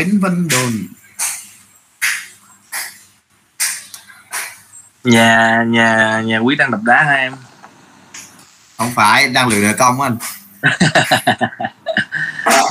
bến 0.00 0.18
Vân 0.20 0.48
Đồn. 0.48 0.72
Nhà 5.04 5.64
nhà 5.66 6.20
nhà 6.20 6.38
quý 6.38 6.56
đang 6.56 6.70
đập 6.70 6.80
đá 6.82 7.02
hả 7.02 7.14
em? 7.14 7.32
Không 8.78 8.90
phải 8.94 9.28
đang 9.28 9.48
luyện 9.48 9.62
nợ 9.62 9.72
công 9.78 10.00
anh. 10.00 10.16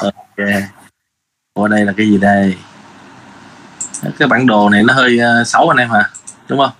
Ok. 0.01 0.47
Ủa 1.53 1.67
đây 1.67 1.85
là 1.85 1.93
cái 1.97 2.07
gì 2.07 2.17
đây? 2.17 2.57
Cái 4.19 4.27
bản 4.27 4.45
đồ 4.45 4.69
này 4.69 4.83
nó 4.83 4.93
hơi 4.93 5.19
ờ, 5.19 5.43
xấu 5.43 5.69
anh 5.69 5.77
em 5.77 5.89
hả? 5.89 6.09
Đúng 6.47 6.59
không? 6.59 6.71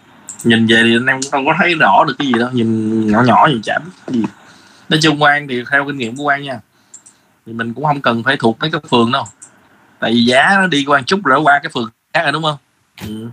Nhìn 0.44 0.68
về 0.68 0.82
thì 0.84 0.96
anh 0.96 1.06
em 1.06 1.22
cũng 1.22 1.32
không 1.32 1.46
có 1.46 1.56
thấy 1.60 1.76
rõ 1.76 2.04
được 2.08 2.16
cái 2.20 2.28
gì 2.28 2.34
đâu. 2.34 2.50
Nhìn 2.52 3.08
nhỏ 3.12 3.24
nhỏ 3.24 3.48
gì 3.48 3.60
chả 3.64 3.80
biết 3.80 3.92
gì. 4.08 4.24
Nói 4.90 5.00
chung 5.02 5.22
quan 5.24 5.48
thì 5.48 5.64
theo 5.72 5.86
kinh 5.88 5.98
nghiệm 5.98 6.16
của 6.16 6.24
quan 6.24 6.44
nha. 6.44 6.60
Thì 7.46 7.54
mình 7.54 7.74
cũng 7.74 7.86
không 7.86 8.02
cần 8.02 8.24
phải 8.24 8.38
thuộc 8.38 8.60
mấy 8.60 8.72
cái 8.72 8.82
phường 8.90 9.12
đâu 9.12 9.26
tại 10.00 10.12
vì 10.14 10.24
giá 10.26 10.56
nó 10.56 10.68
đi 10.68 10.86
qua 10.88 11.02
chút 11.06 11.20
rồi 11.24 11.40
qua 11.44 11.60
cái 11.64 11.70
phường 11.74 11.90
khác 12.14 12.22
rồi 12.24 12.32
đúng 12.32 12.44
không? 12.44 12.58
Ừ. 13.02 13.30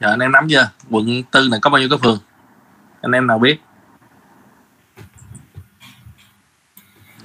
giờ 0.00 0.10
anh 0.10 0.20
em 0.20 0.32
nắm 0.32 0.48
chưa? 0.50 0.70
Quận 0.90 1.22
tư 1.30 1.48
này 1.50 1.60
có 1.62 1.70
bao 1.70 1.80
nhiêu 1.80 1.88
cái 1.88 1.98
phường? 2.02 2.18
Anh 3.02 3.12
em 3.12 3.26
nào 3.26 3.38
biết? 3.38 3.60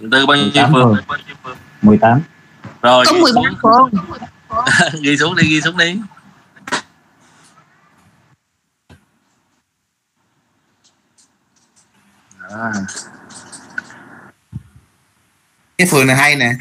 Quận 0.02 0.10
tư 0.12 0.26
bao 0.26 0.38
nhiêu 0.38 0.46
18 0.46 0.74
phường? 0.74 0.96
phường. 1.44 1.56
18 1.82 2.22
rồi 2.82 3.06
có 3.08 3.14
ghi 3.14 3.22
13 3.22 3.42
xuống, 3.42 3.56
phường. 3.62 3.90
Ghi 5.02 5.18
xuống 5.18 5.36
đi 5.36 5.50
ghi 5.50 5.62
xuống 5.62 5.78
đi. 5.78 6.02
À. 12.50 12.72
cái 15.78 15.88
phường 15.92 16.08
này 16.08 16.16
hay 16.16 16.36
nè 16.36 16.54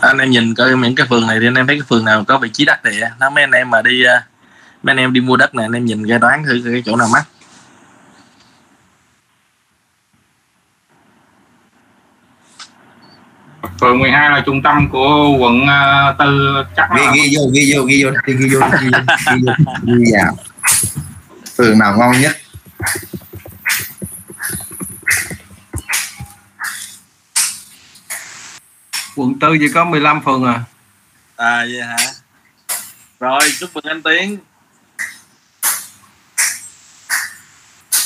anh 0.00 0.18
em 0.18 0.30
nhìn 0.30 0.54
coi 0.54 0.76
những 0.76 0.94
cái 0.94 1.06
phường 1.10 1.26
này 1.26 1.40
thì 1.40 1.46
anh 1.46 1.54
em 1.54 1.66
thấy 1.66 1.76
cái 1.76 1.86
phường 1.88 2.04
nào 2.04 2.24
có 2.24 2.38
vị 2.38 2.50
trí 2.52 2.64
đắc 2.64 2.84
địa. 2.84 3.10
Nó 3.20 3.30
mấy 3.30 3.44
anh 3.44 3.52
em 3.52 3.70
mà 3.70 3.82
đi 3.82 4.02
ờ, 4.02 4.20
mấy 4.82 4.92
anh 4.92 4.96
em 4.96 5.12
đi 5.12 5.20
mua 5.20 5.36
đất 5.36 5.54
này 5.54 5.64
anh 5.64 5.72
em 5.72 5.84
nhìn 5.84 6.08
cái 6.08 6.18
đoán 6.18 6.44
thử 6.44 6.62
cái 6.64 6.82
chỗ 6.86 6.96
nào 6.96 7.08
mắc. 7.12 7.24
Phường 13.80 13.98
12 13.98 14.30
là 14.30 14.42
trung 14.46 14.62
tâm 14.62 14.88
của 14.92 15.36
quận 15.38 15.66
ờ, 15.66 16.14
tư 16.18 16.54
chắc 16.76 16.88
ghi 16.96 17.02
là 17.06 17.12
ghi 17.14 17.36
vô 17.36 17.42
ghi 17.52 17.72
vô 17.76 17.82
ghi 17.82 18.04
vô 18.04 18.10
ghi, 18.26 18.34
ghi 18.34 18.48
vô 18.54 18.60
ghi 18.80 18.90
vô 18.92 18.98
ghi 19.34 19.42
vô 19.46 19.94
ghi 19.98 20.12
vào 20.12 20.36
phường 21.58 21.78
nào 21.78 21.96
ngon 21.98 22.20
nhất 22.20 22.32
quận 29.18 29.38
tư 29.38 29.56
chỉ 29.60 29.68
có 29.74 29.84
15 29.84 30.22
phường 30.24 30.44
à. 30.44 30.60
À 31.36 31.66
vậy 31.72 31.82
hả? 31.82 31.96
Rồi 33.20 33.40
chúc 33.60 33.70
mừng 33.74 33.84
anh 33.84 34.02
tiến. 34.02 34.38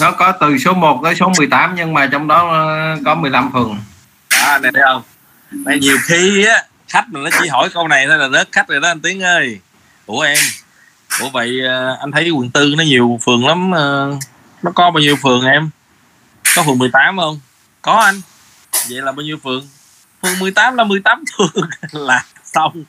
Nó 0.01 0.11
có 0.11 0.33
từ 0.41 0.59
số 0.59 0.73
1 0.73 1.01
tới 1.05 1.15
số 1.15 1.33
18 1.37 1.75
nhưng 1.75 1.95
mà 1.95 2.09
trong 2.13 2.29
đó 2.29 2.49
ờ, 2.51 2.97
có 3.05 3.15
15 3.15 3.53
phường. 3.53 3.79
Đó 4.31 4.59
này 4.59 4.73
thấy 4.75 4.83
không? 4.87 5.03
Đây 5.51 5.79
nhiều 5.79 5.97
khi 6.05 6.45
á 6.45 6.65
khách 6.89 7.09
mình 7.09 7.25
nó 7.25 7.31
chỉ 7.43 7.49
hỏi 7.49 7.69
câu 7.75 7.89
này 7.89 8.07
thôi 8.07 8.19
là 8.19 8.29
rớt 8.29 8.49
khách 8.53 8.69
rồi 8.69 8.81
đó 8.81 8.89
anh 8.89 9.01
tiến 9.01 9.23
ơi. 9.23 9.59
Ủa 10.07 10.21
em 10.21 10.39
ủa 11.21 11.29
vậy 11.31 11.61
ờ, 11.69 11.97
anh 12.01 12.13
thấy 12.13 12.31
quận 12.31 12.51
tư 12.51 12.75
nó 12.79 12.85
nhiều 12.85 13.21
phường 13.25 13.47
lắm 13.47 13.71
ờ, 13.71 14.15
nó 14.63 14.71
có 14.75 14.91
bao 14.91 15.01
nhiêu 15.01 15.17
phường 15.17 15.45
em? 15.45 15.71
Có 16.57 16.63
phường 16.63 16.79
18 16.79 17.17
không? 17.17 17.41
Có 17.83 17.93
anh. 17.93 18.21
Vậy 18.89 19.03
là 19.03 19.13
bao 19.13 19.25
nhiêu 19.25 19.37
phường 19.45 19.69
phường 20.23 20.39
18 20.39 20.75
là 20.75 20.85
18 20.85 21.25
phường 21.37 21.69
là 21.93 22.25
xong. 22.45 22.85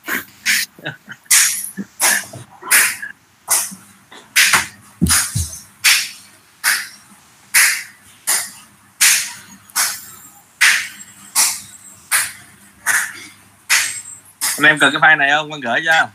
Anh 14.56 14.70
em 14.70 14.78
cần 14.78 14.92
cái 14.92 15.00
file 15.00 15.18
này 15.18 15.30
không? 15.34 15.50
Con 15.50 15.60
gửi 15.60 15.80
cho. 15.86 16.08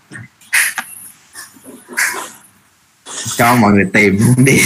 Cho 3.38 3.56
mọi 3.56 3.72
người 3.72 3.86
tìm 3.94 4.20
đi. 4.38 4.62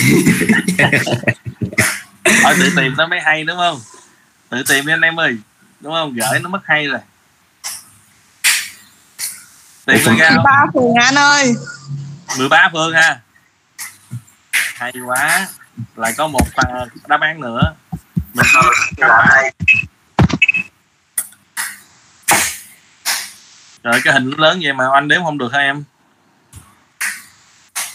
Thôi 2.43 2.53
tự 2.59 2.71
tìm 2.75 2.93
nó 2.97 3.07
mới 3.07 3.19
hay 3.21 3.43
đúng 3.43 3.57
không? 3.57 3.81
Tự 4.49 4.63
tìm 4.69 4.85
đi 4.85 4.93
anh 4.93 5.01
em 5.01 5.19
ơi 5.19 5.37
đúng 5.83 5.93
không? 5.93 6.13
Gửi 6.13 6.39
nó 6.39 6.49
mất 6.49 6.59
hay 6.65 6.87
rồi. 6.87 6.99
Tìm 9.85 10.01
nó 10.05 10.15
ra 10.15 10.29
không? 10.29 10.43
13 10.43 10.65
phường 10.73 10.93
anh 10.95 11.15
ơi. 11.15 11.53
13 12.37 12.69
phương 12.73 12.93
ha 12.93 13.19
hay 14.75 14.93
quá. 15.05 15.47
Lại 15.95 16.13
có 16.17 16.27
một 16.27 16.47
à, 16.55 16.85
đáp 17.07 17.21
án 17.21 17.41
nữa. 17.41 17.73
Mình 18.33 18.45
có 18.53 18.71
rồi 23.83 24.01
cái 24.03 24.13
hình 24.13 24.31
lớn 24.37 24.59
vậy 24.63 24.73
mà 24.73 24.85
anh 24.93 25.07
đếm 25.07 25.23
không 25.23 25.37
được 25.37 25.53
hả 25.53 25.59
em? 25.59 25.83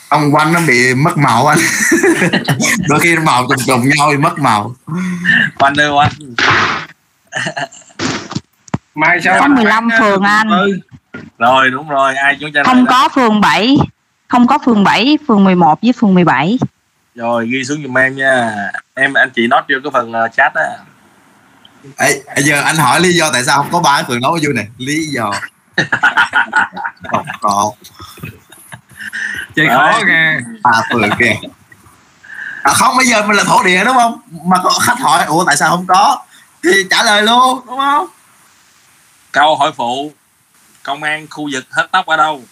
Ông 0.09 0.35
quanh 0.35 0.53
nó 0.53 0.61
bị 0.67 0.95
mất 0.95 1.19
màu 1.19 1.47
anh. 1.47 1.59
Đôi 2.89 3.01
khi 3.01 3.17
màu 3.17 3.47
trùng 3.49 3.67
trùng 3.67 3.89
nhau 3.89 4.09
thì 4.11 4.17
mất 4.17 4.39
màu. 4.39 4.75
Anh 5.59 5.81
ơi 5.81 5.91
anh 6.01 6.35
mai 8.95 9.21
sao 9.25 9.35
Có 9.39 9.45
anh 9.45 9.55
15 9.55 9.89
bán, 9.89 10.01
phường 10.01 10.23
anh. 10.23 10.49
rồi 11.39 11.71
đúng 11.71 11.89
rồi 11.89 12.15
ai 12.15 12.37
chúng 12.41 12.53
ta 12.53 12.63
Không 12.65 12.87
có 12.87 13.09
phường 13.15 13.41
7 13.41 13.77
Không 14.29 14.47
có 14.47 14.59
phường 14.65 14.85
7 14.85 15.19
Phường 15.29 15.45
11 15.45 15.79
với 15.83 15.93
phường 16.01 16.15
17 16.15 16.59
rồi 17.15 17.49
ghi 17.49 17.65
xuống 17.65 17.83
giùm 17.83 17.99
em 17.99 18.17
nha. 18.17 18.55
Em 18.95 19.15
anh 19.15 19.31
chị 19.35 19.47
nói 19.47 19.63
vô 19.69 19.79
cái 19.85 19.91
phần 19.93 20.13
ờ, 20.13 20.29
chat 20.29 20.53
á. 20.55 20.65
Ê, 21.97 22.23
giờ 22.37 22.63
anh 22.63 22.77
hỏi 22.77 23.01
lý 23.01 23.13
do 23.13 23.31
tại 23.33 23.45
sao 23.45 23.57
không 23.57 23.73
có 23.73 23.81
ba 23.81 23.95
cái 23.95 24.05
phường 24.09 24.21
đó 24.21 24.31
vui 24.31 24.55
này? 24.55 24.67
Lý 24.79 25.07
do. 25.07 25.33
Còn 27.11 27.27
còn 27.41 27.73
chơi 29.57 29.69
khó 29.69 30.05
ra 30.07 30.39
ba 30.63 30.71
phường 30.93 31.11
kìa. 31.19 31.35
À, 32.63 32.73
không 32.73 32.97
bây 32.97 33.07
giờ 33.07 33.23
mình 33.27 33.37
là 33.37 33.45
thổ 33.45 33.63
địa 33.63 33.85
đúng 33.85 33.97
không? 33.97 34.21
Mà 34.45 34.57
có 34.65 34.71
khách 34.83 35.01
hỏi 35.01 35.25
ủa 35.25 35.45
tại 35.45 35.57
sao 35.57 35.71
không 35.71 35.87
có 35.87 36.23
thì 36.63 36.71
trả 36.91 37.03
lời 37.03 37.23
luôn 37.23 37.67
đúng 37.67 37.79
không? 37.79 38.07
Câu 39.33 39.57
hỏi 39.57 39.73
phụ. 39.77 40.13
Công 40.83 41.03
an 41.03 41.27
khu 41.31 41.49
vực 41.53 41.65
hớt 41.71 41.91
tóc 41.91 42.07
ở 42.07 42.17
đâu? 42.17 42.43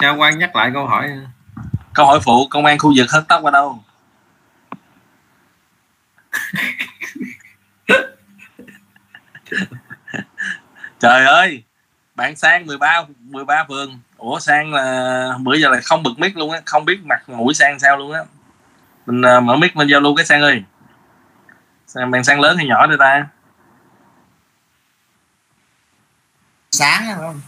Sao 0.00 0.16
quan 0.16 0.38
nhắc 0.38 0.56
lại 0.56 0.70
câu 0.74 0.86
hỏi? 0.86 1.10
Câu 1.94 2.06
hỏi 2.06 2.20
phụ 2.24 2.46
công 2.50 2.66
an 2.66 2.78
khu 2.78 2.92
vực 2.96 3.10
hớt 3.10 3.24
tóc 3.28 3.44
ở 3.44 3.50
đâu? 3.50 3.84
Trời 11.00 11.26
ơi 11.26 11.62
bạn 12.14 12.36
sang 12.36 12.66
13 12.66 13.02
13 13.20 13.64
phường 13.68 14.00
ủa 14.20 14.38
sang 14.38 14.74
là 14.74 15.34
bữa 15.42 15.54
giờ 15.54 15.68
là 15.68 15.80
không 15.80 16.02
bực 16.02 16.18
mic 16.18 16.36
luôn 16.36 16.50
á 16.50 16.60
không 16.66 16.84
biết 16.84 17.00
mặt 17.04 17.28
mũi 17.28 17.54
sang 17.54 17.78
sao 17.78 17.98
luôn 17.98 18.12
á. 18.12 18.20
Mình 19.06 19.22
à, 19.22 19.40
mở 19.40 19.56
mic 19.56 19.76
mình 19.76 19.88
giao 19.88 20.00
lưu 20.00 20.14
cái 20.16 20.26
sang 20.26 20.42
ơi. 20.42 20.62
Sang 21.86 22.10
bạn 22.10 22.24
sang 22.24 22.40
lớn 22.40 22.56
hay 22.56 22.66
nhỏ 22.66 22.86
đây 22.86 22.96
ta? 22.98 23.26
Sáng 26.72 27.02
phải 27.06 27.14
không? 27.14 27.40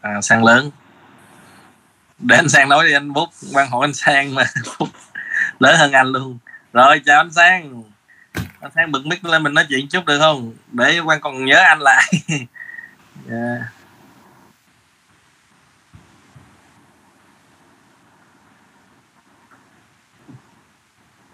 À, 0.00 0.20
sang 0.20 0.44
lớn. 0.44 0.70
Để 2.18 2.36
anh 2.36 2.48
sang 2.48 2.68
nói 2.68 2.86
đi 2.86 2.92
anh 2.92 3.12
bút 3.12 3.28
quan 3.52 3.70
hỏi 3.70 3.86
anh 3.86 3.94
sang 3.94 4.34
mà. 4.34 4.44
Phúc 4.78 4.88
lớn 5.58 5.76
hơn 5.78 5.92
anh 5.92 6.06
luôn 6.06 6.38
rồi 6.74 7.00
chào 7.04 7.20
anh 7.20 7.30
sang. 7.30 7.82
Anh 8.60 8.70
sang 8.74 8.92
bật 8.92 9.06
mic 9.06 9.24
lên 9.24 9.42
mình 9.42 9.54
nói 9.54 9.64
chuyện 9.68 9.88
chút 9.88 10.06
được 10.06 10.18
không? 10.18 10.52
Để 10.72 10.98
quan 10.98 11.20
còn 11.20 11.44
nhớ 11.44 11.58
anh 11.58 11.78
lại. 11.80 12.12
Yeah. 12.28 12.42
Dạ. 13.26 13.68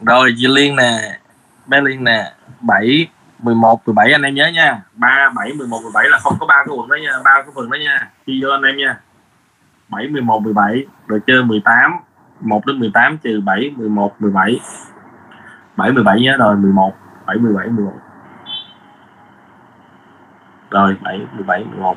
rồi 0.01 0.35
chị 0.37 0.47
liên 0.47 0.77
nè 0.77 1.19
bé 1.67 1.81
liên 1.81 2.05
nè 2.05 2.33
bảy 2.61 3.07
11, 3.39 3.83
17 3.87 4.13
anh 4.13 4.23
em 4.23 4.35
nhớ 4.35 4.49
nha. 4.55 4.83
3, 4.95 5.31
7, 5.35 5.53
11, 5.53 5.81
17 5.83 6.09
là 6.09 6.19
không 6.19 6.37
có 6.41 6.47
ba 6.47 6.65
cái 6.67 6.77
quận 6.77 6.89
đó 6.89 6.97
nha 7.03 7.13
ba 7.25 7.31
cái 7.43 7.53
phần 7.55 7.71
đó 7.71 7.77
nha. 7.77 8.11
Chi 8.27 8.41
vô 8.43 8.51
anh 8.51 8.63
em 8.63 8.77
nha. 8.77 9.01
7, 9.89 10.09
11, 10.09 10.41
17 10.43 10.87
rồi 11.07 11.21
chơi 11.27 11.45
18 11.45 11.93
1 12.41 12.67
đến 12.67 12.79
18 12.79 13.19
trừ 13.19 13.41
7, 13.41 13.71
11, 13.77 14.15
17 14.19 14.61
7, 15.81 15.93
17 15.93 16.21
nhớ 16.21 16.37
rồi 16.39 16.57
11 16.57 16.95
7, 17.27 17.37
17, 17.37 17.69
11 17.69 17.93
rồi 20.71 20.97
7, 21.03 21.27
17, 21.33 21.65
11 21.65 21.97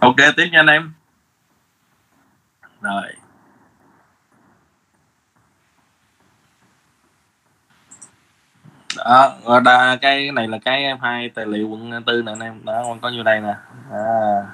Ok 0.00 0.16
tiếp 0.36 0.48
nha 0.52 0.60
anh 0.60 0.66
em. 0.66 0.92
Rồi. 2.80 3.02
Đó 8.96 9.36
rồi 9.44 9.60
đa, 9.64 9.96
cái 10.00 10.32
này 10.32 10.48
là 10.48 10.58
cái 10.64 10.96
hai 11.00 11.28
tài 11.28 11.46
liệu 11.46 11.68
quận 11.68 12.02
tư 12.06 12.22
nè 12.22 12.32
anh 12.32 12.40
em. 12.40 12.64
Đó 12.64 12.82
con 12.82 13.00
có 13.00 13.08
nhiêu 13.08 13.22
đây 13.22 13.40
nè? 13.40 13.54
À, 13.92 14.46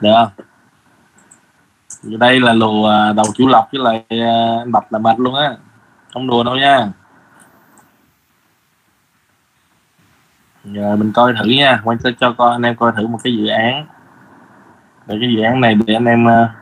được 0.00 0.12
không? 0.14 0.46
Thì 2.10 2.16
đây 2.16 2.40
là 2.40 2.52
lù 2.52 2.84
à, 2.84 3.12
đầu 3.12 3.26
chủ 3.34 3.48
lọc 3.48 3.68
với 3.72 3.80
lại 3.82 4.04
à, 4.08 4.56
anh 4.58 4.72
bạch 4.72 4.92
là 4.92 4.98
mệt 4.98 5.18
luôn 5.18 5.34
á. 5.34 5.50
Không 6.12 6.26
đùa 6.26 6.44
đâu 6.44 6.56
nha. 6.56 6.88
Giờ 10.64 10.96
mình 10.96 11.12
coi 11.12 11.34
thử 11.38 11.44
nha. 11.44 11.80
Quan 11.84 11.98
sẽ 11.98 12.10
cho 12.20 12.32
coi 12.32 12.52
anh 12.52 12.62
em 12.62 12.76
coi 12.76 12.92
thử 12.96 13.06
một 13.06 13.18
cái 13.24 13.36
dự 13.36 13.46
án. 13.46 13.86
Để 15.06 15.16
cái 15.20 15.34
dự 15.36 15.42
án 15.42 15.60
này 15.60 15.74
để 15.74 15.94
anh 15.94 16.04
em 16.04 16.28
à, 16.28 16.54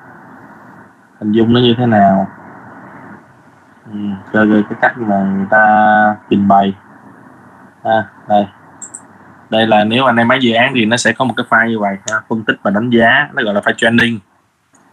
hình 1.18 1.32
dung 1.32 1.52
nó 1.52 1.60
như 1.60 1.74
thế 1.78 1.86
nào. 1.86 2.26
Ừ, 3.92 3.98
chơi 4.32 4.46
rồi 4.46 4.64
cái 4.70 4.78
cách 4.82 4.98
mà 4.98 5.22
người 5.22 5.46
ta 5.50 6.16
trình 6.30 6.48
bày. 6.48 6.74
À, 7.82 8.08
đây. 8.28 8.46
Đây 9.50 9.66
là 9.66 9.84
nếu 9.84 10.04
anh 10.04 10.16
em 10.16 10.28
bán 10.28 10.42
dự 10.42 10.52
án 10.52 10.72
thì 10.74 10.84
nó 10.84 10.96
sẽ 10.96 11.12
có 11.12 11.24
một 11.24 11.34
cái 11.36 11.46
file 11.50 11.68
như 11.68 11.78
vậy 11.78 11.96
ha, 12.10 12.20
phân 12.28 12.44
tích 12.44 12.56
và 12.62 12.70
đánh 12.70 12.90
giá. 12.90 13.28
Nó 13.34 13.42
gọi 13.42 13.54
là 13.54 13.60
file 13.60 13.74
training 13.76 14.18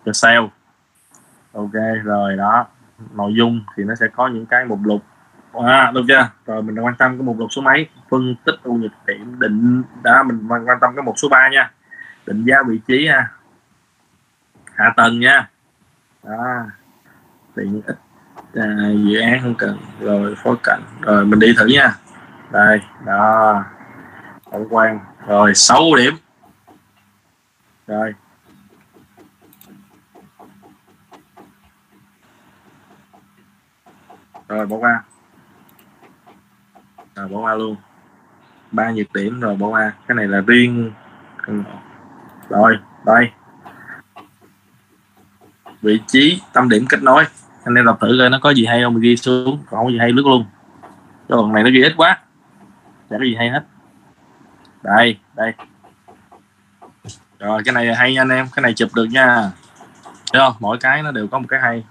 cho 0.05 0.13
sale. 0.13 0.49
Ok 1.53 1.73
rồi 2.03 2.35
đó. 2.37 2.67
Nội 3.13 3.33
dung 3.35 3.63
thì 3.75 3.83
nó 3.83 3.95
sẽ 3.95 4.07
có 4.07 4.27
những 4.27 4.45
cái 4.45 4.65
mục 4.65 4.79
lục. 4.83 5.03
À, 5.53 5.91
được 5.91 6.01
chưa? 6.07 6.29
Rồi 6.45 6.63
mình 6.63 6.79
quan 6.79 6.95
tâm 6.95 7.17
cái 7.17 7.23
mục 7.23 7.39
lục 7.39 7.51
số 7.51 7.61
mấy? 7.61 7.89
Phân 8.09 8.35
tích 8.45 8.55
ưu 8.63 8.77
nhược 8.77 8.91
điểm 9.07 9.39
định 9.39 9.83
đó 10.03 10.23
mình 10.23 10.47
quan 10.47 10.79
tâm 10.81 10.95
cái 10.95 11.03
mục 11.03 11.15
số 11.17 11.29
3 11.29 11.49
nha. 11.49 11.71
Định 12.25 12.45
giá 12.45 12.55
vị 12.67 12.79
trí 12.87 13.07
ha. 13.07 13.31
Hạ 14.75 14.93
tầng 14.97 15.19
nha. 15.19 15.49
Đó. 16.23 16.65
Tiện 17.55 17.81
ích 17.85 17.95
à, 18.53 18.65
dự 19.09 19.19
án 19.19 19.39
không 19.41 19.55
cần 19.55 19.77
rồi 19.99 20.35
phối 20.43 20.55
cảnh 20.63 20.81
rồi 21.01 21.25
mình 21.25 21.39
đi 21.39 21.53
thử 21.57 21.65
nha. 21.65 21.95
Đây 22.51 22.81
đó. 23.05 23.63
Tổng 24.51 24.67
quan. 24.69 24.99
Rồi 25.27 25.55
6 25.55 25.81
điểm. 25.97 26.13
Rồi. 27.87 28.13
Rồi, 34.57 34.67
bỏ 34.67 34.77
qua. 34.77 35.03
Rồi, 37.15 37.27
bỏ 37.27 37.39
qua 37.39 37.55
luôn. 37.55 37.75
Ba 38.71 38.91
nhiệt 38.91 39.07
điểm 39.13 39.39
rồi, 39.39 39.55
bỏ 39.55 39.67
qua. 39.67 39.93
Cái 40.07 40.15
này 40.15 40.27
là 40.27 40.41
riêng 40.47 40.91
rồi, 42.49 42.77
đây. 43.05 43.31
Vị 45.81 45.99
trí 46.07 46.41
tâm 46.53 46.69
điểm 46.69 46.85
kết 46.89 47.03
nối. 47.03 47.23
Anh 47.63 47.75
em 47.75 47.85
đọc 47.85 47.97
thử 48.01 48.17
coi 48.19 48.29
nó 48.29 48.39
có 48.41 48.49
gì 48.49 48.65
hay 48.65 48.81
không. 48.83 48.93
Mình 48.93 49.03
ghi 49.03 49.17
xuống. 49.17 49.63
Còn 49.69 49.77
không 49.77 49.85
có 49.85 49.91
gì 49.91 49.99
hay, 49.99 50.11
lướt 50.11 50.25
luôn. 50.25 50.45
Cái 51.29 51.37
phần 51.37 51.53
này 51.53 51.63
nó 51.63 51.69
ghi 51.69 51.81
ít 51.83 51.93
quá. 51.97 52.17
Chả 53.09 53.17
có 53.17 53.23
gì 53.23 53.35
hay 53.35 53.49
hết. 53.49 53.63
Đây 54.83 55.19
đây. 55.35 55.53
Rồi, 57.39 57.61
cái 57.65 57.73
này 57.73 57.95
hay 57.95 58.13
nha 58.13 58.21
anh 58.21 58.29
em. 58.29 58.47
Cái 58.55 58.61
này 58.61 58.73
chụp 58.73 58.89
được 58.95 59.05
nha. 59.05 59.51
Thấy 60.33 60.41
không? 60.41 60.53
Mỗi 60.59 60.77
cái 60.77 61.03
nó 61.03 61.11
đều 61.11 61.27
có 61.27 61.39
một 61.39 61.47
cái 61.49 61.59
hay. 61.59 61.83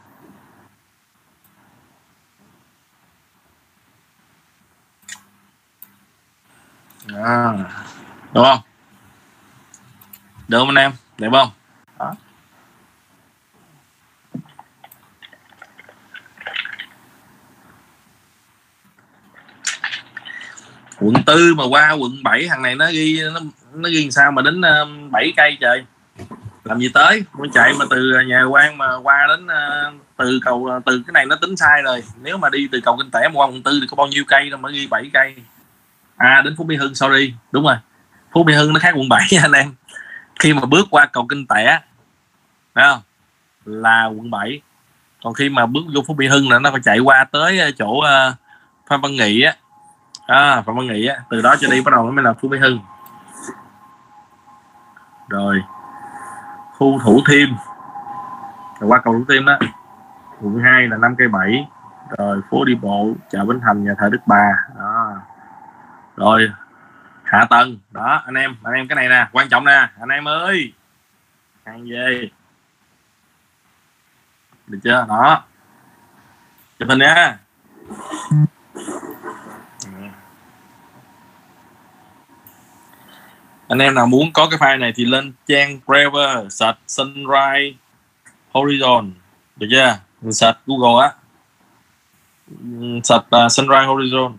À, 7.17 7.53
đúng 8.33 8.45
không? 8.45 8.61
Được 10.49 10.59
không 10.59 10.69
anh 10.69 10.77
em? 10.77 10.93
Đẹp 11.19 11.29
không? 11.33 11.51
Đó 11.99 12.15
quận 21.01 21.15
tư 21.27 21.55
mà 21.55 21.65
qua 21.71 21.93
quận 21.93 22.23
7 22.23 22.47
thằng 22.49 22.63
này 22.63 22.75
nó 22.75 22.87
ghi 22.93 23.21
nó, 23.35 23.41
nó 23.75 23.89
ghi 23.89 24.11
sao 24.11 24.33
mà 24.33 24.43
đến 24.43 24.61
uh, 24.61 25.11
7 25.11 25.33
cây 25.37 25.57
trời? 25.61 25.85
Làm 26.65 26.79
gì 26.79 26.91
tới? 26.95 27.25
Muốn 27.33 27.51
chạy 27.55 27.73
mà 27.79 27.85
từ 27.91 28.13
nhà 28.27 28.45
quan 28.45 28.79
mà 28.79 28.97
qua 29.03 29.27
đến 29.29 29.47
uh, 29.47 29.95
từ 30.17 30.41
cầu 30.45 30.81
từ 30.87 31.03
cái 31.07 31.13
này 31.13 31.27
nó 31.27 31.37
tính 31.37 31.57
sai 31.57 31.83
rồi. 31.83 32.03
Nếu 32.23 32.39
mà 32.39 32.49
đi 32.49 32.69
từ 32.73 32.81
cầu 32.85 32.97
kinh 32.97 33.11
tẻ 33.11 33.29
qua 33.35 33.47
quận 33.47 33.63
tư 33.63 33.79
thì 33.81 33.87
có 33.91 33.97
bao 33.97 34.07
nhiêu 34.07 34.25
cây 34.29 34.51
đâu 34.51 34.61
mà 34.61 34.71
ghi 34.71 34.87
7 34.87 35.11
cây 35.13 35.35
à 36.21 36.43
đến 36.45 36.55
phú 36.57 36.65
mỹ 36.65 36.77
hưng 36.77 36.95
sorry. 36.95 37.35
Đúng 37.53 37.65
rồi. 37.65 37.77
Phú 38.33 38.45
mỹ 38.45 38.55
hưng 38.55 38.73
nó 38.73 38.81
khác 38.81 38.95
quận 38.97 39.09
7 39.09 39.27
nha 39.33 39.41
anh 39.43 39.53
em. 39.53 39.75
Khi 40.41 40.53
mà 40.53 40.63
bước 40.67 40.87
qua 40.91 41.07
cầu 41.07 41.27
kinh 41.29 41.47
tẻ 41.47 41.81
không? 42.75 43.01
Là 43.65 44.07
quận 44.07 44.31
7 44.31 44.61
còn 45.25 45.35
khi 45.35 45.49
mà 45.49 45.67
bước 45.67 45.81
vô 45.95 46.01
phú 46.07 46.15
mỹ 46.15 46.29
hưng 46.29 46.51
là 46.51 46.59
nó 46.59 46.71
phải 46.71 46.81
chạy 46.85 46.99
qua 46.99 47.25
tới 47.33 47.59
ờ, 47.59 47.71
chỗ 47.71 47.87
uh, 47.87 48.35
phan 48.89 49.01
văn 49.01 49.13
nghị 49.13 49.43
á. 49.43 49.55
À, 50.27 50.63
phạm 50.67 50.77
văn 50.77 50.87
nghị 50.87 51.07
á. 51.07 51.17
Từ 51.31 51.43
đó 51.43 51.55
cho 51.61 51.69
đi 51.71 51.83
bắt 51.83 51.91
đầu 51.95 52.05
nó 52.05 52.11
mới 52.11 52.25
là 52.25 52.33
phú 52.33 52.49
mỹ 52.49 52.59
hưng. 52.59 52.79
Rồi. 55.29 55.63
Khu 56.73 57.01
thủ 57.05 57.21
thiêm. 57.29 57.49
Rồi 58.81 58.89
qua 58.89 59.01
cầu 59.05 59.15
thủ 59.15 59.25
thiêm 59.29 59.45
đó. 59.45 59.59
Quận 60.41 60.61
2 60.63 60.89
là 60.89 60.97
năm 60.97 61.15
cây 61.19 61.29
bảy. 61.29 61.69
Rồi 62.19 62.41
phố 62.51 62.65
đi 62.65 62.75
bộ 62.75 63.13
chợ 63.31 63.45
bến 63.45 63.61
thành 63.67 63.85
nhà 63.85 63.95
thờ 63.99 64.09
đức 64.13 64.21
bà. 64.27 64.51
Đó 64.79 65.00
rồi. 66.21 66.51
Hạ 67.25 67.47
tầng. 67.51 67.79
Đó 67.91 68.23
anh 68.27 68.35
em 68.35 68.57
anh 68.63 68.75
em 68.75 68.89
cái 68.89 68.97
này 68.97 69.09
nè 69.09 69.27
quan 69.33 69.49
trọng 69.49 69.65
nè. 69.65 69.89
Anh 70.01 70.09
em 70.09 70.29
ơi. 70.29 70.73
Hàng 71.65 71.87
về. 71.91 72.31
Được 74.67 74.79
chưa? 74.85 75.07
Đó. 75.09 75.45
Chụp 76.79 76.89
hình 76.89 76.99
nha. 76.99 77.39
Anh 83.69 83.79
em 83.79 83.95
nào 83.95 84.07
muốn 84.07 84.33
có 84.33 84.49
cái 84.51 84.59
file 84.59 84.79
này 84.79 84.93
thì 84.97 85.05
lên 85.05 85.33
trang 85.47 85.81
Brave 85.87 86.49
search 86.51 86.79
Sunrise 86.87 87.77
Horizon. 88.53 89.11
Được 89.57 89.67
chưa? 89.71 89.99
Mình 90.21 90.33
search 90.33 90.59
Google 90.67 91.07
á. 91.07 91.13
Search 93.05 93.25
uh, 93.45 93.53
Sunrise 93.53 93.87
Horizon 93.87 94.37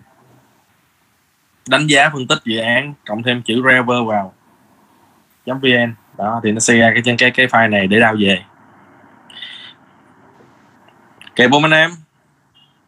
đánh 1.72 1.88
giá 1.88 2.10
phân 2.10 2.28
tích 2.28 2.40
dự 2.46 2.58
án 2.58 2.94
cộng 3.06 3.24
thêm 3.24 3.42
chữ 3.42 3.62
Rever 3.66 4.08
vào. 4.08 4.34
Vn 5.46 5.94
đó 6.18 6.42
thì 6.44 6.52
nó 6.52 6.60
sẽ 6.60 6.78
ra 6.78 6.92
cái 6.94 7.16
cái 7.18 7.32
cái 7.32 7.48
file 7.48 7.70
này 7.70 7.88
để 7.88 8.00
đào 8.00 8.16
về. 8.20 8.44
Kệ 11.36 11.48
bông 11.48 11.64
anh 11.64 11.72
em. 11.72 11.92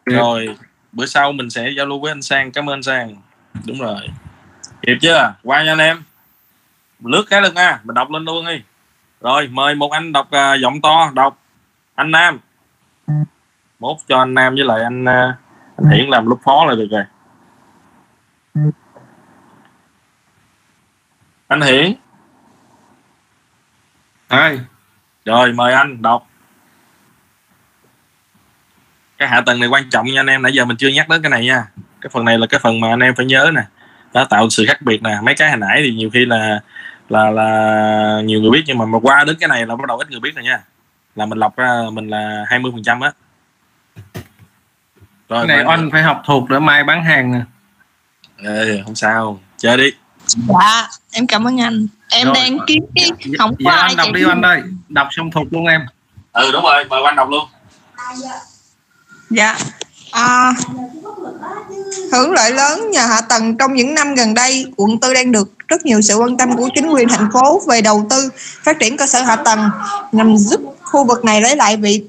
Rồi 0.05 0.57
bữa 0.91 1.05
sau 1.05 1.31
mình 1.31 1.49
sẽ 1.49 1.69
giao 1.77 1.85
lưu 1.85 1.99
với 1.99 2.11
anh 2.11 2.21
sang. 2.21 2.51
Cảm 2.51 2.69
ơn 2.69 2.73
anh 2.73 2.83
sang. 2.83 3.15
Đúng 3.65 3.79
rồi. 3.79 4.01
Kịp 4.81 4.97
chưa? 5.01 5.33
Qua 5.43 5.63
nha 5.63 5.71
anh 5.71 5.77
em. 5.77 6.03
Lướt 7.03 7.23
cái 7.29 7.41
luôn 7.41 7.53
nha 7.53 7.79
mình 7.83 7.93
đọc 7.93 8.11
lên 8.11 8.25
luôn 8.25 8.45
đi. 8.45 8.61
Rồi 9.21 9.47
mời 9.47 9.75
một 9.75 9.91
anh 9.91 10.11
đọc 10.11 10.27
uh, 10.27 10.59
giọng 10.61 10.81
to. 10.81 11.11
Đọc. 11.13 11.37
Anh 11.95 12.11
nam. 12.11 12.39
Mốt 13.79 13.97
cho 14.07 14.19
anh 14.19 14.33
nam 14.33 14.55
với 14.55 14.63
lại 14.63 14.83
anh 14.83 15.03
uh, 15.03 15.35
anh 15.77 15.91
hiển 15.93 16.09
làm 16.09 16.27
lúc 16.27 16.39
phó 16.43 16.65
là 16.65 16.75
được 16.75 16.87
rồi 16.91 17.03
anh 21.47 21.61
hiển. 21.61 21.93
Ê, 24.27 24.59
rồi 25.25 25.53
mời 25.53 25.73
anh 25.73 26.01
đọc. 26.01 26.27
Cái 29.17 29.27
hạ 29.27 29.41
tầng 29.41 29.59
này 29.59 29.69
quan 29.69 29.89
trọng 29.89 30.05
nha 30.05 30.19
anh 30.19 30.27
em 30.27 30.41
nãy 30.41 30.53
giờ 30.53 30.65
mình 30.65 30.77
chưa 30.77 30.87
nhắc 30.87 31.09
đến 31.09 31.21
cái 31.21 31.29
này 31.29 31.45
nha. 31.45 31.65
Cái 32.01 32.09
phần 32.09 32.25
này 32.25 32.37
là 32.37 32.47
cái 32.47 32.59
phần 32.59 32.79
mà 32.79 32.89
anh 32.89 32.99
em 32.99 33.15
phải 33.15 33.25
nhớ 33.25 33.51
nè. 33.53 33.61
Đã 34.13 34.25
tạo 34.29 34.49
sự 34.49 34.65
khác 34.67 34.81
biệt 34.81 35.03
nè. 35.03 35.17
Mấy 35.23 35.35
cái 35.35 35.49
hồi 35.49 35.57
nãy 35.57 35.81
thì 35.83 35.93
nhiều 35.93 36.09
khi 36.13 36.25
là 36.25 36.61
là 37.09 37.29
là 37.29 38.21
nhiều 38.23 38.41
người 38.41 38.51
biết 38.51 38.63
nhưng 38.67 38.77
mà 38.77 38.85
mà 38.85 38.99
qua 39.01 39.23
đến 39.23 39.35
cái 39.39 39.49
này 39.49 39.65
là 39.65 39.75
bắt 39.75 39.87
đầu 39.87 39.97
ít 39.97 40.11
người 40.11 40.19
biết 40.19 40.35
rồi 40.35 40.43
nha. 40.43 40.63
Là 41.15 41.25
mình 41.25 41.39
lọc 41.39 41.57
ra 41.57 41.81
mình 41.91 42.07
là 42.07 42.45
20 42.47 42.71
phần 42.71 42.83
trăm 42.83 43.01
á. 43.01 43.11
Cái 45.29 45.47
này 45.47 45.63
anh 45.63 45.89
phải 45.91 46.03
học 46.03 46.21
thuộc 46.25 46.49
để 46.49 46.59
mai 46.59 46.83
bán 46.83 47.03
hàng 47.03 47.31
nè 47.31 47.41
Ừ, 48.37 48.77
không 48.85 48.95
sao. 48.95 49.39
Chơi 49.57 49.77
đi. 49.77 49.91
Dạ 50.27 50.87
em 51.11 51.27
cảm 51.27 51.47
ơn 51.47 51.61
anh. 51.61 51.87
Em 52.09 52.27
Rồi. 52.27 52.35
đang 52.35 52.57
kiếm 52.67 52.83
cái 52.95 53.11
không 53.37 53.55
dạ 53.59 53.71
có 53.71 53.77
ai 53.77 53.87
anh 53.87 53.97
đọc 53.97 54.07
đi 54.13 54.23
anh 54.29 54.41
ơi. 54.41 54.61
Đọc 54.89 55.07
xong 55.11 55.31
thuộc 55.31 55.47
luôn 55.51 55.65
em. 55.65 55.81
Ừ 56.33 56.51
đúng 56.51 56.63
rồi. 56.63 56.85
Mời 56.89 57.01
anh 57.05 57.15
đọc 57.15 57.29
luôn. 57.29 57.47
Dạ. 59.29 59.57
À, 60.11 60.53
hưởng 62.11 62.31
lợi 62.31 62.51
lớn 62.51 62.91
nhờ 62.91 63.05
hạ 63.05 63.21
tầng 63.21 63.57
trong 63.57 63.73
những 63.73 63.93
năm 63.93 64.15
gần 64.15 64.33
đây, 64.33 64.65
quận 64.77 64.99
tư 64.99 65.13
đang 65.13 65.31
được 65.31 65.67
rất 65.67 65.85
nhiều 65.85 66.01
sự 66.01 66.15
quan 66.15 66.37
tâm 66.37 66.57
của 66.57 66.69
chính 66.75 66.89
quyền 66.89 67.09
thành 67.09 67.29
phố 67.33 67.61
về 67.67 67.81
đầu 67.81 68.07
tư 68.09 68.29
phát 68.63 68.79
triển 68.79 68.97
cơ 68.97 69.07
sở 69.07 69.21
hạ 69.21 69.35
tầng 69.35 69.69
nhằm 70.11 70.37
giúp 70.37 70.61
khu 70.81 71.03
vực 71.07 71.25
này 71.25 71.41
lấy 71.41 71.55
lại 71.55 71.77
vị 71.77 72.03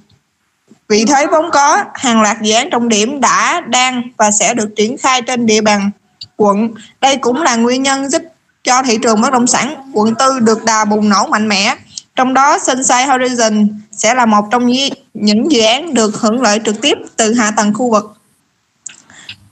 vị 0.89 1.05
thế 1.09 1.27
vốn 1.27 1.51
có. 1.53 1.85
Hàng 1.95 2.23
loạt 2.23 2.43
dự 2.43 2.55
án 2.55 2.71
trọng 2.71 2.89
điểm 2.89 3.21
đã, 3.21 3.61
đang 3.61 4.03
và 4.17 4.31
sẽ 4.31 4.55
được 4.55 4.69
triển 4.77 4.99
khai 4.99 5.23
trên 5.23 5.47
địa 5.47 5.61
bàn 5.61 5.91
quận. 6.37 6.75
Đây 7.01 7.17
cũng 7.17 7.43
là 7.43 7.57
nguyên 7.57 7.83
nhân 7.83 8.11
giúp 8.11 8.23
cho 8.65 8.83
thị 8.83 8.99
trường 9.03 9.21
bất 9.21 9.33
động 9.33 9.47
sản 9.47 9.91
quận 9.93 10.15
tư 10.15 10.41
được 10.41 10.65
đà 10.65 10.85
bùng 10.85 11.09
nổ 11.09 11.27
mạnh 11.27 11.49
mẽ. 11.49 11.77
Trong 12.17 12.35
đó 12.35 12.59
Sunshine 12.59 13.07
Horizon 13.07 13.69
sẽ 13.93 14.15
là 14.15 14.27
một 14.27 14.45
trong 14.51 14.67
những 15.15 15.53
dự 15.53 15.61
án 15.61 15.95
được 15.95 16.17
hưởng 16.21 16.43
lợi 16.43 16.61
trực 16.65 16.81
tiếp 16.81 16.99
từ 17.17 17.35
hạ 17.35 17.51
tầng 17.57 17.75
khu 17.75 17.91
vực. 17.91 18.17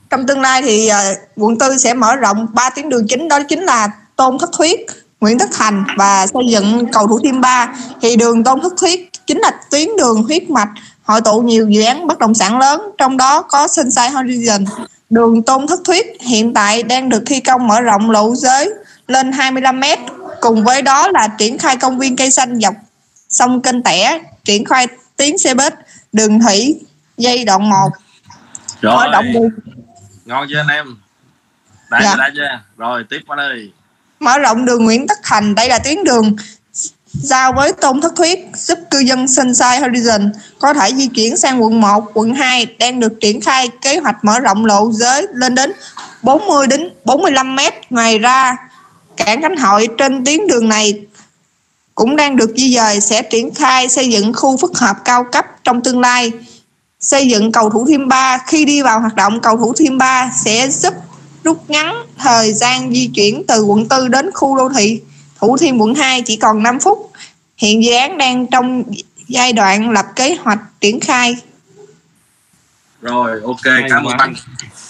trong 0.09 0.27
tương 0.27 0.41
lai 0.41 0.61
thì 0.61 0.87
à, 0.87 1.13
quận 1.35 1.57
tư 1.57 1.77
sẽ 1.77 1.93
mở 1.93 2.15
rộng 2.15 2.47
ba 2.53 2.69
tuyến 2.69 2.89
đường 2.89 3.07
chính 3.07 3.27
đó 3.27 3.39
chính 3.49 3.63
là 3.63 3.91
Tôn 4.15 4.37
Thất 4.39 4.49
Thuyết, 4.57 4.85
Nguyễn 5.21 5.39
Tất 5.39 5.49
Thành 5.53 5.83
và 5.97 6.27
xây 6.27 6.43
dựng 6.49 6.91
cầu 6.91 7.07
Thủ 7.07 7.19
Thiêm 7.23 7.41
3 7.41 7.75
thì 8.01 8.15
đường 8.15 8.43
Tôn 8.43 8.61
Thất 8.61 8.73
Thuyết 8.77 9.09
chính 9.27 9.39
là 9.39 9.51
tuyến 9.71 9.89
đường 9.97 10.23
huyết 10.23 10.49
mạch 10.49 10.69
hội 11.03 11.21
tụ 11.21 11.41
nhiều 11.41 11.69
dự 11.69 11.83
án 11.83 12.07
bất 12.07 12.19
động 12.19 12.33
sản 12.33 12.59
lớn 12.59 12.81
trong 12.97 13.17
đó 13.17 13.41
có 13.41 13.67
Sunshine 13.67 14.09
Horizon 14.09 14.65
đường 15.13 15.43
Tôn 15.43 15.67
Thất 15.67 15.79
Thuyết 15.85 16.05
hiện 16.21 16.53
tại 16.53 16.83
đang 16.83 17.09
được 17.09 17.23
thi 17.25 17.39
công 17.39 17.67
mở 17.67 17.81
rộng 17.81 18.09
lộ 18.09 18.35
giới 18.35 18.73
lên 19.07 19.31
25 19.31 19.79
m 19.79 19.83
cùng 20.41 20.63
với 20.63 20.81
đó 20.81 21.07
là 21.07 21.27
triển 21.37 21.57
khai 21.57 21.77
công 21.77 21.97
viên 21.99 22.15
cây 22.15 22.31
xanh 22.31 22.59
dọc 22.59 22.73
sông 23.29 23.61
kênh 23.61 23.83
tẻ 23.83 24.21
triển 24.43 24.65
khai 24.65 24.87
tuyến 25.17 25.37
xe 25.37 25.53
buýt 25.53 25.73
đường 26.13 26.39
thủy 26.39 26.79
dây 27.17 27.45
đoạn 27.45 27.69
1 27.69 27.89
rồi. 28.81 29.07
đường. 29.33 29.49
Ngon 30.25 30.47
chưa 30.49 30.57
anh 30.57 30.67
em? 30.67 30.85
Đã 31.89 31.99
Dạ. 32.03 32.11
chưa 32.11 32.17
đã 32.17 32.29
chưa? 32.35 32.59
Rồi 32.77 33.03
tiếp 33.09 33.19
qua 33.27 33.35
đây. 33.35 33.71
Mở 34.19 34.39
rộng 34.39 34.65
đường 34.65 34.83
Nguyễn 34.85 35.07
Tất 35.07 35.17
Thành 35.23 35.55
đây 35.55 35.69
là 35.69 35.79
tuyến 35.79 36.03
đường 36.03 36.35
giao 37.13 37.53
với 37.53 37.73
Tôn 37.73 38.01
Thất 38.01 38.15
Thuyết 38.15 38.39
giúp 38.55 38.79
cư 38.91 38.99
dân 38.99 39.27
Sunshine 39.27 39.79
Horizon 39.79 40.29
có 40.59 40.73
thể 40.73 40.93
di 40.95 41.07
chuyển 41.07 41.37
sang 41.37 41.63
quận 41.63 41.81
1, 41.81 42.11
quận 42.13 42.33
2 42.33 42.65
đang 42.79 42.99
được 42.99 43.13
triển 43.21 43.41
khai 43.41 43.69
kế 43.81 43.97
hoạch 43.97 44.25
mở 44.25 44.39
rộng 44.39 44.65
lộ 44.65 44.91
giới 44.91 45.27
lên 45.33 45.55
đến 45.55 45.73
40 46.21 46.67
đến 46.67 46.89
45 47.05 47.55
mét. 47.55 47.73
Ngoài 47.89 48.19
ra, 48.19 48.57
cảng 49.17 49.41
Khánh 49.41 49.57
Hội 49.57 49.87
trên 49.97 50.25
tuyến 50.25 50.47
đường 50.47 50.69
này 50.69 51.01
cũng 51.95 52.15
đang 52.15 52.35
được 52.35 52.53
di 52.55 52.75
dời 52.75 53.01
sẽ 53.01 53.21
triển 53.21 53.53
khai 53.53 53.89
xây 53.89 54.09
dựng 54.09 54.33
khu 54.33 54.57
phức 54.57 54.77
hợp 54.77 54.97
cao 55.05 55.23
cấp 55.31 55.45
trong 55.63 55.81
tương 55.81 55.99
lai. 55.99 56.31
Xây 56.99 57.27
dựng 57.27 57.51
cầu 57.51 57.69
Thủ 57.69 57.85
Thiêm 57.87 58.07
3 58.07 58.37
khi 58.47 58.65
đi 58.65 58.81
vào 58.81 58.99
hoạt 58.99 59.15
động 59.15 59.39
cầu 59.41 59.57
Thủ 59.57 59.73
Thiêm 59.73 59.97
3 59.97 60.31
sẽ 60.45 60.69
giúp 60.69 60.93
rút 61.43 61.69
ngắn 61.69 61.95
thời 62.17 62.53
gian 62.53 62.93
di 62.93 63.09
chuyển 63.15 63.43
từ 63.47 63.63
quận 63.63 63.87
4 63.89 64.11
đến 64.11 64.31
khu 64.33 64.57
đô 64.57 64.69
thị 64.69 65.01
Thủ 65.43 65.57
Thiêm 65.57 65.77
quận 65.77 65.95
2 65.95 66.21
chỉ 66.21 66.37
còn 66.37 66.63
5 66.63 66.79
phút. 66.79 67.11
Hiện 67.57 67.83
dự 67.83 67.93
án 67.93 68.17
đang 68.17 68.47
trong 68.47 68.83
giai 69.27 69.53
đoạn 69.53 69.89
lập 69.89 70.05
kế 70.15 70.35
hoạch 70.35 70.59
triển 70.81 70.99
khai. 70.99 71.35
rồi 73.01 73.41
ok 73.45 73.65
Hay 73.65 73.83
cảm 73.89 74.03
ơn 74.03 74.17
anh. 74.17 74.33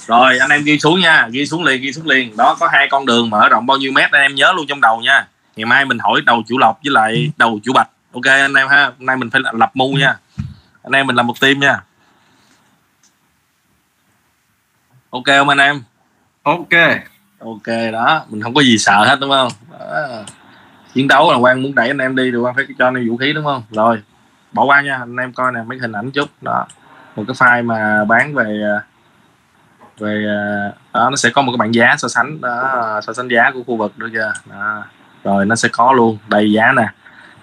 Rồi 0.07 0.37
anh 0.37 0.49
em 0.49 0.63
ghi 0.63 0.79
xuống 0.79 0.99
nha 0.99 1.27
ghi 1.31 1.45
xuống 1.45 1.63
liền 1.63 1.81
ghi 1.81 1.93
xuống 1.93 2.07
liền. 2.07 2.37
Đó 2.37 2.57
có 2.59 2.69
hai 2.71 2.87
con 2.91 3.05
đường 3.05 3.29
mở 3.29 3.49
rộng 3.49 3.65
bao 3.65 3.77
nhiêu 3.77 3.91
mét 3.91 4.11
anh 4.11 4.21
em 4.21 4.35
nhớ 4.35 4.53
luôn 4.55 4.67
trong 4.67 4.81
đầu 4.81 5.01
nha. 5.01 5.27
Ngày 5.55 5.65
mai 5.65 5.85
mình 5.85 5.99
hỏi 5.99 6.21
đầu 6.25 6.43
chủ 6.47 6.57
lộc 6.57 6.79
với 6.83 6.91
lại 6.91 7.31
đầu 7.37 7.59
chủ 7.63 7.73
bạch. 7.73 7.89
Ok 8.13 8.25
anh 8.25 8.53
em 8.53 8.67
ha 8.67 8.85
hôm 8.85 9.05
nay 9.05 9.17
mình 9.17 9.29
phải 9.29 9.41
lập 9.53 9.71
mu 9.73 9.93
nha. 9.93 10.17
Anh 10.83 10.93
em 10.93 11.07
mình 11.07 11.15
làm 11.15 11.27
một 11.27 11.39
team 11.39 11.59
nha. 11.59 11.81
Ok 15.09 15.25
không 15.25 15.49
anh 15.49 15.57
em? 15.57 15.83
Ok. 16.43 16.73
Ok 17.39 17.67
đó 17.91 18.25
mình 18.29 18.41
không 18.41 18.53
có 18.53 18.61
gì 18.61 18.77
sợ 18.77 19.05
hết 19.05 19.19
đúng 19.19 19.29
không? 19.29 19.51
Đó 19.71 20.23
chiến 20.93 21.07
đấu 21.07 21.31
là 21.31 21.37
quan 21.37 21.63
muốn 21.63 21.75
đẩy 21.75 21.87
anh 21.87 21.97
em 21.97 22.15
đi 22.15 22.31
thì 22.31 22.37
quan 22.37 22.55
phải 22.55 22.65
cho 22.79 22.87
anh 22.87 22.95
em 22.95 23.09
vũ 23.09 23.17
khí 23.17 23.33
đúng 23.33 23.45
không? 23.45 23.63
Rồi 23.71 24.01
bỏ 24.51 24.65
qua 24.65 24.81
nha 24.81 24.97
anh 24.97 25.15
em 25.15 25.33
coi 25.33 25.51
nè 25.51 25.59
mấy 25.67 25.77
hình 25.77 25.91
ảnh 25.91 26.11
chút. 26.11 26.29
Đó 26.41 26.65
một 27.15 27.23
cái 27.27 27.35
file 27.35 27.65
mà 27.65 28.05
bán 28.05 28.33
về 28.33 28.61
về 29.99 30.25
à, 30.27 30.71
đó 30.93 31.09
nó 31.09 31.15
sẽ 31.15 31.29
có 31.33 31.41
một 31.41 31.51
cái 31.51 31.57
bảng 31.57 31.73
giá 31.73 31.95
so 31.97 32.07
sánh 32.07 32.41
đó 32.41 32.99
so 33.03 33.13
sánh 33.13 33.27
giá 33.27 33.51
của 33.53 33.63
khu 33.63 33.77
vực 33.77 33.97
được 33.97 34.09
chưa 34.13 34.33
đó. 34.49 34.83
rồi 35.23 35.45
nó 35.45 35.55
sẽ 35.55 35.69
có 35.71 35.93
luôn 35.93 36.17
đầy 36.27 36.51
giá 36.51 36.71
nè. 36.71 36.87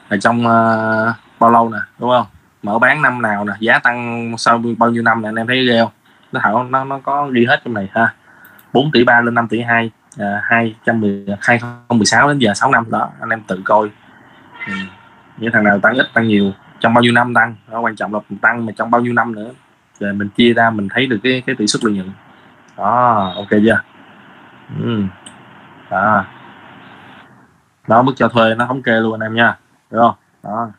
Ở 0.09 0.17
trong 0.17 0.39
uh, 0.41 1.15
bao 1.39 1.51
lâu 1.51 1.71
nè 1.71 1.79
đúng 1.99 2.11
không? 2.11 2.27
Mở 2.63 2.79
bán 2.79 3.03
năm 3.03 3.23
nào 3.23 3.45
nè 3.45 3.53
giá 3.61 3.79
tăng 3.79 4.35
sau 4.39 4.63
bao 4.79 4.91
nhiêu 4.91 5.03
năm 5.03 5.23
nè 5.23 5.29
anh 5.29 5.35
em 5.35 5.47
thấy 5.47 5.67
ghê 5.67 5.81
không? 5.81 5.93
Nó 6.33 6.41
thảo 6.43 6.65
nó 6.65 6.85
nó 6.85 7.01
có 7.03 7.27
ghi 7.27 7.45
hết 7.49 7.61
trong 7.65 7.75
này 7.75 7.89
ha. 7.93 8.15
4 8.73 8.91
tỷ 8.93 9.05
3 9.05 9.21
lên 9.21 9.35
5 9.35 9.49
tỷ 9.49 9.61
2 9.61 9.91
à, 10.19 10.41
210 10.45 11.27
2016 11.41 12.29
đến 12.29 12.39
giờ 12.39 12.55
6 12.55 12.71
năm 12.71 12.91
đó 12.91 13.11
anh 13.21 13.31
em 13.31 13.43
tự 13.43 13.61
coi. 13.65 13.91
Ừ. 14.67 14.73
những 15.39 15.53
thằng 15.53 15.65
nào 15.65 15.81
tăng 15.81 15.95
ít 15.95 16.07
tăng 16.15 16.29
nhiều 16.29 16.53
trong 16.81 16.95
bao 16.95 17.03
nhiêu 17.03 17.13
năm 17.13 17.35
tăng 17.35 17.55
đó 17.71 17.81
quan 17.81 17.97
trọng 17.97 18.15
là 18.15 18.21
mình 18.29 18.39
tăng 18.39 18.67
mà 18.67 18.73
trong 18.77 18.91
bao 18.91 19.01
nhiêu 19.01 19.13
năm 19.13 19.35
nữa. 19.35 19.51
Rồi 20.01 20.13
mình 20.13 20.29
chia 20.29 20.55
ra 20.55 20.71
mình 20.71 20.89
thấy 20.91 21.07
được 21.07 21.19
cái 21.23 21.43
cái 21.47 21.57
tỷ 21.57 21.67
suất 21.67 21.85
lợi 21.85 21.95
nhuận. 21.95 22.11
Đó 22.77 23.33
ok 23.37 23.51
chưa? 23.51 23.81
Ừ. 24.83 25.03
đó. 25.91 26.25
Đó 27.89 28.03
mức 28.03 28.13
cho 28.17 28.29
thuê 28.29 28.55
nó 28.55 28.67
thống 28.67 28.83
kê 28.83 28.93
luôn 28.93 29.13
anh 29.13 29.21
em 29.21 29.35
nha 29.35 29.59
được 29.91 29.99
không? 29.99 30.15
Đó. 30.43 30.71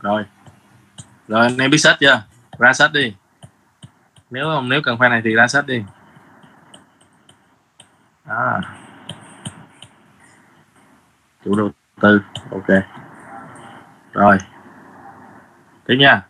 Rồi. 0.00 0.24
Rồi 1.28 1.40
anh 1.46 1.58
em 1.58 1.70
biết 1.70 1.78
sách 1.78 1.96
chưa? 2.00 2.22
Ra 2.58 2.72
sách 2.72 2.90
đi 2.92 3.14
nếu 4.32 4.44
không, 4.44 4.68
nếu 4.68 4.80
cần 4.84 4.98
file 4.98 5.10
này 5.10 5.20
thì 5.24 5.34
ra 5.34 5.48
sách 5.48 5.66
đi. 5.66 5.84
Đó. 8.24 8.60
Chủ 11.44 11.54
đầu 11.56 11.70
tư, 12.00 12.20
ok. 12.50 12.66
Rồi. 14.12 14.38
Tiếp 15.86 15.96
nha. 15.98 16.22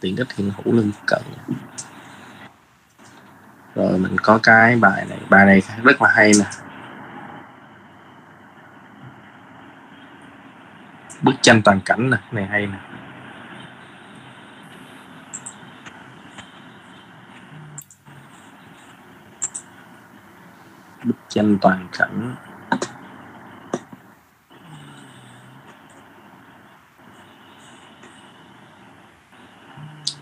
Tiện 0.00 0.16
ích 0.16 0.32
hiện 0.36 0.52
hữu 0.56 0.74
lân 0.74 0.92
cận. 1.06 1.22
Rồi 3.74 3.98
mình 3.98 4.16
có 4.22 4.38
cái 4.42 4.76
bài 4.76 5.06
này. 5.08 5.18
Bài 5.30 5.46
này 5.46 5.62
rất 5.82 6.02
là 6.02 6.10
hay 6.14 6.32
nè. 6.38 6.65
Bức 11.22 11.34
tranh 11.42 11.62
toàn 11.64 11.80
cảnh 11.84 12.10
nè 12.10 12.16
này 12.32 12.46
hay 12.46 12.66
nè. 12.66 12.78
Bức 21.04 21.16
tranh 21.28 21.58
toàn 21.60 21.88
cảnh. 21.98 22.34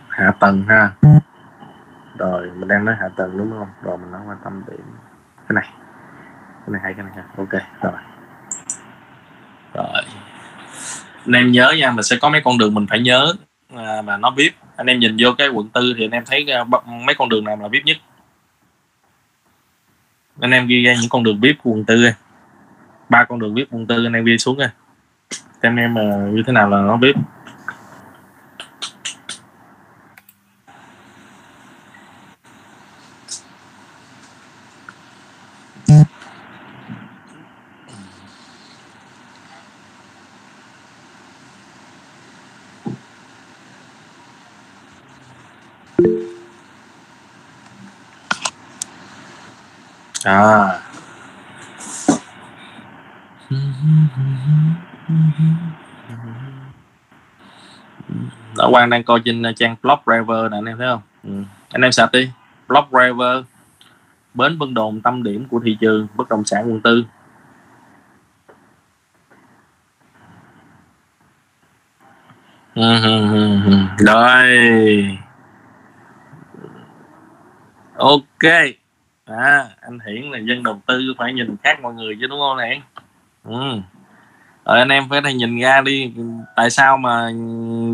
Hạ 0.09 0.33
tầng 0.41 0.65
ha. 0.69 0.93
Rồi, 2.19 2.51
mình 2.57 2.69
đang 2.69 2.85
nói 2.85 2.97
hạ 3.01 3.09
tầng 3.16 3.39
đúng 3.39 3.51
không? 3.51 3.69
Rồi, 3.83 3.99
mình 3.99 4.11
nói 4.11 4.21
quan 4.27 4.39
tâm 4.45 4.62
điểm. 4.71 4.97
Cái 5.37 5.55
này. 5.55 5.69
Cái 6.61 6.73
này 6.73 6.81
hay, 6.83 6.95
cái 6.95 7.05
này 7.05 7.12
ha. 7.16 7.25
Ok, 7.37 7.53
rồi. 7.83 8.01
Rồi 9.75 10.05
anh 11.27 11.33
em 11.33 11.53
nhớ 11.53 11.75
nha 11.79 11.91
mình 11.91 12.03
sẽ 12.03 12.17
có 12.17 12.29
mấy 12.29 12.41
con 12.45 12.59
đường 12.59 12.75
mình 12.75 12.87
phải 12.87 13.01
nhớ 13.01 13.35
à, 13.77 14.03
mà 14.03 14.17
nó 14.17 14.31
vip 14.31 14.53
anh 14.77 14.87
em 14.87 14.99
nhìn 14.99 15.17
vô 15.19 15.33
cái 15.39 15.49
quận 15.49 15.69
tư 15.69 15.95
thì 15.97 16.05
anh 16.05 16.11
em 16.11 16.25
thấy 16.27 16.47
à, 16.53 16.65
mấy 17.07 17.15
con 17.19 17.29
đường 17.29 17.45
nào 17.45 17.57
là 17.57 17.69
vip 17.69 17.85
nhất? 17.85 17.97
Anh 20.41 20.51
em 20.51 20.67
ghi 20.67 20.85
ra 20.85 20.95
những 21.01 21.11
con 21.11 21.23
đường 21.23 21.41
vip 21.41 21.57
của 21.63 21.71
quận 21.71 21.85
tư 21.85 22.05
ba 23.09 23.25
con 23.25 23.39
đường 23.39 23.55
vip 23.55 23.69
quận 23.71 23.87
tư 23.87 24.07
anh 24.07 24.13
em 24.13 24.25
ghi 24.25 24.39
xuống 24.39 24.59
nha. 24.59 24.73
Xem 25.63 25.77
em 25.77 25.99
à, 25.99 26.29
như 26.33 26.43
thế 26.47 26.53
nào 26.53 26.69
là 26.69 26.77
nó 26.77 26.97
vip 26.97 27.17
à. 50.25 50.81
Đạo 58.57 58.71
Quang 58.71 58.91
đang 58.91 59.05
coi 59.05 59.21
trên 59.25 59.43
trang 59.57 59.77
Blog 59.83 59.99
Driver 60.07 60.51
nè 60.51 60.59
anh 60.59 60.65
em 60.65 60.79
thấy 60.79 60.87
không? 60.87 61.03
Ừ. 61.25 61.43
anh 61.73 61.83
em 61.83 61.93
sạch 61.93 62.13
đi. 62.13 62.31
Blog 62.69 62.85
Driver 62.91 63.45
bến 64.35 64.59
Vân 64.59 64.75
Đồn 64.75 65.01
tâm 65.01 65.23
điểm 65.23 65.47
của 65.51 65.61
thị 65.65 65.77
trường 65.81 66.07
bất 66.15 66.29
động 66.29 66.45
sản 66.45 66.73
quận 66.73 66.81
tư. 66.81 67.05
Ừ, 72.75 73.03
ừ, 73.03 73.65
ừ. 73.67 73.77
rồi. 73.99 75.19
Ok 77.97 78.84
à 79.25 79.69
anh 79.81 79.99
hiển 80.07 80.31
là 80.31 80.39
dân 80.39 80.63
đầu 80.63 80.83
tư, 80.87 81.15
phải 81.19 81.33
nhìn 81.33 81.57
khác 81.63 81.81
mọi 81.83 81.95
người 81.95 82.17
chứ, 82.21 82.27
đúng 82.27 82.39
không 82.41 82.57
này 82.57 82.83
ừ. 83.45 83.81
rồi 84.65 84.79
anh 84.79 84.89
em 84.89 85.09
phải 85.11 85.21
thầy 85.23 85.35
nhìn 85.35 85.59
ra 85.61 85.81
đi, 85.81 86.13
tại 86.57 86.71
sao 86.71 86.97
mà 86.97 87.31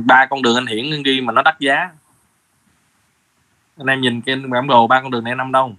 ba 0.06 0.26
con 0.26 0.42
đường 0.42 0.54
anh 0.56 0.66
hiển 0.66 1.02
ghi 1.02 1.20
mà 1.20 1.32
nó 1.32 1.42
đắt 1.42 1.60
giá? 1.60 1.90
Anh 3.76 3.86
em 3.86 4.00
nhìn 4.00 4.22
cái 4.22 4.36
bản 4.36 4.66
đồ 4.66 4.86
ba 4.86 5.00
con 5.02 5.10
đường 5.10 5.24
này 5.24 5.34
năm 5.34 5.52
đâu? 5.52 5.74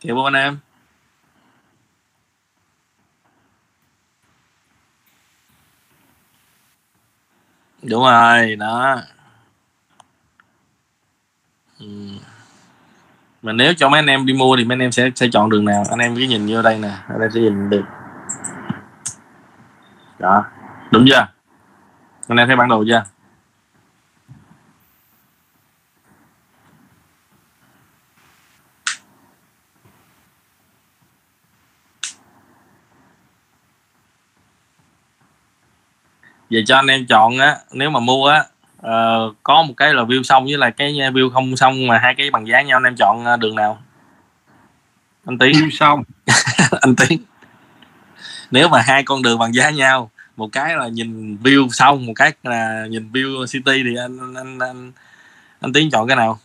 Kịp 0.00 0.12
không 0.14 0.24
anh 0.24 0.34
em. 0.34 0.58
Đúng 7.82 8.02
rồi, 8.02 8.56
đó. 8.56 8.96
Ừ. 11.80 11.86
mà 13.42 13.52
nếu 13.52 13.74
cho 13.74 13.88
mấy 13.88 13.98
anh 13.98 14.06
em 14.06 14.26
đi 14.26 14.34
mua 14.34 14.56
thì 14.56 14.64
mấy 14.64 14.74
anh 14.74 14.80
em 14.80 14.92
sẽ 14.92 15.10
sẽ 15.14 15.28
chọn 15.32 15.50
đường 15.50 15.64
nào? 15.64 15.84
Anh 15.90 15.98
em 15.98 16.16
cứ 16.16 16.22
nhìn 16.22 16.46
vô 16.48 16.62
đây 16.62 16.78
nè, 16.78 16.90
ở 17.08 17.18
đây 17.18 17.28
sẽ 17.34 17.40
nhìn 17.40 17.70
được. 17.70 17.84
Đó. 20.18 20.44
Đúng 20.90 21.04
chưa? 21.08 21.26
Anh 22.28 22.38
em 22.38 22.46
thấy 22.48 22.56
bản 22.56 22.68
đồ 22.68 22.84
chưa? 22.88 23.04
Về 36.52 36.62
cho 36.66 36.76
anh 36.76 36.86
em 36.86 37.06
chọn 37.06 37.38
á 37.38 37.56
nếu 37.72 37.90
mà 37.90 38.00
mua 38.00 38.26
á 38.26 38.44
ờ, 38.82 39.32
có 39.42 39.62
một 39.62 39.74
cái 39.76 39.94
là 39.94 40.02
view 40.02 40.22
xong 40.22 40.44
với 40.44 40.58
lại 40.58 40.72
cái 40.76 40.92
view 40.92 41.30
không 41.30 41.56
xong 41.56 41.86
mà 41.86 41.98
hai 41.98 42.14
cái 42.14 42.30
bằng 42.30 42.46
giá 42.46 42.62
nhau 42.62 42.76
anh 42.76 42.84
em 42.84 42.94
chọn 42.98 43.24
ờ, 43.24 43.36
đường 43.36 43.56
nào? 43.56 43.78
Anh 45.26 45.38
tiến. 45.38 45.52
View 45.52 45.70
xong. 45.70 46.02
Anh 46.80 46.96
tiến. 46.96 47.18
Nếu 48.50 48.68
mà 48.68 48.82
hai 48.86 49.02
con 49.02 49.22
đường 49.22 49.38
bằng 49.38 49.54
giá 49.54 49.70
nhau 49.70 50.10
một 50.36 50.48
cái 50.52 50.76
là 50.76 50.88
nhìn 50.88 51.36
view 51.42 51.68
xong 51.68 52.06
một 52.06 52.12
cái 52.16 52.32
là 52.42 52.86
nhìn 52.90 53.10
view 53.12 53.46
city 53.46 53.82
thì 53.82 53.96
anh 53.96 54.34
anh 54.34 54.58
anh, 54.58 54.92
anh 55.60 55.72
tiến 55.72 55.90
chọn 55.90 56.06
cái 56.06 56.16
nào? 56.16 56.38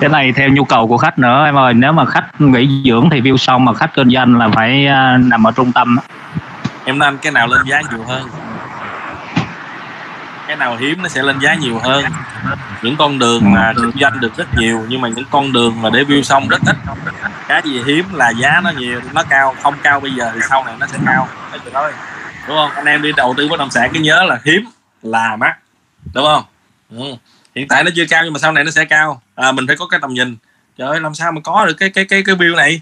Cái 0.00 0.10
này 0.10 0.32
theo 0.36 0.48
nhu 0.48 0.64
cầu 0.64 0.88
của 0.88 0.96
khách 0.96 1.18
nữa 1.18 1.44
em 1.44 1.58
ơi. 1.58 1.74
Nếu 1.74 1.92
mà 1.92 2.04
khách 2.06 2.40
nghỉ 2.40 2.82
dưỡng 2.84 3.08
thì 3.10 3.20
view 3.20 3.36
xong 3.36 3.64
mà 3.64 3.74
khách 3.74 3.94
kinh 3.94 4.10
doanh 4.10 4.38
là 4.38 4.48
phải 4.48 4.86
à, 4.86 5.16
nằm 5.16 5.46
ở 5.46 5.52
trung 5.52 5.72
tâm 5.72 5.98
em 6.84 6.98
nói 6.98 7.08
anh 7.08 7.18
cái 7.22 7.32
nào 7.32 7.46
lên 7.46 7.60
giá 7.66 7.80
nhiều 7.90 8.04
hơn 8.04 8.28
cái 10.52 10.56
nào 10.58 10.76
hiếm 10.76 11.02
nó 11.02 11.08
sẽ 11.08 11.22
lên 11.22 11.38
giá 11.38 11.54
nhiều 11.54 11.78
hơn. 11.78 12.04
Những 12.82 12.96
con 12.96 13.18
đường 13.18 13.52
mà 13.52 13.72
kinh 13.76 13.90
doanh 14.00 14.20
được 14.20 14.36
rất 14.36 14.46
nhiều 14.56 14.86
nhưng 14.88 15.00
mà 15.00 15.08
những 15.08 15.24
con 15.30 15.52
đường 15.52 15.82
mà 15.82 15.90
để 15.90 16.04
view 16.04 16.22
xong 16.22 16.48
rất 16.48 16.60
ít. 16.66 16.76
Cái 17.48 17.62
gì 17.64 17.82
hiếm 17.86 18.04
là 18.14 18.30
giá 18.30 18.60
nó 18.64 18.70
nhiều 18.70 19.00
nó 19.12 19.22
cao. 19.22 19.54
Không 19.62 19.74
cao 19.82 20.00
bây 20.00 20.10
giờ 20.10 20.30
thì 20.34 20.40
sau 20.48 20.64
này 20.64 20.74
nó 20.80 20.86
sẽ 20.86 20.98
cao. 21.06 21.28
Thôi? 21.72 21.92
Đúng 22.48 22.56
không? 22.56 22.70
Anh 22.70 22.84
em 22.84 23.02
đi 23.02 23.12
đầu 23.16 23.34
tư 23.36 23.48
bất 23.48 23.58
động 23.58 23.70
sản 23.70 23.90
cứ 23.94 24.00
nhớ 24.00 24.24
là 24.24 24.40
hiếm 24.44 24.64
là 25.02 25.36
mắc. 25.36 25.58
Đúng 26.14 26.24
không? 26.24 26.44
Ừ. 26.90 27.16
hiện 27.54 27.68
tại 27.68 27.84
nó 27.84 27.90
chưa 27.94 28.04
cao 28.10 28.24
nhưng 28.24 28.32
mà 28.32 28.38
sau 28.38 28.52
này 28.52 28.64
nó 28.64 28.70
sẽ 28.70 28.84
cao. 28.84 29.22
À, 29.34 29.52
mình 29.52 29.66
phải 29.66 29.76
có 29.76 29.86
cái 29.86 30.00
tầm 30.00 30.14
nhìn. 30.14 30.36
Trời 30.78 30.88
ơi 30.88 31.00
làm 31.00 31.14
sao 31.14 31.32
mà 31.32 31.40
có 31.44 31.66
được 31.66 31.74
cái 31.74 31.90
cái 31.90 32.04
cái 32.04 32.22
cái 32.26 32.34
view 32.34 32.56
này? 32.56 32.80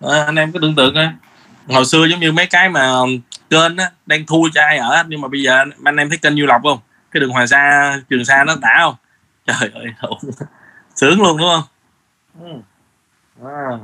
À, 0.00 0.24
anh 0.26 0.36
em 0.36 0.52
cứ 0.52 0.58
tưởng 0.58 0.74
tượng 0.74 0.94
coi 0.94 1.08
hồi 1.68 1.84
xưa 1.84 2.04
giống 2.04 2.20
như 2.20 2.32
mấy 2.32 2.46
cái 2.46 2.68
mà 2.68 2.90
kênh 3.50 3.76
á 3.76 3.90
đang 4.06 4.26
thui 4.26 4.50
cho 4.54 4.62
ai 4.62 4.78
ở 4.78 5.02
nhưng 5.08 5.20
mà 5.20 5.28
bây 5.28 5.42
giờ 5.42 5.64
anh 5.84 5.96
em 5.96 6.08
thấy 6.08 6.18
kênh 6.18 6.36
du 6.40 6.46
lộc 6.46 6.62
không 6.62 6.78
cái 7.12 7.20
đường 7.20 7.30
hoàng 7.30 7.46
sa, 7.46 7.92
trường 8.08 8.24
sa 8.24 8.44
nó 8.46 8.56
đã 8.60 8.78
không? 8.80 8.94
Trời 9.46 9.70
ơi 9.74 9.86
sướng 10.94 11.22
luôn, 11.22 11.38
đúng 11.38 11.48
không? 11.48 11.62
Ừ. 12.40 12.60
à. 13.48 13.78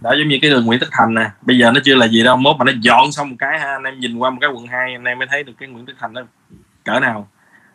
đó, 0.00 0.14
giống 0.18 0.28
như 0.28 0.38
cái 0.42 0.50
đường 0.50 0.64
Nguyễn 0.66 0.80
Tất 0.80 0.88
Thành 0.92 1.14
nè. 1.14 1.30
Bây 1.42 1.58
giờ 1.58 1.70
nó 1.70 1.80
chưa 1.84 1.94
là 1.94 2.08
gì 2.08 2.24
đâu, 2.24 2.36
mốt 2.36 2.56
mà 2.58 2.64
nó 2.64 2.72
dọn 2.80 3.12
xong 3.12 3.30
một 3.30 3.36
cái 3.38 3.58
ha, 3.58 3.72
anh 3.72 3.82
em 3.82 3.98
nhìn 4.00 4.18
qua 4.18 4.30
một 4.30 4.38
cái 4.40 4.50
quận 4.50 4.66
2 4.66 4.92
anh 4.92 5.04
em 5.04 5.18
mới 5.18 5.28
thấy 5.30 5.42
được 5.42 5.52
cái 5.58 5.68
Nguyễn 5.68 5.86
Tất 5.86 5.92
Thành 5.98 6.12
nó 6.12 6.22
cỡ 6.84 7.00
nào. 7.00 7.28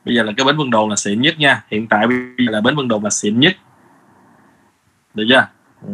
Bây 0.06 0.16
giờ 0.16 0.24
là 0.24 0.32
cái 0.38 0.46
bến 0.46 0.58
Vân 0.58 0.70
Đồn 0.70 0.90
là 0.90 0.96
xịn 0.96 1.22
nhất 1.22 1.40
nha. 1.40 1.64
Hiện 1.72 1.88
tại 1.88 2.08
bây 2.08 2.18
giờ 2.18 2.52
là 2.52 2.62
bến 2.62 2.76
Vân 2.76 2.88
Đồn 2.88 3.04
là 3.04 3.10
xịn 3.10 3.40
nhất. 3.40 3.54
Được 5.14 5.26
chưa? 5.30 5.48
Ừ. 5.82 5.94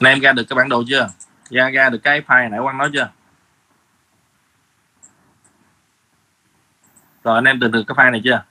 Anh 0.00 0.12
em 0.12 0.20
ra 0.20 0.32
được 0.32 0.44
cái 0.48 0.56
bản 0.56 0.68
đồ 0.68 0.82
chưa? 0.88 1.08
Ra 1.50 1.70
ra 1.70 1.90
được 1.90 1.98
cái 2.02 2.20
file 2.20 2.50
nãy 2.50 2.60
Quang 2.62 2.78
nói 2.78 2.90
chưa? 2.92 3.10
Rồi 7.24 7.34
anh 7.34 7.44
em 7.44 7.60
tìm 7.60 7.72
được 7.72 7.84
cái 7.86 7.94
file 7.94 8.10
này 8.10 8.20
chưa? 8.24 8.44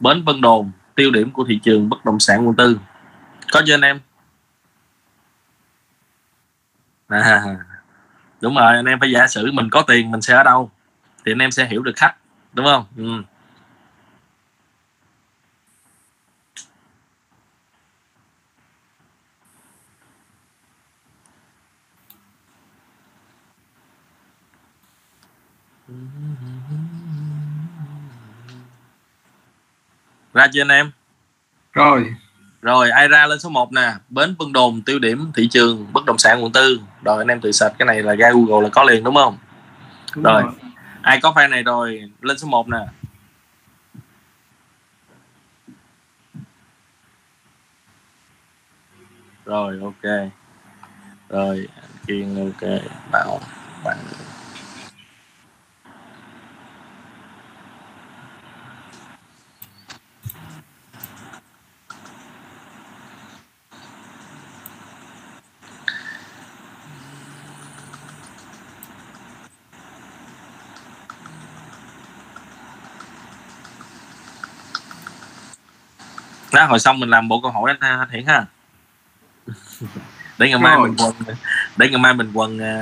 Bến 0.00 0.24
Vân 0.24 0.40
Đồn, 0.40 0.70
tiêu 0.94 1.10
điểm 1.10 1.30
của 1.30 1.44
thị 1.48 1.60
trường 1.62 1.88
bất 1.88 2.04
động 2.04 2.20
sản 2.20 2.46
quận 2.46 2.56
tư. 2.56 2.80
Có 3.52 3.62
chưa 3.66 3.74
anh 3.74 3.80
em? 3.80 4.00
À, 7.08 7.42
đúng 8.40 8.54
rồi, 8.54 8.76
anh 8.76 8.84
em 8.84 9.00
phải 9.00 9.10
giả 9.10 9.26
sử 9.26 9.52
mình 9.52 9.70
có 9.70 9.82
tiền 9.82 10.10
mình 10.10 10.22
sẽ 10.22 10.34
ở 10.34 10.42
đâu 10.42 10.70
thì 11.24 11.32
anh 11.32 11.38
em 11.38 11.50
sẽ 11.50 11.66
hiểu 11.66 11.82
được 11.82 11.96
khách, 11.96 12.14
đúng 12.52 12.66
không? 12.66 12.86
Ừ. 12.96 13.22
ra 30.34 30.46
chưa 30.52 30.60
anh 30.60 30.68
em? 30.68 30.90
Rồi. 31.72 32.14
Rồi 32.62 32.90
ai 32.90 33.08
ra 33.08 33.26
lên 33.26 33.38
số 33.38 33.48
1 33.48 33.72
nè. 33.72 33.92
Bến 34.08 34.34
Vân 34.38 34.52
Đồn 34.52 34.82
tiêu 34.82 34.98
điểm 34.98 35.32
thị 35.34 35.48
trường 35.50 35.92
bất 35.92 36.04
động 36.04 36.18
sản 36.18 36.42
quận 36.42 36.52
tư. 36.52 36.80
Rồi 37.04 37.18
anh 37.18 37.28
em 37.28 37.40
tự 37.40 37.52
search 37.52 37.78
cái 37.78 37.86
này 37.86 38.02
là 38.02 38.14
ra 38.14 38.30
Google 38.30 38.62
là 38.62 38.68
có 38.72 38.84
liền 38.84 39.04
đúng 39.04 39.14
không? 39.14 39.38
Đúng 40.14 40.24
rồi. 40.24 40.42
rồi. 40.42 40.52
ai 41.02 41.20
có 41.20 41.32
file 41.36 41.50
này 41.50 41.62
rồi 41.62 42.10
lên 42.20 42.38
số 42.38 42.48
1 42.48 42.68
nè. 42.68 42.78
Rồi 49.44 49.80
ok. 49.82 50.30
Rồi 51.28 51.68
kiên 52.06 52.52
ok. 52.52 52.70
Bảo 53.12 53.40
bạn 53.84 53.96
đó 76.54 76.64
hồi 76.64 76.78
xong 76.78 77.00
mình 77.00 77.10
làm 77.10 77.28
bộ 77.28 77.40
câu 77.40 77.50
hỏi 77.50 77.74
anh, 77.80 77.98
anh 77.98 78.08
Hiển 78.10 78.26
ha. 78.26 78.44
Để 80.38 80.48
ngày 80.48 80.58
mai 80.58 80.76
Rồi. 80.76 80.88
mình 80.88 80.96
quần 80.98 81.14
để 81.76 81.88
ngày 81.88 81.98
mai 81.98 82.14
mình 82.14 82.30
quần 82.34 82.58
à, 82.58 82.74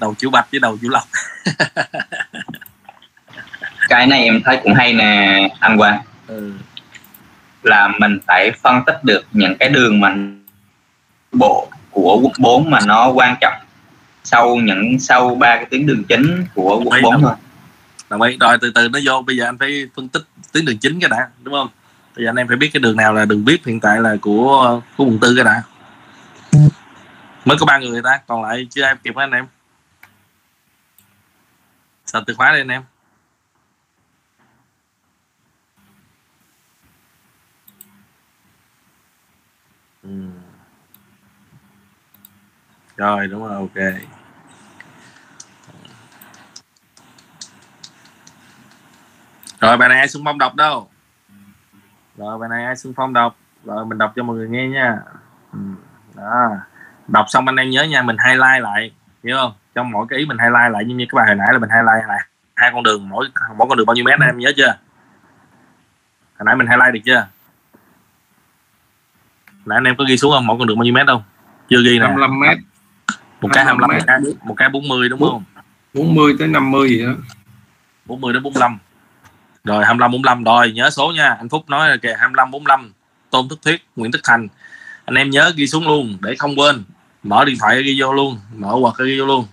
đầu 0.00 0.14
chữ 0.18 0.30
bạch 0.30 0.50
với 0.50 0.60
đầu 0.60 0.78
chữ 0.82 0.88
lộc. 0.88 1.04
Cái 3.88 4.06
này 4.06 4.24
em 4.24 4.40
thấy 4.44 4.60
cũng 4.62 4.74
hay 4.74 4.92
nè 4.92 5.48
anh 5.60 5.78
Quang. 5.78 6.02
Ừ. 6.26 6.52
là 7.62 7.88
mình 7.98 8.18
phải 8.26 8.50
phân 8.62 8.82
tích 8.86 9.04
được 9.04 9.24
những 9.32 9.56
cái 9.58 9.68
đường 9.68 10.00
mà 10.00 10.16
bộ 11.32 11.68
của 11.90 12.20
quận 12.22 12.32
4 12.38 12.70
mà 12.70 12.78
nó 12.86 13.08
quan 13.08 13.36
trọng 13.40 13.54
sau 14.24 14.56
những 14.56 14.98
sau 15.00 15.34
ba 15.34 15.56
cái 15.56 15.66
tuyến 15.70 15.86
đường 15.86 16.04
chính 16.04 16.46
của 16.54 16.82
quận 16.84 17.02
4 17.02 17.22
thôi. 17.22 17.34
đồng 18.10 18.22
ý. 18.22 18.36
Rồi 18.40 18.58
từ 18.60 18.72
từ 18.74 18.88
nó 18.88 18.98
vô. 19.04 19.22
Bây 19.22 19.36
giờ 19.36 19.44
anh 19.44 19.58
phải 19.58 19.86
phân 19.96 20.08
tích 20.08 20.22
tuyến 20.52 20.64
đường 20.64 20.78
chính 20.78 21.00
cái 21.00 21.08
đã 21.08 21.28
đúng 21.42 21.54
không 21.54 21.68
thì 22.16 22.26
anh 22.26 22.36
em 22.36 22.48
phải 22.48 22.56
biết 22.56 22.70
cái 22.72 22.80
đường 22.80 22.96
nào 22.96 23.14
là 23.14 23.24
đường 23.24 23.44
vip 23.44 23.60
hiện 23.66 23.80
tại 23.80 24.00
là 24.00 24.16
của 24.22 24.80
của 24.96 25.04
quận 25.04 25.18
tư 25.20 25.34
cái 25.36 25.44
đã. 25.44 25.62
Mới 27.44 27.56
có 27.60 27.66
ba 27.66 27.78
người 27.78 28.02
ta, 28.02 28.20
còn 28.26 28.42
lại 28.42 28.66
chưa 28.70 28.84
em 28.84 28.98
kịp 29.02 29.16
hết 29.16 29.22
anh 29.22 29.30
em. 29.30 29.46
Sợ 32.06 32.24
từ 32.26 32.34
khóa 32.34 32.52
đi 32.52 32.60
anh 32.60 32.68
em. 32.68 32.82
Ừ. 40.02 40.10
rồi, 42.96 43.26
đúng 43.26 43.48
rồi, 43.48 43.54
ok. 43.56 43.74
Rồi 49.60 49.76
bài 49.76 49.88
này 49.88 49.98
ai 49.98 50.08
xuống 50.08 50.24
bông 50.24 50.38
đọc 50.38 50.54
đâu? 50.54 50.91
Rồi 52.16 52.38
bài 52.38 52.48
này 52.48 52.64
ai 52.64 52.76
xung 52.76 52.92
phong 52.96 53.12
đọc? 53.12 53.36
Rồi 53.64 53.86
mình 53.86 53.98
đọc 53.98 54.12
cho 54.16 54.22
mọi 54.22 54.36
người 54.36 54.48
nghe 54.48 54.68
nha. 54.68 54.98
Ừ. 55.52 55.58
đó. 56.14 56.50
Đọc 57.08 57.26
xong 57.28 57.46
anh 57.46 57.56
em 57.56 57.70
nhớ 57.70 57.82
nha 57.82 58.02
mình 58.02 58.16
highlight 58.26 58.62
lại 58.62 58.90
hiểu 59.24 59.36
không? 59.36 59.52
Trong 59.74 59.90
mỗi 59.90 60.06
cái 60.08 60.18
ý 60.18 60.26
mình 60.26 60.38
highlight 60.38 60.72
lại 60.72 60.84
như 60.84 60.94
như 60.94 61.06
cái 61.08 61.16
bài 61.16 61.26
hồi 61.26 61.36
nãy 61.36 61.48
là 61.52 61.58
mình 61.58 61.70
highlight 61.70 62.08
lại 62.08 62.18
hai 62.54 62.70
con 62.74 62.82
đường 62.82 63.08
mỗi 63.08 63.28
mỗi 63.56 63.68
con 63.68 63.78
đường 63.78 63.86
bao 63.86 63.94
nhiêu 63.94 64.04
mét 64.04 64.20
em 64.20 64.38
nhớ 64.38 64.52
chưa? 64.56 64.76
Hồi 66.38 66.44
nãy 66.44 66.56
mình 66.56 66.66
highlight 66.66 66.94
được 66.94 67.00
chưa? 67.04 67.26
Nãy 69.66 69.76
anh 69.76 69.84
em 69.84 69.96
có 69.96 70.04
ghi 70.08 70.16
xuống 70.16 70.32
không? 70.32 70.46
Mỗi 70.46 70.56
con 70.58 70.66
đường 70.66 70.78
bao 70.78 70.84
nhiêu 70.84 70.94
mét 70.94 71.06
đâu 71.06 71.22
chưa 71.68 71.82
ghi 71.84 71.98
nè. 71.98 72.06
55 72.06 72.40
mét. 72.40 72.58
Một 73.40 73.48
cái 73.52 73.64
25 73.64 73.88
một 73.88 73.92
25 73.92 74.24
cái 74.24 74.34
một 74.44 74.54
cái 74.54 74.68
40 74.68 75.08
đúng 75.08 75.20
không? 75.20 75.44
40 75.94 76.36
tới 76.38 76.48
50 76.48 76.88
gì 76.88 77.02
đó. 77.02 77.12
40 78.06 78.32
đến 78.32 78.42
45 78.42 78.78
rồi 79.64 79.84
25 79.84 80.10
45 80.10 80.44
rồi 80.44 80.72
nhớ 80.72 80.90
số 80.90 81.12
nha. 81.12 81.36
Anh 81.38 81.48
Phúc 81.48 81.64
nói 81.68 81.88
là 81.90 81.96
kìa 81.96 82.14
25 82.18 82.50
45 82.50 82.92
Tôn 83.30 83.48
Thức 83.48 83.58
Thuyết 83.62 83.86
Nguyễn 83.96 84.10
Đức 84.10 84.20
Thành. 84.24 84.48
Anh 85.04 85.14
em 85.14 85.30
nhớ 85.30 85.52
ghi 85.56 85.66
xuống 85.66 85.86
luôn 85.86 86.18
để 86.20 86.34
không 86.38 86.58
quên. 86.58 86.84
Mở 87.22 87.44
điện 87.44 87.56
thoại 87.60 87.82
ghi 87.82 88.00
vô 88.00 88.12
luôn 88.12 88.38
mở 88.56 88.76
quạt 88.80 88.92
ghi 88.98 89.20
vô 89.20 89.26
luôn. 89.26 89.46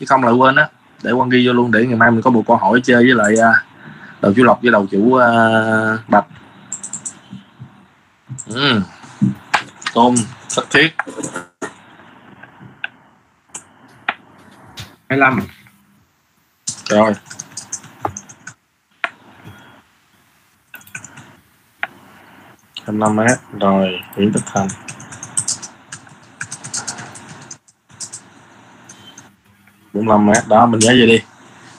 Chứ 0.00 0.06
không 0.06 0.24
lại 0.24 0.32
quên 0.32 0.56
á 0.56 0.68
để 1.02 1.12
quan 1.12 1.28
ghi 1.28 1.46
vô 1.46 1.52
luôn 1.52 1.70
để 1.70 1.86
ngày 1.86 1.96
mai 1.96 2.10
mình 2.10 2.22
có 2.22 2.30
một 2.30 2.44
câu 2.46 2.56
hỏi 2.56 2.80
chơi 2.84 2.96
với 2.96 3.14
lại 3.14 3.34
à, 3.42 3.64
đầu 4.20 4.32
chủ 4.36 4.44
lộc 4.44 4.62
với 4.62 4.72
đầu 4.72 4.86
chủ 4.90 4.98
uh, 4.98 6.08
bạch. 6.08 6.26
Ừ. 8.46 8.80
Tôn 9.94 10.14
Thức 10.56 10.66
Thuyết. 10.70 10.94
25 15.08 15.40
rồi 16.88 17.12
hai 22.86 22.96
năm 22.96 23.16
mét 23.16 23.38
rồi 23.60 24.00
Nguyễn 24.16 24.32
Đức 24.32 24.40
Thành. 24.46 24.68
Bốn 29.92 30.04
mươi 30.04 30.18
mét 30.18 30.48
đó, 30.48 30.66
mình 30.66 30.80
nhớ 30.80 30.94
vậy 30.98 31.06
đi. 31.06 31.20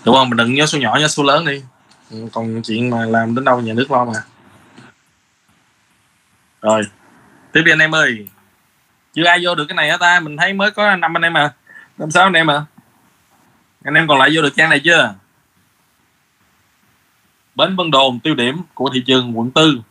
Đúng 0.06 0.15
không? 0.15 0.30
Mình 0.30 0.38
đừng 0.38 0.53
nhớ 0.53 0.65
số 0.65 0.77
nhỏ, 0.77 0.98
nhớ 0.99 1.07
số 1.07 1.23
lớn 1.23 1.45
đi. 1.45 1.64
Ừ, 2.11 2.27
còn 2.34 2.61
chuyện 2.61 2.90
mà 2.90 3.06
làm 3.06 3.36
đến 3.36 3.45
đâu 3.45 3.61
nhà 3.61 3.73
nước 3.73 3.91
lo 3.91 4.06
mà. 4.06 4.14
Rồi, 6.61 6.82
tiếp 7.52 7.61
đi 7.65 7.72
anh 7.72 7.80
em 7.80 7.95
ơi. 7.95 8.27
Chưa 9.14 9.26
ai 9.26 9.40
vô 9.44 9.56
được 9.56 9.65
cái 9.69 9.76
này 9.76 9.90
hả 9.90 9.98
ta? 9.98 10.19
Mình 10.19 10.38
thấy 10.38 10.53
mới 10.53 10.72
có 10.72 10.95
năm 10.95 11.18
anh 11.18 11.23
em 11.23 11.34
mà. 11.34 11.53
Năm 11.98 12.11
sáu 12.11 12.23
anh 12.23 12.34
em 12.34 12.48
mà. 12.48 12.65
Anh 13.84 13.94
em 13.94 14.07
còn 14.07 14.19
lại 14.19 14.30
vô 14.36 14.41
được 14.41 14.53
trang 14.56 14.69
này 14.69 14.82
chưa? 14.84 15.14
Bến 17.56 17.76
Vân 17.76 17.91
Đồn, 17.91 18.19
tiêu 18.19 18.36
điểm 18.36 18.61
của 18.73 18.90
thị 18.94 19.03
trường 19.06 19.40
quận 19.40 19.52
tư 19.52 19.82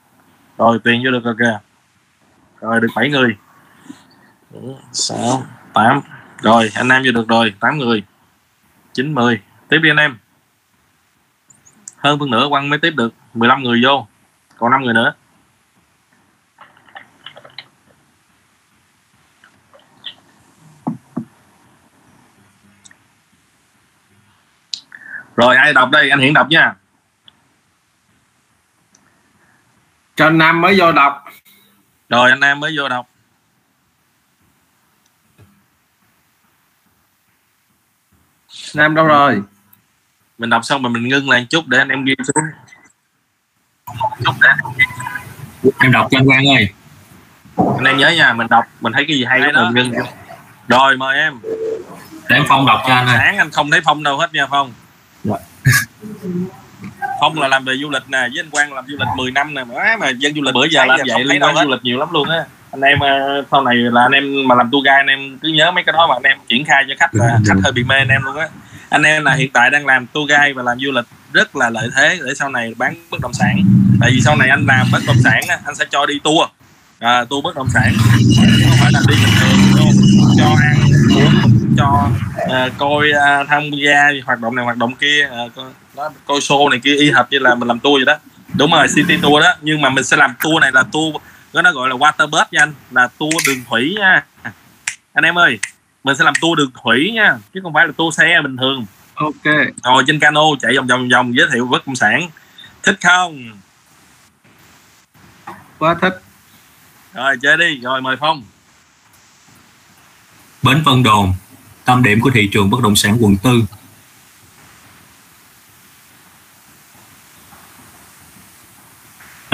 rồi 0.59 0.79
tiền 0.85 1.03
vô 1.05 1.11
được 1.11 1.25
rồi 1.25 1.35
kìa. 1.39 1.59
Rồi 2.61 2.81
được 2.81 2.89
7 2.97 3.11
người. 3.11 3.37
6 4.93 5.47
8 5.73 6.01
rồi 6.43 6.71
anh 6.75 6.89
em 6.89 7.03
vô 7.05 7.13
được 7.13 7.29
rồi 7.29 7.55
8 7.61 7.79
người. 7.79 8.03
9 8.93 9.15
10 9.15 9.41
tiếp 9.69 9.79
đi 9.79 9.91
anh 9.91 9.97
em. 9.97 10.19
Hơn 11.97 12.19
phân 12.19 12.31
nửa 12.31 12.47
quăng 12.49 12.69
mới 12.69 12.79
tiếp 12.79 12.91
được. 12.97 13.15
15 13.35 13.63
người 13.63 13.81
vô. 13.85 14.07
Còn 14.59 14.71
5 14.71 14.83
người 14.83 14.95
nữa. 14.95 15.15
Rồi 25.37 25.57
ai 25.57 25.73
đọc 25.73 25.91
đây? 25.91 26.11
Anh 26.11 26.21
Hiển 26.21 26.35
đọc 26.35 26.47
nha 26.51 26.75
cho 30.16 30.31
Nam 30.31 30.61
mới 30.61 30.81
vô 30.81 30.93
đọc. 30.93 31.24
Rồi 32.09 32.31
anh 32.31 32.41
em 32.41 32.61
mới 32.61 32.74
vô 32.77 32.89
đọc. 32.89 33.07
Nam 38.74 38.95
đâu 38.95 39.07
rồi? 39.07 39.43
Mình 40.39 40.51
đọc 40.51 40.65
xong 40.65 40.82
mà 40.82 40.89
mình 40.89 41.09
ngưng 41.09 41.31
lại 41.31 41.47
chút 41.51 41.66
để 41.66 41.78
anh 41.78 41.89
em 41.89 42.05
ghi 42.05 42.15
xuống. 42.24 42.45
Chút 44.24 44.32
để 44.41 44.49
em 45.78 45.93
đọc 45.93 46.09
cho 46.11 46.19
anh 46.19 46.27
Quang 46.27 46.45
ơi. 46.57 46.69
Anh 47.57 47.85
em 47.85 47.97
nhớ 47.97 48.09
nha 48.09 48.32
mình 48.32 48.47
đọc 48.51 48.65
mình 48.81 48.93
thấy 48.93 49.05
cái 49.09 49.16
gì 49.16 49.24
hay 49.24 49.41
đó 49.41 49.70
mình 49.70 49.74
ngưng 49.74 50.05
rồi 50.69 50.97
mời 50.97 51.19
em. 51.19 51.41
Để 52.28 52.36
em 52.36 52.45
Phong 52.49 52.66
đọc 52.66 52.81
cho 52.86 52.95
anh 52.95 53.07
ơi. 53.07 53.16
Sáng 53.19 53.36
anh 53.39 53.51
không 53.51 53.70
thấy 53.70 53.81
phong 53.85 54.03
đâu 54.03 54.19
hết 54.19 54.35
nha 54.35 54.47
phong. 54.51 54.73
Rồi. 55.24 55.39
Phong 57.20 57.41
là 57.41 57.49
làm 57.49 57.65
về 57.65 57.74
du 57.77 57.91
lịch 57.91 58.03
nè 58.09 58.19
với 58.19 58.41
anh 58.41 58.51
quang 58.51 58.73
làm 58.73 58.85
du 58.86 58.97
lịch 58.99 59.09
10 59.16 59.31
năm 59.31 59.55
nè. 59.55 59.65
Má 59.65 59.97
mà 60.01 60.11
dân 60.11 60.35
du 60.35 60.43
lịch 60.43 60.55
bữa 60.55 60.66
giờ 60.70 60.85
làm 60.85 61.01
vậy 61.09 61.24
liên 61.24 61.43
quan 61.43 61.57
du 61.57 61.70
lịch 61.70 61.81
nhiều 61.82 61.99
lắm 61.99 62.09
luôn 62.12 62.28
á. 62.28 62.45
Anh 62.70 62.81
em 62.81 62.99
ờ, 62.99 63.45
sau 63.51 63.62
này 63.62 63.74
là 63.77 64.03
anh 64.03 64.12
em 64.12 64.49
mà 64.49 64.55
làm 64.55 64.70
tour 64.70 64.85
guide 64.85 64.97
anh 64.97 65.07
em 65.07 65.39
cứ 65.43 65.49
nhớ 65.49 65.70
mấy 65.70 65.85
cái 65.85 65.93
đó 65.93 66.07
mà 66.07 66.15
anh 66.16 66.23
em 66.23 66.39
triển 66.49 66.65
khai 66.65 66.85
cho 66.89 66.95
khách 66.99 67.15
là 67.15 67.39
khách 67.47 67.55
hơi 67.62 67.73
bị 67.73 67.85
mê 67.85 67.97
anh 67.97 68.09
em 68.09 68.23
luôn 68.23 68.36
á. 68.36 68.49
Anh 68.89 69.03
em 69.03 69.24
là 69.24 69.35
hiện 69.35 69.51
tại 69.53 69.70
đang 69.70 69.86
làm 69.86 70.07
tour 70.07 70.31
guide 70.31 70.53
và 70.53 70.62
làm 70.62 70.78
du 70.81 70.93
lịch 70.93 71.05
rất 71.32 71.57
là 71.57 71.70
lợi 71.70 71.89
thế 71.97 72.19
để 72.27 72.35
sau 72.35 72.49
này 72.49 72.74
bán 72.78 72.95
bất 73.11 73.20
động 73.20 73.32
sản. 73.32 73.57
Tại 74.01 74.11
vì 74.11 74.20
sau 74.20 74.36
này 74.36 74.49
anh 74.49 74.66
làm 74.66 74.86
bất 74.93 74.99
động 75.07 75.16
sản 75.24 75.41
á, 75.49 75.59
anh 75.65 75.74
sẽ 75.74 75.85
cho 75.91 76.07
đi 76.07 76.19
tour. 76.24 76.49
À, 76.99 77.24
tour 77.31 77.45
bất 77.45 77.57
động 77.57 77.69
sản. 77.74 77.93
Không 78.65 78.77
phải 78.81 78.93
là 78.93 79.01
đi 79.09 79.15
bình 79.15 79.35
thường 79.41 79.59
đúng 79.77 79.86
không? 79.86 80.05
cho 80.39 80.57
ăn 80.62 80.77
uống 81.16 81.74
cho 81.77 82.09
à, 82.51 82.69
coi 82.78 83.11
à, 83.11 83.45
tham 83.49 83.62
gia 83.70 84.09
hoạt 84.27 84.41
động 84.41 84.55
này 84.55 84.65
hoạt 84.65 84.77
động 84.77 84.95
kia 84.95 85.28
à, 85.31 85.39
coi, 85.57 85.65
đó, 85.97 86.11
coi 86.27 86.39
show 86.41 86.69
này 86.69 86.81
kia 86.85 86.97
y 86.97 87.11
hệt 87.11 87.27
như 87.31 87.39
là 87.39 87.55
mình 87.55 87.69
làm 87.69 87.81
tour 87.81 88.05
vậy 88.05 88.05
đó. 88.05 88.16
Đúng 88.55 88.71
rồi 88.71 88.87
city 88.95 89.16
tour 89.23 89.43
đó. 89.43 89.55
Nhưng 89.61 89.81
mà 89.81 89.91
mình 89.91 90.05
sẽ 90.05 90.16
làm 90.16 90.35
tour 90.43 90.61
này 90.61 90.73
là 90.73 90.83
tour 90.93 91.16
cái 91.53 91.62
nó 91.62 91.73
gọi 91.73 91.89
là 91.89 91.97
water 91.97 92.31
bus 92.31 92.43
nha 92.51 92.62
anh. 92.62 92.75
Là 92.91 93.09
tour 93.19 93.35
đường 93.47 93.65
thủy 93.69 93.97
nha. 94.01 94.27
Anh 95.12 95.25
em 95.25 95.39
ơi 95.39 95.59
mình 96.05 96.16
sẽ 96.16 96.25
làm 96.25 96.35
tour 96.41 96.59
đường 96.59 96.71
thủy 96.83 97.11
nha 97.15 97.39
chứ 97.55 97.61
không 97.62 97.73
phải 97.75 97.87
là 97.87 97.93
tour 97.97 98.16
xe 98.16 98.41
bình 98.43 98.57
thường. 98.57 98.87
Ok. 99.15 99.55
Ngồi 99.83 100.05
trên 100.07 100.21
cano 100.21 100.43
chạy 100.61 100.77
vòng 100.77 100.87
vòng 100.87 101.09
vòng 101.09 101.37
giới 101.37 101.47
thiệu 101.53 101.66
bất 101.66 101.87
động 101.87 101.97
sản. 101.97 102.31
Thích 102.83 102.99
không? 103.03 103.51
Quá 105.79 105.97
thích. 106.01 106.21
Rồi 107.15 107.37
chơi 107.43 107.57
đi. 107.57 107.81
Rồi 107.81 108.01
mời 108.01 108.16
phong. 108.21 108.43
Bến 110.62 110.83
Vân 110.85 111.03
Đồn 111.03 111.35
tâm 111.85 112.03
điểm 112.03 112.21
của 112.21 112.31
thị 112.35 112.49
trường 112.53 112.71
bất 112.71 112.83
động 112.83 112.97
sản 112.97 113.16
quận 113.21 113.37
tư 113.37 113.62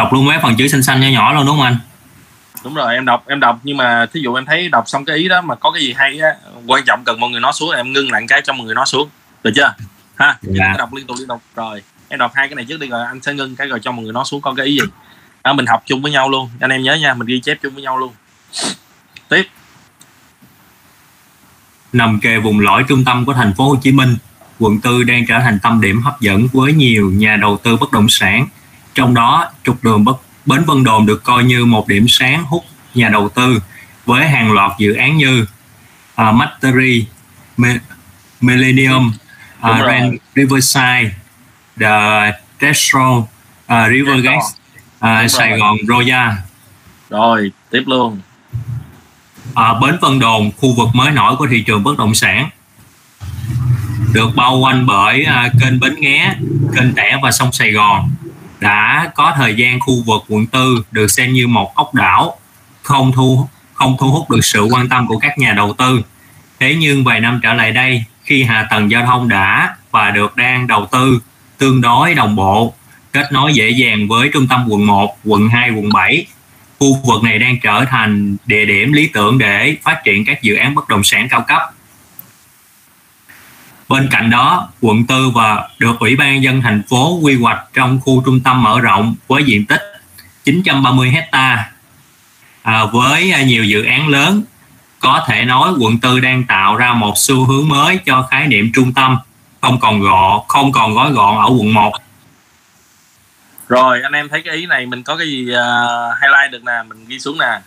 đọc 0.00 0.12
luôn 0.12 0.26
mấy 0.26 0.38
phần 0.42 0.56
chữ 0.56 0.68
xanh 0.68 0.82
xanh 0.82 1.00
nhỏ 1.00 1.08
nhỏ 1.08 1.32
luôn 1.32 1.46
đúng 1.46 1.56
không 1.56 1.64
anh? 1.64 1.76
Đúng 2.64 2.74
rồi 2.74 2.94
em 2.94 3.04
đọc 3.04 3.24
em 3.26 3.40
đọc. 3.40 3.60
Nhưng 3.62 3.76
mà 3.76 4.06
thí 4.12 4.20
dụ 4.20 4.34
em 4.34 4.44
thấy 4.44 4.68
đọc 4.68 4.84
xong 4.86 5.04
cái 5.04 5.16
ý 5.16 5.28
đó 5.28 5.40
mà 5.40 5.54
có 5.54 5.70
cái 5.70 5.82
gì 5.82 5.94
hay 5.96 6.18
á 6.18 6.28
quan 6.66 6.84
trọng 6.86 7.04
cần 7.04 7.20
mọi 7.20 7.30
người 7.30 7.40
nói 7.40 7.52
xuống 7.52 7.70
em 7.70 7.92
ngưng 7.92 8.12
lại 8.12 8.24
cái 8.28 8.42
cho 8.44 8.52
mọi 8.52 8.66
người 8.66 8.74
nói 8.74 8.86
xuống. 8.86 9.08
Được 9.44 9.50
chưa? 9.54 9.74
Ha 10.16 10.38
Dạ. 10.42 10.74
Đọc 10.78 10.94
liên 10.94 11.06
tục 11.06 11.16
liên 11.18 11.28
tục. 11.28 11.42
Rồi 11.56 11.82
em 12.08 12.18
đọc 12.18 12.32
hai 12.34 12.48
cái 12.48 12.54
này 12.54 12.64
trước 12.68 12.80
đi 12.80 12.88
rồi 12.88 13.06
anh 13.06 13.22
sẽ 13.22 13.34
ngưng 13.34 13.56
cái 13.56 13.66
rồi 13.66 13.80
cho 13.82 13.92
mọi 13.92 14.04
người 14.04 14.12
nói 14.12 14.24
xuống 14.24 14.40
có 14.40 14.54
cái 14.56 14.66
ý 14.66 14.74
gì. 14.74 14.86
Đó, 15.44 15.52
mình 15.52 15.66
học 15.66 15.82
chung 15.86 16.02
với 16.02 16.12
nhau 16.12 16.28
luôn. 16.28 16.50
Anh 16.60 16.70
em 16.70 16.82
nhớ 16.82 16.94
nha 16.94 17.14
mình 17.14 17.26
ghi 17.26 17.40
chép 17.40 17.58
chung 17.62 17.74
với 17.74 17.82
nhau 17.82 17.98
luôn. 17.98 18.12
Tiếp. 19.28 19.48
Nằm 21.92 22.20
kề 22.20 22.38
vùng 22.38 22.60
lõi 22.60 22.84
trung 22.88 23.04
tâm 23.04 23.24
của 23.24 23.32
thành 23.32 23.54
phố 23.54 23.68
Hồ 23.68 23.76
Chí 23.82 23.92
Minh, 23.92 24.16
quận 24.58 24.80
tư 24.80 25.02
đang 25.02 25.26
trở 25.26 25.38
thành 25.38 25.58
tâm 25.62 25.80
điểm 25.80 26.02
hấp 26.02 26.20
dẫn 26.20 26.46
với 26.52 26.72
nhiều 26.72 27.10
nhà 27.14 27.36
đầu 27.36 27.56
tư 27.56 27.76
bất 27.76 27.92
động 27.92 28.08
sản. 28.08 28.46
Trong 28.94 29.14
đó, 29.14 29.50
trục 29.64 29.84
đường 29.84 30.04
Bến 30.46 30.64
Vân 30.66 30.84
Đồn 30.84 31.06
được 31.06 31.24
coi 31.24 31.44
như 31.44 31.64
một 31.64 31.88
điểm 31.88 32.06
sáng 32.08 32.44
hút 32.44 32.64
nhà 32.94 33.08
đầu 33.08 33.28
tư 33.28 33.62
với 34.06 34.28
hàng 34.28 34.52
loạt 34.52 34.78
dự 34.78 34.94
án 34.94 35.16
như 35.16 35.46
uh, 36.22 36.34
Mastery, 36.34 37.06
Me- 37.56 37.78
Millennium, 38.40 39.12
Đúng 39.62 39.80
uh. 39.80 39.86
Ren 39.86 40.16
Riverside, 40.36 41.10
The 41.80 42.32
Testro, 42.58 43.16
uh, 43.16 43.26
Rivergate, 43.90 44.36
uh, 44.98 45.30
Sài 45.30 45.58
Gòn 45.58 45.76
Royal. 45.88 46.32
rồi 47.10 47.52
tiếp 47.70 47.82
luôn. 47.86 48.20
Ở 49.54 49.80
Bến 49.80 49.96
Vân 50.00 50.18
Đồn, 50.18 50.50
khu 50.56 50.74
vực 50.74 50.88
mới 50.94 51.10
nổi 51.10 51.36
của 51.36 51.46
thị 51.46 51.62
trường 51.62 51.82
bất 51.82 51.98
động 51.98 52.14
sản, 52.14 52.50
được 54.12 54.30
bao 54.36 54.56
quanh 54.56 54.86
bởi 54.86 55.24
à, 55.24 55.50
kênh 55.60 55.80
Bến 55.80 55.94
Nghé, 55.98 56.34
kênh 56.76 56.94
Tẻ 56.94 57.18
và 57.22 57.30
sông 57.30 57.52
Sài 57.52 57.72
Gòn, 57.72 58.10
đã 58.60 59.10
có 59.14 59.32
thời 59.36 59.54
gian 59.54 59.80
khu 59.80 60.02
vực 60.06 60.22
quận 60.28 60.46
tư 60.46 60.84
được 60.90 61.10
xem 61.10 61.32
như 61.32 61.46
một 61.46 61.74
ốc 61.74 61.94
đảo, 61.94 62.38
không 62.82 63.12
thu 63.12 63.48
không 63.74 63.96
thu 63.98 64.10
hút 64.10 64.30
được 64.30 64.44
sự 64.44 64.68
quan 64.70 64.88
tâm 64.88 65.06
của 65.06 65.18
các 65.18 65.38
nhà 65.38 65.52
đầu 65.52 65.74
tư. 65.78 66.02
Thế 66.60 66.74
nhưng 66.78 67.04
vài 67.04 67.20
năm 67.20 67.40
trở 67.42 67.54
lại 67.54 67.72
đây, 67.72 68.04
khi 68.24 68.42
hạ 68.42 68.66
tầng 68.70 68.90
giao 68.90 69.06
thông 69.06 69.28
đã 69.28 69.76
và 69.90 70.10
được 70.10 70.36
đang 70.36 70.66
đầu 70.66 70.88
tư 70.92 71.20
tương 71.58 71.80
đối 71.80 72.14
đồng 72.14 72.36
bộ, 72.36 72.74
kết 73.12 73.32
nối 73.32 73.52
dễ 73.54 73.70
dàng 73.70 74.08
với 74.08 74.30
trung 74.32 74.46
tâm 74.46 74.66
quận 74.68 74.86
1, 74.86 75.16
quận 75.24 75.48
2, 75.48 75.70
quận 75.70 75.88
7, 75.92 76.26
khu 76.78 76.96
vực 77.04 77.22
này 77.22 77.38
đang 77.38 77.60
trở 77.60 77.84
thành 77.84 78.36
địa 78.46 78.64
điểm 78.64 78.92
lý 78.92 79.06
tưởng 79.06 79.38
để 79.38 79.76
phát 79.82 80.00
triển 80.04 80.24
các 80.24 80.42
dự 80.42 80.54
án 80.54 80.74
bất 80.74 80.88
động 80.88 81.04
sản 81.04 81.28
cao 81.30 81.44
cấp. 81.48 81.62
Bên 83.90 84.08
cạnh 84.10 84.30
đó, 84.30 84.68
quận 84.80 85.06
tư 85.06 85.30
và 85.34 85.68
được 85.78 85.98
Ủy 86.00 86.16
ban 86.16 86.42
dân 86.42 86.62
thành 86.62 86.82
phố 86.88 87.18
quy 87.22 87.40
hoạch 87.40 87.58
trong 87.74 88.00
khu 88.00 88.22
trung 88.24 88.40
tâm 88.40 88.62
mở 88.62 88.80
rộng 88.80 89.14
với 89.28 89.44
diện 89.44 89.66
tích 89.66 89.82
930 90.44 91.10
hecta 91.10 91.70
à, 92.62 92.84
với 92.84 93.32
à, 93.32 93.42
nhiều 93.42 93.64
dự 93.64 93.84
án 93.84 94.08
lớn. 94.08 94.42
Có 95.00 95.24
thể 95.28 95.44
nói 95.44 95.72
quận 95.80 95.98
tư 95.98 96.20
đang 96.20 96.44
tạo 96.44 96.76
ra 96.76 96.92
một 96.92 97.12
xu 97.16 97.44
hướng 97.44 97.68
mới 97.68 97.98
cho 98.06 98.28
khái 98.30 98.46
niệm 98.46 98.70
trung 98.74 98.92
tâm, 98.92 99.18
không 99.60 99.80
còn 99.80 100.00
gọn, 100.00 100.40
không 100.48 100.72
còn 100.72 100.94
gói 100.94 101.12
gọn 101.12 101.38
ở 101.38 101.48
quận 101.58 101.74
1 101.74 101.92
rồi 103.68 104.00
anh 104.02 104.12
em 104.12 104.28
thấy 104.28 104.42
cái 104.42 104.56
ý 104.56 104.66
này 104.66 104.86
mình 104.86 105.02
có 105.02 105.16
cái 105.16 105.26
gì 105.26 105.42
uh, 105.42 106.16
highlight 106.22 106.52
được 106.52 106.64
nè? 106.64 106.82
Mình 106.88 107.04
ghi 107.08 107.18
xuống 107.18 107.38
nè. 107.38 107.60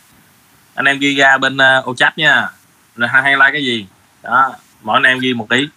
Anh 0.75 0.85
em 0.85 0.99
ghi 0.99 1.15
ra 1.15 1.37
bên 1.37 1.57
uh, 1.57 1.85
ô 1.85 1.95
chat 1.95 2.17
nha. 2.17 2.49
Rồi 2.95 3.09
highlight 3.25 3.53
cái 3.53 3.65
gì? 3.65 3.85
Đó 4.23 4.51
mỗi 4.81 4.97
anh 4.97 5.03
em 5.03 5.19
ghi 5.19 5.33
một 5.33 5.49
ý. 5.49 5.69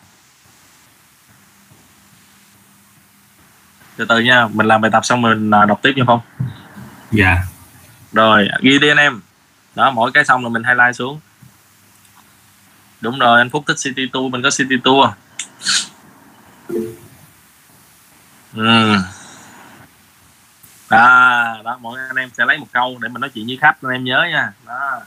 Từ 3.96 4.04
từ 4.08 4.18
nha 4.18 4.48
mình 4.52 4.66
làm 4.66 4.80
bài 4.80 4.90
tập 4.90 5.04
xong 5.04 5.22
mình 5.22 5.50
à, 5.50 5.64
đọc 5.64 5.82
tiếp 5.82 5.92
nha 5.96 6.04
không 6.06 6.20
dạ. 7.12 7.36
Rồi 8.12 8.48
ghi 8.60 8.78
đi 8.78 8.88
anh 8.88 8.96
em. 8.96 9.20
Đó 9.74 9.90
mỗi 9.90 10.12
cái 10.12 10.24
xong 10.24 10.42
là 10.42 10.48
mình 10.48 10.62
highlight 10.64 10.96
xuống. 10.96 11.20
Đúng 13.00 13.18
rồi 13.18 13.40
anh 13.40 13.50
phúc 13.50 13.64
thích 13.66 13.76
city 13.78 14.06
tour 14.12 14.32
mình 14.32 14.42
có 14.42 14.50
city 14.50 14.76
tour. 14.84 15.10
Ừ. 18.54 18.96
à, 20.88 21.54
đó 21.64 21.78
mỗi 21.80 22.00
anh 22.08 22.16
em 22.16 22.30
sẽ 22.38 22.44
lấy 22.46 22.58
một 22.58 22.66
câu 22.72 22.98
để 23.00 23.08
mình 23.08 23.20
nói 23.20 23.30
chuyện 23.34 23.46
với 23.46 23.58
khách 23.60 23.82
anh 23.82 23.92
em 23.92 24.04
nhớ 24.04 24.26
nha. 24.30 24.52
Đó. 24.66 25.00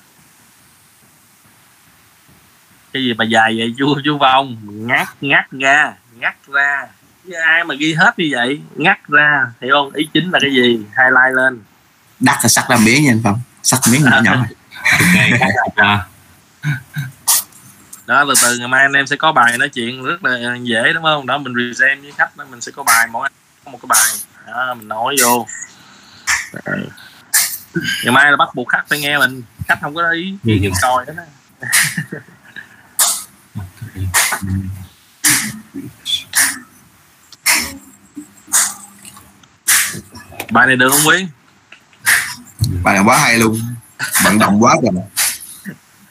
Cái 2.94 3.04
gì 3.04 3.14
mà 3.14 3.26
dài 3.26 3.56
vậy? 3.58 3.74
Chú 3.78 3.96
chú 4.06 4.18
vong 4.18 4.58
ngắt 4.88 5.08
ngắt 5.22 5.52
ra 5.52 5.94
ngắt 6.20 6.36
ra 6.48 6.88
ai 7.46 7.64
mà 7.64 7.76
ghi 7.76 7.94
hết 7.94 8.20
như 8.20 8.30
vậy 8.32 8.62
ngắt 8.76 9.08
ra 9.08 9.52
hiểu 9.62 9.76
không 9.76 9.94
ý 9.94 10.10
chính 10.14 10.32
là 10.32 10.40
cái 10.42 10.52
gì? 10.52 10.78
Highlight 10.78 11.36
lên. 11.36 11.64
Đắt 12.20 12.38
là 12.44 12.48
sắc 12.48 12.66
ra 12.70 12.78
miếng 12.86 13.04
nha 13.04 13.12
anh 13.12 13.22
phong. 13.24 13.40
Sắc 13.64 13.80
miếng 13.92 14.04
nhỏ 14.04 14.22
nhỏ. 14.24 14.46
Đó 18.06 18.26
từ 18.28 18.34
từ 18.42 18.58
ngày 18.58 18.68
mai 18.68 18.82
anh 18.82 18.94
em 18.94 19.08
sẽ 19.08 19.16
có 19.16 19.32
bài 19.32 19.58
nói 19.58 19.70
chuyện 19.70 20.04
rất 20.04 20.24
là 20.24 20.56
dễ 20.62 20.94
đúng 20.94 21.04
không? 21.04 21.26
Đó 21.26 21.38
mình 21.38 21.54
present 21.54 22.02
với 22.02 22.12
khách 22.18 22.38
đó 22.38 22.46
mình 22.50 22.62
sẽ 22.62 22.72
có 22.72 22.84
bài 22.84 23.08
mỗi 23.12 23.26
anh 23.26 23.32
có 23.66 23.72
một 23.72 23.80
cái 23.82 23.88
bài. 23.88 24.14
Đó, 24.48 24.74
mình 24.74 24.88
nói 24.88 25.16
vô. 25.22 25.48
Ngày 28.04 28.12
mai 28.12 28.32
là 28.32 28.38
bắt 28.38 28.50
buộc 28.56 28.70
khách 28.70 28.84
phải 28.90 29.00
nghe 29.00 29.18
mình. 29.18 29.44
Khách 29.68 29.78
không 29.82 29.96
có 29.96 30.12
ý 30.12 30.38
gì 30.44 30.60
gì 30.60 30.70
coi 30.82 31.06
đó 31.06 31.14
bài 40.50 40.68
này 40.68 40.76
được 40.76 40.90
không 40.90 41.08
quý? 41.08 41.28
Bài 42.84 42.96
này 42.96 43.04
quá 43.06 43.18
hay 43.18 43.38
luôn. 43.38 43.60
Vận 44.24 44.40
động 44.40 44.64
quá 44.64 44.76
rồi 44.82 45.04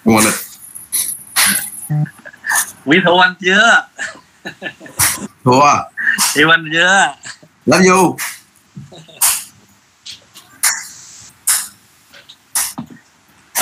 nguồn 0.05 0.25
lực. 0.25 0.35
Quý 2.85 2.99
thua 3.05 3.21
anh 3.21 3.35
chưa? 3.41 3.89
Thua. 5.45 5.75
Yêu 6.35 6.51
anh 6.51 6.71
chưa? 6.73 7.15
Love 7.67 7.87
you 7.89 8.17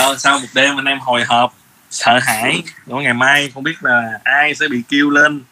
ờ, 0.06 0.16
sau 0.18 0.38
một 0.38 0.46
đêm 0.54 0.78
anh 0.78 0.84
em 0.84 1.00
hồi 1.00 1.24
hộp 1.24 1.54
sợ 1.90 2.18
hãi. 2.22 2.62
Của 2.86 3.00
ngày 3.00 3.14
mai 3.14 3.50
không 3.54 3.62
biết 3.62 3.74
là 3.80 4.20
ai 4.24 4.54
sẽ 4.54 4.68
bị 4.68 4.82
kêu 4.88 5.10
lên 5.10 5.42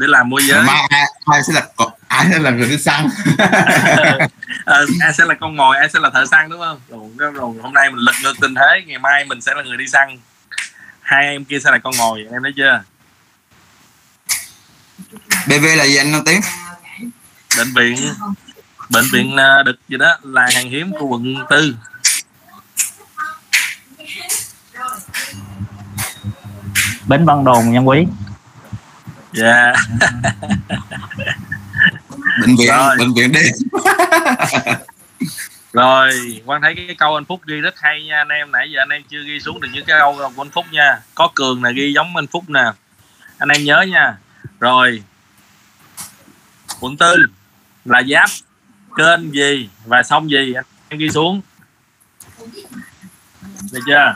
để 0.00 0.06
làm 0.06 0.28
môi 0.28 0.42
giới. 0.42 0.62
Mai 0.62 0.86
ai, 0.90 1.04
ai 1.24 1.42
sẽ 1.42 1.52
là 1.52 1.66
ai 2.08 2.26
sẽ 2.30 2.38
là 2.38 2.50
người 2.50 2.68
đi 2.68 2.78
săn 2.78 3.08
ờ, 4.64 4.86
ai 5.00 5.12
sẽ 5.18 5.24
là 5.24 5.34
con 5.34 5.56
mồi 5.56 5.76
ai 5.76 5.88
sẽ 5.92 6.00
là 6.00 6.10
thợ 6.10 6.26
săn 6.30 6.50
đúng 6.50 6.60
không? 6.60 6.80
Rồi, 7.16 7.32
rồi 7.32 7.54
hôm 7.62 7.72
nay 7.72 7.90
mình 7.90 7.98
lật 7.98 8.12
ngược 8.22 8.32
tình 8.40 8.54
thế 8.54 8.82
ngày 8.86 8.98
mai 8.98 9.24
mình 9.24 9.40
sẽ 9.40 9.54
là 9.54 9.62
người 9.62 9.76
đi 9.76 9.86
săn. 9.86 10.18
Hai 11.00 11.26
em 11.26 11.44
kia 11.44 11.58
sẽ 11.64 11.70
là 11.70 11.78
con 11.78 11.92
mồi 11.98 12.26
em 12.32 12.42
thấy 12.42 12.52
chưa? 12.56 12.82
BV 15.46 15.64
là 15.76 15.84
gì 15.84 15.96
anh 15.96 16.12
nói 16.12 16.22
tiếng? 16.26 16.40
Bệnh 17.58 17.74
viện 17.74 18.14
bệnh 18.90 19.04
viện 19.12 19.36
ờ, 19.36 19.62
đực 19.62 19.76
gì 19.88 19.96
đó 19.96 20.18
là 20.22 20.48
hàng 20.54 20.70
hiếm 20.70 20.92
của 20.98 21.06
quận 21.06 21.34
tư. 21.50 21.74
Bến 27.06 27.24
Văn 27.24 27.44
Đồn 27.44 27.70
nhân 27.72 27.88
quý 27.88 28.06
dạ. 29.32 29.72
Bệnh 32.40 32.56
viện 32.56 32.68
Rồi. 32.68 32.96
bệnh 32.98 33.14
viện 33.14 33.32
đi. 33.32 33.40
Rồi 35.72 36.42
quan 36.44 36.62
thấy 36.62 36.74
cái 36.74 36.96
câu 36.98 37.14
anh 37.14 37.24
phúc 37.24 37.40
ghi 37.46 37.60
rất 37.60 37.80
hay 37.80 38.04
nha. 38.04 38.16
Anh 38.16 38.28
em 38.28 38.52
nãy 38.52 38.70
giờ 38.70 38.80
anh 38.82 38.88
em 38.88 39.02
chưa 39.08 39.22
ghi 39.26 39.40
xuống 39.40 39.60
được 39.60 39.68
những 39.72 39.84
cái 39.84 39.98
câu 40.00 40.16
của 40.36 40.42
anh 40.42 40.50
phúc 40.50 40.66
nha. 40.70 41.00
Có 41.14 41.30
cường 41.34 41.64
là 41.64 41.70
ghi 41.70 41.92
giống 41.92 42.16
anh 42.16 42.26
phúc 42.26 42.44
nè. 42.50 42.64
Anh 43.38 43.48
em 43.48 43.64
nhớ 43.64 43.84
nha. 43.88 44.16
Rồi. 44.60 45.02
Quận 46.80 46.96
tư 46.96 47.16
là 47.84 48.02
giáp 48.10 48.30
kênh 48.96 49.34
gì 49.34 49.68
và 49.84 50.02
sông 50.02 50.30
gì? 50.30 50.52
Anh 50.54 50.64
em 50.88 50.98
ghi 50.98 51.10
xuống. 51.10 51.40
Được 53.72 53.80
chưa? 53.86 54.14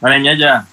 Anh 0.00 0.12
em 0.12 0.22
nhớ 0.22 0.34
chưa 0.38 0.64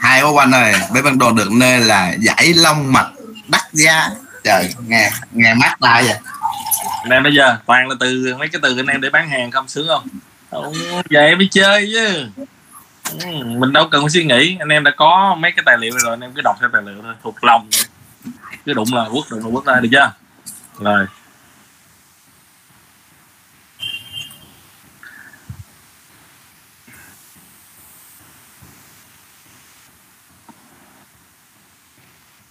hai 0.00 0.20
ô 0.20 0.32
quanh 0.32 0.54
ơi 0.54 0.74
bé 0.94 1.00
văn 1.00 1.18
đồ 1.18 1.32
được 1.32 1.52
nơi 1.52 1.80
là 1.80 2.14
giải 2.18 2.54
long 2.54 2.92
mạch 2.92 3.10
đắt 3.48 3.62
giá. 3.72 4.08
Trời 4.44 4.74
nghe 4.86 5.10
nghe 5.32 5.54
mát 5.54 5.76
tai 5.80 6.02
vậy. 6.02 6.18
Anh 7.02 7.10
em 7.10 7.22
bây 7.22 7.34
giờ 7.34 7.56
toàn 7.66 7.88
là 7.88 7.94
từ 8.00 8.34
mấy 8.38 8.48
cái 8.48 8.60
từ 8.62 8.76
anh 8.76 8.86
em 8.86 9.00
để 9.00 9.10
bán 9.10 9.28
hàng 9.28 9.50
không 9.50 9.68
sướng 9.68 9.86
không? 9.88 10.08
Không, 10.50 10.72
vậy 11.10 11.36
mới 11.36 11.48
chơi 11.50 11.90
chứ. 11.94 12.26
Ừ, 13.10 13.26
mình 13.44 13.72
đâu 13.72 13.88
cần 13.90 14.02
phải 14.02 14.10
suy 14.10 14.24
nghĩ. 14.24 14.56
Anh 14.58 14.68
em 14.68 14.84
đã 14.84 14.90
có 14.96 15.36
mấy 15.38 15.52
cái 15.52 15.62
tài 15.66 15.78
liệu 15.78 15.98
rồi 15.98 16.12
anh 16.12 16.20
em 16.20 16.32
cứ 16.32 16.40
đọc 16.44 16.56
theo 16.60 16.68
tài 16.72 16.82
liệu 16.82 17.02
thôi. 17.02 17.14
Thuộc 17.22 17.44
lòng. 17.44 17.68
Cứ 18.66 18.72
đụng 18.72 18.94
là 18.94 19.04
quất 19.12 19.24
đụng 19.30 19.44
là 19.44 19.50
quất 19.52 19.64
ra 19.64 19.80
được 19.80 19.88
chưa 19.92 20.12
rồi. 20.78 21.06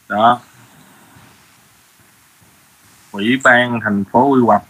Đó. 0.09 0.39
Ủy 3.11 3.39
ban 3.43 3.79
thành 3.83 4.03
phố 4.11 4.27
quy 4.27 4.41
hoạch. 4.45 4.61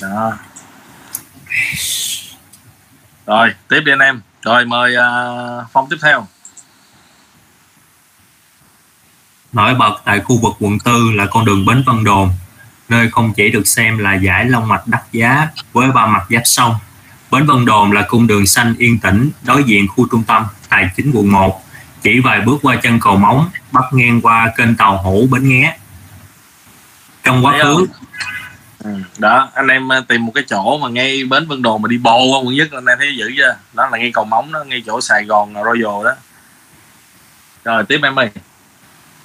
Đó. 0.00 0.38
Rồi 3.26 3.54
tiếp 3.68 3.80
đi 3.84 3.92
anh 3.92 3.98
em. 3.98 4.20
Rồi 4.42 4.64
mời 4.64 4.94
uh, 4.96 5.66
phong 5.72 5.88
tiếp 5.90 5.96
theo. 6.02 6.26
Nổi 9.52 9.74
bật 9.74 10.00
tại 10.04 10.20
khu 10.20 10.38
vực 10.40 10.52
quận 10.60 10.78
tư 10.78 11.10
là 11.14 11.26
con 11.30 11.44
đường 11.44 11.66
Bến 11.66 11.82
Vân 11.86 12.04
Đồn, 12.04 12.30
nơi 12.88 13.10
không 13.10 13.32
chỉ 13.34 13.50
được 13.50 13.66
xem 13.66 13.98
là 13.98 14.14
giải 14.14 14.44
long 14.44 14.68
mạch 14.68 14.86
đắt 14.86 15.02
giá 15.12 15.48
với 15.72 15.92
ba 15.92 16.06
mặt 16.06 16.26
giáp 16.30 16.42
sông. 16.44 16.74
Bến 17.30 17.46
Vân 17.46 17.64
Đồn 17.64 17.92
là 17.92 18.04
cung 18.08 18.26
đường 18.26 18.46
xanh 18.46 18.74
yên 18.78 18.98
tĩnh 18.98 19.30
đối 19.42 19.64
diện 19.64 19.88
khu 19.88 20.06
trung 20.10 20.24
tâm 20.24 20.46
tài 20.70 20.90
chính 20.96 21.12
quận 21.14 21.32
1, 21.32 21.62
chỉ 22.02 22.20
vài 22.20 22.40
bước 22.40 22.58
qua 22.62 22.76
chân 22.76 23.00
cầu 23.00 23.16
móng, 23.16 23.50
bắt 23.72 23.84
ngang 23.92 24.20
qua 24.20 24.52
kênh 24.56 24.76
tàu 24.76 25.02
hủ 25.02 25.26
Bến 25.30 25.48
Nghé. 25.48 25.76
Trong 27.24 27.44
quá 27.44 27.58
khứ? 27.62 27.86
Ừ, 28.84 28.90
đó 29.18 29.50
anh 29.54 29.68
em 29.68 29.88
uh, 29.98 30.08
tìm 30.08 30.26
một 30.26 30.32
cái 30.34 30.44
chỗ 30.48 30.78
mà 30.78 30.88
ngay 30.88 31.24
bến 31.24 31.48
Vân 31.48 31.62
Đồn 31.62 31.82
mà 31.82 31.88
đi 31.88 31.98
bộ 31.98 32.24
qua 32.24 32.38
quận 32.38 32.54
nhất 32.54 32.68
anh 32.72 32.86
em 32.86 32.98
thấy 32.98 33.16
dữ 33.16 33.32
chưa 33.36 33.56
đó 33.72 33.88
là 33.92 33.98
ngay 33.98 34.10
cầu 34.14 34.24
móng 34.24 34.52
đó 34.52 34.64
ngay 34.66 34.82
chỗ 34.86 35.00
Sài 35.00 35.24
Gòn 35.24 35.54
Royal 35.54 36.04
đó 36.04 36.14
rồi 37.64 37.84
tiếp 37.88 38.00
em 38.02 38.18
ơi 38.18 38.30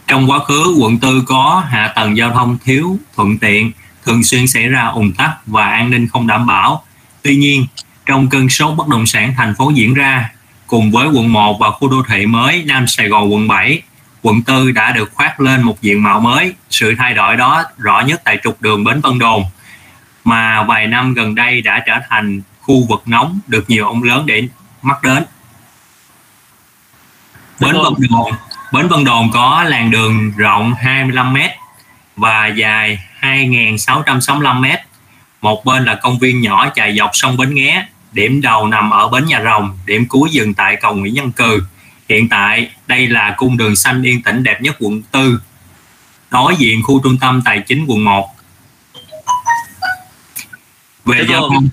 Trong 0.08 0.30
quá 0.32 0.40
khứ, 0.40 0.76
quận 0.80 1.00
tư 1.00 1.24
có 1.28 1.64
hạ 1.68 1.94
tầng 1.96 2.18
giao 2.18 2.32
thông 2.32 2.58
thiếu, 2.64 2.98
thuận 3.16 3.38
tiện, 3.38 3.72
thường 4.06 4.24
xuyên 4.24 4.48
xảy 4.48 4.68
ra 4.68 4.88
ủng 4.88 5.14
tắc 5.14 5.32
và 5.46 5.70
an 5.70 5.90
ninh 5.90 6.08
không 6.08 6.28
đảm 6.28 6.48
bảo. 6.48 6.84
Tuy 7.22 7.36
nhiên, 7.36 7.66
trong 8.06 8.30
cơn 8.30 8.50
sốt 8.50 8.78
bất 8.78 8.88
động 8.88 9.06
sản 9.06 9.34
thành 9.38 9.56
phố 9.56 9.72
diễn 9.76 9.94
ra, 9.94 10.30
cùng 10.68 10.92
với 10.92 11.08
quận 11.08 11.34
1 11.34 11.58
và 11.60 11.72
khu 11.72 11.88
đô 11.88 12.04
thị 12.08 12.26
mới 12.26 12.64
Nam 12.64 12.88
Sài 12.88 13.08
Gòn 13.08 13.34
quận 13.34 13.48
7, 13.48 13.82
quận 14.22 14.42
tư 14.42 14.72
đã 14.72 14.92
được 14.92 15.12
khoác 15.14 15.40
lên 15.40 15.62
một 15.62 15.82
diện 15.82 16.04
mạo 16.04 16.20
mới. 16.20 16.54
Sự 16.70 16.96
thay 16.98 17.14
đổi 17.14 17.38
đó 17.38 17.64
rõ 17.78 18.00
nhất 18.00 18.22
tại 18.24 18.40
trục 18.44 18.62
đường 18.62 18.84
Bến 18.84 19.02
Vân 19.02 19.20
Đồn, 19.20 19.44
mà 20.24 20.64
vài 20.64 20.88
năm 20.88 21.14
gần 21.14 21.36
đây 21.36 21.62
đã 21.62 21.84
trở 21.88 22.00
thành 22.10 22.42
khu 22.62 22.86
vực 22.90 23.04
nóng 23.06 23.40
được 23.48 23.70
nhiều 23.70 23.88
ông 23.88 24.04
lớn 24.04 24.26
để 24.26 24.48
mắt 24.82 25.04
đến. 25.04 25.26
Bến 27.60 27.76
Vân 27.84 27.94
Đồn 28.10 28.32
Bến 28.72 28.88
Vân 28.88 29.04
Đồn 29.04 29.32
có 29.32 29.64
làn 29.64 29.92
đường 29.92 30.32
rộng 30.38 30.74
25m 30.84 31.50
và 32.16 32.48
dài 32.48 33.00
2.665m. 33.22 34.78
Một 35.42 35.66
bên 35.66 35.86
là 35.86 35.96
công 35.96 36.20
viên 36.20 36.42
nhỏ 36.42 36.70
chạy 36.70 36.98
dọc 36.98 37.10
sông 37.14 37.38
Bến 37.38 37.54
Nghé, 37.54 37.86
điểm 38.16 38.42
đầu 38.42 38.68
nằm 38.68 38.90
ở 38.90 39.08
bến 39.08 39.26
Nhà 39.26 39.42
Rồng, 39.44 39.78
điểm 39.86 40.06
cuối 40.10 40.30
dừng 40.32 40.54
tại 40.54 40.76
cầu 40.82 40.96
Nguyễn 40.96 41.14
Văn 41.16 41.32
Cừ. 41.32 41.64
Hiện 42.10 42.30
tại, 42.30 42.70
đây 42.88 43.08
là 43.08 43.34
cung 43.38 43.58
đường 43.58 43.76
xanh 43.76 44.04
yên 44.04 44.22
tĩnh 44.22 44.44
đẹp 44.44 44.62
nhất 44.62 44.76
quận 44.80 45.02
4, 45.14 45.38
đối 46.32 46.56
diện 46.56 46.84
khu 46.84 47.02
trung 47.04 47.18
tâm 47.18 47.42
tài 47.46 47.60
chính 47.60 47.86
quận 47.88 48.04
1. 48.04 48.30
Về 51.06 51.26
giao 51.30 51.42
thông, 51.50 51.68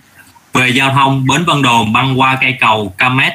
về 0.52 0.68
giao 0.68 0.90
thông, 0.90 1.26
Bến 1.26 1.44
Vân 1.44 1.62
Đồn 1.62 1.92
băng 1.92 2.20
qua 2.20 2.38
cây 2.40 2.56
cầu 2.60 2.94
Camet, 2.98 3.32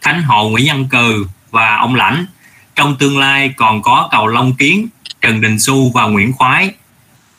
Khánh 0.00 0.22
Hộ 0.22 0.48
Nguyễn 0.48 0.66
Văn 0.68 0.88
Cừ 0.90 1.26
và 1.50 1.76
ông 1.76 1.94
Lãnh. 1.94 2.26
Trong 2.74 2.96
tương 2.96 3.18
lai 3.18 3.54
còn 3.56 3.82
có 3.82 4.08
cầu 4.10 4.26
Long 4.26 4.54
Kiến, 4.54 4.88
Trần 5.20 5.40
Đình 5.40 5.58
Xu 5.58 5.90
và 5.94 6.04
Nguyễn 6.04 6.32
Khoái. 6.32 6.70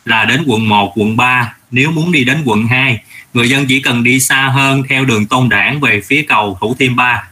là 0.05 0.25
đến 0.25 0.43
quận 0.47 0.69
1, 0.69 0.93
quận 0.95 1.17
3 1.17 1.53
nếu 1.71 1.91
muốn 1.91 2.11
đi 2.11 2.23
đến 2.23 2.41
quận 2.45 2.67
2 2.67 2.99
người 3.33 3.49
dân 3.49 3.65
chỉ 3.67 3.81
cần 3.81 4.03
đi 4.03 4.19
xa 4.19 4.51
hơn 4.53 4.83
theo 4.89 5.05
đường 5.05 5.27
Tôn 5.27 5.49
Đảng 5.49 5.79
về 5.79 6.01
phía 6.01 6.25
cầu 6.29 6.57
Thủ 6.61 6.75
Thiêm 6.79 6.95
3 6.95 7.27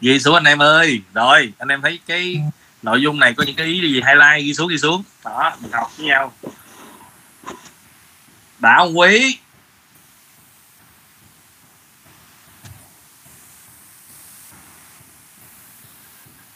ghi 0.00 0.20
xuống 0.20 0.34
anh 0.34 0.44
em 0.44 0.62
ơi. 0.62 1.02
Rồi, 1.14 1.52
anh 1.58 1.68
em 1.68 1.82
thấy 1.82 2.00
cái 2.06 2.42
nội 2.82 3.02
dung 3.02 3.18
này 3.18 3.34
có 3.34 3.44
những 3.44 3.56
cái 3.56 3.66
ý 3.66 3.80
gì, 3.80 3.94
highlight, 3.94 4.44
ghi 4.44 4.54
xuống 4.54 4.68
ghi 4.68 4.78
xuống. 4.78 5.02
Đó, 5.24 5.56
mình 5.60 5.72
học 5.72 5.92
với 5.96 6.06
nhau. 6.06 6.32
Đã 8.58 8.80
quý 8.94 9.38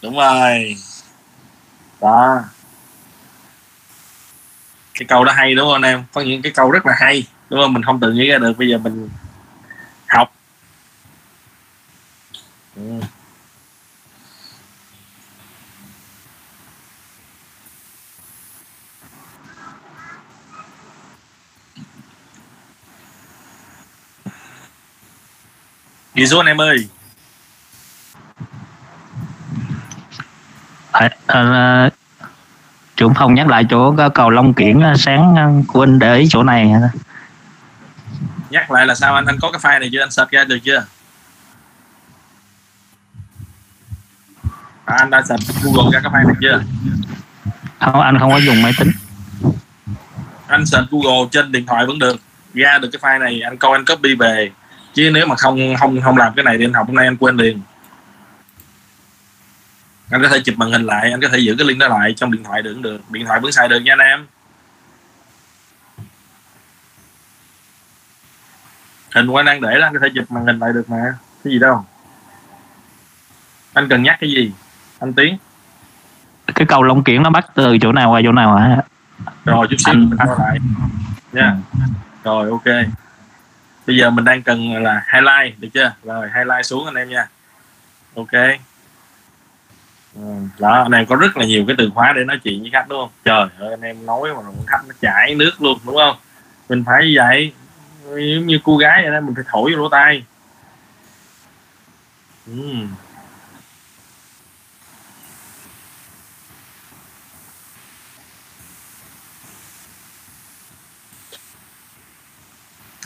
đúng 0.03 0.17
rồi. 0.17 0.77
Đó 2.01 2.41
cái 4.95 5.07
câu 5.09 5.25
đó 5.25 5.33
hay 5.33 5.55
đúng 5.55 5.65
không 5.67 5.83
anh 5.83 5.83
em? 5.83 6.05
Có 6.13 6.21
những 6.21 6.43
cái 6.43 6.53
câu 6.53 6.71
rất 6.71 6.87
là 6.87 6.95
hay 6.99 7.27
đúng 7.51 7.61
không? 7.61 7.73
Mình 7.73 7.83
không 7.83 8.01
tự 8.01 8.13
nghĩ 8.13 8.29
ra 8.29 8.39
được 8.39 8.59
bây 8.59 8.69
giờ 8.69 8.79
mình 8.79 9.09
học. 10.07 10.35
Ừ. 12.77 12.83
ghi 26.15 26.27
xuống 26.27 26.41
anh 26.41 26.47
em 26.47 26.61
ơi. 26.61 26.89
À, 30.93 31.11
à, 31.27 31.91
trưởng 32.97 33.15
phòng 33.15 33.35
nhắc 33.35 33.49
lại 33.49 33.65
chỗ 33.71 33.95
cầu 34.15 34.31
Long 34.31 34.55
Kiển 34.55 34.81
à, 34.81 34.95
sáng 34.99 35.37
à, 35.37 35.49
của 35.67 35.83
anh 35.83 35.99
để 35.99 36.17
ý 36.17 36.27
chỗ 36.31 36.43
này 36.43 36.73
nhắc 38.55 38.71
lại 38.71 38.87
là 38.87 38.95
sao 38.95 39.15
anh? 39.15 39.27
Anh 39.27 39.39
có 39.43 39.51
cái 39.53 39.61
file 39.61 39.81
này 39.81 39.89
chưa? 39.93 40.01
Anh 40.01 40.11
search 40.11 40.31
ra 40.31 40.45
được 40.45 40.59
chưa? 40.65 40.85
À, 44.85 44.97
anh 44.99 45.11
đã 45.11 45.23
search 45.23 45.43
google 45.63 45.91
ra 45.93 46.01
cái 46.01 46.13
file 46.13 46.27
này 46.27 46.37
chưa? 46.41 46.63
Không 47.81 48.01
anh 48.01 48.19
không 48.19 48.31
có 48.31 48.37
dùng 48.37 48.63
máy 48.63 48.73
tính. 48.79 48.91
Anh 50.47 50.67
search 50.67 50.91
google 50.91 51.29
trên 51.31 51.53
điện 51.53 51.67
thoại 51.67 51.87
vẫn 51.87 51.99
được. 51.99 52.17
Ra 52.55 52.79
được 52.79 52.89
cái 52.93 53.01
file 53.03 53.21
này 53.21 53.41
anh 53.41 53.57
coi 53.57 53.79
anh 53.79 53.85
copy 53.85 54.15
về. 54.15 54.51
Chứ 54.95 55.11
nếu 55.15 55.27
mà 55.27 55.37
không 55.37 55.77
không 55.77 56.01
không 56.01 56.17
làm 56.17 56.33
cái 56.37 56.45
này 56.45 56.59
thì 56.59 56.65
anh 56.65 56.73
học 56.73 56.87
hôm 56.87 56.97
nay 56.97 57.07
anh 57.07 57.17
quên 57.17 57.37
liền 57.37 57.61
anh 60.11 60.23
có 60.23 60.29
thể 60.29 60.41
chụp 60.41 60.55
màn 60.59 60.71
hình 60.71 60.87
lại 60.87 61.11
anh 61.11 61.21
có 61.21 61.29
thể 61.33 61.39
giữ 61.39 61.55
cái 61.59 61.67
link 61.67 61.79
đó 61.79 61.89
lại 61.89 62.15
trong 62.17 62.33
điện 62.33 62.45
thoại 62.45 62.63
được 62.63 62.81
được. 62.81 63.11
Điện 63.11 63.27
thoại 63.27 63.41
vẫn 63.41 63.53
xài 63.53 63.69
được 63.69 63.81
nha 63.81 63.93
anh 63.93 63.99
em. 63.99 64.27
Hình 69.15 69.35
anh 69.37 69.45
đang 69.47 69.61
để 69.61 69.81
đó 69.81 69.87
anh 69.87 69.95
có 69.95 70.01
thể 70.03 70.09
chụp 70.15 70.31
màn 70.31 70.47
hình 70.47 70.59
lại 70.59 70.73
được 70.73 70.91
mà. 70.91 71.15
Cái 71.45 71.53
gì 71.53 71.59
đâu. 71.59 71.87
Anh 73.73 73.89
cần 73.89 74.03
nhắc 74.03 74.17
cái 74.21 74.31
gì? 74.31 74.53
Anh 74.99 75.13
tiến. 75.13 75.37
Cái 76.55 76.67
cầu 76.67 76.83
Long 76.83 77.05
Kiển 77.05 77.23
nó 77.23 77.31
bắt 77.31 77.47
từ 77.55 77.79
chỗ 77.81 77.93
nào 77.93 78.11
qua 78.11 78.21
chỗ 78.25 78.33
nào 78.33 78.57
hả? 78.57 78.83
Rồi 79.45 79.67
chút 79.71 79.77
xíu 79.79 79.95
mình 79.95 80.19
quay 80.19 80.29
lại. 80.39 80.59
Nha. 81.33 81.57
Rồi 82.25 82.51
ok. 82.51 82.75
Bây 83.87 83.97
giờ 83.97 84.11
mình 84.11 84.25
đang 84.25 84.43
cần 84.43 84.83
là 84.83 85.05
highlight 85.13 85.61
được 85.61 85.69
chưa? 85.75 85.93
Rồi 86.03 86.29
highlight 86.35 86.67
xuống 86.67 86.85
anh 86.85 86.95
em 86.95 87.09
nha. 87.09 87.27
Ok 88.15 88.33
đó, 90.59 90.83
anh 90.83 90.93
em 90.93 91.07
có 91.07 91.17
rất 91.17 91.37
là 91.37 91.45
nhiều 91.45 91.65
cái 91.67 91.77
từ 91.79 91.91
khóa 91.95 92.13
để 92.17 92.25
nói 92.25 92.41
chuyện 92.45 92.61
với 92.61 92.71
khách, 92.71 92.89
đúng 92.89 92.99
không? 92.99 93.11
Trời 93.25 93.49
ơi, 93.59 93.71
anh 93.71 93.81
em 93.81 94.07
nói 94.07 94.35
mà 94.35 94.43
khách 94.67 94.83
nó 94.89 94.95
chảy 95.01 95.35
nước 95.35 95.63
luôn, 95.63 95.79
đúng 95.85 95.97
không? 95.97 96.17
Mình 96.69 96.85
phải 96.87 97.05
như 97.05 97.15
vậy, 97.17 97.53
giống 98.05 98.47
như 98.47 98.59
cô 98.65 98.77
gái 98.77 99.03
vậy 99.03 99.13
đó, 99.13 99.21
mình 99.21 99.35
phải 99.35 99.45
thổi 99.49 99.73
vô 99.73 99.79
lỗ 99.79 99.89
tai. 99.89 100.25
Ừ. 102.47 102.53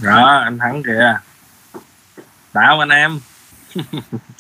đó, 0.02 0.40
anh 0.44 0.59
thắng 0.59 0.82
kìa. 0.82 1.18
Đảo 2.55 2.80
anh 2.80 2.89
em. 2.89 3.20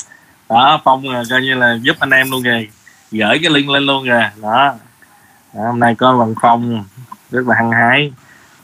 đó 0.48 0.80
phong 0.84 1.08
à, 1.08 1.22
coi 1.30 1.42
như 1.42 1.54
là 1.54 1.78
giúp 1.82 1.96
anh 1.98 2.10
em 2.10 2.30
luôn 2.30 2.42
kìa. 2.42 2.66
Gửi 3.10 3.38
cái 3.42 3.50
link 3.50 3.68
lên 3.68 3.82
luôn 3.82 4.04
kìa. 4.04 4.30
Đó. 4.42 4.74
đó 5.54 5.62
hôm 5.66 5.80
nay 5.80 5.94
có 5.94 6.18
bằng 6.18 6.34
phong 6.42 6.84
rất 7.30 7.46
là 7.46 7.54
hăng 7.54 7.70
hái. 7.70 8.12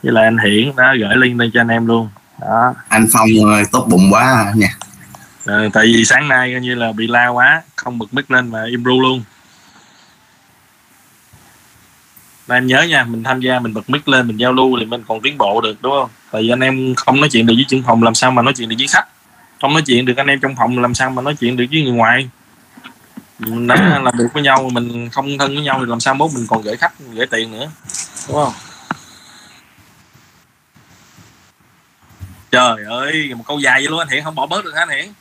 Với 0.03 0.13
lại 0.13 0.25
anh 0.25 0.39
hiển 0.39 0.77
đó 0.77 0.95
gửi 1.01 1.17
link 1.17 1.41
lên 1.41 1.51
cho 1.55 1.61
anh 1.61 1.69
em 1.69 1.87
luôn. 1.87 2.09
Đó. 2.41 2.75
Anh 2.89 3.07
phong 3.13 3.29
ơi, 3.47 3.65
tốt 3.73 3.87
bụng 3.89 4.09
quá 4.11 4.53
nha. 4.57 4.69
Ờ, 5.45 5.69
tại 5.73 5.87
vì 5.87 6.05
sáng 6.05 6.29
nay 6.29 6.53
coi 6.53 6.61
như 6.61 6.75
là 6.75 6.93
bị 6.93 7.07
la 7.07 7.29
quá 7.29 7.63
không 7.77 7.99
bật 7.99 8.15
mic 8.15 8.31
lên 8.31 8.51
mà 8.51 8.65
im 8.65 8.85
ru 8.85 9.01
luôn. 9.01 9.23
Mà 12.49 12.55
em 12.55 12.67
nhớ 12.67 12.83
nha 12.83 13.05
mình 13.05 13.23
tham 13.23 13.41
gia 13.41 13.59
mình 13.59 13.75
bật 13.75 13.91
mic 13.91 14.09
lên 14.09 14.27
mình 14.27 14.37
giao 14.37 14.53
lưu 14.53 14.77
thì 14.81 14.87
mình 14.87 15.05
còn 15.09 15.21
tiến 15.21 15.39
bộ 15.39 15.61
được 15.61 15.83
đúng 15.83 15.93
không? 15.93 16.11
Tại 16.31 16.43
vì 16.43 16.49
anh 16.49 16.61
em 16.61 16.95
không 16.95 17.21
nói 17.21 17.29
chuyện 17.33 17.47
được 17.47 17.55
với 17.57 17.65
trưởng 17.69 17.83
phòng 17.83 18.03
làm 18.03 18.15
sao 18.15 18.31
mà 18.31 18.43
nói 18.43 18.55
chuyện 18.57 18.69
được 18.69 18.77
với 18.79 18.87
khách 18.87 19.07
không 19.65 19.73
nói 19.73 19.83
chuyện 19.87 20.05
được 20.05 20.17
anh 20.17 20.27
em 20.27 20.41
trong 20.41 20.57
phòng 20.57 20.79
làm 20.79 20.95
sao 20.95 21.11
mà 21.11 21.23
nói 21.23 21.37
chuyện 21.41 21.57
được 21.57 21.65
với 21.71 21.83
người 21.83 21.93
ngoài? 21.93 22.29
Mình 23.39 23.67
đã 23.67 23.99
làm 24.03 24.17
được 24.17 24.29
với 24.33 24.43
nhau 24.43 24.63
mà 24.63 24.81
mình 24.81 25.11
không 25.11 25.39
thân 25.39 25.55
với 25.55 25.65
nhau 25.65 25.79
thì 25.81 25.87
làm 25.87 26.01
sao 26.01 26.15
mốt 26.15 26.31
mình 26.35 26.47
còn 26.49 26.63
gửi 26.63 26.77
khách 26.77 26.93
gửi 27.13 27.27
tiền 27.27 27.53
nữa? 27.53 27.71
Đúng 28.29 28.37
không? 28.37 28.53
Trời 32.51 32.85
ơi 32.89 33.35
một 33.37 33.45
câu 33.47 33.59
dài 33.59 33.81
vậy 33.81 33.91
luôn 33.91 33.99
anh 33.99 34.09
hiển 34.09 34.25
không 34.25 34.35
bỏ 34.35 34.47
bớt 34.47 34.65
được 34.65 34.73
hả 34.75 34.81
anh 34.89 34.89
hiển? 34.89 35.13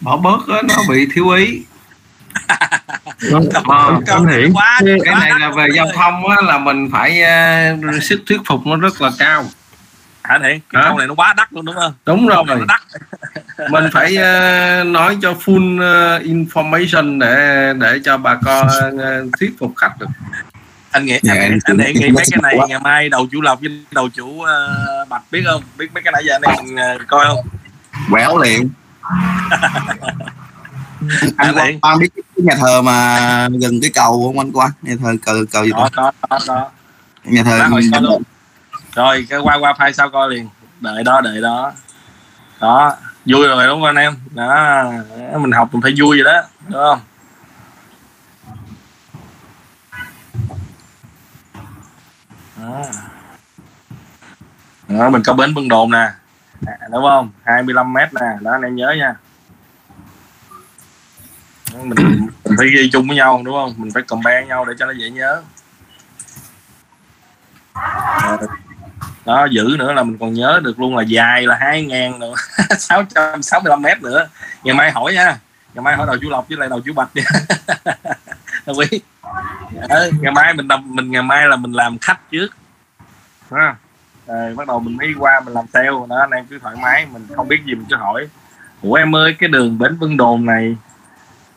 Bỏ 0.00 0.16
bớt 0.16 0.48
á, 0.48 0.62
nó 0.68 0.74
bị 0.88 1.06
thiếu 1.14 1.30
ý. 1.30 1.62
Vâng, 3.30 3.48
Ờ, 3.64 4.00
anh 4.06 4.26
Hiển 4.26 4.52
quá 4.52 4.80
cái 5.04 5.14
này 5.20 5.30
là 5.40 5.50
về 5.50 5.66
giao 5.74 5.86
thông 5.94 6.28
á, 6.28 6.36
là 6.42 6.58
mình 6.58 6.88
phải 6.92 7.22
uh, 7.96 8.02
sức 8.02 8.22
thuyết 8.26 8.40
phục 8.46 8.66
nó 8.66 8.76
rất 8.76 9.00
là 9.00 9.10
cao 9.18 9.44
anh 10.30 10.42
hiển 10.42 10.60
cái 10.70 10.82
Hả? 10.82 10.88
câu 10.88 10.98
này 10.98 11.06
nó 11.06 11.14
quá 11.14 11.34
đắt 11.36 11.52
luôn 11.52 11.64
đúng 11.64 11.74
không? 11.74 11.92
Đúng 12.06 12.26
rồi. 12.28 12.44
nó 12.46 12.54
đắt. 12.68 12.80
Mình 13.70 13.84
phải 13.92 14.16
ờ, 14.16 14.84
nói 14.84 15.18
cho 15.22 15.34
full 15.44 15.80
ờ, 15.82 16.18
information 16.18 17.18
để 17.18 17.72
để 17.80 17.98
cho 18.04 18.16
bà 18.16 18.34
con 18.44 18.68
ờ, 18.98 19.24
thuyết 19.40 19.54
phục 19.58 19.72
khách 19.76 19.98
được. 19.98 20.06
Anh 20.90 21.04
nghĩ 21.04 21.18
Dạ, 21.22 21.34
anh, 21.34 21.50
anh 21.50 21.58
cũng- 21.66 21.76
nghĩ 21.94 22.10
mấy 22.10 22.24
cái 22.30 22.40
này 22.42 22.54
quá. 22.58 22.66
ngày 22.68 22.78
mai 22.80 23.08
đầu 23.08 23.26
chủ 23.32 23.40
lộc 23.40 23.60
với 23.60 23.84
đầu 23.90 24.08
chủ 24.08 24.42
ờ, 24.42 24.76
bạch 25.08 25.22
biết 25.30 25.42
không? 25.46 25.62
Biết 25.78 25.88
mấy 25.94 26.02
cái 26.02 26.12
nãy 26.12 26.22
giờ 26.26 26.34
anh 26.34 26.42
em 26.56 26.76
ờ, 26.76 26.98
coi 27.08 27.24
không? 27.26 27.46
Quéo 28.10 28.38
liền. 28.38 28.68
Anh 31.36 31.48
Anh 31.48 31.54
quan, 31.56 31.80
quan 31.80 31.98
biết 31.98 32.08
cái 32.14 32.22
nhà 32.36 32.54
thờ 32.60 32.82
mà 32.82 33.48
gần 33.60 33.78
cái 33.82 33.90
cầu 33.94 34.22
không 34.26 34.38
anh 34.38 34.52
quan 34.52 34.70
nhà 34.82 34.94
thờ 35.02 35.12
cầu 35.26 35.36
cầu 35.52 35.64
gì 35.64 35.70
đó 35.70 35.88
đó 35.96 36.12
đó 36.30 36.38
đó, 36.38 36.38
đó. 36.54 36.70
nhà 37.24 37.42
thờ 37.42 37.58
Đó, 37.58 37.66
hồi 37.66 37.82
sau 37.92 38.00
luôn 38.00 38.22
rồi 38.94 39.26
cái 39.30 39.38
qua 39.38 39.58
qua 39.60 39.72
file 39.72 39.92
sao 39.92 40.10
coi 40.10 40.30
liền. 40.30 40.48
Đợi 40.80 41.04
đó 41.04 41.20
đợi 41.20 41.40
đó. 41.40 41.72
Đó 42.60 42.96
vui 43.26 43.48
rồi 43.48 43.66
đúng 43.66 43.80
không 43.80 43.84
anh 43.84 43.96
em? 43.96 44.16
Đó 44.30 44.84
mình 45.38 45.52
học 45.52 45.68
mình 45.72 45.82
phải 45.82 45.94
vui 45.98 46.22
vậy 46.22 46.34
đó 46.34 46.42
đúng 46.68 46.82
không? 46.82 47.00
Đó. 52.62 52.84
đó 54.88 55.10
mình 55.10 55.22
có 55.22 55.32
bến 55.32 55.54
Vân 55.54 55.68
Đồn 55.68 55.90
nè. 55.90 56.10
À, 56.66 56.88
đúng 56.92 57.02
không? 57.02 57.30
25 57.44 57.92
mét 57.92 58.14
nè. 58.14 58.26
Đó 58.40 58.52
anh 58.52 58.62
em 58.62 58.76
nhớ 58.76 58.94
nha. 58.98 59.14
Mình, 61.74 62.28
mình 62.44 62.56
phải 62.58 62.66
ghi 62.76 62.90
chung 62.92 63.08
với 63.08 63.16
nhau 63.16 63.42
đúng 63.44 63.54
không? 63.54 63.74
Mình 63.76 63.90
phải 63.94 64.02
compare 64.02 64.46
nhau 64.46 64.64
để 64.64 64.74
cho 64.78 64.86
nó 64.86 64.92
dễ 64.92 65.10
nhớ. 65.10 65.42
Rồi 68.22 68.48
đó 69.30 69.44
giữ 69.50 69.76
nữa 69.78 69.92
là 69.92 70.02
mình 70.02 70.18
còn 70.18 70.32
nhớ 70.32 70.60
được 70.62 70.80
luôn 70.80 70.96
là 70.96 71.02
dài 71.02 71.46
là 71.46 71.56
hai 71.60 71.84
ngàn 71.84 72.18
nữa 72.18 72.34
665 72.78 73.82
mét 73.82 74.02
nữa. 74.02 74.28
Ngày 74.64 74.74
mai 74.74 74.90
hỏi 74.90 75.12
nha. 75.14 75.38
Ngày 75.74 75.82
mai 75.82 75.96
hỏi 75.96 76.06
đầu 76.06 76.16
chú 76.20 76.30
lộc 76.30 76.48
với 76.48 76.58
lại 76.58 76.68
đầu 76.68 76.80
chú 76.84 76.92
bạch 76.92 77.08
nha 77.14 77.22
đồng 78.66 78.78
ý. 78.78 79.00
Ờ, 79.88 80.10
ngày 80.20 80.32
mai 80.32 80.54
mình 80.54 80.68
làm 80.68 80.94
mình 80.94 81.10
ngày 81.10 81.22
mai 81.22 81.48
là 81.48 81.56
mình 81.56 81.72
làm 81.72 81.98
khách 81.98 82.30
trước. 82.30 82.48
Ha. 83.50 83.74
Rồi 84.26 84.54
bắt 84.54 84.66
đầu 84.66 84.80
mình 84.80 84.96
mới 84.96 85.14
qua 85.18 85.40
mình 85.44 85.54
làm 85.54 85.64
sale. 85.72 85.90
Đó 86.08 86.16
anh 86.20 86.30
em 86.30 86.46
cứ 86.46 86.58
thoải 86.58 86.76
mái 86.82 87.06
mình 87.12 87.26
không 87.36 87.48
biết 87.48 87.60
gì 87.66 87.74
mình 87.74 87.86
cứ 87.90 87.96
hỏi. 87.96 88.28
Ủa 88.82 88.94
em 88.94 89.16
ơi 89.16 89.36
cái 89.38 89.48
đường 89.48 89.78
bến 89.78 89.96
Vân 89.96 90.16
Đồn 90.16 90.46
này 90.46 90.76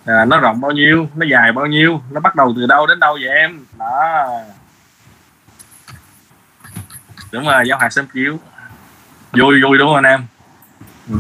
à, 0.06 0.26
nó 0.26 0.40
rộng 0.40 0.62
bao 0.62 0.72
nhiêu? 0.72 1.08
Nó 1.16 1.26
dài 1.32 1.52
bao 1.52 1.66
nhiêu? 1.66 2.02
Nó 2.12 2.20
bắt 2.20 2.36
đầu 2.36 2.54
từ 2.56 2.66
đâu 2.66 2.88
đến 2.88 3.00
đâu 3.00 3.18
vậy 3.22 3.38
em? 3.38 3.66
Đó 3.80 4.28
đúng 7.34 7.46
rồi 7.46 7.64
giáo 7.68 7.78
hạt 7.80 7.90
sớm 7.90 8.06
chiếu 8.14 8.40
vui 9.34 9.62
vui 9.64 9.78
đúng 9.78 9.88
không 9.88 9.96
anh 9.96 10.04
em 10.04 10.26
Ừ. 11.10 11.18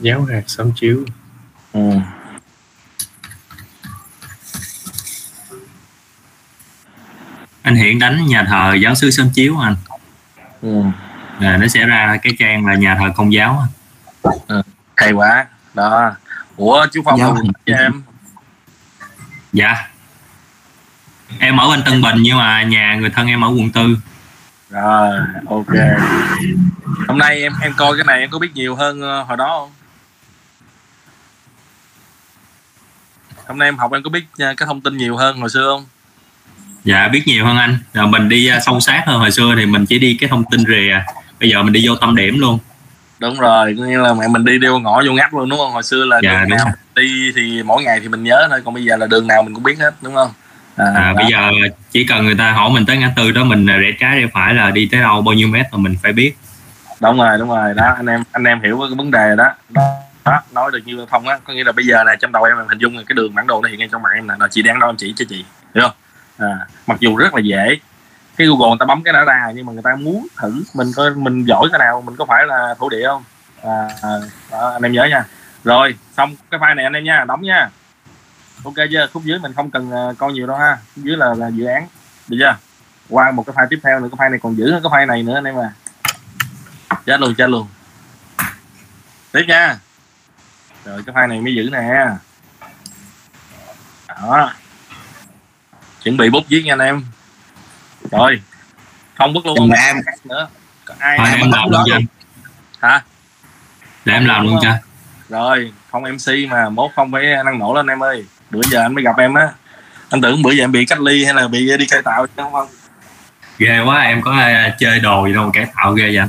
giáo 0.00 0.24
hạt 0.24 0.42
sớm 0.46 0.72
chiếu 0.76 1.04
ừ. 1.72 1.80
anh 7.62 7.74
hiện 7.74 7.98
đánh 7.98 8.26
nhà 8.26 8.44
thờ 8.48 8.74
giáo 8.74 8.94
sứ 8.94 9.10
sớm 9.10 9.30
chiếu 9.34 9.58
anh 9.58 9.76
ừ. 10.62 10.82
à, 11.40 11.56
nó 11.56 11.66
sẽ 11.68 11.86
ra 11.86 12.16
cái 12.22 12.32
trang 12.38 12.66
là 12.66 12.74
nhà 12.74 12.96
thờ 13.00 13.12
công 13.16 13.32
giáo 13.32 13.66
ừ. 14.46 14.62
hay 14.96 15.12
quá 15.12 15.46
đó 15.74 16.12
ủa 16.56 16.86
chú 16.92 17.02
phong 17.04 17.20
là 17.20 17.32
cho 17.66 17.74
em. 17.74 18.02
Dạ. 19.52 19.74
Em 21.38 21.56
ở 21.56 21.68
bên 21.68 21.82
Tân 21.84 22.02
Bình 22.02 22.16
nhưng 22.18 22.36
mà 22.36 22.62
nhà 22.62 22.96
người 23.00 23.10
thân 23.10 23.26
em 23.26 23.44
ở 23.44 23.48
quận 23.48 23.70
tư. 23.70 23.96
Rồi 24.70 25.18
ok. 25.48 25.74
Hôm 27.08 27.18
nay 27.18 27.42
em 27.42 27.52
em 27.62 27.72
coi 27.76 27.96
cái 27.96 28.04
này 28.04 28.20
em 28.20 28.30
có 28.30 28.38
biết 28.38 28.54
nhiều 28.54 28.76
hơn 28.76 29.00
ờ, 29.00 29.22
hồi 29.22 29.36
đó 29.36 29.58
không? 29.60 29.70
Hôm 33.46 33.58
nay 33.58 33.68
em 33.68 33.78
học 33.78 33.92
em 33.92 34.02
có 34.02 34.10
biết 34.10 34.24
ờ, 34.38 34.54
cái 34.56 34.66
thông 34.66 34.80
tin 34.80 34.96
nhiều 34.96 35.16
hơn 35.16 35.40
hồi 35.40 35.50
xưa 35.50 35.72
không? 35.72 35.86
Dạ 36.84 37.08
biết 37.08 37.22
nhiều 37.26 37.46
hơn 37.46 37.56
anh. 37.56 37.78
Rồi 37.92 38.06
mình 38.06 38.28
đi 38.28 38.46
à, 38.46 38.60
sâu 38.60 38.80
sát 38.80 39.02
hơn 39.06 39.18
hồi 39.18 39.30
xưa 39.30 39.54
thì 39.56 39.66
mình 39.66 39.86
chỉ 39.86 39.98
đi 39.98 40.16
cái 40.20 40.28
thông 40.28 40.44
tin 40.50 40.60
rìa. 40.66 41.00
Bây 41.40 41.50
giờ 41.50 41.62
mình 41.62 41.72
đi 41.72 41.88
vô 41.88 41.96
tâm 41.96 42.16
điểm 42.16 42.38
luôn 42.38 42.58
đúng 43.18 43.38
rồi 43.40 43.74
có 43.78 43.84
nghĩa 43.84 43.98
là 43.98 44.14
mẹ 44.14 44.28
mình 44.28 44.44
đi 44.44 44.58
đeo 44.58 44.78
ngõ 44.78 45.02
vô 45.06 45.12
ngách 45.12 45.34
luôn 45.34 45.48
đúng 45.48 45.58
không? 45.58 45.72
Hồi 45.72 45.82
xưa 45.82 46.04
là 46.04 46.20
Dạ, 46.22 46.40
đường 46.40 46.56
nào 46.56 46.66
đi 46.94 47.32
thì 47.36 47.62
mỗi 47.62 47.82
ngày 47.82 48.00
thì 48.00 48.08
mình 48.08 48.22
nhớ 48.22 48.46
thôi 48.50 48.60
còn 48.64 48.74
bây 48.74 48.84
giờ 48.84 48.96
là 48.96 49.06
đường 49.06 49.26
nào 49.26 49.42
mình 49.42 49.54
cũng 49.54 49.62
biết 49.62 49.78
hết 49.78 49.94
đúng 50.02 50.14
không? 50.14 50.30
À, 50.76 50.86
à, 50.94 51.12
bây 51.16 51.26
giờ 51.30 51.50
chỉ 51.90 52.04
cần 52.04 52.24
người 52.24 52.34
ta 52.38 52.52
hỏi 52.52 52.70
mình 52.70 52.86
tới 52.86 52.96
ngã 52.96 53.12
tư 53.16 53.30
đó 53.30 53.44
mình 53.44 53.66
rẽ 53.66 53.92
trái 54.00 54.20
rẽ 54.20 54.26
phải 54.32 54.54
là 54.54 54.70
đi 54.70 54.88
tới 54.92 55.00
đâu 55.00 55.22
bao 55.22 55.34
nhiêu 55.34 55.48
mét 55.48 55.66
là 55.72 55.78
mình 55.78 55.94
phải 56.02 56.12
biết. 56.12 56.36
Đúng 57.00 57.18
rồi 57.18 57.38
đúng 57.38 57.48
rồi. 57.48 57.74
Đó 57.74 57.94
anh 57.96 58.06
em 58.06 58.22
anh 58.32 58.44
em 58.44 58.62
hiểu 58.62 58.78
cái 58.78 58.96
vấn 58.96 59.10
đề 59.10 59.36
đó. 59.36 59.54
Đó, 59.68 59.82
đó 60.24 60.42
nói 60.52 60.70
được 60.72 60.80
như 60.84 61.06
thông 61.10 61.28
á 61.28 61.38
có 61.44 61.52
nghĩa 61.52 61.64
là 61.64 61.72
bây 61.72 61.86
giờ 61.86 62.04
này 62.04 62.16
trong 62.20 62.32
đầu 62.32 62.42
em 62.42 62.56
em 62.56 62.66
hình 62.68 62.78
dung 62.78 62.96
là 62.96 63.02
cái 63.06 63.14
đường 63.14 63.34
bản 63.34 63.46
đồ 63.46 63.62
nó 63.62 63.68
hiện 63.68 63.78
ngay 63.78 63.88
trong 63.92 64.02
mặt 64.02 64.08
em 64.14 64.26
nè 64.26 64.34
là 64.40 64.48
chị 64.50 64.62
đang 64.62 64.80
đâu 64.80 64.90
em 64.90 64.96
chỉ 64.96 65.14
cho 65.16 65.24
chị 65.28 65.44
hiểu 65.74 65.82
không? 65.82 65.92
À, 66.38 66.58
mặc 66.86 67.00
dù 67.00 67.16
rất 67.16 67.34
là 67.34 67.40
dễ 67.40 67.78
cái 68.36 68.46
google 68.46 68.68
người 68.68 68.76
ta 68.80 68.86
bấm 68.86 69.02
cái 69.02 69.12
đã 69.12 69.24
ra 69.24 69.52
nhưng 69.54 69.66
mà 69.66 69.72
người 69.72 69.82
ta 69.82 69.94
muốn 69.94 70.26
thử 70.36 70.64
mình 70.74 70.92
coi 70.96 71.10
mình 71.10 71.44
giỏi 71.44 71.68
cái 71.72 71.78
nào 71.78 72.00
mình 72.00 72.16
có 72.16 72.24
phải 72.24 72.46
là 72.46 72.74
thổ 72.78 72.88
địa 72.88 73.06
không? 73.06 73.24
À, 73.62 73.88
à, 74.50 74.58
anh 74.72 74.82
em 74.82 74.92
nhớ 74.92 75.04
nha. 75.04 75.24
Rồi 75.64 75.94
xong 76.16 76.36
cái 76.50 76.60
file 76.60 76.74
này 76.74 76.84
anh 76.84 76.92
em 76.92 77.04
nha 77.04 77.24
đóng 77.24 77.42
nha. 77.42 77.70
Ok 78.64 78.74
chưa? 78.90 79.06
Khúc 79.12 79.24
dưới 79.24 79.38
mình 79.38 79.52
không 79.52 79.70
cần 79.70 79.90
à, 79.90 80.04
coi 80.18 80.32
nhiều 80.32 80.46
đâu 80.46 80.56
ha. 80.56 80.78
Khúc 80.94 81.04
dưới 81.04 81.16
là, 81.16 81.34
là 81.34 81.48
dự 81.48 81.64
án. 81.64 81.88
Được 82.28 82.36
chưa? 82.40 82.56
Qua 83.08 83.30
một 83.30 83.46
cái 83.46 83.54
file 83.56 83.66
tiếp 83.70 83.80
theo 83.82 84.00
nữa 84.00 84.08
cái 84.18 84.26
file 84.26 84.30
này 84.30 84.40
còn 84.42 84.56
giữ 84.56 84.72
hơn 84.72 84.82
cái 84.82 84.90
file 84.92 85.06
này 85.06 85.22
nữa 85.22 85.34
anh 85.34 85.44
em 85.44 85.56
à. 85.58 85.70
Chết 87.06 87.20
luôn 87.20 87.34
chết 87.34 87.50
luôn. 87.50 87.66
Tiếp 89.32 89.44
nha. 89.48 89.78
Rồi 90.84 91.02
cái 91.06 91.14
file 91.14 91.28
này 91.28 91.40
mới 91.40 91.54
giữ 91.54 91.70
nè. 91.72 92.08
Đó. 94.08 94.52
Chuẩn 96.02 96.16
bị 96.16 96.30
bút 96.30 96.44
viết 96.48 96.62
nha 96.64 96.72
anh 96.72 96.78
em 96.78 97.04
rồi. 98.10 98.40
Không 99.18 99.34
bất 99.34 99.46
luôn 99.46 99.58
không 99.58 99.70
em. 99.70 99.96
nữa. 100.24 100.48
Có 100.84 100.94
ai 100.98 101.18
Thôi 101.18 101.26
ai 101.28 101.38
em 101.38 101.50
làm 101.52 101.70
luôn 101.70 101.82
cho. 101.86 101.98
Hả? 102.88 103.02
Để 104.04 104.12
em 104.12 104.24
làm 104.24 104.46
luôn 104.46 104.58
cho. 104.62 104.72
Rồi 105.28 105.72
không 105.90 106.02
mc 106.02 106.50
mà 106.50 106.68
mốt 106.68 106.90
không 106.96 107.12
phải 107.12 107.24
năng 107.44 107.58
nổ 107.58 107.74
lên 107.74 107.86
em 107.86 108.02
ơi. 108.02 108.24
Bữa 108.50 108.62
giờ 108.70 108.82
anh 108.82 108.94
mới 108.94 109.04
gặp 109.04 109.18
em 109.18 109.34
á. 109.34 109.48
Anh 110.10 110.20
tưởng 110.20 110.42
bữa 110.42 110.52
giờ 110.52 110.64
em 110.64 110.72
bị 110.72 110.86
cách 110.86 111.00
ly 111.00 111.24
hay 111.24 111.34
là 111.34 111.48
bị 111.48 111.76
đi 111.78 111.86
cải 111.86 112.02
tạo 112.02 112.26
chứ 112.26 112.32
không 112.36 112.52
không 112.52 112.68
ghê 113.58 113.80
quá 113.86 114.00
em 114.00 114.22
có 114.22 114.32
à, 114.32 114.76
chơi 114.78 115.00
đồ 115.00 115.26
gì 115.26 115.32
đâu 115.32 115.50
cải 115.52 115.66
tạo 115.76 115.92
ghê 115.92 116.04
vậy 116.04 116.16
anh? 116.16 116.28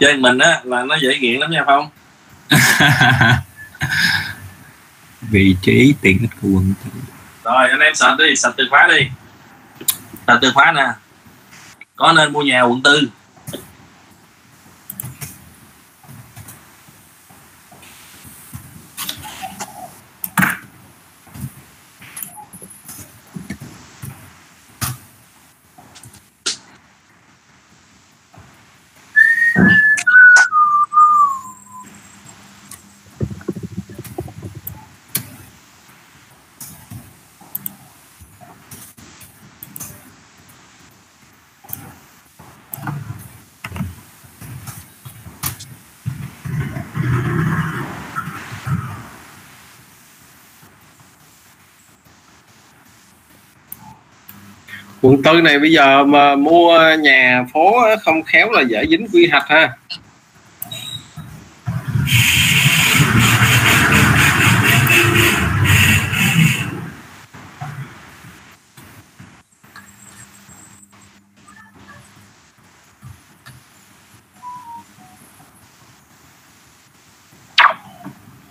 Chơi 0.00 0.16
mình 0.16 0.38
á 0.38 0.60
là 0.64 0.82
nó 0.82 0.96
dễ 0.96 1.18
nghiện 1.18 1.40
lắm 1.40 1.50
nha 1.50 1.64
phong 1.66 1.88
vị 5.20 5.56
trí 5.62 5.94
tiện 6.00 6.18
ích 6.20 6.30
của 6.42 6.48
quận 6.48 6.74
tư 6.84 6.90
rồi 7.44 7.68
anh 7.70 7.80
em 7.80 7.94
sạch 7.94 8.16
đi 8.18 8.36
sạch 8.36 8.52
từ 8.56 8.64
khóa 8.70 8.88
đi 8.88 9.08
là 10.28 10.38
từ 10.42 10.52
khóa 10.54 10.72
nè. 10.72 10.86
Có 11.96 12.12
nên 12.12 12.32
mua 12.32 12.42
nhà 12.42 12.62
quận 12.62 12.82
tư? 12.82 13.08
Quận 55.08 55.22
tư 55.22 55.40
này 55.40 55.58
bây 55.58 55.72
giờ 55.72 56.04
mà 56.04 56.36
mua 56.36 56.80
nhà 57.00 57.44
phố 57.52 57.86
không 58.04 58.22
khéo 58.22 58.50
là 58.50 58.62
dễ 58.62 58.86
dính 58.90 59.06
quy 59.12 59.26
hoạch 59.26 59.48
ha. 59.48 59.72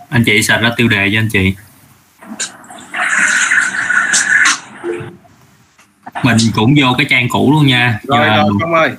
Anh 0.09 0.23
chị 0.25 0.41
sạch 0.41 0.59
ra 0.61 0.71
tiêu 0.77 0.87
đề 0.87 1.09
cho 1.13 1.19
anh 1.19 1.29
chị. 1.29 1.66
Mình 6.23 6.37
cũng 6.55 6.75
vô 6.77 6.87
cái 6.97 7.07
trang 7.09 7.29
cũ 7.29 7.51
luôn 7.53 7.67
nha. 7.67 7.99
Rồi 8.03 8.27
rồi 8.27 8.43
mình- 8.43 8.59
không 8.61 8.73
ơi. 8.73 8.91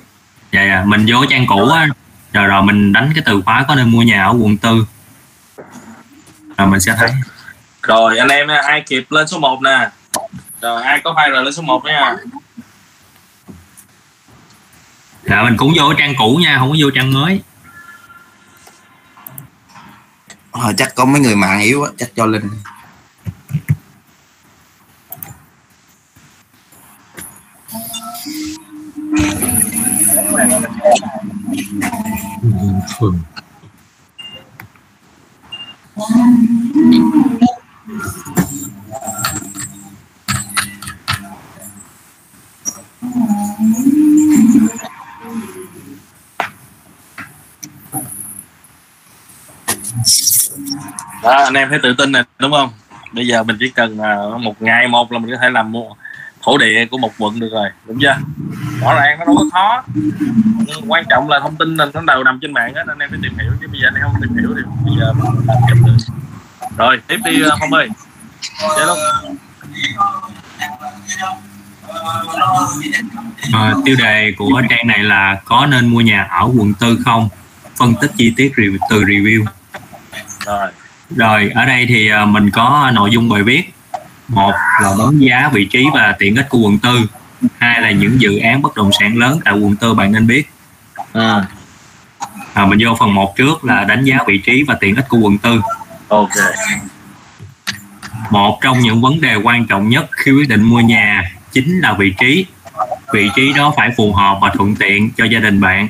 Dạ 0.51 0.63
dạ 0.63 0.83
mình 0.85 1.05
vô 1.09 1.19
cái 1.19 1.27
trang 1.29 1.47
cũ 1.47 1.69
á. 1.69 1.87
Rồi 2.33 2.47
rồi 2.47 2.63
mình 2.63 2.93
đánh 2.93 3.11
cái 3.15 3.23
từ 3.25 3.41
khóa 3.45 3.65
có 3.67 3.75
nên 3.75 3.89
mua 3.89 4.01
nhà 4.01 4.23
ở 4.23 4.35
quận 4.39 4.57
tư. 4.57 4.85
Rồi 6.57 6.67
mình 6.67 6.79
sẽ 6.79 6.95
thấy. 6.97 7.11
Rồi 7.83 8.17
anh 8.17 8.27
em 8.29 8.47
ai 8.47 8.83
kịp 8.87 9.05
lên 9.09 9.27
số 9.27 9.39
1 9.39 9.61
nè. 9.61 9.89
Rồi 10.61 10.83
ai 10.83 11.01
có 11.03 11.13
file 11.13 11.31
rồi 11.31 11.43
lên 11.43 11.53
số 11.53 11.61
1 11.61 11.85
nha. 11.85 12.15
Dạ 15.23 15.43
mình 15.43 15.57
cũng 15.57 15.73
vô 15.77 15.83
cái 15.89 15.95
trang 15.99 16.13
cũ 16.17 16.39
nha 16.41 16.57
không 16.59 16.69
có 16.69 16.75
vô 16.79 16.89
trang 16.95 17.13
mới. 17.13 17.41
Ờ, 20.51 20.73
chắc 20.77 20.95
có 20.95 21.05
mấy 21.05 21.21
người 21.21 21.35
mạng 21.35 21.59
yếu 21.59 21.83
á 21.83 21.89
chắc 21.97 22.09
cho 22.15 22.25
linh 22.25 22.49
phường 32.99 33.19
đó, 51.23 51.43
anh 51.43 51.53
em 51.53 51.69
thấy 51.69 51.79
tự 51.83 51.95
tin 51.97 52.11
này 52.11 52.23
đúng 52.39 52.51
không? 52.51 52.69
Bây 53.11 53.27
giờ 53.27 53.43
mình 53.43 53.57
chỉ 53.59 53.69
cần 53.69 53.97
à, 53.97 54.17
một 54.39 54.61
ngày 54.61 54.87
một 54.87 55.11
là 55.11 55.19
mình 55.19 55.31
có 55.31 55.37
thể 55.41 55.49
làm 55.49 55.71
mua 55.71 55.95
thổ 56.43 56.57
địa 56.57 56.85
của 56.91 56.97
một 56.97 57.13
quận 57.17 57.39
được 57.39 57.49
rồi 57.51 57.69
đúng 57.85 57.97
chưa? 58.01 58.15
Rõ 58.81 58.93
ràng 58.93 59.19
nó 59.19 59.25
đâu 59.25 59.35
có 59.37 59.45
khó. 59.53 59.83
Quan 60.87 61.03
trọng 61.09 61.29
là 61.29 61.39
thông 61.39 61.55
tin 61.55 61.75
là 61.75 61.85
nó 61.93 62.01
đều 62.01 62.23
nằm 62.23 62.39
trên 62.41 62.53
mạng 62.53 62.73
á 62.73 62.83
anh 62.87 62.99
em 62.99 63.09
phải 63.09 63.19
tìm 63.23 63.37
hiểu. 63.37 63.51
Chứ 63.61 63.67
bây 63.67 63.81
giờ 63.81 63.87
anh 63.87 63.95
em 63.95 64.03
không 64.03 64.21
tìm 64.21 64.37
hiểu 64.37 64.55
thì 64.57 64.61
bây 64.85 64.93
giờ 64.99 65.13
mình 65.13 65.47
làm 65.47 65.57
kịp 65.67 65.77
được. 65.85 65.97
Rồi 66.77 66.99
tiếp 67.07 67.17
đi 67.25 67.43
à, 67.43 67.55
phong 67.59 67.73
ơi. 67.73 67.89
Chơi 68.77 68.87
luôn 68.87 68.97
Ờ, 73.53 73.73
tiêu 73.85 73.95
đề 73.99 74.33
của 74.37 74.61
trang 74.69 74.87
này 74.87 75.03
là 75.03 75.41
có 75.45 75.65
nên 75.65 75.87
mua 75.87 76.01
nhà 76.01 76.23
ở 76.23 76.49
quận 76.57 76.73
tư 76.79 76.97
không? 77.05 77.29
Phân 77.75 77.95
tích 78.01 78.11
chi 78.17 78.33
tiết 78.37 78.53
từ 78.89 79.03
review. 79.03 79.45
Rồi. 80.45 80.71
Rồi 81.15 81.51
ở 81.55 81.65
đây 81.65 81.85
thì 81.89 82.09
ờ, 82.09 82.25
mình 82.25 82.49
có 82.51 82.91
nội 82.93 83.09
dung 83.11 83.29
bài 83.29 83.43
viết 83.43 83.73
một 84.29 84.53
là 84.81 84.95
đánh 84.99 85.17
giá 85.17 85.49
vị 85.53 85.65
trí 85.65 85.85
và 85.93 86.15
tiện 86.19 86.35
ích 86.35 86.49
của 86.49 86.57
quận 86.57 86.77
tư. 86.77 86.99
Hai 87.57 87.81
là 87.81 87.91
những 87.91 88.21
dự 88.21 88.37
án 88.37 88.61
bất 88.61 88.75
động 88.75 88.91
sản 88.99 89.17
lớn 89.17 89.39
tại 89.45 89.53
quận 89.53 89.75
tư 89.75 89.93
bạn 89.93 90.11
nên 90.11 90.27
biết. 90.27 90.49
À. 91.13 91.45
à, 92.53 92.65
mình 92.65 92.79
vô 92.81 92.95
phần 92.99 93.15
1 93.15 93.35
trước 93.35 93.65
là 93.65 93.83
đánh 93.83 94.03
giá 94.03 94.17
vị 94.27 94.37
trí 94.37 94.63
và 94.63 94.77
tiện 94.79 94.95
ích 94.95 95.05
của 95.09 95.17
quận 95.17 95.37
tư. 95.37 95.61
Ok. 96.07 96.29
Một 98.29 98.59
trong 98.61 98.79
những 98.79 99.01
vấn 99.01 99.21
đề 99.21 99.35
quan 99.35 99.67
trọng 99.67 99.89
nhất 99.89 100.09
khi 100.11 100.31
quyết 100.31 100.49
định 100.49 100.63
mua 100.63 100.79
nhà 100.79 101.31
chính 101.51 101.79
là 101.79 101.93
vị 101.93 102.13
trí. 102.19 102.45
Vị 103.13 103.29
trí 103.35 103.53
đó 103.53 103.73
phải 103.77 103.91
phù 103.97 104.13
hợp 104.13 104.37
và 104.41 104.51
thuận 104.57 104.75
tiện 104.75 105.11
cho 105.17 105.25
gia 105.25 105.39
đình 105.39 105.61
bạn. 105.61 105.87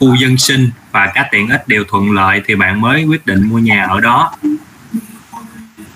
Khu 0.00 0.14
dân 0.14 0.36
sinh 0.36 0.70
và 0.92 1.12
các 1.14 1.28
tiện 1.30 1.48
ích 1.48 1.68
đều 1.68 1.84
thuận 1.88 2.10
lợi 2.10 2.42
thì 2.46 2.54
bạn 2.54 2.80
mới 2.80 3.04
quyết 3.04 3.26
định 3.26 3.48
mua 3.48 3.58
nhà 3.58 3.84
ở 3.84 4.00
đó 4.00 4.32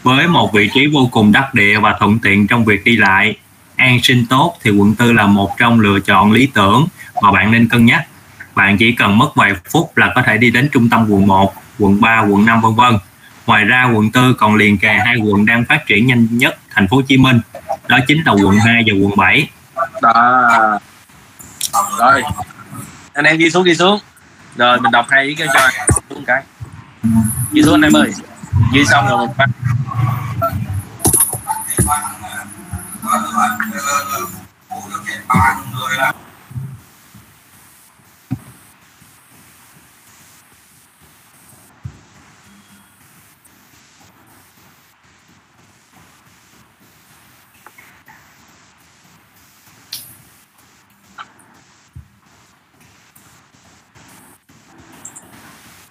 với 0.03 0.29
một 0.29 0.53
vị 0.53 0.71
trí 0.75 0.87
vô 0.87 1.09
cùng 1.13 1.33
đắc 1.33 1.55
địa 1.55 1.79
và 1.79 1.97
thuận 1.99 2.19
tiện 2.19 2.47
trong 2.47 2.65
việc 2.65 2.85
đi 2.85 2.97
lại 2.97 3.37
an 3.77 4.01
sinh 4.03 4.27
tốt 4.27 4.55
thì 4.63 4.71
quận 4.71 4.95
tư 4.95 5.13
là 5.13 5.27
một 5.27 5.59
trong 5.59 5.81
lựa 5.81 6.01
chọn 6.01 6.33
lý 6.33 6.47
tưởng 6.55 6.87
mà 7.23 7.33
bạn 7.33 7.51
nên 7.51 7.69
cân 7.69 7.87
nhắc. 7.87 8.03
Bạn 8.55 8.79
chỉ 8.79 8.93
cần 8.93 9.19
mất 9.19 9.29
vài 9.35 9.53
phút 9.73 9.97
là 9.97 10.13
có 10.15 10.23
thể 10.23 10.39
đi 10.39 10.51
đến 10.51 10.69
trung 10.73 10.89
tâm 10.89 11.07
quận 11.11 11.27
1, 11.27 11.55
quận 11.79 12.01
3, 12.01 12.21
quận 12.21 12.47
5 12.47 12.61
vân 12.61 12.75
vân. 12.75 12.99
Ngoài 13.47 13.65
ra 13.65 13.85
quận 13.85 14.11
4 14.15 14.35
còn 14.39 14.55
liền 14.55 14.79
kề 14.79 14.93
hai 15.07 15.17
quận 15.17 15.47
đang 15.47 15.65
phát 15.65 15.87
triển 15.87 16.07
nhanh 16.07 16.27
nhất 16.31 16.59
thành 16.71 16.89
phố 16.89 16.97
Hồ 16.97 17.03
Chí 17.03 17.17
Minh, 17.17 17.41
đó 17.89 17.99
chính 18.09 18.23
là 18.25 18.33
quận 18.33 18.59
2 18.59 18.85
và 18.87 18.93
quận 19.03 19.17
7. 19.17 19.49
đó. 20.03 20.79
Rồi. 21.99 22.23
Anh 23.13 23.25
em 23.25 23.39
ghi 23.39 23.51
xuống 23.51 23.65
ghi 23.65 23.75
xuống. 23.75 23.99
Rồi 24.57 24.81
mình 24.81 24.93
đọc 24.93 25.07
hai 25.11 25.25
ý 25.25 25.35
cái 25.35 25.47
cho 25.55 25.61
anh. 25.61 25.75
Xuống 26.11 26.25
cái. 26.25 26.43
Ghi 27.53 27.63
xuống 27.63 27.75
anh 27.75 27.83
em 27.83 27.93
ơi. 27.93 28.13
Ghi 28.73 28.85
xong 28.85 29.09
rồi 29.09 29.27
mình 29.27 29.37
bắt 29.37 29.51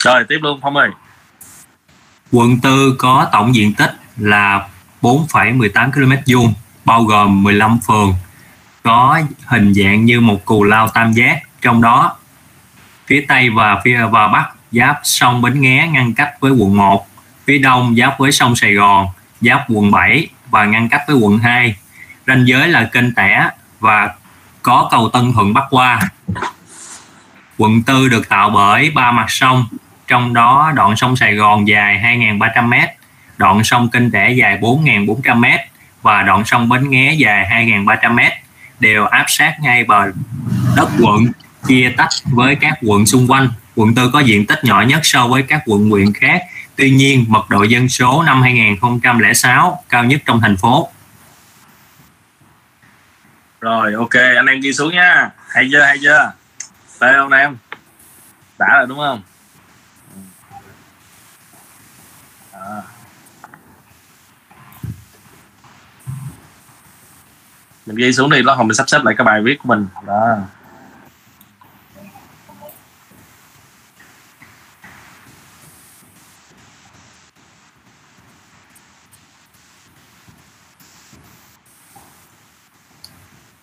rồi 0.04 0.26
tiếp 0.30 0.40
luôn 0.42 0.60
phong 0.62 0.76
ơi. 0.78 0.90
Quận 2.32 2.60
4 2.64 2.72
có 2.98 3.30
tổng 3.32 3.56
diện 3.56 3.74
tích 3.74 3.92
là 4.18 4.70
4,18 5.02 5.92
km 5.92 6.12
vuông, 6.34 6.54
bao 6.86 7.04
gồm 7.04 7.44
15 7.44 7.80
phường, 7.88 8.14
có 8.84 9.22
hình 9.46 9.74
dạng 9.74 10.06
như 10.06 10.22
một 10.22 10.46
cù 10.46 10.64
lao 10.64 10.88
tam 10.88 11.14
giác, 11.14 11.42
trong 11.62 11.82
đó 11.82 12.16
phía 13.08 13.26
tây 13.28 13.50
và 13.50 13.82
phía 13.84 14.06
và 14.12 14.28
bắc 14.28 14.52
giáp 14.72 15.00
sông 15.04 15.42
Bến 15.42 15.62
Nghé 15.62 15.90
ngăn 15.92 16.14
cách 16.14 16.34
với 16.40 16.52
quận 16.52 16.78
1, 16.78 17.08
phía 17.46 17.58
đông 17.58 17.96
giáp 17.96 18.20
với 18.20 18.32
sông 18.32 18.56
Sài 18.56 18.74
Gòn, 18.74 19.08
giáp 19.42 19.66
quận 19.70 19.92
7 19.92 20.28
và 20.50 20.66
ngăn 20.66 20.90
cách 20.90 21.02
với 21.08 21.16
quận 21.16 21.38
2. 21.40 21.76
Ranh 22.28 22.48
giới 22.48 22.68
là 22.68 22.84
kênh 22.84 23.16
Tẻ 23.16 23.50
và 23.80 24.10
có 24.62 24.88
cầu 24.92 25.10
Tân 25.10 25.34
Thuận 25.34 25.54
bắc 25.54 25.64
qua. 25.70 26.00
Quận 27.58 27.82
4 27.88 28.10
được 28.10 28.30
tạo 28.30 28.50
bởi 28.50 28.90
ba 28.90 29.12
mặt 29.12 29.26
sông, 29.30 29.66
trong 30.08 30.34
đó 30.34 30.72
đoạn 30.76 30.96
sông 30.96 31.16
Sài 31.16 31.36
Gòn 31.36 31.68
dài 31.68 32.18
2.300m, 32.20 32.88
đoạn 33.42 33.64
sông 33.64 33.90
Kênh 33.90 34.12
Tẻ 34.12 34.32
dài 34.32 34.58
4.400m 34.62 35.58
và 36.02 36.24
đoạn 36.24 36.46
sông 36.46 36.70
Bến 36.70 36.90
Nghé 36.90 37.14
dài 37.18 37.66
2.300m 37.68 38.30
đều 38.80 39.06
áp 39.06 39.26
sát 39.28 39.56
ngay 39.62 39.84
bờ 39.84 40.12
đất 40.76 40.90
quận 41.00 41.26
chia 41.68 41.94
tách 41.98 42.10
với 42.26 42.56
các 42.56 42.74
quận 42.82 43.06
xung 43.06 43.28
quanh. 43.32 43.50
Quận 43.76 43.96
4 43.96 44.12
có 44.12 44.20
diện 44.20 44.46
tích 44.46 44.64
nhỏ 44.64 44.82
nhất 44.82 45.00
so 45.04 45.28
với 45.28 45.44
các 45.44 45.62
quận 45.66 45.90
huyện 45.90 46.14
khác. 46.14 46.42
Tuy 46.76 46.92
nhiên, 46.92 47.26
mật 47.28 47.50
độ 47.50 47.64
dân 47.64 47.90
số 47.90 48.24
năm 48.24 48.42
2006 48.42 49.84
cao 49.90 50.04
nhất 50.04 50.22
trong 50.26 50.42
thành 50.42 50.58
phố. 50.58 50.90
rồi 53.62 53.94
ok 53.94 54.14
anh 54.14 54.46
em 54.46 54.60
ghi 54.60 54.74
xuống 54.74 54.94
nha 54.94 55.30
hay 55.48 55.70
chưa 55.72 55.84
hay 55.84 55.98
chưa 56.02 56.32
đây 57.02 57.14
không 57.18 57.32
em 57.32 57.58
đã 58.60 58.68
rồi 58.78 58.88
đúng 58.88 58.98
không 58.98 59.22
à 62.52 62.82
mình 67.86 67.96
ghi 67.96 68.14
xuống 68.14 68.30
đi 68.30 68.44
lát 68.44 68.54
hồi 68.54 68.66
mình 68.66 68.76
sắp 68.76 68.90
xếp 68.90 69.00
lại 69.04 69.16
cái 69.18 69.26
bài 69.26 69.42
viết 69.42 69.60
của 69.64 69.68
mình. 69.68 69.88
Đó. 70.08 70.38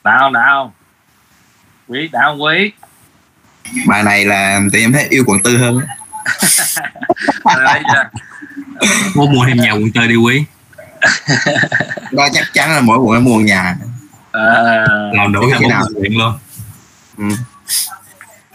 Đã 0.05 0.19
không 0.19 0.71
quý 1.89 2.09
không 2.23 2.43
quý. 2.43 2.73
Bài 3.87 4.03
này 4.03 4.25
là 4.25 4.61
thì 4.73 4.81
em 4.81 4.93
thấy 4.93 5.07
yêu 5.11 5.25
quận 5.27 5.43
tư 5.43 5.59
hơn? 5.59 5.81
Muốn 9.15 9.33
mua 9.35 9.47
thêm 9.47 9.57
nhà 9.57 9.73
quận 9.73 9.91
4 9.95 10.09
đi 10.09 10.17
quý. 10.17 10.45
đó 12.13 12.29
chắc 12.33 12.47
chắn 12.53 12.71
là 12.71 12.81
mỗi 12.81 12.99
quận 12.99 13.17
em 13.17 13.25
mua 13.25 13.41
nhà 13.41 13.77
à, 14.39 14.85
Làm 15.13 15.33
đủ 15.33 15.41
cả 15.53 15.59
nào? 15.69 15.81
một 15.81 15.99
huyện 15.99 16.13
luôn. 16.13 16.33
ừ. 17.19 17.25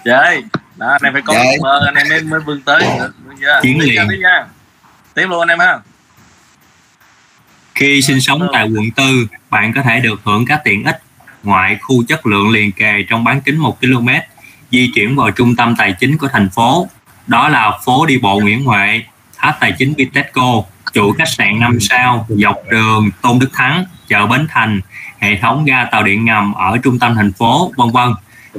chơi 0.05 0.43
đó 0.77 0.87
anh 0.91 1.01
em 1.03 1.13
phải 1.13 1.21
có 1.21 1.33
ước 1.33 1.57
mơ 1.61 1.81
anh 1.85 1.95
em 1.95 2.09
mới 2.09 2.21
mới 2.21 2.39
vươn 2.39 2.61
tới 2.61 2.79
được 2.99 3.13
chưa 3.41 3.59
Chiến 3.61 3.79
liền. 3.79 3.95
nha, 3.95 4.05
tiếp 4.09 4.17
nha 4.21 4.45
tiếp 5.13 5.25
luôn 5.29 5.39
anh 5.39 5.47
em 5.49 5.59
ha 5.59 5.79
Khi 7.75 8.01
sinh 8.01 8.21
sống 8.21 8.47
tại 8.53 8.63
quận 8.75 8.85
4, 8.97 9.07
bạn 9.49 9.73
có 9.75 9.81
thể 9.81 9.99
được 9.99 10.21
hưởng 10.23 10.45
các 10.45 10.61
tiện 10.63 10.83
ích 10.83 10.99
ngoại 11.43 11.77
khu 11.81 12.03
chất 12.03 12.25
lượng 12.25 12.49
liền 12.49 12.71
kề 12.71 13.03
trong 13.09 13.23
bán 13.23 13.41
kính 13.41 13.57
1 13.57 13.79
km, 13.81 14.07
di 14.71 14.91
chuyển 14.95 15.15
vào 15.15 15.31
trung 15.31 15.55
tâm 15.55 15.75
tài 15.77 15.95
chính 15.99 16.17
của 16.17 16.27
thành 16.27 16.49
phố. 16.49 16.87
Đó 17.27 17.49
là 17.49 17.71
phố 17.85 18.05
đi 18.05 18.17
bộ 18.17 18.39
Nguyễn 18.39 18.63
Huệ, 18.63 19.01
tháp 19.37 19.57
tài 19.59 19.71
chính 19.71 19.93
Vitesco, 19.97 20.63
chủ 20.93 21.13
khách 21.17 21.27
sạn 21.27 21.59
5 21.59 21.79
sao, 21.79 22.27
dọc 22.29 22.57
đường 22.69 23.09
Tôn 23.21 23.39
Đức 23.39 23.49
Thắng, 23.53 23.85
chợ 24.07 24.25
Bến 24.27 24.47
Thành, 24.49 24.79
hệ 25.23 25.35
thống 25.41 25.65
ga 25.65 25.85
tàu 25.85 26.03
điện 26.03 26.25
ngầm 26.25 26.53
ở 26.53 26.77
trung 26.83 26.99
tâm 26.99 27.15
thành 27.15 27.33
phố, 27.33 27.71
vân 27.77 27.91
vân. 27.91 28.13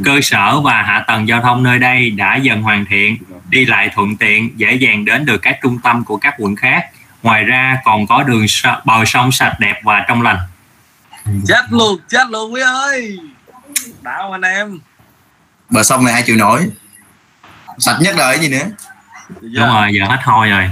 Cơ 0.05 0.21
sở 0.23 0.61
và 0.61 0.83
hạ 0.83 1.05
tầng 1.07 1.29
giao 1.29 1.41
thông 1.41 1.63
nơi 1.63 1.79
đây 1.79 2.11
đã 2.11 2.37
dần 2.37 2.63
hoàn 2.63 2.85
thiện, 2.85 3.17
đi 3.49 3.65
lại 3.65 3.91
thuận 3.95 4.17
tiện, 4.17 4.59
dễ 4.59 4.75
dàng 4.75 5.05
đến 5.05 5.27
được 5.27 5.39
các 5.43 5.59
trung 5.63 5.79
tâm 5.79 6.05
của 6.05 6.17
các 6.17 6.35
quận 6.39 6.57
khác. 6.57 6.87
Ngoài 7.23 7.45
ra 7.45 7.79
còn 7.85 8.07
có 8.07 8.23
đường 8.23 8.47
bờ 8.85 9.05
sông 9.05 9.33
sạch 9.33 9.57
đẹp 9.61 9.81
và 9.85 10.05
trong 10.09 10.23
lành. 10.23 10.39
chết 11.47 11.65
luôn 11.71 11.99
chết 12.09 12.29
luôn 12.31 12.55
quý 12.55 12.61
ơi 12.61 13.19
không 14.05 14.33
anh 14.33 14.43
em 14.43 14.79
bờ 15.71 15.83
sông 15.83 16.05
này 16.05 16.15
ai 16.15 16.23
chịu 16.23 16.37
nổi 16.37 16.67
sạch 17.79 17.99
nhất 18.01 18.15
đời 18.19 18.39
gì 18.39 18.49
nữa 18.49 18.65
chưa? 19.41 19.49
Đúng 19.61 19.69
rồi, 19.69 19.91
giờ 19.93 20.07
hết 20.07 20.19
thôi 20.25 20.49
rồi. 20.49 20.71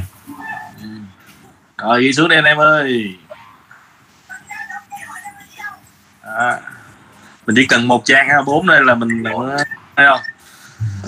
rồi 1.79 2.03
ghi 2.03 2.13
xuống 2.13 2.29
đi 2.29 2.37
anh 2.37 2.45
em 2.45 2.61
ơi 2.61 3.17
à, 6.39 6.59
mình 7.47 7.57
chỉ 7.57 7.67
cần 7.67 7.89
một 7.89 8.03
trang 8.05 8.29
A4 8.29 8.67
đây 8.67 8.81
là 8.85 8.95
mình 8.95 9.25
thấy 9.97 10.07
không? 10.09 10.21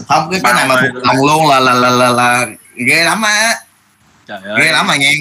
Không 0.08 0.30
cái 0.30 0.40
cái 0.44 0.54
này 0.54 0.68
mà 0.68 0.76
thuộc 0.80 1.04
lòng 1.04 1.16
luôn 1.16 1.48
là 1.48 1.60
là 1.60 1.72
là 1.74 1.90
là, 1.90 2.10
là 2.10 2.46
ghê 2.74 3.04
lắm 3.04 3.22
á. 3.22 3.54
Trời 4.26 4.40
ơi. 4.44 4.60
ghê 4.60 4.72
lắm 4.72 4.86
mà 4.86 4.96
nghe. 4.96 5.14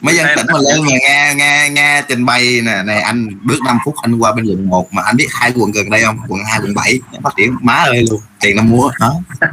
Mấy 0.00 0.16
dân 0.16 0.26
tỉnh 0.36 0.46
mà 0.52 0.58
lên 0.58 0.80
mà 0.82 0.88
nghe 1.00 1.34
nghe 1.36 1.68
nghe 1.70 2.02
trình 2.08 2.26
bày 2.26 2.60
nè 2.64 2.82
này 2.82 3.00
anh 3.00 3.28
bước 3.42 3.58
5 3.66 3.78
phút 3.84 3.94
anh 4.02 4.18
qua 4.18 4.32
bên 4.32 4.44
quận 4.44 4.68
1 4.68 4.92
mà 4.92 5.02
anh 5.02 5.16
biết 5.16 5.28
hai 5.30 5.52
quận 5.56 5.70
gần 5.72 5.90
đây 5.90 6.02
không? 6.04 6.18
Quận 6.28 6.40
2 6.50 6.60
quận 6.62 6.74
7 6.74 7.00
phát 7.24 7.30
triển 7.36 7.56
má 7.60 7.74
ơi 7.74 8.04
luôn. 8.10 8.20
Tiền 8.40 8.56
nó 8.56 8.62
mua 8.62 8.90
đó 9.00 9.14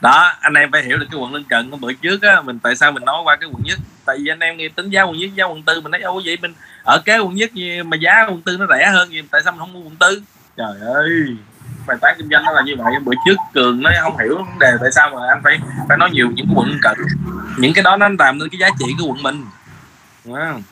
đó 0.00 0.32
anh 0.40 0.54
em 0.54 0.72
phải 0.72 0.82
hiểu 0.82 0.98
được 0.98 1.06
cái 1.10 1.20
quận 1.20 1.34
lân 1.34 1.44
cận. 1.44 1.80
Bữa 1.80 1.92
trước 1.92 2.22
á 2.22 2.40
mình 2.40 2.58
tại 2.58 2.76
sao 2.76 2.92
mình 2.92 3.04
nói 3.04 3.22
qua 3.24 3.36
cái 3.36 3.48
quận 3.52 3.62
nhất? 3.64 3.78
Tại 4.04 4.16
vì 4.20 4.28
anh 4.28 4.40
em 4.40 4.56
nghe 4.56 4.68
tính 4.68 4.90
giá 4.90 5.02
quận 5.02 5.16
nhất 5.16 5.30
giá 5.34 5.44
quận 5.44 5.62
tư 5.62 5.80
mình 5.80 5.90
nói 5.90 6.00
ô 6.00 6.22
vậy. 6.24 6.38
Mình 6.42 6.54
ở 6.84 7.02
kế 7.04 7.18
quận 7.18 7.34
nhất 7.34 7.50
mà 7.86 7.96
giá 7.96 8.26
quận 8.28 8.42
tư 8.42 8.56
nó 8.56 8.66
rẻ 8.70 8.86
hơn 8.86 9.12
gì 9.12 9.22
tại 9.30 9.40
sao 9.44 9.52
mình 9.52 9.60
không 9.60 9.72
mua 9.72 9.80
quận 9.80 9.96
tư? 9.96 10.22
Trời 10.56 10.74
ơi 10.94 11.10
bài 11.86 11.96
toán 12.00 12.14
kinh 12.18 12.28
doanh 12.28 12.44
nó 12.44 12.52
là 12.52 12.62
như 12.62 12.74
vậy. 12.78 12.92
Bữa 13.04 13.12
trước 13.26 13.36
cường 13.54 13.82
nó 13.82 13.90
không 14.02 14.18
hiểu 14.18 14.36
vấn 14.36 14.58
đề 14.58 14.72
tại 14.80 14.92
sao 14.92 15.10
mà 15.10 15.20
anh 15.28 15.40
phải 15.44 15.58
phải 15.88 15.98
nói 15.98 16.10
nhiều 16.10 16.30
những 16.34 16.46
cái 16.46 16.54
quận 16.56 16.78
cận. 16.82 16.98
Những 17.58 17.72
cái 17.74 17.82
đó 17.82 17.96
nó 17.96 18.08
làm 18.18 18.38
nên 18.38 18.48
cái 18.48 18.58
giá 18.58 18.68
trị 18.78 18.86
của 18.98 19.06
quận 19.06 19.22
mình. 19.22 19.44
Không? 20.24 20.62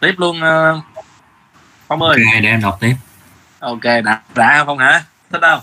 tiếp 0.00 0.14
luôn 0.16 0.36
uh, 0.36 0.84
phong 1.88 2.02
ơi. 2.02 2.16
Ok, 2.18 2.42
để 2.42 2.48
em 2.48 2.60
đọc 2.60 2.76
tiếp. 2.80 2.94
ok 3.58 3.84
đã 4.04 4.20
đã 4.34 4.64
không 4.64 4.78
hả? 4.78 5.02
Thích 5.30 5.40
không 5.40 5.60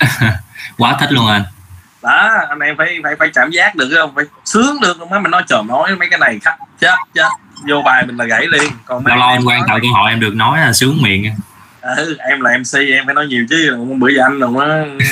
Quá 0.80 0.96
thích 1.00 1.12
luôn 1.12 1.26
anh. 1.26 1.42
đó 2.02 2.30
anh 2.48 2.58
em 2.58 2.76
phải 2.76 3.00
phải 3.02 3.16
phải 3.18 3.28
cảm 3.34 3.50
giác 3.50 3.76
được 3.76 3.88
không? 3.98 4.14
Phải 4.14 4.24
sướng 4.44 4.80
được 4.80 4.96
không 4.98 5.22
mình 5.22 5.30
nói 5.30 5.42
trời 5.48 5.62
nói 5.68 5.96
mấy 5.96 6.08
cái 6.10 6.18
này 6.18 6.38
khách 6.42 6.56
chết 6.80 6.94
chết. 7.14 7.28
Vô 7.68 7.82
bài 7.84 8.06
mình 8.06 8.16
là 8.16 8.24
gãy 8.24 8.46
liền 8.46 8.72
còn 8.84 9.06
Lâu 9.06 9.16
lâu 9.16 9.28
anh 9.28 9.44
quan 9.46 9.62
tạo 9.68 9.78
cơ 9.82 9.88
hội 9.92 10.10
em 10.10 10.20
được 10.20 10.34
nói 10.34 10.60
là 10.60 10.72
sướng 10.72 10.98
miệng. 11.02 11.24
ừ, 11.80 12.16
em 12.18 12.40
là 12.40 12.50
mc 12.58 12.78
em 12.92 13.06
phải 13.06 13.14
nói 13.14 13.26
nhiều 13.26 13.46
chứ 13.50 13.76
bữa 13.98 14.08
giờ 14.08 14.22
anh 14.22 14.40
đừng 14.40 14.52
nói 14.52 14.68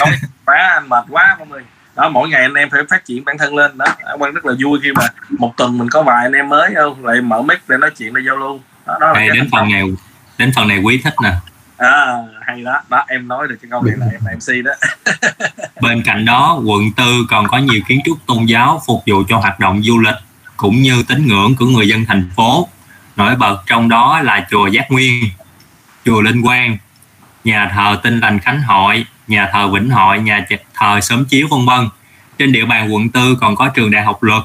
quá 0.44 0.56
anh 0.74 0.88
mệt 0.88 1.04
quá 1.08 1.36
mọi 1.38 1.48
người 1.48 1.62
đó 1.96 2.08
mỗi 2.08 2.28
ngày 2.28 2.42
anh 2.42 2.54
em 2.54 2.70
phải 2.70 2.80
phát 2.90 3.04
triển 3.04 3.24
bản 3.24 3.38
thân 3.38 3.54
lên 3.56 3.78
đó. 3.78 3.86
Quan 4.18 4.34
rất 4.34 4.46
là 4.46 4.54
vui 4.64 4.78
khi 4.82 4.92
mà 4.92 5.02
một 5.38 5.56
tuần 5.56 5.78
mình 5.78 5.88
có 5.90 6.02
vài 6.02 6.22
anh 6.22 6.32
em 6.32 6.48
mới 6.48 6.74
không? 6.74 7.04
Lại 7.04 7.20
mở 7.20 7.42
mic 7.42 7.58
để 7.68 7.76
nói 7.76 7.90
chuyện 7.98 8.14
để 8.14 8.22
giao 8.26 8.36
lưu. 8.36 8.60
Đó, 8.86 8.96
đó 9.00 9.06
là 9.06 9.14
cái 9.14 9.28
đến 9.34 9.48
phần 9.52 9.70
này 9.70 9.82
đến 10.38 10.52
phần 10.56 10.68
này 10.68 10.78
quý 10.78 11.00
thích 11.04 11.14
nè. 11.22 11.32
À, 11.76 12.16
hay 12.48 12.62
đó 12.62 12.80
đó 12.88 13.04
em 13.08 13.28
nói 13.28 13.48
được 13.48 13.56
cái 13.62 13.68
câu 13.70 13.82
này 13.82 13.94
là 13.98 14.06
em 14.06 14.20
là 14.24 14.32
mc 14.34 14.64
đó 14.64 14.72
Bên 15.80 16.02
cạnh 16.02 16.24
đó, 16.24 16.60
quận 16.64 16.92
tư 16.92 17.26
còn 17.28 17.48
có 17.48 17.58
nhiều 17.58 17.80
kiến 17.88 18.00
trúc 18.04 18.18
tôn 18.26 18.46
giáo 18.46 18.82
phục 18.86 19.02
vụ 19.06 19.22
cho 19.28 19.38
hoạt 19.38 19.60
động 19.60 19.82
du 19.82 19.98
lịch 19.98 20.14
cũng 20.56 20.82
như 20.82 21.02
tín 21.08 21.26
ngưỡng 21.26 21.54
của 21.56 21.66
người 21.66 21.88
dân 21.88 22.04
thành 22.04 22.30
phố. 22.36 22.68
Nổi 23.16 23.36
bật 23.36 23.62
trong 23.66 23.88
đó 23.88 24.20
là 24.20 24.46
chùa 24.50 24.66
Giác 24.66 24.90
Nguyên, 24.90 25.24
chùa 26.04 26.20
Linh 26.20 26.42
Quang, 26.42 26.78
nhà 27.44 27.70
thờ 27.74 28.00
Tinh 28.02 28.20
Lành 28.20 28.38
Khánh 28.38 28.62
Hội, 28.62 29.06
nhà 29.28 29.48
thờ 29.52 29.68
Vĩnh 29.68 29.90
Hội, 29.90 30.18
nhà 30.18 30.46
thờ 30.74 31.00
Sớm 31.00 31.24
Chiếu 31.24 31.48
vân 31.50 31.66
vân. 31.66 31.88
Trên 32.38 32.52
địa 32.52 32.64
bàn 32.64 32.94
quận 32.94 33.08
tư 33.08 33.36
còn 33.40 33.56
có 33.56 33.68
trường 33.68 33.90
đại 33.90 34.04
học 34.04 34.22
luật, 34.22 34.42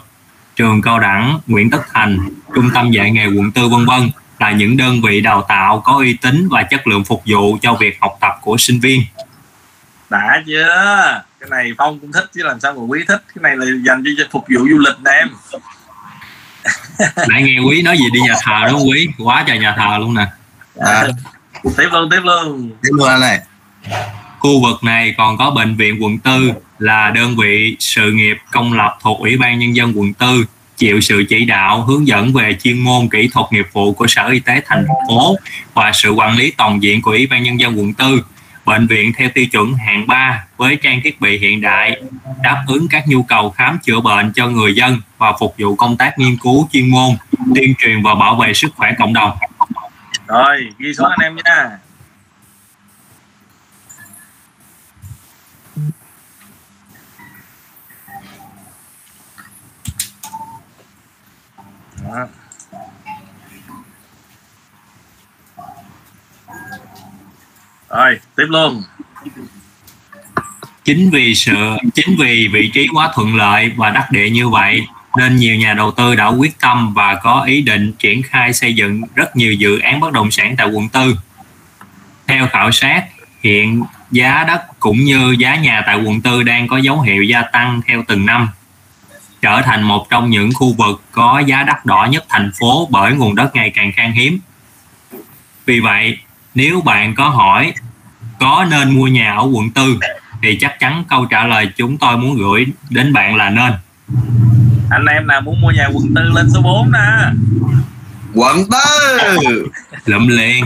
trường 0.55 0.81
cao 0.81 0.99
đẳng 0.99 1.39
Nguyễn 1.47 1.69
Tất 1.69 1.81
Thành, 1.93 2.17
trung 2.55 2.69
tâm 2.73 2.91
dạy 2.91 3.11
nghề 3.11 3.25
quận 3.25 3.51
tư 3.51 3.69
vân 3.69 3.85
vân 3.85 4.09
là 4.43 4.51
những 4.51 4.77
đơn 4.77 5.01
vị 5.01 5.21
đào 5.21 5.45
tạo 5.49 5.81
có 5.85 5.93
uy 5.97 6.17
tín 6.21 6.47
và 6.51 6.63
chất 6.63 6.87
lượng 6.87 7.03
phục 7.03 7.23
vụ 7.25 7.57
cho 7.61 7.73
việc 7.73 7.97
học 8.01 8.17
tập 8.21 8.33
của 8.41 8.57
sinh 8.57 8.79
viên. 8.79 9.01
đã 10.09 10.43
chưa 10.47 11.21
cái 11.39 11.49
này 11.49 11.71
phong 11.77 11.99
cũng 11.99 12.11
thích 12.11 12.29
chứ 12.33 12.43
làm 12.43 12.59
sao 12.59 12.73
mà 12.73 12.81
quý 12.87 12.99
thích 13.07 13.23
cái 13.35 13.41
này 13.41 13.57
là 13.57 13.65
dành 13.85 14.03
cho 14.17 14.23
phục 14.31 14.45
vụ 14.49 14.67
du 14.69 14.77
lịch 14.77 14.95
nè 15.05 15.11
em 15.11 15.27
Nãy 17.29 17.43
nghe 17.43 17.59
quý 17.69 17.81
nói 17.81 17.97
gì 17.97 18.05
đi 18.13 18.19
nhà 18.21 18.35
thờ 18.43 18.67
đúng 18.67 18.79
không 18.79 18.89
quý? 18.89 19.07
Quá 19.17 19.43
trời 19.47 19.59
nhà 19.59 19.75
thờ 19.77 19.97
luôn 19.99 20.13
nè. 20.13 20.25
à, 20.79 21.07
tiếp 21.77 21.89
luôn 21.91 22.09
tiếp 22.11 22.21
luôn 22.23 22.71
tiếp 22.81 22.89
luôn 22.91 23.09
anh 23.09 23.19
này 23.21 23.39
Khu 24.39 24.61
vực 24.61 24.83
này 24.83 25.13
còn 25.17 25.37
có 25.37 25.51
bệnh 25.51 25.75
viện 25.75 26.03
quận 26.03 26.17
tư 26.19 26.51
là 26.79 27.09
đơn 27.09 27.35
vị 27.37 27.77
sự 27.79 28.11
nghiệp 28.11 28.37
công 28.51 28.73
lập 28.73 28.97
thuộc 29.01 29.19
Ủy 29.19 29.37
ban 29.37 29.59
Nhân 29.59 29.75
dân 29.75 29.93
quận 29.95 30.13
tư 30.13 30.45
chịu 30.83 31.01
sự 31.01 31.23
chỉ 31.29 31.45
đạo 31.45 31.81
hướng 31.81 32.07
dẫn 32.07 32.33
về 32.33 32.57
chuyên 32.63 32.79
môn 32.79 33.09
kỹ 33.09 33.29
thuật 33.33 33.45
nghiệp 33.51 33.67
vụ 33.73 33.93
của 33.93 34.07
Sở 34.07 34.27
Y 34.27 34.39
tế 34.39 34.61
thành 34.65 34.85
phố 35.07 35.35
và 35.73 35.91
sự 35.93 36.11
quản 36.11 36.37
lý 36.37 36.51
toàn 36.51 36.83
diện 36.83 37.01
của 37.01 37.11
Ủy 37.11 37.27
ban 37.27 37.43
Nhân 37.43 37.59
dân 37.59 37.79
quận 37.79 37.93
tư. 37.93 38.23
Bệnh 38.65 38.87
viện 38.87 39.11
theo 39.17 39.29
tiêu 39.33 39.45
chuẩn 39.45 39.73
hạng 39.73 40.07
3 40.07 40.45
với 40.57 40.75
trang 40.75 41.01
thiết 41.03 41.21
bị 41.21 41.37
hiện 41.37 41.61
đại 41.61 42.01
đáp 42.43 42.63
ứng 42.67 42.87
các 42.89 43.07
nhu 43.07 43.23
cầu 43.23 43.49
khám 43.49 43.77
chữa 43.83 43.99
bệnh 43.99 44.31
cho 44.35 44.49
người 44.49 44.75
dân 44.75 45.01
và 45.17 45.33
phục 45.39 45.55
vụ 45.57 45.75
công 45.75 45.97
tác 45.97 46.19
nghiên 46.19 46.37
cứu 46.37 46.69
chuyên 46.71 46.89
môn, 46.89 47.09
tuyên 47.55 47.73
truyền 47.77 48.03
và 48.03 48.15
bảo 48.15 48.35
vệ 48.35 48.53
sức 48.53 48.71
khỏe 48.75 48.91
cộng 48.97 49.13
đồng. 49.13 49.31
rồi 50.27 50.67
ghi 50.79 50.93
xuống 50.93 51.07
anh 51.07 51.19
em 51.23 51.35
nha 51.45 51.69
ha 62.13 62.25
rồi, 67.89 68.19
tiếp 68.35 68.45
luôn. 68.49 68.83
Chính 70.83 71.09
vì 71.09 71.35
sự, 71.35 71.55
chính 71.93 72.15
vì 72.19 72.47
vị 72.53 72.71
trí 72.73 72.87
quá 72.93 73.11
thuận 73.13 73.35
lợi 73.35 73.71
và 73.75 73.89
đắc 73.89 74.07
địa 74.11 74.29
như 74.29 74.49
vậy, 74.49 74.87
nên 75.17 75.35
nhiều 75.35 75.55
nhà 75.55 75.73
đầu 75.73 75.91
tư 75.91 76.15
đã 76.15 76.27
quyết 76.27 76.59
tâm 76.59 76.93
và 76.93 77.15
có 77.23 77.41
ý 77.41 77.61
định 77.61 77.93
triển 77.99 78.21
khai 78.23 78.53
xây 78.53 78.73
dựng 78.73 79.01
rất 79.15 79.35
nhiều 79.35 79.53
dự 79.53 79.79
án 79.79 79.99
bất 79.99 80.13
động 80.13 80.31
sản 80.31 80.55
tại 80.57 80.67
quận 80.67 80.89
tư. 80.89 81.17
Theo 82.27 82.47
khảo 82.47 82.71
sát, 82.71 83.05
hiện 83.43 83.83
giá 84.11 84.43
đất 84.47 84.61
cũng 84.79 84.97
như 84.97 85.35
giá 85.39 85.55
nhà 85.55 85.81
tại 85.85 86.03
quận 86.03 86.21
tư 86.21 86.43
đang 86.43 86.67
có 86.67 86.77
dấu 86.77 87.01
hiệu 87.01 87.23
gia 87.23 87.41
tăng 87.41 87.81
theo 87.87 88.03
từng 88.07 88.25
năm 88.25 88.49
trở 89.43 89.61
thành 89.61 89.83
một 89.83 90.09
trong 90.09 90.29
những 90.29 90.49
khu 90.53 90.73
vực 90.73 91.01
có 91.11 91.39
giá 91.39 91.63
đắt 91.63 91.85
đỏ 91.85 92.07
nhất 92.11 92.25
thành 92.29 92.51
phố 92.59 92.87
bởi 92.91 93.13
nguồn 93.13 93.35
đất 93.35 93.55
ngày 93.55 93.71
càng 93.75 93.91
khan 93.95 94.11
hiếm. 94.11 94.39
Vì 95.65 95.79
vậy 95.79 96.17
nếu 96.55 96.81
bạn 96.81 97.15
có 97.15 97.29
hỏi 97.29 97.73
có 98.39 98.65
nên 98.69 98.95
mua 98.95 99.07
nhà 99.07 99.35
ở 99.35 99.43
quận 99.53 99.69
tư 99.69 99.99
thì 100.43 100.57
chắc 100.61 100.79
chắn 100.79 101.03
câu 101.09 101.25
trả 101.25 101.47
lời 101.47 101.69
chúng 101.75 101.97
tôi 101.97 102.17
muốn 102.17 102.37
gửi 102.37 102.65
đến 102.89 103.13
bạn 103.13 103.35
là 103.35 103.49
nên. 103.49 103.73
Anh 104.89 105.05
em 105.05 105.27
nào 105.27 105.41
muốn 105.41 105.61
mua 105.61 105.71
nhà 105.71 105.87
quận 105.93 106.13
tư 106.15 106.21
lên 106.21 106.49
số 106.53 106.61
4 106.61 106.91
nè. 106.91 106.99
Quận 108.33 108.57
tư! 108.69 109.67
Lụm 110.05 110.27
liền. 110.27 110.65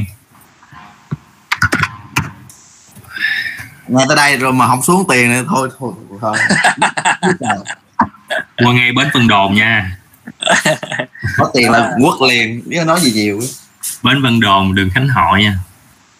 Nghe 3.87 4.05
tới 4.07 4.15
đây 4.15 4.37
rồi 4.37 4.53
mà 4.53 4.67
không 4.67 4.81
xuống 4.81 5.05
tiền 5.09 5.29
nữa 5.31 5.43
thôi 5.47 5.69
thôi 5.79 5.93
thôi 6.21 6.37
qua 8.57 8.73
ngay 8.73 8.91
bến 8.91 9.07
Vân 9.13 9.27
Đồn 9.27 9.55
nha. 9.55 9.97
Có 11.37 11.51
tiền 11.53 11.71
là 11.71 11.91
quất 12.01 12.29
liền 12.31 12.61
chứ 12.71 12.83
nói 12.85 12.99
gì 12.99 13.11
nhiều. 13.11 13.39
Bến 14.03 14.21
Vân 14.21 14.39
Đồn 14.39 14.75
đường 14.75 14.89
Khánh 14.89 15.07
Hội 15.07 15.43
nha. 15.43 15.55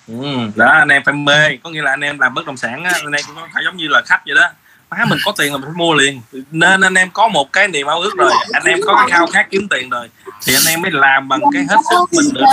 Ừ, 0.08 0.52
đó 0.56 0.66
anh 0.66 0.88
em 0.88 1.02
phải 1.06 1.14
mê 1.14 1.58
có 1.64 1.70
nghĩa 1.70 1.82
là 1.82 1.92
anh 1.92 2.02
em 2.02 2.20
làm 2.20 2.34
bất 2.34 2.46
động 2.46 2.58
sản 2.58 2.84
á, 2.84 2.92
anh 2.94 3.12
em 3.12 3.22
cũng 3.28 3.36
phải 3.54 3.64
giống 3.66 3.78
như 3.78 3.88
là 3.88 4.02
khách 4.06 4.22
vậy 4.26 4.36
đó. 4.36 4.50
Má 4.90 5.06
mình 5.06 5.20
có 5.26 5.34
tiền 5.38 5.52
là 5.52 5.58
mình 5.58 5.66
phải 5.66 5.78
mua 5.78 5.94
liền. 5.94 6.22
Nên 6.52 6.82
anh 6.82 6.94
em 6.94 7.10
có 7.12 7.28
một 7.28 7.54
cái 7.54 7.68
niềm 7.68 7.88
ao 7.88 8.00
ước 8.00 8.18
rồi 8.18 8.32
anh 8.54 8.64
em 8.64 8.80
có 8.86 8.96
cái 8.96 9.08
khao 9.12 9.28
khát 9.28 9.48
kiếm 9.52 9.68
tiền 9.70 9.90
rồi 9.90 10.10
thì 10.46 10.54
anh 10.54 10.64
em 10.68 10.82
mới 10.82 10.92
làm 10.92 11.28
bằng 11.28 11.42
cái 11.54 11.66
hết 11.70 11.78
sức 11.90 12.14
mình 12.14 12.34
được. 12.34 12.46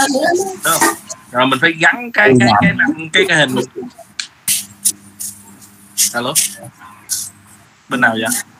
Đúng 0.64 0.72
không? 0.80 0.94
rồi 1.32 1.46
mình 1.46 1.58
phải 1.60 1.72
gắn 1.72 2.12
cái 2.12 2.30
cái 2.40 2.48
cái 2.62 2.74
cái, 2.78 3.08
cái, 3.12 3.24
cái 3.28 3.36
hình. 3.36 3.56
Alo? 6.12 6.32
Bên 7.88 8.00
nào 8.00 8.12
vậy 8.12 8.53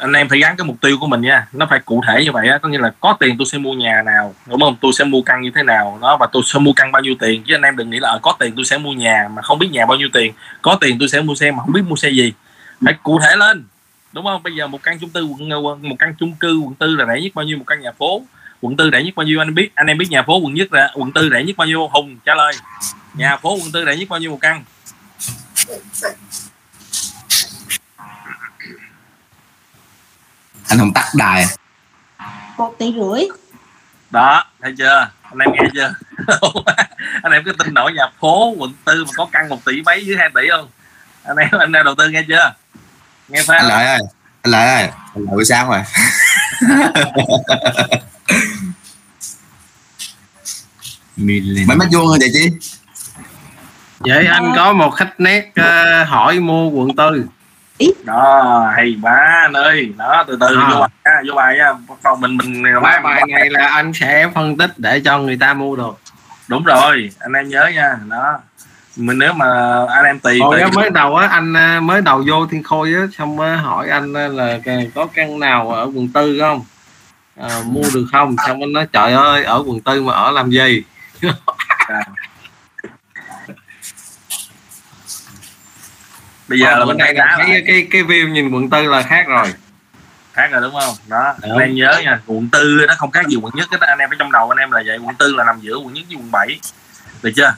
anh 0.00 0.12
em 0.12 0.28
phải 0.28 0.38
gắn 0.38 0.56
cái 0.56 0.66
mục 0.66 0.76
tiêu 0.80 0.96
của 1.00 1.06
mình 1.06 1.20
nha. 1.20 1.46
Nó 1.52 1.66
phải 1.70 1.80
cụ 1.80 2.02
thể 2.06 2.24
như 2.24 2.32
vậy 2.32 2.48
á. 2.48 2.58
Có 2.58 2.68
nghĩa 2.68 2.78
là 2.78 2.92
có 3.00 3.16
tiền 3.20 3.38
tôi 3.38 3.46
sẽ 3.46 3.58
mua 3.58 3.72
nhà 3.72 4.02
nào, 4.02 4.34
đúng 4.46 4.60
không? 4.60 4.76
Tôi 4.80 4.92
sẽ 4.98 5.04
mua 5.04 5.22
căn 5.22 5.42
như 5.42 5.50
thế 5.54 5.62
nào, 5.62 5.98
đó, 6.02 6.16
và 6.20 6.26
tôi 6.32 6.42
sẽ 6.46 6.58
mua 6.58 6.72
căn 6.72 6.92
bao 6.92 7.02
nhiêu 7.02 7.14
tiền. 7.20 7.42
Chứ 7.46 7.54
anh 7.54 7.62
em 7.62 7.76
đừng 7.76 7.90
nghĩ 7.90 7.98
là 8.00 8.08
ờ, 8.08 8.18
có 8.22 8.36
tiền 8.38 8.52
tôi 8.56 8.64
sẽ 8.64 8.78
mua 8.78 8.92
nhà 8.92 9.28
mà 9.34 9.42
không 9.42 9.58
biết 9.58 9.68
nhà 9.72 9.86
bao 9.86 9.98
nhiêu 9.98 10.08
tiền. 10.12 10.32
Có 10.62 10.78
tiền 10.80 10.98
tôi 10.98 11.08
sẽ 11.08 11.20
mua 11.20 11.34
xe 11.34 11.50
mà 11.50 11.62
không 11.62 11.72
biết 11.72 11.82
mua 11.88 11.96
xe 11.96 12.10
gì. 12.10 12.32
Phải 12.84 12.94
cụ 13.02 13.20
thể 13.22 13.36
lên, 13.36 13.64
đúng 14.12 14.24
không? 14.24 14.42
Bây 14.42 14.54
giờ 14.54 14.66
một 14.66 14.82
căn 14.82 14.98
chung 14.98 15.10
tư 15.10 15.24
quận 15.24 15.88
một 15.88 15.96
căn 15.98 16.14
chung 16.18 16.32
cư 16.32 16.58
quận 16.58 16.74
tư 16.74 16.96
là 16.96 17.06
rẻ 17.06 17.20
nhất 17.20 17.32
bao 17.34 17.44
nhiêu? 17.44 17.58
Một 17.58 17.64
căn 17.66 17.80
nhà 17.80 17.92
phố 17.98 18.22
quận 18.60 18.76
tư 18.76 18.90
rẻ 18.92 19.02
nhất 19.02 19.14
bao 19.16 19.26
nhiêu? 19.26 19.40
Anh 19.40 19.54
biết, 19.54 19.70
anh 19.74 19.86
em 19.86 19.98
biết 19.98 20.10
nhà 20.10 20.22
phố 20.22 20.38
quận 20.38 20.54
nhất 20.54 20.72
là, 20.72 20.92
quận 20.94 21.12
tư 21.12 21.30
rẻ 21.32 21.42
nhất 21.44 21.56
bao 21.56 21.68
nhiêu 21.68 21.88
hùng 21.88 22.18
trả 22.24 22.34
lời. 22.34 22.52
Nhà 23.14 23.36
phố 23.36 23.54
quận 23.54 23.72
tư 23.72 23.84
rẻ 23.86 23.96
nhất 23.96 24.08
bao 24.08 24.20
nhiêu 24.20 24.30
một 24.30 24.38
căn? 24.40 24.64
Anh 30.70 30.78
không 30.78 30.92
tắt 30.92 31.06
đài. 31.14 31.44
Một 32.58 32.74
tỷ 32.78 32.92
rưỡi. 32.92 33.24
Đó 34.10 34.44
thấy 34.62 34.74
chưa? 34.78 35.08
Anh 35.22 35.38
em 35.38 35.52
nghe 35.52 35.60
chưa? 35.74 35.94
Anh 37.22 37.32
em 37.32 37.42
cứ 37.44 37.52
tin 37.52 37.74
nổi 37.74 37.92
nhà 37.92 38.04
phố 38.20 38.54
quận 38.58 38.72
tư 38.84 39.04
mà 39.04 39.10
có 39.16 39.28
căn 39.32 39.48
một 39.48 39.64
tỷ 39.64 39.82
mấy 39.82 40.06
dưới 40.06 40.16
hai 40.16 40.28
tỷ 40.34 40.48
không? 40.50 40.68
Anh 41.24 41.36
em 41.36 41.48
anh 41.52 41.72
em 41.72 41.84
đầu 41.84 41.94
tư 41.94 42.08
nghe 42.08 42.24
chưa? 42.28 42.54
Nghe 43.28 43.42
phải 43.46 43.58
anh 43.58 43.68
lợi 43.68 43.86
ơi 43.86 43.98
anh 44.42 44.52
lợi 44.52 44.66
ơi 44.66 44.82
anh 44.82 44.92
lợi 45.14 45.26
buổi 45.26 45.44
sáng 45.44 45.68
rồi? 45.68 45.82
Mấy 51.66 51.76
mét 51.76 51.88
vuông 51.92 52.08
rồi 52.08 52.18
vậy 52.20 52.30
chứ 52.34 52.48
vậy 53.98 54.26
anh 54.26 54.52
có 54.56 54.72
một 54.72 54.90
khách 54.90 55.20
nét 55.20 55.52
ờ, 55.54 56.04
hỏi 56.04 56.40
mua 56.40 56.70
quận 56.70 56.96
tư 56.96 57.24
đó 58.04 58.64
hay 58.76 58.96
quá 59.02 59.40
anh 59.42 59.52
ơi. 59.52 59.92
Đó 59.96 60.24
từ 60.26 60.36
từ 60.40 60.46
À. 60.60 60.68
vô 60.70 60.80
bài 60.80 60.90
nha 61.04 61.20
vô 61.28 61.34
bài 61.36 61.56
nha. 61.58 61.72
Còn 62.02 62.20
mình 62.20 62.36
mình 62.36 62.62
bài 62.82 63.00
bài 63.02 63.22
này 63.28 63.50
là 63.50 63.68
anh 63.68 63.92
sẽ 63.92 64.28
phân 64.34 64.56
tích 64.56 64.70
để 64.76 65.00
cho 65.04 65.18
người 65.18 65.36
ta 65.40 65.54
mua 65.54 65.76
được. 65.76 65.98
Đúng 66.48 66.64
rồi 66.64 67.10
anh 67.20 67.32
em 67.32 67.48
nhớ 67.48 67.70
nha. 67.74 67.96
Đó. 68.08 68.38
Mình 68.96 69.18
nếu 69.18 69.32
mà 69.32 69.46
anh 69.94 70.04
em 70.04 70.18
tùy 70.18 70.38
hồi 70.40 70.60
mới 70.74 70.90
đầu 70.90 71.16
á 71.16 71.26
anh 71.28 71.54
à, 71.56 71.80
mới 71.80 72.00
đầu 72.00 72.22
vô 72.28 72.46
thiên 72.46 72.62
khôi 72.62 72.94
á 72.94 73.00
xong 73.18 73.40
á, 73.40 73.56
hỏi 73.56 73.88
anh 73.88 74.14
á 74.14 74.28
là 74.28 74.58
cái- 74.64 74.90
có 74.94 75.06
căn 75.14 75.38
nào 75.40 75.70
ở 75.70 75.84
quận 75.94 76.08
tư 76.14 76.38
không? 76.40 76.64
À, 77.40 77.48
mua 77.64 77.82
được 77.94 78.06
không? 78.12 78.36
Xong 78.46 78.60
anh 78.60 78.72
nói 78.72 78.86
trời 78.92 79.12
ơi 79.12 79.44
ở 79.44 79.62
quận 79.66 79.80
tư 79.80 80.02
mà 80.02 80.12
ở 80.12 80.30
làm 80.30 80.50
gì 80.50 80.82
bây 86.50 86.58
giờ 86.58 86.70
là 86.70 86.78
bữa 86.78 86.84
mình 86.86 86.96
nay 86.98 87.14
thấy 87.16 87.48
là 87.54 87.60
cái 87.66 87.86
cái 87.90 88.02
view 88.02 88.28
nhìn 88.28 88.50
quận 88.50 88.70
tư 88.70 88.82
là 88.82 89.02
khác 89.02 89.26
rồi. 89.28 89.54
Khác 90.32 90.48
rồi 90.52 90.60
đúng 90.62 90.74
không? 90.80 90.94
Đó 91.08 91.34
Đúng. 91.42 91.50
anh 91.50 91.60
em 91.60 91.74
nhớ 91.74 92.00
nha 92.04 92.20
quận 92.26 92.48
tư 92.52 92.84
nó 92.88 92.94
không 92.98 93.10
khác 93.10 93.26
gì 93.28 93.36
quận 93.36 93.52
nhất 93.56 93.68
hết 93.70 93.80
á. 93.80 93.86
anh 93.86 93.98
em 93.98 94.10
phải 94.10 94.16
trong 94.18 94.32
đầu 94.32 94.50
anh 94.50 94.58
em 94.58 94.70
là 94.70 94.82
vậy 94.86 94.98
quận 94.98 95.14
tư 95.14 95.34
là 95.34 95.44
nằm 95.44 95.60
giữa 95.60 95.76
quận 95.76 95.94
nhất 95.94 96.04
với 96.08 96.16
quận 96.16 96.30
7 96.32 96.60
được 97.22 97.30
chưa? 97.36 97.54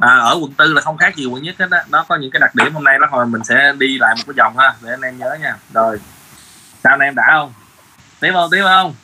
À, 0.00 0.16
ở 0.18 0.38
quận 0.40 0.52
tư 0.52 0.72
là 0.72 0.80
không 0.80 0.96
khác 0.98 1.16
gì 1.16 1.26
quận 1.26 1.42
nhất 1.42 1.54
hết 1.58 1.70
á. 1.70 1.84
Nó 1.90 2.04
có 2.08 2.16
những 2.16 2.30
cái 2.30 2.40
đặc 2.40 2.54
điểm 2.54 2.74
hôm 2.74 2.84
nay 2.84 2.98
nó 3.00 3.06
hồi 3.10 3.26
mình 3.26 3.44
sẽ 3.44 3.72
đi 3.78 3.98
lại 3.98 4.14
một 4.16 4.22
cái 4.26 4.34
vòng 4.38 4.58
ha 4.58 4.74
để 4.82 4.90
anh 4.90 5.00
em 5.00 5.18
nhớ 5.18 5.36
nha. 5.42 5.54
Rồi 5.74 5.98
sao 6.84 6.92
anh 6.92 7.00
em 7.00 7.14
đã 7.14 7.24
không? 7.32 7.52
Tiếp 8.20 8.30
không 8.32 8.50
tiếp 8.50 8.62
không? 8.62 8.94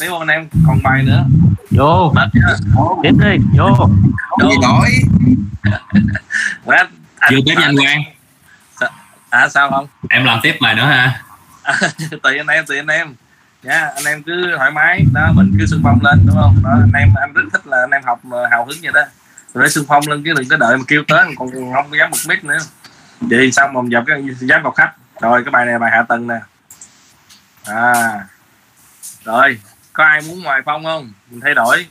Tiếp 0.00 0.06
không 0.08 0.18
anh 0.18 0.28
em? 0.28 0.48
Còn 0.66 0.78
bài 0.82 1.02
nữa 1.02 1.24
vô. 1.72 2.14
Tiếp 3.02 3.12
đi 3.18 3.36
vô. 3.58 3.88
Gì 4.42 4.56
nói? 4.62 4.90
Mệt 6.66 6.86
chưa 7.30 7.36
tiếp 7.46 7.54
nhanh 7.60 7.76
quang. 7.76 8.02
À 9.30 9.48
sao 9.48 9.70
không? 9.70 9.86
Em 10.10 10.24
làm 10.24 10.38
tiếp 10.42 10.56
bài 10.60 10.74
nữa 10.74 10.84
ha 10.84 11.22
tùy 12.22 12.38
anh 12.38 12.46
em 12.46 12.66
tùy 12.66 12.76
anh 12.76 12.86
em. 12.86 13.14
Nha 13.62 13.90
anh 13.94 14.04
em 14.04 14.22
cứ 14.22 14.54
thoải 14.56 14.70
mái. 14.70 15.04
Đó 15.12 15.32
mình 15.34 15.56
cứ 15.58 15.66
xung 15.66 15.80
phong 15.84 15.98
lên 16.02 16.26
đúng 16.26 16.36
không? 16.36 16.56
Đó 16.62 16.70
anh 16.70 16.92
em 17.00 17.14
anh 17.20 17.32
rất 17.32 17.42
thích 17.52 17.66
là 17.66 17.76
anh 17.80 17.90
em 17.90 18.02
học 18.04 18.24
mà 18.24 18.36
hào 18.50 18.64
hứng 18.64 18.78
vậy 18.82 18.92
đó. 18.94 19.02
Rồi 19.54 19.70
xung 19.70 19.84
phong 19.88 20.08
lên 20.08 20.22
chứ 20.24 20.32
đừng 20.36 20.48
có 20.48 20.56
đợi 20.56 20.76
mà 20.76 20.84
kêu 20.88 21.02
tới 21.08 21.24
còn 21.38 21.50
không 21.74 21.90
có 21.90 21.96
dám 21.96 22.10
một 22.10 22.16
mít 22.28 22.44
nữa. 22.44 22.58
Vậy 23.20 23.52
xong 23.52 23.74
vòng 23.74 23.92
dập 23.92 24.04
cái 24.06 24.22
dám 24.40 24.62
vào 24.62 24.72
khách. 24.72 24.92
Rồi 25.20 25.44
cái 25.44 25.50
bài 25.50 25.66
này 25.66 25.78
bài 25.78 25.90
hạ 25.90 26.02
tầng 26.08 26.26
nè. 26.26 26.40
À. 27.64 28.20
Rồi 29.24 29.58
có 29.92 30.04
ai 30.04 30.20
muốn 30.28 30.42
ngoài 30.42 30.60
phong 30.64 30.84
không? 30.84 31.12
Mình 31.30 31.40
thay 31.40 31.54
đổi. 31.54 31.86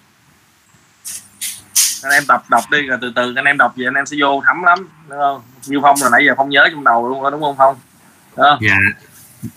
Anh 2.03 2.11
em 2.11 2.25
tập 2.27 2.43
đọc 2.49 2.63
đi 2.71 2.81
rồi 2.81 2.97
từ 3.01 3.11
từ 3.15 3.33
anh 3.35 3.45
em 3.45 3.57
đọc 3.57 3.73
vậy 3.75 3.85
anh 3.87 3.93
em 3.93 4.05
sẽ 4.05 4.17
vô 4.19 4.43
thấm 4.45 4.63
lắm 4.63 4.87
đúng 5.09 5.19
không? 5.19 5.41
Như 5.65 5.79
phong 5.81 5.97
là 6.01 6.09
nãy 6.09 6.25
giờ 6.27 6.33
phong 6.37 6.49
nhớ 6.49 6.67
trong 6.71 6.83
đầu 6.83 7.09
luôn 7.09 7.21
rồi 7.21 7.31
đúng 7.31 7.41
không 7.41 7.55
phong? 7.57 7.75
Đó. 8.37 8.59
Dạ. 8.61 8.77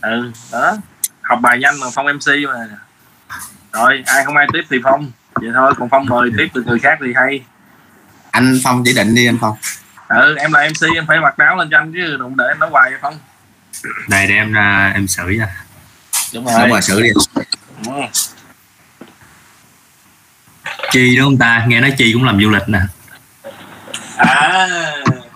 Ừ 0.01 0.33
đó. 0.53 0.77
Học 1.23 1.39
bài 1.43 1.59
nhanh 1.59 1.81
mà 1.81 1.87
phong 1.95 2.07
mc 2.07 2.49
mà. 2.49 2.69
Rồi 3.73 4.03
ai 4.07 4.25
không 4.25 4.37
ai 4.37 4.47
tiếp 4.53 4.63
thì 4.71 4.77
phong. 4.85 5.11
Vậy 5.35 5.51
thôi 5.55 5.73
còn 5.79 5.89
phong 5.91 6.07
mời 6.07 6.31
tiếp 6.39 6.49
từ 6.55 6.63
người 6.67 6.79
khác 6.79 6.99
thì 7.01 7.13
hay. 7.17 7.45
Anh 8.31 8.59
phong 8.65 8.83
chỉ 8.85 8.95
định 8.95 9.15
đi 9.15 9.27
anh 9.27 9.39
phong. 9.41 9.57
Ừ 10.09 10.37
em 10.39 10.53
là 10.53 10.69
mc 10.69 10.95
em 10.95 11.07
phải 11.07 11.21
mặc 11.21 11.35
áo 11.37 11.57
lên 11.57 11.69
cho 11.71 11.79
anh 11.79 11.93
chứ 11.93 12.17
đừng 12.19 12.37
để 12.37 12.45
em 12.49 12.59
nói 12.59 12.71
hoài 12.73 12.91
vậy 12.91 12.99
phong. 13.03 13.19
Đây 14.09 14.27
để 14.27 14.35
em 14.35 14.53
ra 14.53 14.93
em 14.95 15.09
xử 15.09 15.23
ra 15.39 15.49
đúng 16.35 16.45
đúng 16.45 16.71
rồi 16.71 16.83
xử 16.83 17.03
đi 17.03 17.09
Chi 20.91 21.17
đúng 21.17 21.25
không 21.25 21.39
ta? 21.39 21.65
Nghe 21.69 21.81
nói 21.81 21.93
chi 21.99 22.13
cũng 22.13 22.25
làm 22.25 22.43
du 22.43 22.51
lịch 22.51 22.69
nè. 22.69 22.79
À 24.17 24.69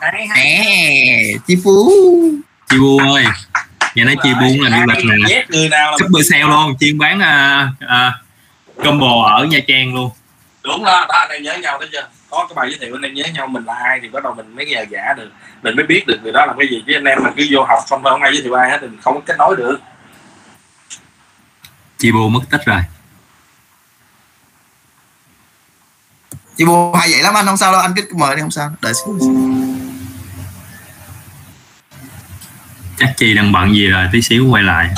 hay 0.01 0.27
hay 0.27 1.35
chi 1.47 1.57
phú. 1.65 1.93
Chi 2.71 2.79
bu 2.79 2.99
ơi. 2.99 3.25
Nghe 3.95 4.05
nói 4.05 4.17
chi 4.23 4.31
cũng 4.41 4.61
làm 4.61 4.81
du 4.81 4.87
lịch 4.95 5.05
nè. 5.05 5.47
Bữa 6.11 6.23
sale 6.23 6.43
luôn. 6.43 6.75
Chuyên 6.81 6.99
bán 6.99 7.21
à, 7.21 7.69
à, 7.81 8.15
combo 8.85 9.25
ở 9.37 9.45
nha 9.45 9.59
trang 9.69 9.95
luôn. 9.95 10.11
Đúng 10.65 10.85
đó 10.85 11.07
đó 11.09 11.27
em 11.31 11.43
nhớ 11.43 11.57
nhau 11.57 11.79
đó 11.79 11.87
chưa 11.93 12.07
có 12.31 12.47
cái 12.49 12.55
bài 12.57 12.69
giới 12.71 12.79
thiệu 12.79 12.97
anh 12.97 13.03
em 13.03 13.15
nhớ 13.15 13.25
nhau 13.35 13.47
mình 13.47 13.65
là 13.65 13.75
ai 13.75 13.99
thì 14.03 14.09
bắt 14.09 14.23
đầu 14.25 14.35
mình 14.35 14.57
mới 14.57 14.67
nhờ 14.67 14.85
giả 14.91 15.15
được. 15.17 15.31
Mình 15.63 15.77
mới 15.77 15.87
biết 15.87 16.07
được 16.07 16.19
người 16.23 16.33
đó 16.33 16.47
làm 16.47 16.59
cái 16.59 16.69
gì. 16.71 16.83
Chứ 16.87 16.95
anh 16.97 17.05
em 17.05 17.19
mà 17.25 17.31
cứ 17.37 17.47
vô 17.51 17.65
học 17.65 17.79
không 17.89 18.03
phải 18.03 18.11
không 18.11 18.23
ai 18.23 18.33
giới 18.33 18.43
thiệu 18.43 18.55
ai 18.55 18.71
hết 18.71 18.79
thì 18.81 18.87
mình 18.87 19.01
không 19.03 19.15
có 19.15 19.21
kết 19.27 19.35
nối 19.39 19.57
được 19.57 19.79
chi 21.99 22.13
bu 22.13 22.29
mất 22.29 22.41
tích 22.51 22.65
rồi. 22.65 22.81
Chị 26.57 26.65
bố 26.65 26.95
hay 26.95 27.11
vậy 27.11 27.23
lắm 27.23 27.35
anh 27.35 27.47
không 27.47 27.57
sao 27.57 27.73
đâu 27.73 27.81
anh 27.81 27.95
cứ 27.97 28.03
mời 28.15 28.37
đi 28.37 28.43
không 28.43 28.51
sao. 28.51 28.71
Đợi 28.81 28.93
xíu. 28.95 29.19
Chắc 32.99 33.15
chi 33.17 33.35
đang 33.35 33.53
bận 33.53 33.75
gì 33.75 33.87
rồi 33.87 34.09
tí 34.13 34.23
xíu 34.23 34.47
quay 34.51 34.63
lại. 34.63 34.95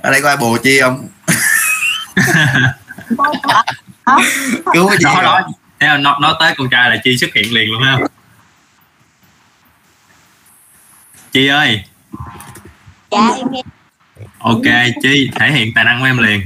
Ở 0.00 0.10
đây 0.10 0.22
có 0.22 0.28
ai 0.28 0.36
bồ 0.36 0.58
chi 0.62 0.80
không? 0.80 1.08
Cứu 4.72 4.88
cái 4.88 4.98
gì 4.98 5.04
đó 5.04 5.22
đó. 5.22 5.48
Thế 5.80 5.88
nó 6.00 6.18
nói 6.18 6.34
tới 6.40 6.54
con 6.58 6.68
trai 6.70 6.90
là 6.90 6.96
chi 7.04 7.18
xuất 7.18 7.34
hiện 7.34 7.54
liền 7.54 7.70
luôn 7.70 7.82
ha 7.82 7.98
chi 11.36 11.46
ơi. 11.46 11.82
Dạ 13.10 13.30
em 13.36 13.46
nghe. 13.50 13.62
Ok 14.38 14.62
chi 15.02 15.30
thể 15.34 15.50
hiện 15.50 15.72
tài 15.74 15.84
năng 15.84 16.00
của 16.00 16.06
em 16.06 16.18
liền. 16.18 16.40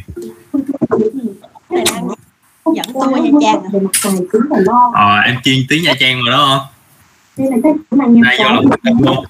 Dẫn 2.74 2.86
tôi 2.94 3.20
Nha 3.20 3.30
Trang 3.40 3.62
à. 3.72 4.74
ờ 4.94 5.20
em 5.20 5.36
chuyên 5.44 5.56
tiếng 5.68 5.82
nha 5.82 5.94
trang 6.00 6.16
rồi 6.24 6.30
đó 6.30 6.46
không? 6.48 6.66
Đây 8.22 8.38
vô 8.38 8.62
tập 8.70 8.94
luôn. 9.00 9.26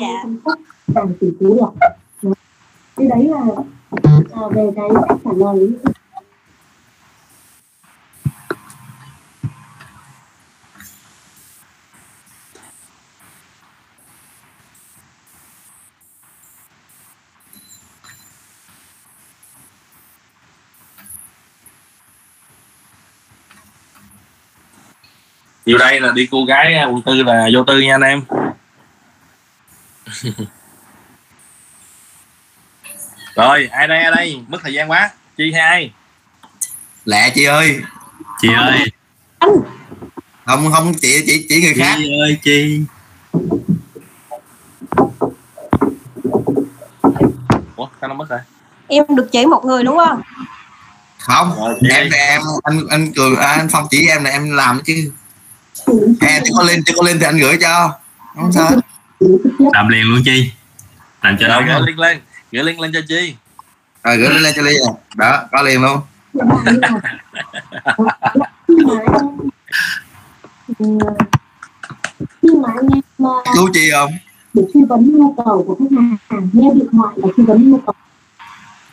Dạ. 0.00 0.54
càng 0.94 1.12
tỷ 1.20 1.26
phú 1.40 1.58
được 1.60 1.88
cái 2.96 3.06
đấy 3.06 3.28
là 3.28 3.40
à, 4.32 4.40
về 4.54 4.70
cái 4.76 4.88
cách 5.08 5.18
trả 5.24 5.30
lời 5.36 5.70
Nhiều 25.66 25.78
đây 25.78 26.00
là 26.00 26.12
đi 26.12 26.28
cô 26.30 26.44
gái 26.44 26.74
à, 26.74 26.84
quận 26.84 27.02
tư 27.02 27.22
là 27.22 27.48
vô 27.54 27.64
tư 27.64 27.80
nha 27.80 27.94
anh 27.94 28.02
em. 28.02 28.22
Rồi 33.34 33.68
ai 33.72 33.88
đây 33.88 33.98
ai 33.98 34.10
đây? 34.16 34.40
Mất 34.48 34.58
thời 34.62 34.74
gian 34.74 34.90
quá. 34.90 35.10
Chi 35.36 35.52
hay 35.52 35.60
ai? 35.60 35.92
Lẹ 37.04 37.30
chị 37.34 37.44
ơi. 37.44 37.80
Chị 38.40 38.48
ơi. 38.56 38.78
Không 40.44 40.72
không 40.72 40.94
chị 40.94 41.22
chị 41.26 41.46
chỉ 41.48 41.62
người 41.62 41.74
khác. 41.74 41.94
Chi 41.98 42.10
ơi 42.20 42.38
chi. 42.42 42.80
Ủa 47.76 47.88
sao 48.00 48.08
nó 48.08 48.14
mất 48.14 48.28
rồi? 48.28 48.40
Em 48.88 49.04
được 49.08 49.28
chỉ 49.32 49.46
một 49.46 49.64
người 49.64 49.82
đúng 49.84 49.98
không? 49.98 50.22
Không 51.18 51.54
Rồi, 51.56 51.74
chị 51.80 51.88
em 51.90 52.08
em 52.12 52.40
anh 52.62 52.80
anh 52.90 53.12
cường 53.12 53.36
à, 53.36 53.46
anh 53.46 53.68
phong 53.72 53.86
chỉ 53.90 54.06
em 54.08 54.24
là 54.24 54.30
em 54.30 54.50
làm 54.50 54.80
chứ 54.84 55.12
em 56.20 56.42
chứ 56.44 56.52
có 56.56 56.62
lên 56.64 56.82
chứ 56.86 56.92
có 56.96 57.02
lên 57.06 57.18
thì 57.18 57.26
anh 57.26 57.38
gửi 57.38 57.56
cho 57.60 57.98
không 58.34 58.52
sao? 58.52 58.70
Làm 59.72 59.88
liền 59.88 60.04
luôn 60.04 60.22
chi. 60.24 60.52
Làm 61.22 61.36
cho 61.40 61.48
nó 61.48 61.62
gửi 61.66 61.80
link 61.86 61.98
lên 61.98 62.20
gửi 62.52 62.64
link 62.64 62.80
lên 62.80 62.92
cho 62.94 63.00
chi. 63.08 63.34
Rồi 64.04 64.16
gửi 64.16 64.40
lên 64.40 64.54
cho 64.56 64.62
ly 64.62 64.72
nè 64.72 64.92
đó 65.16 65.44
có 65.52 65.62
liền 65.62 65.82
luôn. 65.82 66.00
Khi 72.42 72.48
mà 72.62 72.68
anh 72.76 72.88
em 72.94 73.02
mà 73.18 73.28
cứu 73.54 73.68
chi 73.74 73.90
không? 73.92 74.12
Để 74.54 74.62
tư 74.74 74.80
vấn 74.88 75.18
nhu 75.18 75.34
cầu 75.44 75.64
của 75.66 75.74
khách 75.74 75.96
hàng 76.28 76.48
nghe 76.52 76.68
điện 76.74 76.88
thoại 76.92 77.14
là 77.16 77.28
tư 77.36 77.44
vấn 77.46 77.70
nhu 77.70 77.78
cầu. 77.86 77.94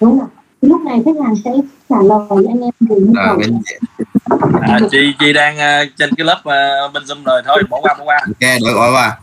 Đúng 0.02 0.20
không 0.20 0.30
Thì 0.62 0.68
lúc 0.68 0.82
này 0.82 1.00
khách 1.06 1.16
hàng 1.24 1.36
sẽ 1.46 1.52
trả 1.90 1.96
lời 2.10 2.46
anh 2.48 2.62
em 2.62 2.72
về 2.80 2.96
nhu 2.96 3.14
à, 3.20 3.26
cầu 3.28 3.40
à, 4.62 4.80
chi 4.92 5.14
chi 5.20 5.34
đang 5.34 5.58
à, 5.58 5.84
trên 5.98 6.16
cái 6.16 6.26
lớp 6.26 6.42
à, 6.46 6.88
bên 6.94 7.04
zoom 7.04 7.24
rồi. 7.24 7.42
Thôi 7.46 7.64
bỏ 7.70 7.80
qua 7.82 7.94
bỏ 7.94 8.04
qua. 8.04 8.20
Ok 8.26 8.40
đợi 8.40 8.74
gọi 8.74 8.92
qua. 8.92 9.20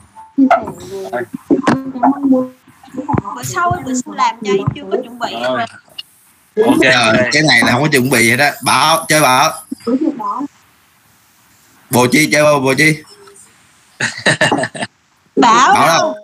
Bữa 3.36 3.42
sau 3.42 3.72
bữa 3.84 3.94
sau 3.94 4.14
làm 4.14 4.36
cho 4.44 4.52
em 4.52 4.66
chưa 4.74 4.82
có 4.90 4.96
chuẩn 5.02 5.18
bị. 5.18 5.36
Rồi. 5.42 5.60
Ok. 6.66 6.76
Trời, 6.82 7.28
cái 7.32 7.42
này 7.42 7.60
là 7.64 7.72
không 7.72 7.82
có 7.82 7.88
chuẩn 7.92 8.10
bị 8.10 8.28
vậy 8.28 8.36
đó 8.36 8.50
bảo 8.64 9.04
chơi 9.08 9.20
bảo. 9.20 9.52
Bồ 11.90 12.06
chi 12.06 12.28
chơi 12.32 12.42
bao 12.44 12.60
bồ 12.60 12.74
chi? 12.74 13.02
Bảo. 15.36 15.74
Bảo 15.74 15.86
đâu? 15.86 16.14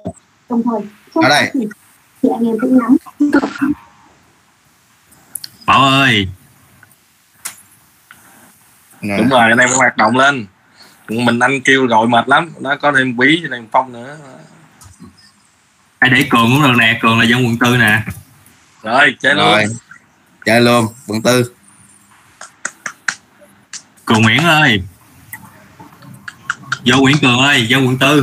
Đồng 0.48 0.62
thời 0.62 0.80
trong 1.14 1.24
Ở 1.24 1.28
đây. 1.28 1.50
thì 2.22 2.28
anh 2.34 2.46
em 2.46 2.56
cũng 2.60 2.78
nắm 2.78 2.96
bảo 5.66 5.84
ơi. 5.84 6.28
Đúng 9.02 9.28
rồi 9.28 9.40
anh 9.40 9.58
em 9.58 9.68
phải 9.68 9.78
hoạt 9.78 9.96
động 9.96 10.16
lên. 10.16 10.46
Mình 11.08 11.38
anh 11.38 11.60
kêu 11.60 11.86
gọi 11.86 12.06
mệt 12.06 12.28
lắm 12.28 12.52
nó 12.60 12.76
có 12.76 12.92
thêm 12.92 13.16
quý 13.16 13.40
cho 13.42 13.48
thêm 13.52 13.66
phong 13.72 13.92
nữa. 13.92 14.18
Ai 15.98 16.10
để 16.10 16.26
cường 16.30 16.50
cũng 16.52 16.62
được 16.62 16.74
nè 16.78 16.98
cường 17.02 17.18
là 17.18 17.24
dân 17.24 17.46
quận 17.46 17.58
tư 17.58 17.76
nè. 17.76 18.02
Rồi 18.82 19.16
chơi 19.20 19.34
luôn. 19.34 19.44
Rồi 19.44 19.66
chơi 20.44 20.60
luôn 20.60 20.86
quận 21.06 21.22
tư. 21.22 21.54
Cường 24.04 24.22
nguyễn 24.22 24.44
ơi. 24.44 24.82
Vô 26.84 26.96
nguyễn 26.96 27.16
cường 27.18 27.38
ơi 27.38 27.66
dân 27.68 27.86
quận 27.86 27.98
tư. 27.98 28.22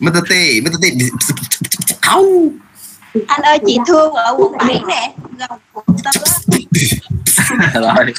Mr. 0.00 0.18
T 0.28 0.32
Mr. 0.64 0.72
T 0.82 0.84
Áo. 2.00 2.24
Anh 3.26 3.42
ơi 3.42 3.58
chị 3.66 3.78
thương 3.86 4.12
ở 4.12 4.34
quận 4.38 4.52
7 4.58 4.82
nè 4.88 5.12
gần 5.38 5.50
quận 5.72 5.86
tư 6.04 6.10
rồi. 7.80 8.14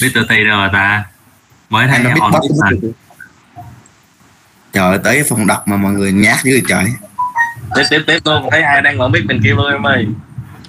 Biết 0.00 0.10
tự 0.14 0.26
ti 0.28 0.44
đâu 0.44 0.58
rồi 0.58 0.68
ta? 0.72 1.04
Mới 1.70 1.86
thấy 1.88 1.98
đã 1.98 2.14
biết 2.14 2.20
bắt 2.32 2.42
trời 4.72 4.90
ơi, 4.90 4.98
tới 5.04 5.24
phòng 5.28 5.46
đọc 5.46 5.68
mà 5.68 5.76
mọi 5.76 5.92
người 5.92 6.12
nhát 6.12 6.44
dữ 6.44 6.60
trời. 6.68 6.84
Tiếp 7.74 7.82
tiếp 7.90 8.02
tiếp 8.06 8.18
luôn. 8.24 8.48
Thấy 8.50 8.62
ai 8.62 8.82
đang 8.82 8.98
mở 8.98 9.08
mic 9.08 9.24
mình 9.26 9.40
kêu 9.44 9.56
luôn 9.56 9.72
em 9.72 9.86
ơi 9.86 10.06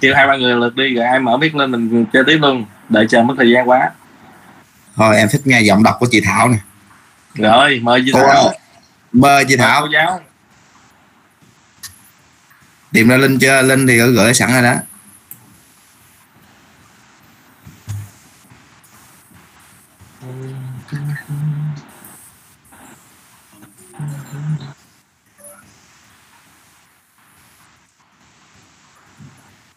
kêu 0.00 0.14
hai 0.14 0.26
ba 0.26 0.36
người 0.36 0.54
lượt 0.54 0.76
đi 0.76 0.94
rồi 0.94 1.06
ai 1.06 1.18
mở 1.18 1.36
mic 1.36 1.54
lên 1.54 1.70
mình 1.70 2.06
chơi 2.12 2.22
tiếp 2.26 2.38
luôn. 2.42 2.64
Đợi 2.88 3.06
chờ 3.10 3.22
mất 3.22 3.34
thời 3.38 3.50
gian 3.50 3.68
quá. 3.68 3.90
Thôi 4.96 5.16
em 5.16 5.28
thích 5.32 5.40
nghe 5.44 5.60
giọng 5.60 5.82
đọc 5.82 5.96
của 6.00 6.06
chị 6.10 6.20
Thảo 6.24 6.48
nè. 6.48 6.58
Rồi 7.34 7.80
mời 7.82 8.02
chị 8.04 8.10
cô 8.14 8.20
Thảo 8.26 8.52
mời 9.20 9.44
chị 9.48 9.56
Thảo. 9.56 9.80
cô 9.80 9.88
giáo. 9.92 10.20
Tìm 12.92 13.08
ra 13.08 13.16
Linh 13.16 13.38
chưa? 13.38 13.62
Linh 13.62 13.86
thì 13.86 13.96
gửi, 13.98 14.12
gửi 14.12 14.34
sẵn 14.34 14.52
rồi 14.52 14.62
đó. 14.62 14.74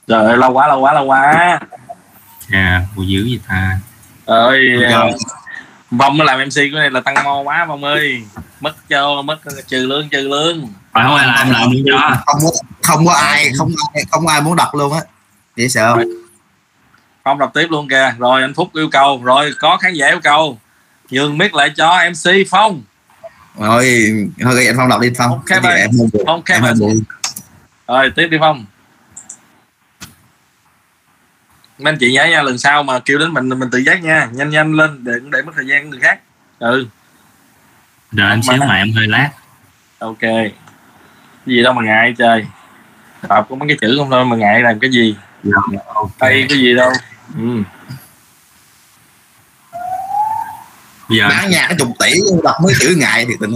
Trời 0.07 0.25
ơi 0.25 0.37
lâu 0.37 0.51
quá 0.51 0.67
lâu 0.67 0.79
quá 0.79 0.93
lâu 0.93 1.05
quá. 1.05 1.59
À 2.49 2.85
cô 2.95 3.03
dữ 3.03 3.25
gì 3.25 3.39
ta. 3.47 3.79
Ơi 4.25 4.59
vong 5.91 6.17
nó 6.17 6.23
làm 6.23 6.39
mc 6.39 6.55
của 6.55 6.79
này 6.79 6.91
là 6.91 7.01
tăng 7.01 7.23
mo 7.23 7.41
quá 7.41 7.65
vong 7.65 7.83
ơi 7.83 8.25
mất 8.61 8.75
cho 8.89 9.21
mất 9.21 9.37
trừ 9.67 9.85
lương 9.85 10.09
trừ 10.09 10.27
lương. 10.27 10.67
Phải 10.91 11.03
không? 11.07 11.15
Ai 11.15 11.27
làm 11.27 11.49
làm 11.49 11.71
luôn 11.71 11.83
cho. 11.85 12.23
Không 12.25 12.41
có 12.41 12.51
không 12.83 13.05
có 13.05 13.13
ai 13.13 13.51
không 13.57 13.71
ai 13.93 14.03
không 14.11 14.27
ai 14.27 14.41
muốn 14.41 14.55
đọc 14.55 14.75
luôn 14.75 14.93
á. 14.93 14.99
Dễ 15.55 15.67
sợ. 15.67 15.97
Không 17.23 17.37
đọc 17.39 17.51
tiếp 17.53 17.67
luôn 17.69 17.87
kìa. 17.89 18.15
Rồi 18.17 18.41
anh 18.41 18.53
phúc 18.53 18.69
yêu 18.73 18.89
cầu. 18.91 19.21
Rồi 19.23 19.53
có 19.59 19.77
khán 19.77 19.93
giả 19.93 20.07
yêu 20.07 20.19
cầu. 20.23 20.59
Nhường 21.09 21.37
mic 21.37 21.53
lại 21.53 21.69
cho 21.75 21.99
mc 22.09 22.31
phong. 22.49 22.81
Rồi 23.59 24.05
thôi 24.41 24.65
anh 24.65 24.75
phong 24.77 24.89
đọc 24.89 25.01
đi 25.01 25.09
phong. 25.17 25.31
Ok, 25.31 25.45
Cái 25.45 25.59
gì 25.61 25.67
bye. 25.67 25.77
em. 25.77 26.25
Ok, 26.25 26.45
em 26.49 26.63
rồi 27.87 28.11
tiếp 28.15 28.27
đi 28.27 28.37
phong. 28.39 28.65
Mấy 31.77 31.91
anh 31.93 31.97
chị 31.99 32.11
nhớ 32.13 32.25
nha 32.25 32.41
lần 32.41 32.57
sau 32.57 32.83
mà 32.83 32.99
kêu 32.99 33.17
đến 33.17 33.33
mình 33.33 33.49
mình 33.49 33.69
tự 33.71 33.77
giác 33.77 34.03
nha. 34.03 34.29
Nhanh 34.31 34.49
nhanh 34.49 34.73
lên 34.73 35.03
để 35.03 35.13
để 35.31 35.41
mất 35.41 35.51
thời 35.55 35.67
gian 35.67 35.89
người 35.89 35.99
khác. 35.99 36.19
Ừ 36.59 36.87
đợi 38.11 38.29
anh 38.29 38.43
xíu 38.43 38.57
mà. 38.57 38.75
em 38.75 38.93
hơi 38.93 39.07
lát. 39.07 39.29
Ok. 39.99 40.19
Cái 40.21 40.51
gì 41.45 41.63
đâu 41.63 41.73
mà 41.73 41.83
ngại 41.83 42.13
trời. 42.17 42.45
Đọc 43.29 43.47
có 43.49 43.55
mấy 43.55 43.67
cái 43.67 43.77
chữ 43.81 43.95
không 43.99 44.09
thôi 44.09 44.25
mà 44.25 44.35
ngại 44.35 44.61
làm 44.61 44.79
cái 44.79 44.91
gì. 44.91 45.15
Đây 46.19 46.45
cái 46.49 46.57
gì 46.57 46.75
đâu. 46.75 46.91
Ừ. 47.37 47.63
giờ 51.09 51.29
bán 51.29 51.49
nhà 51.49 51.65
cái 51.67 51.77
chục 51.79 51.89
tỷ 51.99 52.11
đọc 52.43 52.55
mấy 52.63 52.73
chữ 52.79 52.95
ngại 52.97 53.25
thì 53.27 53.33
tình 53.39 53.51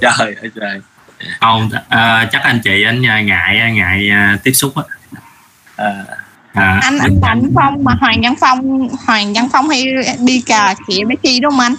trời 0.00 0.12
ơi 0.18 0.50
trời. 0.54 0.80
Không 1.40 1.70
à, 1.88 2.28
chắc 2.32 2.42
anh 2.42 2.60
chị 2.64 2.82
anh 2.82 3.06
à, 3.06 3.20
ngại 3.20 3.72
ngại 3.72 4.10
à, 4.10 4.38
tiếp 4.42 4.52
xúc 4.52 4.72
á. 4.76 4.82
À, 5.76 6.04
à, 6.52 6.80
anh 6.82 6.98
anh 6.98 7.20
Thành 7.22 7.42
Phong 7.54 7.84
mà 7.84 7.92
Hoàng 8.00 8.20
Văn 8.22 8.34
Phong 8.40 8.88
Hoàng 9.06 9.32
Văn 9.34 9.48
Phong 9.52 9.68
hay 9.68 9.84
đi 10.18 10.40
cà 10.46 10.74
khịa 10.88 11.04
mấy 11.04 11.16
chi 11.16 11.40
đúng 11.40 11.50
không 11.50 11.60
anh 11.60 11.74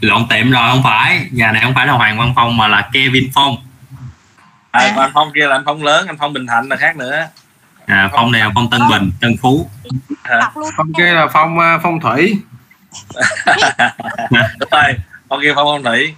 lộn 0.00 0.28
tiệm 0.28 0.50
rồi 0.50 0.70
không 0.70 0.82
phải. 0.84 1.26
Nhà 1.32 1.52
này 1.52 1.62
không 1.62 1.74
phải 1.74 1.86
là 1.86 1.92
Hoàng 1.92 2.18
Văn 2.18 2.32
Phong 2.36 2.56
mà 2.56 2.68
là 2.68 2.88
Kevin 2.92 3.30
Phong. 3.34 3.56
À, 4.70 4.92
còn 4.94 5.04
anh 5.04 5.10
phong 5.14 5.32
kia 5.34 5.46
là 5.46 5.56
anh 5.56 5.62
phong 5.66 5.82
lớn 5.82 6.06
anh 6.06 6.16
phong 6.18 6.32
bình 6.32 6.46
thạnh 6.46 6.68
là 6.68 6.76
khác 6.76 6.96
nữa. 6.96 7.26
À, 7.86 8.08
Phong 8.12 8.32
này 8.32 8.40
là 8.40 8.50
Phong 8.54 8.70
Tân 8.70 8.80
Bình 8.90 9.10
Tân 9.20 9.36
Phú. 9.42 9.70
À, 10.22 10.50
phong 10.76 10.92
kia 10.96 11.12
là 11.12 11.26
phong 11.32 11.58
à, 11.58 11.78
phong 11.82 12.00
thủy. 12.00 12.38
Đúng 14.58 14.68
rồi 14.70 14.92
phong 15.28 15.40
kia 15.42 15.52
phong 15.54 15.66
phong 15.66 15.82
thủy. 15.82 16.14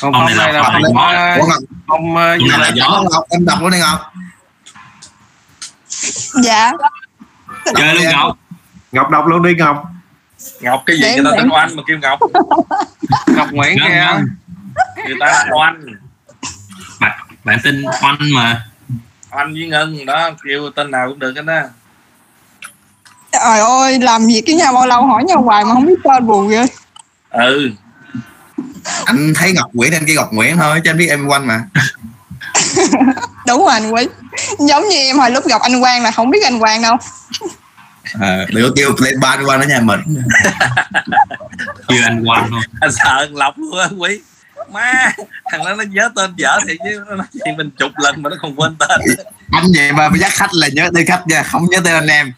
Phong 0.00 0.12
phong 0.12 0.26
này 0.26 0.34
là 0.34 0.44
này 0.44 0.52
là 0.52 0.62
phong 0.62 0.96
à, 0.96 1.36
Ngọc, 1.36 1.48
phong 1.86 2.16
à, 2.16 2.36
gì 2.36 2.44
Phong 2.50 2.50
này 2.50 2.58
là 2.58 2.64
là 2.64 2.70
gió. 2.74 3.04
Ngọc, 3.10 3.24
em 3.30 3.44
đọc 3.44 3.58
luôn 3.60 3.70
đi 3.70 3.78
Ngọc. 3.78 4.12
Dạ. 6.42 6.72
Chơi 7.76 7.94
luôn 7.94 8.04
Ngọc. 8.12 8.38
Ngọc 8.92 9.10
đọc 9.10 9.26
luôn 9.26 9.42
đi 9.42 9.54
Ngọc 9.54 9.84
ngọc 10.64 10.82
cái 10.86 10.96
gì 10.96 11.02
Để 11.02 11.14
người 11.14 11.24
ta 11.24 11.30
tên 11.36 11.48
oanh 11.48 11.76
mà 11.76 11.82
kêu 11.86 11.98
ngọc? 12.02 12.18
Ngọc 13.36 13.48
nguyễn 13.52 13.76
Ngân, 13.76 13.88
kia 13.88 13.94
Ngân. 13.94 14.28
người 15.06 15.16
ta 15.20 15.44
oanh 15.58 15.80
bạn, 17.00 17.18
bạn 17.44 17.58
tin 17.64 17.84
Oanh 18.02 18.18
mà. 18.34 18.64
Oanh 19.30 19.52
với 19.52 19.66
ngân 19.66 20.06
đó 20.06 20.30
kêu 20.44 20.70
tên 20.76 20.90
nào 20.90 21.08
cũng 21.08 21.18
được 21.18 21.32
hết 21.36 21.42
đó 21.42 21.60
trời 23.32 23.60
ơi 23.60 23.98
làm 23.98 24.26
việc 24.26 24.42
với 24.46 24.54
nhau 24.54 24.72
bao 24.72 24.86
lâu 24.86 25.06
hỏi 25.06 25.24
nhau 25.24 25.42
hoài 25.42 25.64
mà 25.64 25.74
không 25.74 25.86
biết 25.86 25.94
tên 26.04 26.26
buồn 26.26 26.48
ghê. 26.48 26.66
Ừ. 27.30 27.70
Anh 29.04 29.32
thấy 29.36 29.52
Ngọc 29.52 29.70
Nguyễn 29.72 29.92
anh 29.92 30.04
kia 30.06 30.14
Ngọc 30.14 30.32
Nguyễn 30.32 30.56
thôi 30.56 30.80
chứ 30.84 30.90
anh 30.90 30.98
biết 30.98 31.08
em 31.10 31.26
quanh 31.26 31.46
mà. 31.46 31.64
Đúng 33.46 33.60
rồi 33.64 33.72
anh 33.72 33.90
quý 33.90 34.06
giống 34.58 34.88
như 34.88 34.96
em 34.96 35.18
hồi 35.18 35.30
lúc 35.30 35.46
gặp 35.46 35.60
anh 35.60 35.80
Quang 35.80 36.02
là 36.02 36.10
không 36.10 36.30
biết 36.30 36.44
anh 36.44 36.58
Quang 36.60 36.82
đâu 36.82 36.96
à, 38.20 38.46
đừng 38.48 38.68
có 38.68 38.74
kêu 38.76 38.94
lên 38.98 39.20
ba 39.20 39.36
đi 39.36 39.44
qua 39.44 39.56
ở 39.56 39.66
nhà 39.66 39.80
mình. 39.80 40.00
Chưa 41.88 42.02
anh 42.04 42.22
Oanh 42.26 42.48
thôi 42.50 42.62
anh 42.80 42.92
sợ 42.92 43.16
anh 43.18 43.34
lọc 43.34 43.58
luôn 43.58 43.78
á 43.78 43.88
quý. 43.98 44.20
Má 44.72 45.12
thằng 45.50 45.64
đó 45.64 45.74
nó 45.74 45.84
nhớ 45.84 46.10
tên 46.16 46.32
dở 46.36 46.58
thì 46.68 46.78
chứ. 46.84 47.04
Nó 47.08 47.14
nói 47.14 47.26
gì 47.32 47.52
mình 47.56 47.70
chục 47.70 47.92
lần 47.96 48.22
mà 48.22 48.30
nó 48.30 48.36
còn 48.42 48.60
quên 48.60 48.76
tên. 48.76 49.00
Anh 49.52 49.64
vậy 49.76 49.92
mà 49.92 50.08
dắt 50.18 50.32
khách 50.32 50.50
là 50.54 50.68
nhớ 50.72 50.90
tên 50.94 51.06
khách 51.06 51.26
nha 51.26 51.42
không 51.42 51.64
nhớ 51.70 51.80
tên 51.84 51.94
anh 51.94 52.06
em. 52.06 52.32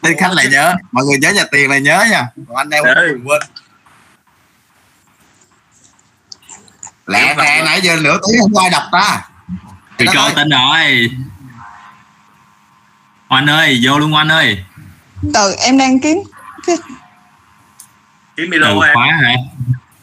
Tên 0.00 0.16
khách 0.18 0.32
là 0.32 0.44
nhớ. 0.44 0.74
Mọi 0.92 1.04
người 1.04 1.18
nhớ 1.18 1.30
nhà 1.30 1.44
tiền 1.50 1.70
là 1.70 1.78
nhớ 1.78 2.04
nha. 2.10 2.28
Còn 2.48 2.56
anh 2.56 2.70
em 2.70 2.84
quên. 3.24 3.42
Lẹ 7.06 7.34
lẹ 7.38 7.62
nãy 7.64 7.80
giờ 7.80 7.96
nửa 7.96 8.18
tiếng 8.28 8.40
không 8.40 8.58
ai 8.58 8.70
đọc 8.70 8.82
ta. 8.92 9.28
Thì 9.98 10.06
ơi, 10.06 10.32
tin 10.36 10.48
rồi. 10.48 11.10
Oanh 13.28 13.46
ơi 13.46 13.80
vô 13.82 13.98
luôn 13.98 14.14
Oanh 14.14 14.28
ơi 14.28 14.64
từ 15.34 15.54
em 15.58 15.78
đang 15.78 16.00
kiếm 16.00 16.22
kiếm 18.36 18.48
từ 18.52 18.58
micro 18.58 18.66
em. 18.68 18.94
khóa 18.94 19.06
hả? 19.06 19.34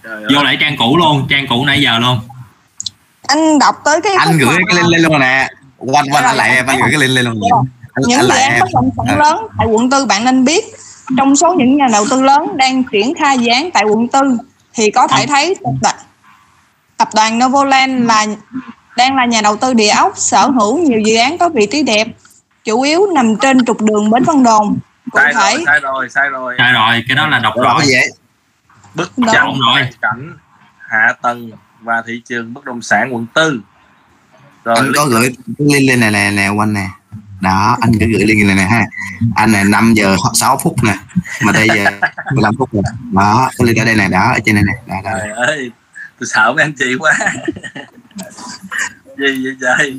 Trời 0.04 0.24
vô 0.34 0.40
ơi. 0.40 0.44
lại 0.46 0.58
trang 0.60 0.76
cũ 0.78 0.98
luôn 0.98 1.28
trang 1.30 1.46
cũ 1.50 1.66
nãy 1.66 1.82
giờ 1.82 2.00
luôn. 2.00 2.20
Anh 3.28 3.60
đọc 3.60 3.76
tới 3.86 4.02
cái 4.02 4.14
anh 4.16 4.38
gửi 4.38 4.58
cái 4.68 4.76
link 4.78 4.90
lên 4.90 5.02
luôn 5.02 5.20
nè. 5.20 5.48
Quanh 5.78 6.06
quanh 6.12 6.24
anh 6.24 6.36
lại 6.36 6.56
em 6.56 6.66
anh 6.68 6.80
gửi 6.80 6.90
cái 6.91 7.00
link 7.00 7.12
lên 7.16 7.26
luôn 7.26 7.52
anh, 7.94 8.04
những 8.08 8.22
dự 8.22 8.30
án 8.30 8.52
em. 8.52 8.60
bất 8.60 8.68
động 8.74 8.90
sản 8.98 9.06
À. 9.08 9.16
lớn 9.18 9.48
tại 9.58 9.68
quận 9.68 9.90
tư 9.90 10.06
bạn 10.06 10.26
nên 10.26 10.46
biết. 10.46 10.66
Trong 11.18 11.36
số 11.36 11.54
những 11.54 11.78
nhà 11.78 11.88
đầu 11.91 12.06
tư 12.10 12.22
lớn 12.22 12.58
đang 12.58 12.84
triển 12.84 13.14
khai 13.20 13.40
dự 13.40 13.48
án 13.48 13.72
tại 13.72 13.84
quận 13.84 14.08
tư 14.08 14.38
thì 14.74 14.91
có 14.91 15.08
thể 15.08 15.28
thấy 15.28 15.56
tập 15.64 15.74
đoàn 15.82 15.96
tập 16.98 17.10
đoàn 17.16 17.40
Novoland 17.40 18.06
là 18.06 18.26
đang 18.98 19.16
là 19.16 19.26
nhà 19.26 19.41
đầu 19.41 19.56
tư 19.56 19.74
địa 19.74 19.90
ốc 19.90 20.14
sở 20.16 20.48
hữu 20.48 20.78
nhiều 20.78 21.00
dự 21.00 21.16
án 21.16 21.38
có 21.38 21.50
vị 21.50 21.68
trí 21.72 21.84
đẹp 21.84 22.08
chủ 22.64 22.82
yếu 22.82 23.08
nằm 23.16 23.36
trên 23.36 23.66
trục 23.66 23.82
đường 23.82 24.10
Bến 24.10 24.24
Văn 24.24 24.44
Đồn 24.44 24.78
cụ 25.11 25.19
sai 25.34 25.34
thể 25.34 25.53
rồi 25.53 25.65
sai 25.65 25.80
rồi 25.80 26.10
sai 26.10 26.30
rồi. 26.30 26.56
Sai 26.57 26.73
rồi 26.73 27.03
cái 27.07 27.15
đó 27.15 27.27
là 27.27 27.40
đọc 27.40 27.53
rõ. 27.64 27.77
vậy? 27.77 28.11
Bức 28.95 29.11
tranh 29.34 29.60
rồi. 29.60 29.90
cảnh 30.02 30.34
hạ 30.90 31.14
tầng 31.22 31.52
và 31.81 32.03
thị 32.07 32.22
trường 32.26 32.53
bất 32.53 32.65
động 32.65 32.81
sản 32.81 33.15
quận 33.15 33.26
tư. 33.34 33.61
Rồi 34.64 34.76
anh 34.76 34.91
có 34.95 35.06
gửi 35.06 35.36
link 35.57 35.90
lên 35.90 35.99
này 35.99 36.11
nè 36.11 36.31
nè 36.31 36.49
quanh 36.49 36.73
nè. 36.73 36.88
Đó 37.41 37.77
anh 37.81 37.91
cứ 37.99 38.06
gửi 38.06 38.26
link 38.26 38.48
này 38.48 38.56
nè 38.56 38.64
ha. 38.64 38.86
Anh 39.36 39.52
này 39.52 39.64
5 39.64 39.94
giờ 39.94 40.15
6 40.34 40.60
phút 40.64 40.76
nè 40.84 40.95
mà 41.41 41.52
bây 41.52 41.68
giờ 41.68 41.86
15 42.34 42.56
phút 42.60 42.69
rồi. 42.73 42.84
Đó 43.14 43.49
cái 43.57 43.68
link 43.68 43.77
ở 43.80 43.86
đây 43.86 43.95
này 43.95 44.10
đó 44.10 44.31
ở 44.34 44.40
trên 44.45 44.56
này 44.56 44.64
nè. 44.68 44.73
Đó, 44.88 44.95
đó. 45.03 45.11
trời 45.19 45.31
ơi 45.31 45.72
tôi 46.19 46.27
sợ 46.27 46.53
mấy 46.56 46.64
anh 46.64 46.73
chị 46.73 46.95
quá. 46.99 47.14
Gì 49.18 49.44
vậy 49.45 49.56
trời 49.61 49.98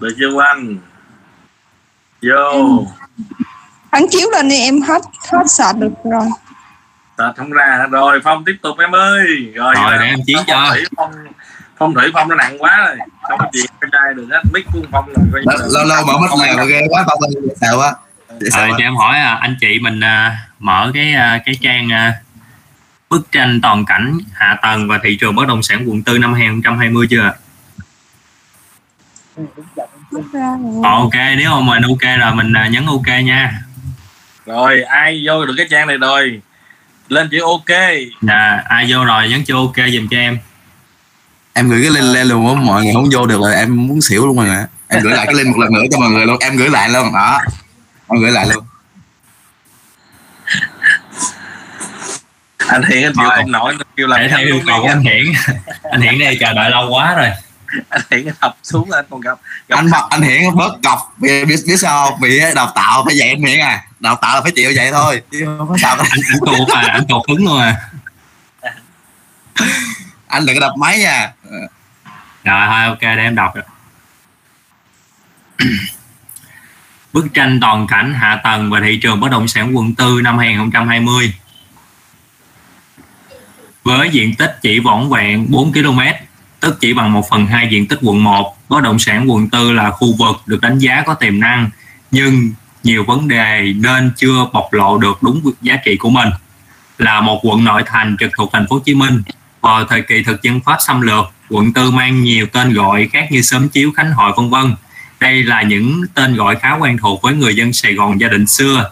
được 0.00 0.14
chưa 0.18 0.40
anh 0.42 0.76
vô. 2.22 2.84
Hắn 3.92 4.06
chiếu 4.10 4.30
lên 4.30 4.48
đi 4.48 4.56
em 4.60 4.80
hết 4.82 5.02
hết 5.32 5.44
sạch 5.46 5.72
được 5.78 5.92
rồi. 6.04 6.26
Tệt 7.16 7.36
không 7.36 7.50
ra 7.50 7.86
rồi 7.90 8.20
phong 8.24 8.44
tiếp 8.44 8.56
tục 8.62 8.78
em 8.78 8.92
ơi. 8.94 9.26
Rồi 9.54 9.74
Rồi, 9.74 9.96
để 10.00 10.06
em 10.06 10.18
chiến 10.26 10.36
phong 10.36 10.46
cho. 10.46 10.74
phong 10.96 11.12
phong 11.78 11.94
thủy 11.94 12.04
phong 12.14 12.28
nó 12.28 12.34
nặng 12.34 12.62
quá 12.62 12.84
rồi. 12.86 12.96
Không 13.28 13.38
có 13.38 13.46
chuyện 13.52 13.66
con 13.80 13.90
trai 13.90 14.14
được 14.14 14.26
hết. 14.30 14.40
Mic 14.54 14.66
của 14.72 14.80
phong 14.92 15.08
là 15.08 15.14
coi 15.32 15.40
như 15.42 15.52
là- 15.62 15.66
lâu 15.70 15.84
lâu 15.84 16.04
mở 16.04 16.12
mắt 16.18 16.30
nào 16.56 16.66
ghê 16.66 16.80
quá 16.90 17.04
tao 17.08 17.16
tao 17.20 17.30
sợ 17.60 17.76
quá 17.78 17.94
Quá. 18.52 18.68
cho 18.78 18.84
em 18.84 18.96
hỏi 18.96 19.18
à, 19.18 19.34
anh 19.40 19.56
chị 19.60 19.78
mình 19.78 20.00
à, 20.00 20.38
mở 20.58 20.90
cái 20.94 21.14
à, 21.14 21.40
cái 21.46 21.54
trang 21.60 21.92
à, 21.92 22.12
bức 23.10 23.32
tranh 23.32 23.60
toàn 23.60 23.84
cảnh 23.84 24.18
hạ 24.34 24.56
tầng 24.62 24.88
và 24.88 24.98
thị 25.04 25.16
trường 25.20 25.34
bất 25.34 25.48
động 25.48 25.62
sản 25.62 25.84
quận 25.88 26.02
4 26.06 26.20
năm 26.20 26.34
2020 26.34 27.06
chưa? 27.10 27.32
Ờ, 30.82 30.90
ok 30.90 31.14
nếu 31.38 31.50
mà 31.50 31.60
mình 31.60 31.82
ok 31.82 32.18
rồi 32.20 32.34
mình 32.34 32.52
à, 32.52 32.68
nhấn 32.68 32.86
ok 32.86 33.06
nha. 33.24 33.62
rồi 34.46 34.82
ai 34.82 35.22
vô 35.26 35.46
được 35.46 35.54
cái 35.56 35.66
trang 35.70 35.86
này 35.86 35.96
rồi 35.96 36.40
lên 37.08 37.28
chữ 37.30 37.40
ok 37.42 37.78
Dạ, 38.22 38.62
ai 38.68 38.86
vô 38.88 39.04
rồi 39.04 39.28
nhấn 39.28 39.44
chữ 39.44 39.54
ok 39.54 39.76
dùm 39.92 40.08
cho 40.10 40.16
em. 40.16 40.38
em 41.52 41.68
gửi 41.68 41.82
cái 41.82 41.90
link 41.90 42.14
lên 42.14 42.26
luôn 42.28 42.48
á 42.56 42.62
mọi 42.62 42.84
người 42.84 42.94
không 42.94 43.08
vô 43.12 43.26
được 43.26 43.40
là 43.40 43.50
em 43.58 43.86
muốn 43.86 44.00
xỉu 44.00 44.26
luôn 44.26 44.36
rồi 44.36 44.46
nè 44.46 44.64
em 44.88 45.02
gửi 45.02 45.12
lại 45.12 45.26
cái 45.26 45.34
link 45.34 45.46
một 45.56 45.58
lần 45.62 45.72
nữa 45.72 45.82
cho 45.90 45.98
mọi 45.98 46.10
người 46.10 46.26
luôn 46.26 46.36
em 46.40 46.56
gửi 46.56 46.68
lại 46.70 46.88
luôn 46.90 47.12
đó 47.12 47.40
em 48.08 48.20
gửi 48.20 48.30
lại 48.30 48.46
luôn. 48.54 48.64
Anh 52.68 52.82
Hiển 52.82 53.02
anh 53.02 53.12
chịu 53.14 53.30
không 53.36 53.52
nổi 53.52 53.76
kêu 53.96 54.06
làm 54.06 54.20
để 54.20 54.28
theo 54.28 54.38
yêu 54.38 54.60
cầu 54.66 54.82
của 54.82 54.88
anh 54.88 55.00
Hiển. 55.00 55.24
Anh 55.82 56.00
Hiển 56.00 56.18
đây 56.18 56.36
chờ 56.40 56.52
đợi 56.52 56.70
lâu 56.70 56.88
quá 56.90 57.14
rồi. 57.14 57.30
Anh 57.88 58.02
Hiển 58.10 58.28
đập 58.40 58.56
xuống 58.62 58.90
anh 58.90 59.04
còn 59.10 59.20
gặp, 59.20 59.38
gặp 59.68 59.76
anh 59.76 59.90
bật 59.90 60.06
anh 60.10 60.22
hiển 60.22 60.54
bớt 60.54 60.72
cọc 60.82 61.14
vì 61.18 61.44
biết 61.44 61.56
biết 61.66 61.76
sao 61.76 62.10
không? 62.10 62.20
vì 62.20 62.40
đào 62.54 62.72
tạo 62.74 63.02
phải 63.04 63.16
dạy 63.16 63.28
anh 63.28 63.44
hiển 63.44 63.60
à. 63.60 63.84
Đào 64.00 64.16
tạo 64.16 64.34
là 64.34 64.40
phải 64.40 64.52
chịu 64.52 64.72
vậy 64.76 64.90
thôi. 64.92 65.22
Chứ 65.30 65.44
không 65.58 65.68
có 65.68 65.76
sao. 65.78 65.96
Đâu. 65.96 66.06
anh 66.10 66.20
anh 66.32 66.40
tuột 66.46 66.68
à 66.68 66.84
anh 66.92 67.04
tuột 67.08 67.26
cứng 67.26 67.44
luôn 67.44 67.60
à. 67.60 67.90
Anh 70.26 70.46
đừng 70.46 70.56
có 70.56 70.60
đập 70.60 70.72
máy 70.78 70.98
nha. 70.98 71.32
Rồi 72.44 72.66
thôi 72.66 72.84
ok 72.84 73.00
để 73.00 73.22
em 73.22 73.34
đọc. 73.34 73.54
rồi. 73.54 73.64
Bức 77.12 77.34
tranh 77.34 77.58
toàn 77.60 77.86
cảnh 77.86 78.14
hạ 78.14 78.40
tầng 78.44 78.70
và 78.70 78.80
thị 78.80 78.98
trường 79.02 79.20
bất 79.20 79.30
động 79.30 79.48
sản 79.48 79.76
quận 79.76 79.94
4 79.98 80.22
năm 80.22 80.38
2020 80.38 81.34
với 83.84 84.10
diện 84.10 84.34
tích 84.34 84.58
chỉ 84.62 84.78
vỏn 84.78 85.10
vẹn 85.10 85.46
4 85.50 85.72
km 85.72 86.00
tức 86.60 86.80
chỉ 86.80 86.94
bằng 86.94 87.12
1 87.12 87.28
phần 87.30 87.46
2 87.46 87.68
diện 87.70 87.86
tích 87.86 87.98
quận 88.02 88.24
1 88.24 88.56
bất 88.68 88.82
động 88.82 88.98
sản 88.98 89.30
quận 89.30 89.48
4 89.52 89.76
là 89.76 89.90
khu 89.90 90.16
vực 90.16 90.36
được 90.46 90.60
đánh 90.60 90.78
giá 90.78 91.02
có 91.06 91.14
tiềm 91.14 91.40
năng 91.40 91.70
nhưng 92.10 92.50
nhiều 92.82 93.04
vấn 93.04 93.28
đề 93.28 93.72
nên 93.76 94.10
chưa 94.16 94.46
bộc 94.52 94.72
lộ 94.72 94.98
được 94.98 95.22
đúng 95.22 95.52
giá 95.62 95.76
trị 95.76 95.96
của 95.96 96.10
mình 96.10 96.28
là 96.98 97.20
một 97.20 97.40
quận 97.42 97.64
nội 97.64 97.82
thành 97.86 98.16
trực 98.20 98.30
thuộc 98.36 98.50
thành 98.52 98.66
phố 98.66 98.76
Hồ 98.76 98.82
Chí 98.84 98.94
Minh 98.94 99.22
vào 99.60 99.84
thời 99.84 100.02
kỳ 100.02 100.22
thực 100.22 100.42
dân 100.42 100.60
Pháp 100.60 100.76
xâm 100.80 101.00
lược 101.00 101.24
quận 101.50 101.72
tư 101.72 101.90
mang 101.90 102.22
nhiều 102.22 102.46
tên 102.52 102.72
gọi 102.72 103.08
khác 103.12 103.28
như 103.30 103.42
Sớm 103.42 103.68
Chiếu, 103.68 103.92
Khánh 103.96 104.12
Hội 104.12 104.32
vân 104.36 104.50
vân. 104.50 104.74
Đây 105.20 105.42
là 105.42 105.62
những 105.62 106.02
tên 106.14 106.36
gọi 106.36 106.56
khá 106.56 106.76
quen 106.80 106.98
thuộc 106.98 107.22
với 107.22 107.34
người 107.34 107.56
dân 107.56 107.72
Sài 107.72 107.94
Gòn 107.94 108.20
gia 108.20 108.28
đình 108.28 108.46
xưa 108.46 108.90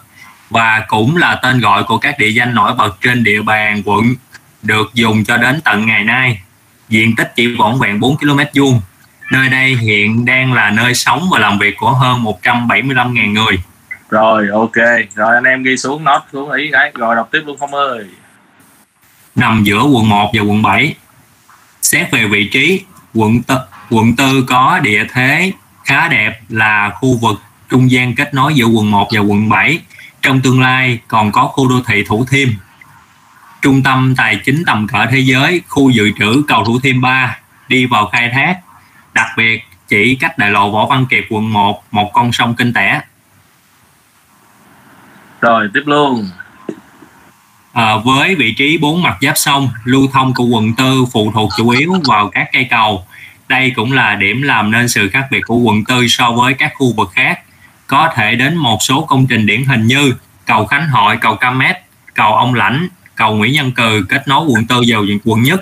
và 0.49 0.85
cũng 0.87 1.17
là 1.17 1.35
tên 1.35 1.59
gọi 1.59 1.83
của 1.83 1.97
các 1.97 2.19
địa 2.19 2.29
danh 2.29 2.55
nổi 2.55 2.73
bật 2.73 2.97
trên 3.01 3.23
địa 3.23 3.41
bàn 3.41 3.81
quận 3.85 4.15
được 4.63 4.91
dùng 4.93 5.23
cho 5.23 5.37
đến 5.37 5.61
tận 5.61 5.85
ngày 5.85 6.03
nay. 6.03 6.41
Diện 6.89 7.15
tích 7.15 7.33
chỉ 7.35 7.55
vỏn 7.55 7.79
vẹn 7.79 7.99
4 7.99 8.17
km 8.17 8.39
vuông. 8.55 8.81
Nơi 9.31 9.49
đây 9.49 9.75
hiện 9.75 10.25
đang 10.25 10.53
là 10.53 10.69
nơi 10.69 10.93
sống 10.93 11.29
và 11.31 11.39
làm 11.39 11.59
việc 11.59 11.77
của 11.77 11.91
hơn 11.91 12.23
175.000 12.23 13.31
người. 13.33 13.59
rồi 14.09 14.47
ok 14.53 14.75
rồi 15.15 15.35
anh 15.35 15.43
em 15.43 15.63
ghi 15.63 15.77
xuống 15.77 16.03
nốt 16.03 16.21
xuống 16.33 16.51
ý 16.51 16.69
cái 16.71 16.91
rồi 16.95 17.15
đọc 17.15 17.29
tiếp 17.31 17.41
luôn 17.45 17.57
không 17.59 17.73
ơi 17.73 18.05
nằm 19.35 19.63
giữa 19.63 19.83
quận 19.83 20.09
1 20.09 20.31
và 20.33 20.41
quận 20.41 20.61
7. 20.61 20.95
Xét 21.81 22.11
về 22.11 22.25
vị 22.27 22.49
trí, 22.53 22.81
quận 23.13 23.41
t- 23.47 23.59
quận 23.89 24.15
4 24.17 24.45
có 24.47 24.79
địa 24.83 25.05
thế 25.13 25.51
khá 25.87 26.07
đẹp 26.07 26.39
là 26.49 26.91
khu 26.95 27.17
vực 27.17 27.41
trung 27.69 27.91
gian 27.91 28.15
kết 28.15 28.33
nối 28.33 28.53
giữa 28.53 28.65
quận 28.65 28.91
1 28.91 29.09
và 29.11 29.19
quận 29.19 29.49
7. 29.49 29.79
Trong 30.21 30.41
tương 30.41 30.61
lai 30.61 30.99
còn 31.07 31.31
có 31.31 31.47
khu 31.47 31.69
đô 31.69 31.81
thị 31.87 32.03
Thủ 32.07 32.25
Thiêm. 32.25 32.49
Trung 33.61 33.83
tâm 33.83 34.13
tài 34.17 34.39
chính 34.45 34.63
tầm 34.65 34.87
cỡ 34.87 35.05
thế 35.11 35.19
giới, 35.19 35.61
khu 35.67 35.89
dự 35.89 36.11
trữ 36.19 36.43
cầu 36.47 36.65
Thủ 36.65 36.79
Thiêm 36.79 37.01
3 37.01 37.39
đi 37.67 37.85
vào 37.85 38.07
khai 38.07 38.29
thác. 38.33 38.59
Đặc 39.13 39.27
biệt 39.37 39.63
chỉ 39.87 40.15
cách 40.15 40.37
đại 40.37 40.51
lộ 40.51 40.71
Võ 40.71 40.85
Văn 40.85 41.05
Kiệt 41.09 41.23
quận 41.29 41.53
1 41.53 41.83
một 41.91 42.13
con 42.13 42.31
sông 42.31 42.55
Kinh 42.55 42.73
Tẻ. 42.73 43.01
rồi 45.41 45.69
tiếp 45.73 45.83
luôn 45.85 46.29
À, 47.73 47.97
với 48.05 48.35
vị 48.35 48.53
trí 48.57 48.77
bốn 48.77 49.03
mặt 49.03 49.17
giáp 49.21 49.37
sông, 49.37 49.69
lưu 49.83 50.07
thông 50.13 50.33
của 50.33 50.43
quận 50.43 50.73
tư 50.73 51.05
phụ 51.11 51.31
thuộc 51.33 51.49
chủ 51.57 51.69
yếu 51.69 51.93
vào 52.05 52.29
các 52.29 52.49
cây 52.53 52.67
cầu. 52.69 53.05
Đây 53.47 53.73
cũng 53.75 53.91
là 53.91 54.15
điểm 54.15 54.41
làm 54.41 54.71
nên 54.71 54.89
sự 54.89 55.09
khác 55.09 55.27
biệt 55.31 55.41
của 55.47 55.55
quận 55.55 55.83
tư 55.83 56.07
so 56.07 56.31
với 56.31 56.53
các 56.53 56.71
khu 56.75 56.93
vực 56.93 57.09
khác. 57.13 57.39
Có 57.87 58.11
thể 58.15 58.35
đến 58.35 58.55
một 58.55 58.77
số 58.81 59.01
công 59.01 59.27
trình 59.27 59.45
điển 59.45 59.65
hình 59.65 59.87
như 59.87 60.13
cầu 60.45 60.65
Khánh 60.65 60.87
Hội, 60.87 61.17
cầu 61.21 61.35
Cam 61.35 61.57
Mét, 61.57 61.75
cầu 62.13 62.35
Ông 62.35 62.53
Lãnh, 62.53 62.87
cầu 63.15 63.35
Nguyễn 63.35 63.53
Văn 63.57 63.71
Cừ 63.71 64.05
kết 64.09 64.27
nối 64.27 64.45
quận 64.45 64.67
tư 64.67 64.81
vào 64.87 65.03
quận 65.25 65.43
nhất, 65.43 65.59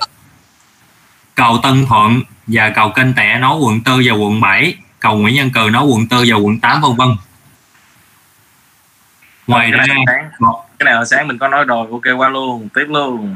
cầu 1.36 1.60
Tân 1.64 1.86
Thuận 1.86 2.22
và 2.48 2.70
cầu 2.70 2.90
Kênh 2.90 3.14
Tẻ 3.14 3.40
nối 3.40 3.58
quận 3.58 3.82
tư 3.82 4.02
vào 4.06 4.18
quận 4.18 4.42
7, 4.42 4.76
cầu 5.00 5.18
Nguyễn 5.18 5.38
Văn 5.38 5.50
Cừ 5.50 5.70
nối 5.74 5.84
quận 5.84 6.08
tư 6.08 6.26
vào 6.28 6.40
quận 6.40 6.60
8 6.60 6.82
vân 6.82 6.96
vân. 6.96 7.10
Ngoài 9.48 9.72
ra, 9.72 9.86
cái 9.88 9.96
này, 10.06 10.26
cái 10.80 10.86
này 10.86 10.96
hồi 10.96 11.06
sáng 11.06 11.28
mình 11.28 11.38
có 11.38 11.48
nói 11.48 11.64
rồi 11.64 11.88
ok 11.92 12.20
qua 12.20 12.30
luôn 12.30 12.70
tiếp 12.74 12.86
luôn 12.88 13.36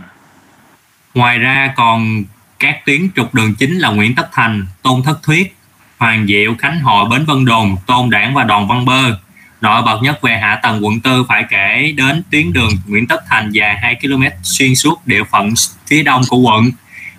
Ngoài 1.13 1.39
ra 1.39 1.73
còn 1.75 2.23
các 2.59 2.85
tuyến 2.85 3.09
trục 3.15 3.33
đường 3.33 3.55
chính 3.55 3.79
là 3.79 3.89
Nguyễn 3.89 4.15
Tất 4.15 4.29
Thành, 4.31 4.65
Tôn 4.81 5.03
Thất 5.03 5.23
Thuyết, 5.23 5.55
Hoàng 5.97 6.27
Diệu, 6.27 6.55
Khánh 6.59 6.79
Hội, 6.79 7.09
Bến 7.09 7.25
Vân 7.25 7.45
Đồn, 7.45 7.75
Tôn 7.85 8.09
Đảng 8.09 8.33
và 8.33 8.43
Đòn 8.43 8.67
Văn 8.67 8.85
Bơ. 8.85 9.17
Nổi 9.61 9.81
bật 9.81 9.99
nhất 10.01 10.21
về 10.21 10.37
hạ 10.37 10.59
tầng 10.63 10.85
quận 10.85 10.99
4 11.03 11.25
phải 11.27 11.45
kể 11.49 11.93
đến 11.97 12.23
tuyến 12.31 12.53
đường 12.53 12.71
Nguyễn 12.87 13.07
Tất 13.07 13.23
Thành 13.27 13.51
dài 13.51 13.77
2 13.81 13.95
km 14.01 14.23
xuyên 14.43 14.75
suốt 14.75 15.07
địa 15.07 15.23
phận 15.23 15.53
phía 15.87 16.03
đông 16.03 16.21
của 16.29 16.37
quận 16.37 16.71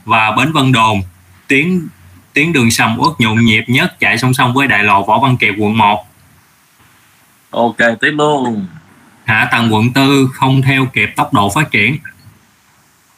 và 0.04 0.30
Bến 0.30 0.52
Vân 0.52 0.72
Đồn, 0.72 1.02
tuyến 1.48 1.88
tuyến 2.32 2.52
đường 2.52 2.70
sầm 2.70 2.96
uất 2.98 3.12
nhộn 3.18 3.44
nhịp 3.44 3.64
nhất 3.66 4.00
chạy 4.00 4.18
song 4.18 4.34
song 4.34 4.54
với 4.54 4.66
đại 4.66 4.84
lộ 4.84 5.04
Võ 5.06 5.18
Văn 5.18 5.36
Kiệt 5.36 5.54
quận 5.58 5.78
1. 5.78 6.06
ok 7.50 7.76
tiếp 8.00 8.10
luôn 8.10 8.66
hạ 9.24 9.48
tầng 9.52 9.74
quận 9.74 9.92
4 9.94 10.26
không 10.32 10.62
theo 10.62 10.86
kịp 10.86 11.10
tốc 11.16 11.34
độ 11.34 11.50
phát 11.50 11.70
triển. 11.70 11.96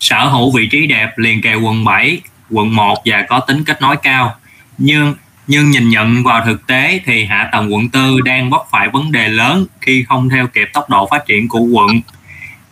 Sở 0.02 0.28
hữu 0.28 0.50
vị 0.50 0.66
trí 0.66 0.86
đẹp 0.86 1.18
liền 1.18 1.42
kề 1.42 1.54
quận 1.54 1.84
7, 1.84 2.20
quận 2.50 2.76
1 2.76 3.02
và 3.04 3.22
có 3.28 3.40
tính 3.40 3.64
kết 3.64 3.82
nối 3.82 3.96
cao. 4.02 4.36
Nhưng 4.78 5.14
nhưng 5.46 5.70
nhìn 5.70 5.88
nhận 5.88 6.22
vào 6.22 6.44
thực 6.44 6.66
tế 6.66 7.00
thì 7.04 7.24
hạ 7.24 7.48
tầng 7.52 7.74
quận 7.74 7.88
4 7.92 8.24
đang 8.24 8.50
vấp 8.50 8.62
phải 8.70 8.88
vấn 8.88 9.12
đề 9.12 9.28
lớn 9.28 9.66
khi 9.80 10.04
không 10.08 10.28
theo 10.28 10.46
kịp 10.46 10.68
tốc 10.72 10.90
độ 10.90 11.08
phát 11.10 11.26
triển 11.26 11.48
của 11.48 11.58
quận. 11.58 12.00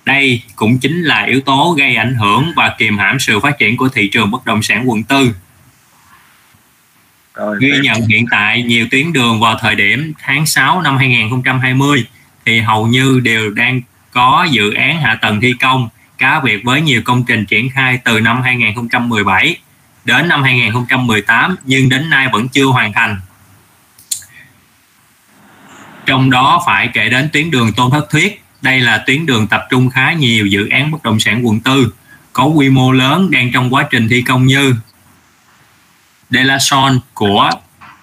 Đây 0.05 0.43
cũng 0.57 0.79
chính 0.79 1.03
là 1.03 1.23
yếu 1.23 1.41
tố 1.41 1.75
gây 1.79 1.97
ảnh 1.97 2.15
hưởng 2.15 2.53
và 2.57 2.75
kiềm 2.79 2.99
hãm 2.99 3.19
sự 3.19 3.41
phát 3.41 3.59
triển 3.59 3.77
của 3.77 3.89
thị 3.89 4.09
trường 4.09 4.31
bất 4.31 4.47
động 4.47 4.63
sản 4.63 4.91
quận 4.91 5.03
4. 5.09 5.33
rồi 7.35 7.59
Ghi 7.61 7.73
nhận 7.83 8.01
hiện 8.09 8.27
tại 8.31 8.63
nhiều 8.63 8.87
tuyến 8.91 9.13
đường 9.13 9.41
vào 9.41 9.59
thời 9.61 9.75
điểm 9.75 10.13
tháng 10.23 10.47
6 10.47 10.83
năm 10.83 10.97
2020 10.97 12.07
thì 12.47 12.61
hầu 12.61 12.87
như 12.87 13.21
đều 13.21 13.51
đang 13.51 13.81
có 14.11 14.47
dự 14.51 14.73
án 14.73 15.01
hạ 15.01 15.19
tầng 15.23 15.41
thi 15.41 15.55
công 15.61 15.89
cá 16.21 16.41
biệt 16.41 16.65
với 16.65 16.81
nhiều 16.81 17.03
công 17.05 17.25
trình 17.25 17.45
triển 17.45 17.71
khai 17.71 17.99
từ 18.05 18.21
năm 18.21 18.43
2017 18.43 19.57
đến 20.05 20.29
năm 20.29 20.43
2018 20.43 21.57
nhưng 21.65 21.89
đến 21.89 22.11
nay 22.11 22.29
vẫn 22.33 22.49
chưa 22.49 22.65
hoàn 22.65 22.93
thành. 22.93 23.21
Trong 26.07 26.31
đó 26.31 26.63
phải 26.67 26.89
kể 26.93 27.09
đến 27.09 27.29
tuyến 27.33 27.51
đường 27.51 27.73
Tôn 27.73 27.91
Thất 27.91 28.11
Thuyết. 28.11 28.43
Đây 28.63 28.81
là 28.81 29.05
tuyến 29.07 29.27
đường 29.27 29.47
tập 29.47 29.67
trung 29.71 29.91
khá 29.91 30.13
nhiều 30.13 30.47
dự 30.47 30.69
án 30.69 30.91
bất 30.91 31.03
động 31.03 31.21
sản 31.21 31.47
quận 31.47 31.61
4 31.65 31.77
có 32.33 32.45
quy 32.45 32.69
mô 32.69 32.93
lớn 32.93 33.31
đang 33.31 33.53
trong 33.53 33.75
quá 33.75 33.87
trình 33.91 34.09
thi 34.09 34.23
công 34.23 34.47
như 34.47 34.75
De 36.31 36.45
La 36.45 36.59
Son 36.59 37.01
của 37.15 37.51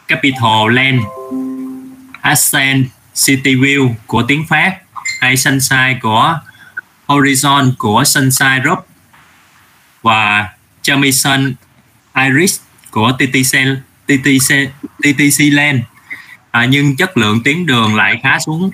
Capital 0.08 0.72
Land, 0.72 1.02
Ascend 2.22 2.86
City 3.26 3.56
View 3.56 3.94
của 4.08 4.24
tiếng 4.24 4.46
Pháp 4.50 4.78
hay 5.20 5.38
Sunshine 5.38 6.00
của 6.02 6.40
Horizon 7.08 7.72
của 7.78 8.04
Sunshine 8.04 8.60
Group 8.64 8.88
và 10.02 10.50
Jamison 10.84 11.54
Iris 12.16 12.60
của 12.92 13.12
TTC 13.12 13.58
TTC 14.06 14.54
TTC 14.98 15.40
Land. 15.52 15.80
À, 16.52 16.66
nhưng 16.66 16.96
chất 16.96 17.18
lượng 17.18 17.44
tuyến 17.44 17.66
đường 17.66 17.96
lại 17.96 18.20
khá 18.24 18.40
xuống 18.40 18.72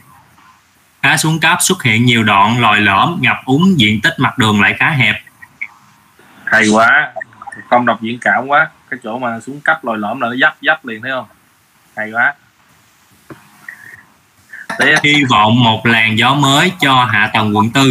khá 1.01 1.17
xuống 1.17 1.39
cấp 1.39 1.57
xuất 1.61 1.83
hiện 1.83 2.05
nhiều 2.05 2.23
đoạn 2.23 2.61
lòi 2.61 2.81
lõm 2.81 3.17
ngập 3.21 3.37
úng 3.45 3.79
diện 3.79 4.01
tích 4.01 4.13
mặt 4.17 4.37
đường 4.37 4.61
lại 4.61 4.75
khá 4.79 4.89
hẹp. 4.89 5.15
Hay 6.45 6.67
quá. 6.67 7.11
Không 7.69 7.85
đọc 7.85 8.01
diễn 8.01 8.19
cảm 8.19 8.47
quá. 8.47 8.69
Cái 8.89 8.99
chỗ 9.03 9.19
mà 9.19 9.39
xuống 9.39 9.61
cấp 9.61 9.85
lồi 9.85 9.97
lõm 9.97 10.21
là 10.21 10.29
nó 10.29 10.35
dấp 10.35 10.57
dấp 10.61 10.85
liền 10.85 11.01
thấy 11.01 11.11
không? 11.11 11.25
Hay 11.95 12.11
quá. 12.11 12.33
Tiếp. 14.79 14.95
Hy 15.03 15.23
vọng 15.29 15.63
một 15.63 15.85
làn 15.85 16.17
gió 16.17 16.33
mới 16.33 16.71
cho 16.79 17.05
hạ 17.05 17.29
tầng 17.33 17.57
quận 17.57 17.71
4 17.73 17.83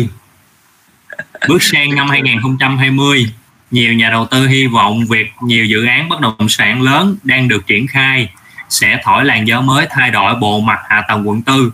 bước 1.48 1.62
sang 1.62 1.94
năm 1.94 2.08
2020 2.08 3.26
nhiều 3.70 3.92
nhà 3.92 4.10
đầu 4.10 4.26
tư 4.30 4.46
hy 4.48 4.66
vọng 4.66 5.06
việc 5.06 5.30
nhiều 5.42 5.64
dự 5.64 5.84
án 5.84 6.08
bất 6.08 6.20
động 6.20 6.48
sản 6.48 6.82
lớn 6.82 7.16
đang 7.22 7.48
được 7.48 7.66
triển 7.66 7.86
khai 7.86 8.28
sẽ 8.68 9.00
thổi 9.04 9.24
làn 9.24 9.46
gió 9.48 9.60
mới 9.60 9.86
thay 9.90 10.10
đổi 10.10 10.34
bộ 10.34 10.60
mặt 10.60 10.78
hạ 10.88 11.02
tầng 11.08 11.28
quận 11.28 11.42
tư, 11.42 11.72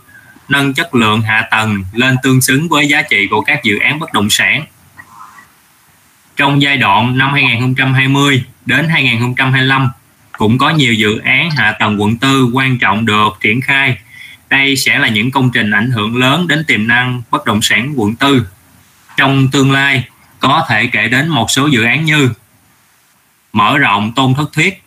nâng 0.49 0.73
chất 0.73 0.95
lượng 0.95 1.21
hạ 1.21 1.47
tầng 1.51 1.83
lên 1.93 2.15
tương 2.23 2.41
xứng 2.41 2.69
với 2.69 2.87
giá 2.87 3.01
trị 3.01 3.27
của 3.27 3.41
các 3.41 3.63
dự 3.63 3.79
án 3.79 3.99
bất 3.99 4.13
động 4.13 4.29
sản 4.29 4.65
trong 6.35 6.61
giai 6.61 6.77
đoạn 6.77 7.17
năm 7.17 7.33
2020 7.33 8.43
đến 8.65 8.89
2025 8.89 9.89
cũng 10.37 10.57
có 10.57 10.69
nhiều 10.69 10.93
dự 10.93 11.19
án 11.19 11.51
hạ 11.51 11.75
tầng 11.79 12.01
quận 12.01 12.17
tư 12.17 12.49
quan 12.53 12.79
trọng 12.79 13.05
được 13.05 13.29
triển 13.41 13.61
khai 13.61 13.97
đây 14.49 14.75
sẽ 14.75 14.99
là 14.99 15.07
những 15.07 15.31
công 15.31 15.51
trình 15.53 15.71
ảnh 15.71 15.91
hưởng 15.91 16.17
lớn 16.17 16.47
đến 16.47 16.63
tiềm 16.67 16.87
năng 16.87 17.21
bất 17.31 17.45
động 17.45 17.61
sản 17.61 17.93
quận 17.95 18.15
4. 18.19 18.39
Trong 19.19 19.47
tương 19.51 19.71
lai, 19.71 20.03
có 20.39 20.65
thể 20.69 20.89
kể 20.91 21.07
đến 21.07 21.27
một 21.27 21.51
số 21.51 21.67
dự 21.67 21.83
án 21.83 22.05
như 22.05 22.29
mở 23.53 23.77
rộng 23.77 24.11
tôn 24.15 24.33
thất 24.33 24.53
thuyết, 24.53 24.83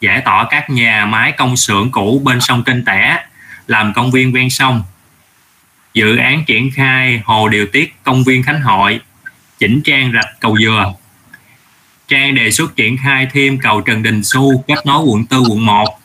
giải 0.00 0.22
tỏa 0.24 0.46
các 0.50 0.70
nhà 0.70 1.06
máy 1.06 1.32
công 1.32 1.56
xưởng 1.56 1.90
cũ 1.90 2.20
bên 2.24 2.40
sông 2.40 2.64
Kênh 2.64 2.84
Tẻ, 2.84 3.24
làm 3.66 3.92
công 3.92 4.10
viên 4.10 4.32
ven 4.32 4.50
sông. 4.50 4.82
Dự 5.94 6.16
án 6.16 6.44
triển 6.44 6.70
khai 6.74 7.22
hồ 7.24 7.48
điều 7.48 7.66
tiết 7.72 7.94
công 8.02 8.24
viên 8.24 8.42
Khánh 8.42 8.60
Hội, 8.60 9.00
chỉnh 9.58 9.80
trang 9.84 10.12
rạch 10.14 10.40
cầu 10.40 10.58
dừa 10.58 10.92
Trang 12.08 12.34
đề 12.34 12.50
xuất 12.50 12.76
triển 12.76 12.96
khai 13.04 13.28
thêm 13.32 13.58
cầu 13.58 13.80
Trần 13.80 14.02
Đình 14.02 14.20
Xu 14.24 14.64
kết 14.68 14.86
nối 14.86 15.02
quận 15.04 15.24
4 15.30 15.50
quận 15.50 15.66
1 15.66 16.00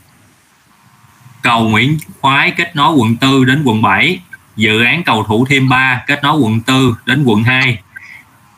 cầu 1.42 1.70
Nguyễn 1.70 1.98
Khoái 2.22 2.52
kết 2.52 2.76
nối 2.76 2.94
quận 2.94 3.16
4 3.22 3.46
đến 3.46 3.64
quận 3.66 3.82
7 3.82 4.20
dự 4.60 4.84
án 4.84 5.04
cầu 5.04 5.24
Thủ 5.24 5.46
Thiêm 5.46 5.70
3 5.70 6.04
kết 6.08 6.24
nối 6.24 6.38
quận 6.40 6.60
4 6.68 6.94
đến 7.06 7.24
quận 7.24 7.44
2 7.44 7.78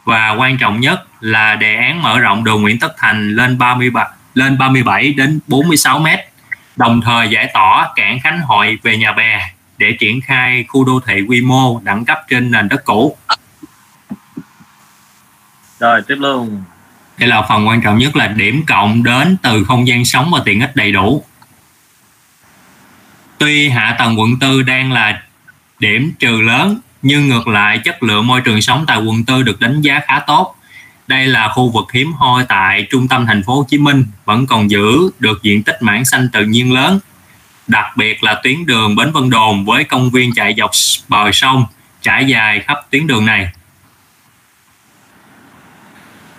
và 0.05 0.29
quan 0.29 0.57
trọng 0.57 0.79
nhất 0.79 1.03
là 1.19 1.55
đề 1.55 1.75
án 1.75 2.01
mở 2.01 2.19
rộng 2.19 2.43
đường 2.43 2.61
Nguyễn 2.61 2.79
Tất 2.79 2.93
Thành 2.97 3.35
lên 3.35 3.57
37 3.57 4.05
lên 4.33 4.57
37 4.57 5.13
đến 5.13 5.39
46 5.47 5.99
m 5.99 6.05
đồng 6.75 7.01
thời 7.01 7.29
giải 7.29 7.51
tỏa 7.53 7.89
cảng 7.95 8.19
Khánh 8.19 8.41
Hội 8.41 8.79
về 8.83 8.97
nhà 8.97 9.11
bè 9.11 9.51
để 9.77 9.97
triển 9.99 10.21
khai 10.21 10.65
khu 10.67 10.85
đô 10.85 10.99
thị 11.07 11.21
quy 11.27 11.41
mô 11.41 11.79
đẳng 11.83 12.05
cấp 12.05 12.19
trên 12.29 12.51
nền 12.51 12.69
đất 12.69 12.85
cũ. 12.85 13.17
Rồi 15.79 16.01
tiếp 16.07 16.15
luôn. 16.19 16.63
Đây 17.17 17.29
là 17.29 17.41
phần 17.49 17.67
quan 17.67 17.81
trọng 17.81 17.97
nhất 17.97 18.15
là 18.15 18.27
điểm 18.27 18.63
cộng 18.67 19.03
đến 19.03 19.37
từ 19.41 19.63
không 19.63 19.87
gian 19.87 20.05
sống 20.05 20.31
và 20.33 20.41
tiện 20.45 20.61
ích 20.61 20.75
đầy 20.75 20.91
đủ. 20.91 21.23
Tuy 23.37 23.69
hạ 23.69 23.95
tầng 23.99 24.19
quận 24.19 24.39
4 24.39 24.65
đang 24.65 24.91
là 24.91 25.21
điểm 25.81 26.13
trừ 26.19 26.41
lớn 26.41 26.79
nhưng 27.01 27.29
ngược 27.29 27.47
lại 27.47 27.79
chất 27.83 28.03
lượng 28.03 28.27
môi 28.27 28.41
trường 28.41 28.61
sống 28.61 28.83
tại 28.87 29.01
quận 29.03 29.23
tư 29.25 29.43
được 29.43 29.59
đánh 29.59 29.81
giá 29.81 30.01
khá 30.07 30.19
tốt. 30.19 30.55
Đây 31.07 31.27
là 31.27 31.49
khu 31.49 31.69
vực 31.69 31.91
hiếm 31.93 32.13
hoi 32.13 32.45
tại 32.49 32.87
trung 32.89 33.07
tâm 33.07 33.25
thành 33.25 33.43
phố 33.43 33.55
Hồ 33.55 33.65
Chí 33.69 33.77
Minh 33.77 34.05
vẫn 34.25 34.47
còn 34.47 34.69
giữ 34.69 35.09
được 35.19 35.43
diện 35.43 35.63
tích 35.63 35.81
mảng 35.81 36.05
xanh 36.05 36.29
tự 36.33 36.45
nhiên 36.45 36.73
lớn. 36.73 36.99
Đặc 37.67 37.97
biệt 37.97 38.23
là 38.23 38.39
tuyến 38.43 38.65
đường 38.65 38.95
Bến 38.95 39.11
Vân 39.11 39.29
Đồn 39.29 39.65
với 39.65 39.83
công 39.83 40.09
viên 40.09 40.33
chạy 40.33 40.55
dọc 40.57 40.71
bờ 41.07 41.31
sông 41.31 41.65
trải 42.01 42.25
dài 42.25 42.59
khắp 42.59 42.77
tuyến 42.89 43.07
đường 43.07 43.25
này. 43.25 43.47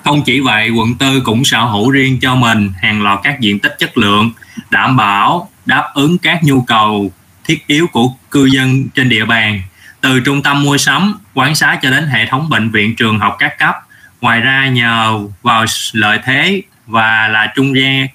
Không 0.04 0.22
chỉ 0.22 0.40
vậy, 0.40 0.70
quận 0.70 0.94
tư 0.94 1.20
cũng 1.24 1.44
sở 1.44 1.64
hữu 1.64 1.90
riêng 1.90 2.18
cho 2.20 2.34
mình 2.34 2.72
hàng 2.82 3.02
loạt 3.02 3.18
các 3.22 3.40
diện 3.40 3.58
tích 3.58 3.76
chất 3.78 3.98
lượng, 3.98 4.30
đảm 4.70 4.96
bảo 4.96 5.48
đáp 5.66 5.90
ứng 5.94 6.18
các 6.18 6.44
nhu 6.44 6.62
cầu 6.62 7.12
thiết 7.44 7.66
yếu 7.66 7.86
của 7.86 8.08
cư 8.30 8.44
dân 8.44 8.88
trên 8.88 9.08
địa 9.08 9.24
bàn, 9.24 9.62
từ 10.00 10.20
trung 10.20 10.42
tâm 10.42 10.62
mua 10.62 10.78
sắm, 10.78 11.18
quán 11.34 11.54
xá 11.54 11.78
cho 11.82 11.90
đến 11.90 12.06
hệ 12.06 12.26
thống 12.26 12.48
bệnh 12.50 12.70
viện 12.70 12.96
trường 12.96 13.18
học 13.18 13.36
các 13.38 13.58
cấp. 13.58 13.74
Ngoài 14.20 14.40
ra 14.40 14.68
nhờ 14.68 15.20
vào 15.42 15.64
lợi 15.92 16.18
thế 16.24 16.62
và 16.86 17.28
là 17.28 17.52
trung 17.54 17.76
gian 17.76 18.06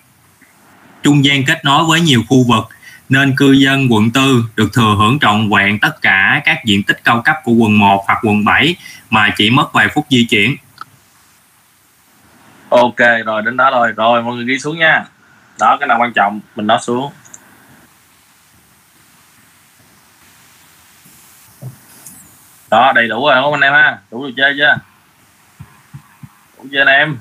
trung 1.03 1.25
gian 1.25 1.45
kết 1.45 1.65
nối 1.65 1.83
với 1.83 2.01
nhiều 2.01 2.23
khu 2.29 2.43
vực 2.47 2.69
nên 3.09 3.35
cư 3.35 3.51
dân 3.51 3.87
quận 3.91 4.09
4 4.13 4.43
được 4.55 4.73
thừa 4.73 4.95
hưởng 4.97 5.19
trọn 5.19 5.49
vẹn 5.49 5.79
tất 5.79 6.01
cả 6.01 6.41
các 6.45 6.65
diện 6.65 6.83
tích 6.83 7.03
cao 7.03 7.21
cấp 7.25 7.35
của 7.43 7.51
quận 7.51 7.79
1 7.79 8.03
hoặc 8.07 8.19
quận 8.23 8.45
7 8.45 8.75
mà 9.09 9.29
chỉ 9.37 9.49
mất 9.49 9.73
vài 9.73 9.87
phút 9.95 10.05
di 10.09 10.25
chuyển. 10.29 10.55
Ok 12.69 12.97
rồi 13.25 13.41
đến 13.41 13.57
đó 13.57 13.69
rồi 13.71 13.91
rồi 13.91 14.23
mọi 14.23 14.35
người 14.35 14.45
ghi 14.45 14.59
xuống 14.59 14.77
nha 14.77 15.03
đó 15.59 15.77
cái 15.79 15.87
nào 15.87 15.97
quan 16.01 16.13
trọng 16.13 16.39
mình 16.55 16.67
nói 16.67 16.79
xuống 16.81 17.11
đó, 22.71 22.91
đầy 22.95 23.07
đủ 23.07 23.27
rồi, 23.27 23.35
không 23.41 23.53
anh 23.53 23.61
em 23.61 23.73
ha? 23.73 23.97
Đủ 24.11 24.27
được 24.27 24.33
chơi 24.37 24.55
chưa? 24.57 24.77
Đủ 26.57 26.65
chưa 26.71 26.81
anh 26.81 26.87
em? 26.87 27.17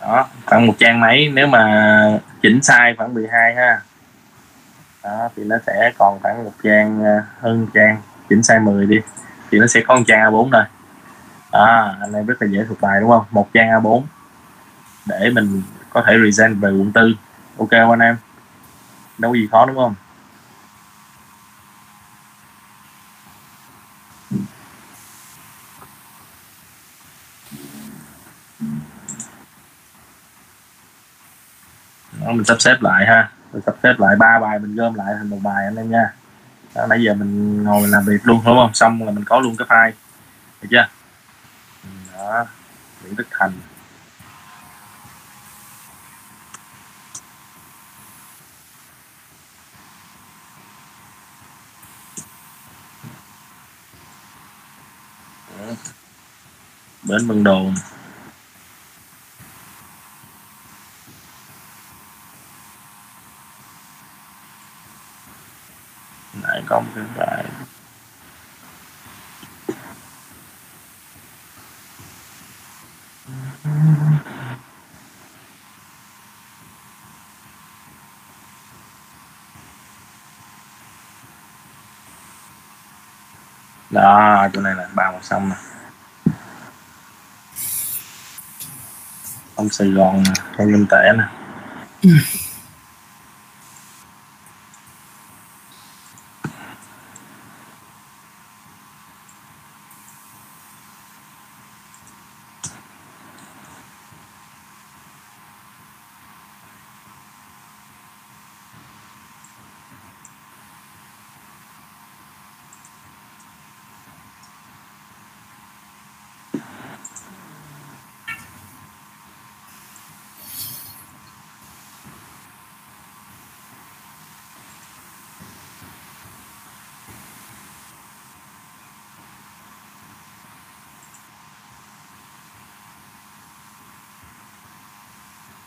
Đó, 0.00 0.28
khoảng 0.46 0.66
một 0.66 0.74
trang 0.78 1.00
mấy, 1.00 1.28
nếu 1.34 1.46
mà 1.46 2.20
chỉnh 2.42 2.62
sai 2.62 2.94
khoảng 2.96 3.14
12 3.14 3.54
ha. 3.54 3.80
Đó, 5.02 5.28
thì 5.36 5.44
nó 5.44 5.56
sẽ 5.66 5.92
còn 5.98 6.20
khoảng 6.22 6.44
một 6.44 6.52
trang 6.62 7.04
ờ, 7.04 7.22
hơn 7.40 7.66
trang, 7.74 8.02
chỉnh 8.28 8.42
sai 8.42 8.60
10 8.60 8.86
đi 8.86 9.00
thì 9.54 9.60
nó 9.60 9.66
sẽ 9.66 9.80
có 9.86 9.96
một 9.96 10.04
trang 10.06 10.20
A4 10.20 10.50
thôi 10.52 10.64
à, 11.50 11.96
anh 12.00 12.12
em 12.12 12.26
rất 12.26 12.34
là 12.42 12.48
dễ 12.48 12.64
thuộc 12.68 12.80
bài 12.80 13.00
đúng 13.00 13.10
không? 13.10 13.24
Một 13.30 13.48
trang 13.54 13.68
A4 13.68 14.02
để 15.06 15.30
mình 15.30 15.62
có 15.90 16.02
thể 16.06 16.16
present 16.18 16.60
về 16.60 16.70
quận 16.70 16.92
tư. 16.92 17.14
Ok 17.58 17.70
không 17.70 17.90
anh 17.90 18.00
em? 18.00 18.16
Đâu 19.18 19.32
có 19.32 19.34
gì 19.34 19.48
khó 19.50 19.66
đúng 19.66 19.76
không? 19.76 19.94
Đó, 32.20 32.32
mình 32.32 32.44
sắp 32.44 32.56
xếp 32.60 32.76
lại 32.80 33.06
ha. 33.06 33.30
Mình 33.52 33.62
sắp 33.66 33.74
xếp 33.82 33.94
lại 33.98 34.16
ba 34.16 34.38
bài 34.40 34.58
mình 34.58 34.76
gom 34.76 34.94
lại 34.94 35.14
thành 35.18 35.30
một 35.30 35.38
bài 35.42 35.64
anh 35.64 35.76
em 35.76 35.90
nha 35.90 36.12
đó, 36.74 36.86
nãy 36.86 37.02
giờ 37.02 37.14
mình 37.14 37.62
ngồi 37.62 37.82
mình 37.82 37.90
làm 37.90 38.04
việc 38.04 38.18
luôn 38.22 38.42
đúng 38.44 38.56
không? 38.56 38.74
Xong 38.74 39.02
là 39.06 39.12
mình 39.12 39.24
có 39.24 39.40
luôn 39.40 39.56
cái 39.56 39.68
file. 39.68 39.92
Được 40.62 40.68
chưa? 40.70 40.88
Đó 42.12 42.46
Nguyễn 43.02 43.16
Đức 43.16 43.26
Thành 43.30 43.52
Bến 57.02 57.26
Vân 57.26 57.44
Đồn. 57.44 57.74
Lại 67.16 67.44
đó 83.90 84.48
chỗ 84.52 84.60
này 84.60 84.74
là 84.74 84.88
ba 84.94 85.10
một 85.10 85.18
xong 85.22 85.48
nè 85.48 85.56
ông 89.54 89.70
Sài 89.70 89.88
Gòn 89.88 90.22
nè 90.22 90.32
ông 90.58 90.68
Linh 90.72 90.86
Tể 90.90 91.12
nè. 91.18 91.24
Ừ. 92.02 92.10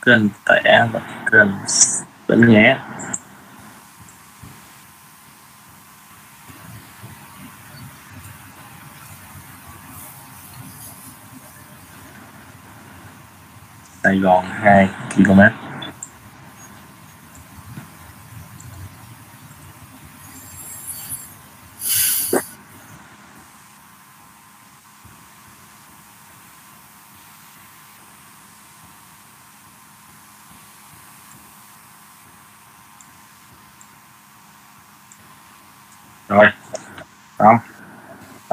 kênh 0.08 0.30
Tẻ 0.46 0.88
và 0.92 1.00
kênh 1.32 1.50
tỉnh 2.28 2.50
Nghé 2.50 2.78
Sài 14.04 14.20
Gòn 14.20 14.46
2 14.50 14.90
km 15.16 15.42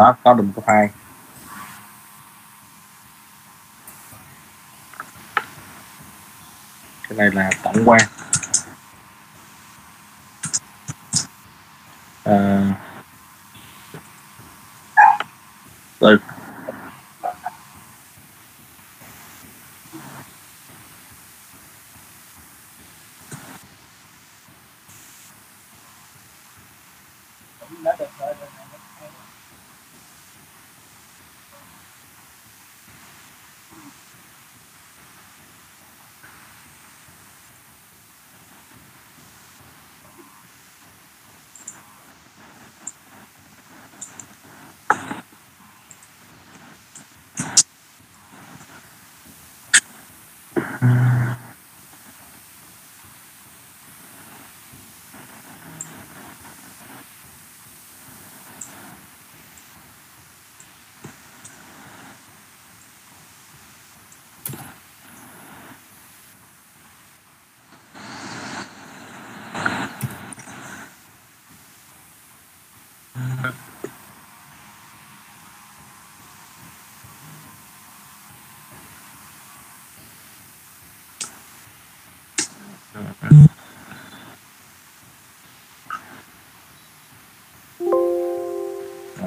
có 0.05 0.15
có 0.25 0.35
đừng 0.35 0.53
có 0.57 0.63
hai. 0.67 0.89
Cái 7.09 7.19
này 7.19 7.31
là 7.33 7.51
tổng 7.63 7.83
quan. 7.85 8.01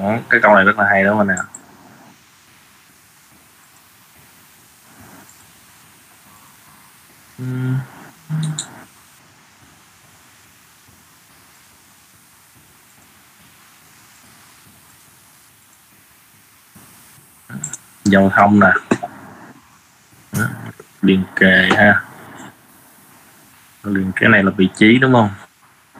Đó, 0.02 0.18
cái 0.30 0.40
câu 0.42 0.54
này 0.54 0.64
rất 0.64 0.78
là 0.78 0.84
hay 0.88 1.04
đó 1.04 1.14
mình 1.14 1.26
nè 1.26 1.34
ừ. 7.38 7.44
giao 18.04 18.30
thông 18.36 18.60
nè. 18.60 18.72
Liền 21.02 21.24
kề 21.36 21.68
ha. 21.76 22.02
Liền 23.82 24.12
cái 24.16 24.28
này 24.28 24.42
là 24.44 24.50
vị 24.56 24.68
trí 24.76 24.98
đúng 24.98 25.12
không? 25.12 25.30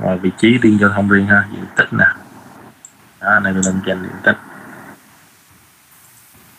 Rồi 0.01 0.19
vị 0.19 0.31
trí 0.39 0.59
riêng 0.59 0.79
giao 0.81 0.91
thông 0.91 1.09
riêng 1.09 1.27
ha 1.27 1.45
diện 1.53 1.65
tích 1.77 1.93
nè 1.93 2.05
này 3.53 3.63
là 3.63 3.71
lên 3.71 3.83
trên 3.87 4.03
diện 4.03 4.21
tích. 4.23 4.37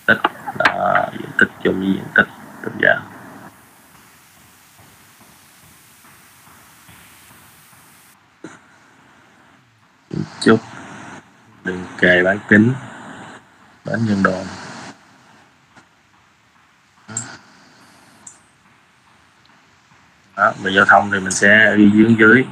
Tích 0.05 0.21
là 0.57 1.09
diện 1.11 1.31
tích 1.39 1.49
chung 1.63 1.79
với 1.79 1.93
diện 1.93 2.05
tích 2.15 2.27
tích 2.63 2.73
dạng 2.81 3.05
chút 10.41 10.59
đường 11.63 11.85
kề 11.97 12.23
bán 12.23 12.39
kính 12.49 12.73
bán 13.85 14.05
nhân 14.05 14.23
đồ. 14.23 14.43
Đó, 20.35 20.53
về 20.61 20.71
giao 20.71 20.85
thông 20.85 21.11
thì 21.11 21.19
mình 21.19 21.31
sẽ 21.31 21.75
đi 21.77 21.91
dưới 21.93 22.15
dưới 22.19 22.45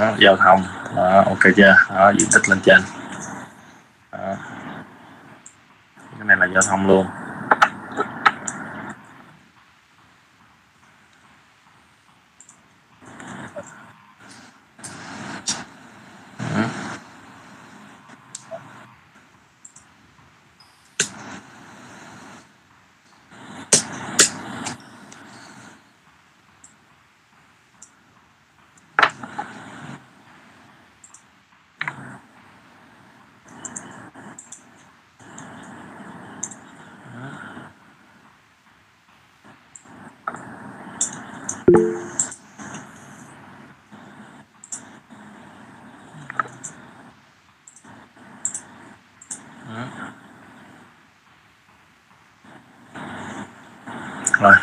đó, 0.00 0.13
giao 0.24 0.36
thông. 0.36 0.64
Đó, 0.96 1.24
ok 1.26 1.54
chưa? 1.56 1.76
Đó, 1.94 2.12
diện 2.18 2.28
tích 2.32 2.48
lên 2.48 2.60
trên. 2.64 2.80
Đó. 4.12 4.36
cái 6.18 6.26
này 6.26 6.36
là 6.36 6.46
giao 6.46 6.62
thông 6.62 6.86
luôn. 6.86 7.06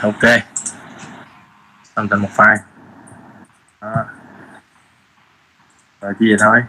Ok. 0.02 0.23
Xong 1.95 2.07
thành 2.10 2.22
một 2.22 2.30
file. 2.36 2.57
Đó. 3.82 4.06
rồi 6.02 6.14
chỉ 6.19 6.26
vậy 6.30 6.38
thôi? 6.40 6.64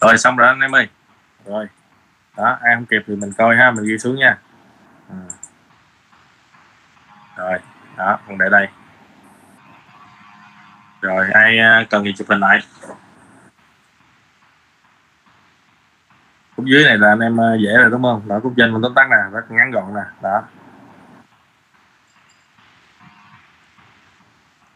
Rồi, 0.00 0.18
xong 0.18 0.36
rồi 0.36 0.48
anh 0.48 0.60
em 0.60 0.74
ơi. 0.74 0.88
Rồi. 1.44 1.66
Đó, 2.36 2.58
ai 2.62 2.74
không 2.74 2.86
kịp 2.86 3.02
thì 3.06 3.16
mình 3.16 3.32
coi 3.38 3.56
ha, 3.56 3.70
mình 3.70 3.84
ghi 3.84 3.98
xuống 3.98 4.16
nha 4.16 4.38
Ừ. 5.08 5.14
rồi 7.36 7.58
đó 7.96 8.18
còn 8.28 8.38
để 8.38 8.48
đây 8.50 8.68
rồi 11.00 11.26
ai 11.32 11.58
à, 11.58 11.63
cần 11.90 12.04
gì 12.04 12.12
chụp 12.16 12.28
hình 12.28 12.40
lại. 12.40 12.60
Khúc 16.56 16.66
dưới 16.66 16.84
này 16.84 16.98
là 16.98 17.08
anh 17.08 17.20
em 17.20 17.36
ờ, 17.36 17.56
dễ 17.60 17.76
rồi 17.76 17.90
đúng 17.90 18.02
không? 18.02 18.22
Đó 18.28 18.40
khúc 18.42 18.54
trên 18.56 18.72
mình 18.72 18.82
tóm 18.82 18.94
tắt 18.94 19.06
nè, 19.10 19.16
rất 19.32 19.50
ngắn 19.50 19.70
gọn 19.70 19.94
nè, 19.94 20.00
đó. 20.22 20.42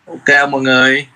Ok, 0.07 0.51
mọi 0.51 0.61
người. 0.61 1.09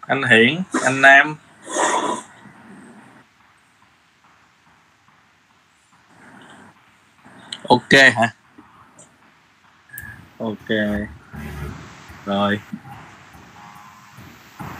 Anh 0.00 0.22
Hiển, 0.22 0.62
anh 0.84 1.00
Nam. 1.00 1.36
Ok, 7.68 7.92
hả? 8.14 8.34
Ok. 10.44 10.68
Rồi. 12.26 12.60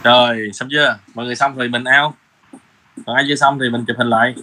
Rồi 0.03 0.51
xong 0.53 0.69
chưa? 0.73 0.99
Mọi 1.15 1.27
người 1.27 1.37
xong 1.37 1.57
thì 1.59 1.69
mình 1.69 1.85
out. 2.03 2.15
Còn 3.07 3.17
ai 3.17 3.25
chưa 3.29 3.35
xong 3.35 3.59
thì 3.59 3.71
mình 3.71 3.85
chụp 3.85 3.97
hình 3.99 4.09
lại. 4.09 4.35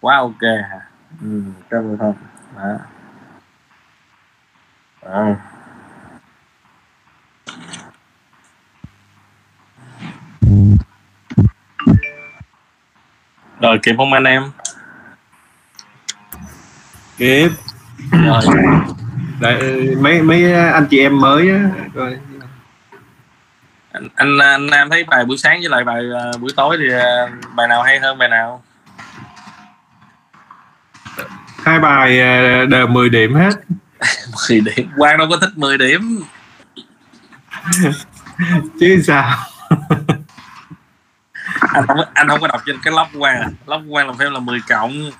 Quá 0.00 0.16
ok. 0.16 0.42
Hả 0.42 0.80
ừ, 1.22 1.42
ơn 1.70 1.98
không 1.98 2.14
đó. 2.56 2.78
Đó. 5.02 5.34
rồi 13.60 13.78
kịp 13.82 13.94
không 13.96 14.12
anh 14.12 14.24
em. 14.24 14.50
Kịp 17.16 17.50
rồi 18.12 18.42
Đấy, 19.44 19.94
mấy 19.98 20.22
mấy 20.22 20.52
anh 20.52 20.86
chị 20.90 20.98
em 21.00 21.20
mới 21.20 21.50
á 21.50 21.60
rồi 21.94 22.18
anh, 23.92 24.08
anh 24.14 24.38
anh 24.38 24.66
Nam 24.66 24.90
thấy 24.90 25.04
bài 25.04 25.24
buổi 25.24 25.36
sáng 25.38 25.60
với 25.60 25.68
lại 25.68 25.84
bài 25.84 26.02
ờ, 26.14 26.32
buổi 26.40 26.50
tối 26.56 26.76
thì 26.80 26.88
ờ, 26.88 27.28
bài 27.54 27.68
nào 27.68 27.82
hay 27.82 27.98
hơn 27.98 28.18
bài 28.18 28.28
nào? 28.28 28.62
Hai 31.64 31.78
bài 31.78 32.20
ờ, 32.20 32.66
đều 32.66 32.86
10 32.86 33.08
điểm 33.08 33.34
hết. 33.34 33.50
10 34.48 34.60
điểm. 34.60 34.90
Quang 34.96 35.18
đâu 35.18 35.26
có 35.30 35.36
thích 35.36 35.50
10 35.56 35.78
điểm. 35.78 36.22
Chứ 38.80 39.02
sao? 39.06 39.38
Anh 41.60 41.86
không 41.86 41.98
anh 42.14 42.28
không 42.28 42.40
có 42.40 42.48
đọc 42.48 42.60
trên 42.66 42.76
cái 42.82 42.94
của 43.12 43.18
Quang 43.18 43.40
à. 43.40 43.48
Của 43.66 43.80
Quang 43.90 44.06
làm 44.06 44.18
phim 44.18 44.32
là 44.32 44.40
10 44.40 44.60
cộng. 44.68 45.10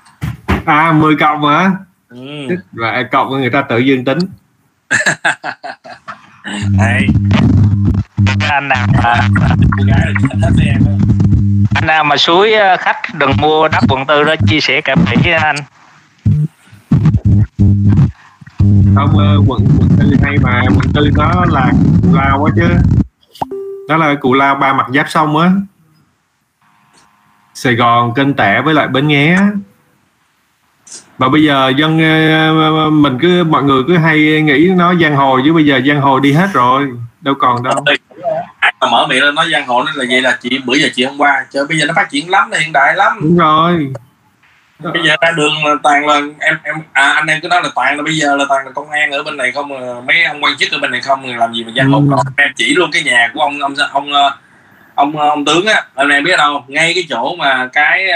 À 0.65 0.91
10 0.91 1.15
cộng 1.15 1.45
hả 1.45 1.71
ừ. 2.15 2.55
và 2.71 3.03
cộng 3.11 3.29
người 3.29 3.49
ta 3.49 3.61
tự 3.61 3.77
dương 3.77 4.05
tính. 4.05 4.19
Hay. 6.79 7.07
Anh 8.49 8.67
nào 8.67 8.87
mà 9.03 9.19
anh 11.75 11.87
nào 11.87 12.03
mà 12.03 12.17
suối 12.17 12.53
ờ, 12.53 12.77
khách 12.77 13.01
đừng 13.13 13.31
mua 13.37 13.67
đất 13.67 13.83
quận 13.89 14.05
tư 14.05 14.23
đó 14.23 14.35
chia 14.47 14.59
sẻ 14.59 14.81
cảm 14.81 15.05
nghĩ 15.05 15.15
với 15.23 15.33
anh. 15.33 15.55
Không 18.95 19.17
ờ, 19.17 19.37
quận 19.47 19.67
quận 19.79 19.89
tư 19.99 20.11
hay 20.23 20.37
mà 20.41 20.61
quận 20.61 20.93
tư 20.93 21.09
nó 21.15 21.45
là 21.47 21.71
cụ 22.01 22.13
lao 22.13 22.39
quá 22.39 22.51
chứ. 22.55 22.67
Đó 23.89 23.97
là 23.97 24.15
cụ 24.21 24.33
lao 24.33 24.55
ba 24.55 24.73
mặt 24.73 24.85
giáp 24.93 25.09
sông 25.09 25.37
á. 25.37 25.51
Sài 27.53 27.75
Gòn 27.75 28.13
kênh 28.13 28.33
tẻ 28.33 28.61
với 28.61 28.73
lại 28.73 28.87
Bến 28.87 29.07
Nghé 29.07 29.39
và 31.17 31.29
bây 31.29 31.43
giờ 31.43 31.71
dân 31.77 31.99
ờ, 31.99 32.89
mình 32.89 33.17
cứ 33.21 33.43
mọi 33.43 33.63
người 33.63 33.83
cứ 33.87 33.97
hay 33.97 34.41
nghĩ 34.41 34.71
nó 34.75 34.95
giang 34.95 35.15
hồ 35.15 35.39
chứ 35.45 35.53
bây 35.53 35.65
giờ 35.65 35.79
giang 35.87 36.01
hồ 36.01 36.19
đi 36.19 36.33
hết 36.33 36.47
rồi 36.53 36.87
đâu 37.21 37.35
còn 37.39 37.63
đâu. 37.63 37.83
Mà 38.81 38.87
mở 38.91 39.07
miệng 39.07 39.23
lên 39.23 39.35
nói 39.35 39.45
giang 39.51 39.67
hồ 39.67 39.83
nó 39.83 39.91
là 39.95 40.05
vậy 40.09 40.21
là 40.21 40.37
chị 40.41 40.59
bữa 40.65 40.75
giờ 40.75 40.87
chị 40.95 41.03
hôm 41.05 41.17
qua 41.17 41.45
trời 41.51 41.65
bây 41.69 41.77
giờ 41.79 41.85
nó 41.85 41.93
phát 41.95 42.09
triển 42.09 42.29
lắm 42.29 42.49
nó 42.51 42.57
hiện 42.57 42.71
đại 42.73 42.95
lắm. 42.95 43.19
Đúng 43.21 43.37
rồi. 43.37 43.93
Bây 44.79 45.03
giờ 45.03 45.15
ra 45.21 45.31
đường 45.31 45.65
là 45.65 45.75
toàn 45.83 46.07
là 46.07 46.21
em 46.39 46.57
em 46.63 46.75
à, 46.93 47.09
anh 47.11 47.27
em 47.27 47.39
cứ 47.41 47.47
nói 47.47 47.61
là 47.63 47.69
toàn 47.75 47.97
là 47.97 48.03
bây 48.03 48.13
giờ 48.17 48.35
là 48.35 48.45
toàn 48.49 48.65
là 48.65 48.71
công 48.71 48.89
an 48.91 49.11
ở 49.11 49.23
bên 49.23 49.37
này 49.37 49.51
không 49.51 49.69
mấy 50.07 50.23
ông 50.23 50.43
quan 50.43 50.57
chức 50.57 50.71
ở 50.71 50.77
bên 50.79 50.91
này 50.91 51.01
không 51.01 51.37
làm 51.37 51.53
gì 51.53 51.63
mà 51.63 51.71
giang 51.75 51.91
hồ 51.91 52.03
Ừ. 52.11 52.17
em 52.37 52.51
chỉ 52.55 52.75
luôn 52.75 52.89
cái 52.93 53.03
nhà 53.03 53.31
của 53.33 53.39
ông 53.41 53.61
ông 53.61 53.73
ông 53.91 54.13
ông, 54.13 54.31
ông, 54.95 55.17
ông 55.17 55.45
tướng 55.45 55.65
á 55.65 55.83
anh 55.95 56.09
em 56.09 56.23
biết 56.23 56.37
đâu 56.37 56.63
ngay 56.67 56.91
cái 56.95 57.03
chỗ 57.09 57.35
mà 57.35 57.69
cái 57.73 58.07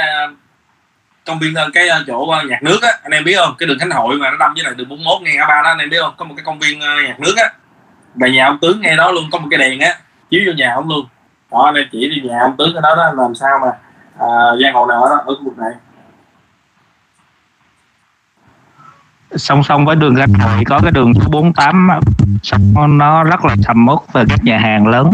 công 1.30 1.40
viên 1.40 1.54
cái 1.74 1.90
à, 1.90 2.00
chỗ 2.08 2.30
à, 2.30 2.44
nhạc 2.50 2.64
nước 2.64 2.80
á. 2.82 2.90
Anh 3.04 3.12
em 3.12 3.24
biết 3.24 3.36
không? 3.38 3.56
Cái 3.58 3.68
đường 3.68 3.80
khánh 3.80 3.92
hội 3.92 4.16
mà 4.16 4.32
nó 4.32 4.38
đâm 4.38 4.54
với 4.54 4.64
lại 4.64 4.74
đường 4.78 4.90
41 4.90 5.22
ngay 5.22 5.34
ngã 5.36 5.46
ba 5.48 5.62
đó 5.64 5.70
anh 5.70 5.78
em 5.78 5.90
biết 5.90 5.98
không? 6.02 6.14
Có 6.18 6.26
một 6.26 6.34
cái 6.38 6.46
công 6.46 6.60
viên 6.60 6.82
à, 6.82 6.96
nhạc 7.08 7.20
nước 7.20 7.34
á. 7.38 7.50
Và 8.16 8.28
nhà 8.28 8.46
ông 8.46 8.58
tướng 8.62 8.82
ngay 8.82 8.96
đó 8.96 9.12
luôn 9.12 9.24
có 9.32 9.40
một 9.40 9.48
cái 9.52 9.58
đèn 9.58 9.80
á 9.80 9.96
chiếu 10.30 10.42
vô 10.48 10.54
nhà 10.54 10.74
ông 10.76 10.90
luôn. 10.90 11.06
Đó 11.52 11.62
anh 11.66 11.76
em 11.76 11.86
chỉ 11.92 12.10
đi 12.10 12.22
nhà 12.30 12.40
ông 12.42 12.58
tướng 12.58 12.74
cái 12.74 12.82
đó 12.82 12.96
đó 12.96 13.24
làm 13.24 13.36
sao 13.36 13.60
mà 13.62 13.68
à, 14.20 14.28
giang 14.64 14.74
hồ 14.74 14.86
nào 14.86 15.04
ở 15.04 15.10
đó 15.10 15.16
ở 15.26 15.36
khu 15.36 15.44
vực 15.44 15.58
này. 15.58 15.72
Song 19.36 19.64
song 19.64 19.86
với 19.86 19.96
đường 19.96 20.16
gạch 20.16 20.30
hội 20.40 20.64
có 20.66 20.80
cái 20.84 20.92
đường 20.92 21.14
số 21.14 21.30
48 21.32 21.88
á, 21.88 22.00
xong 22.44 22.98
nó 22.98 23.24
rất 23.24 23.46
là 23.46 23.56
sầm 23.68 23.88
uất 23.88 24.00
về 24.14 24.24
các 24.30 24.44
nhà 24.44 24.60
hàng 24.60 24.88
lớn. 24.88 25.12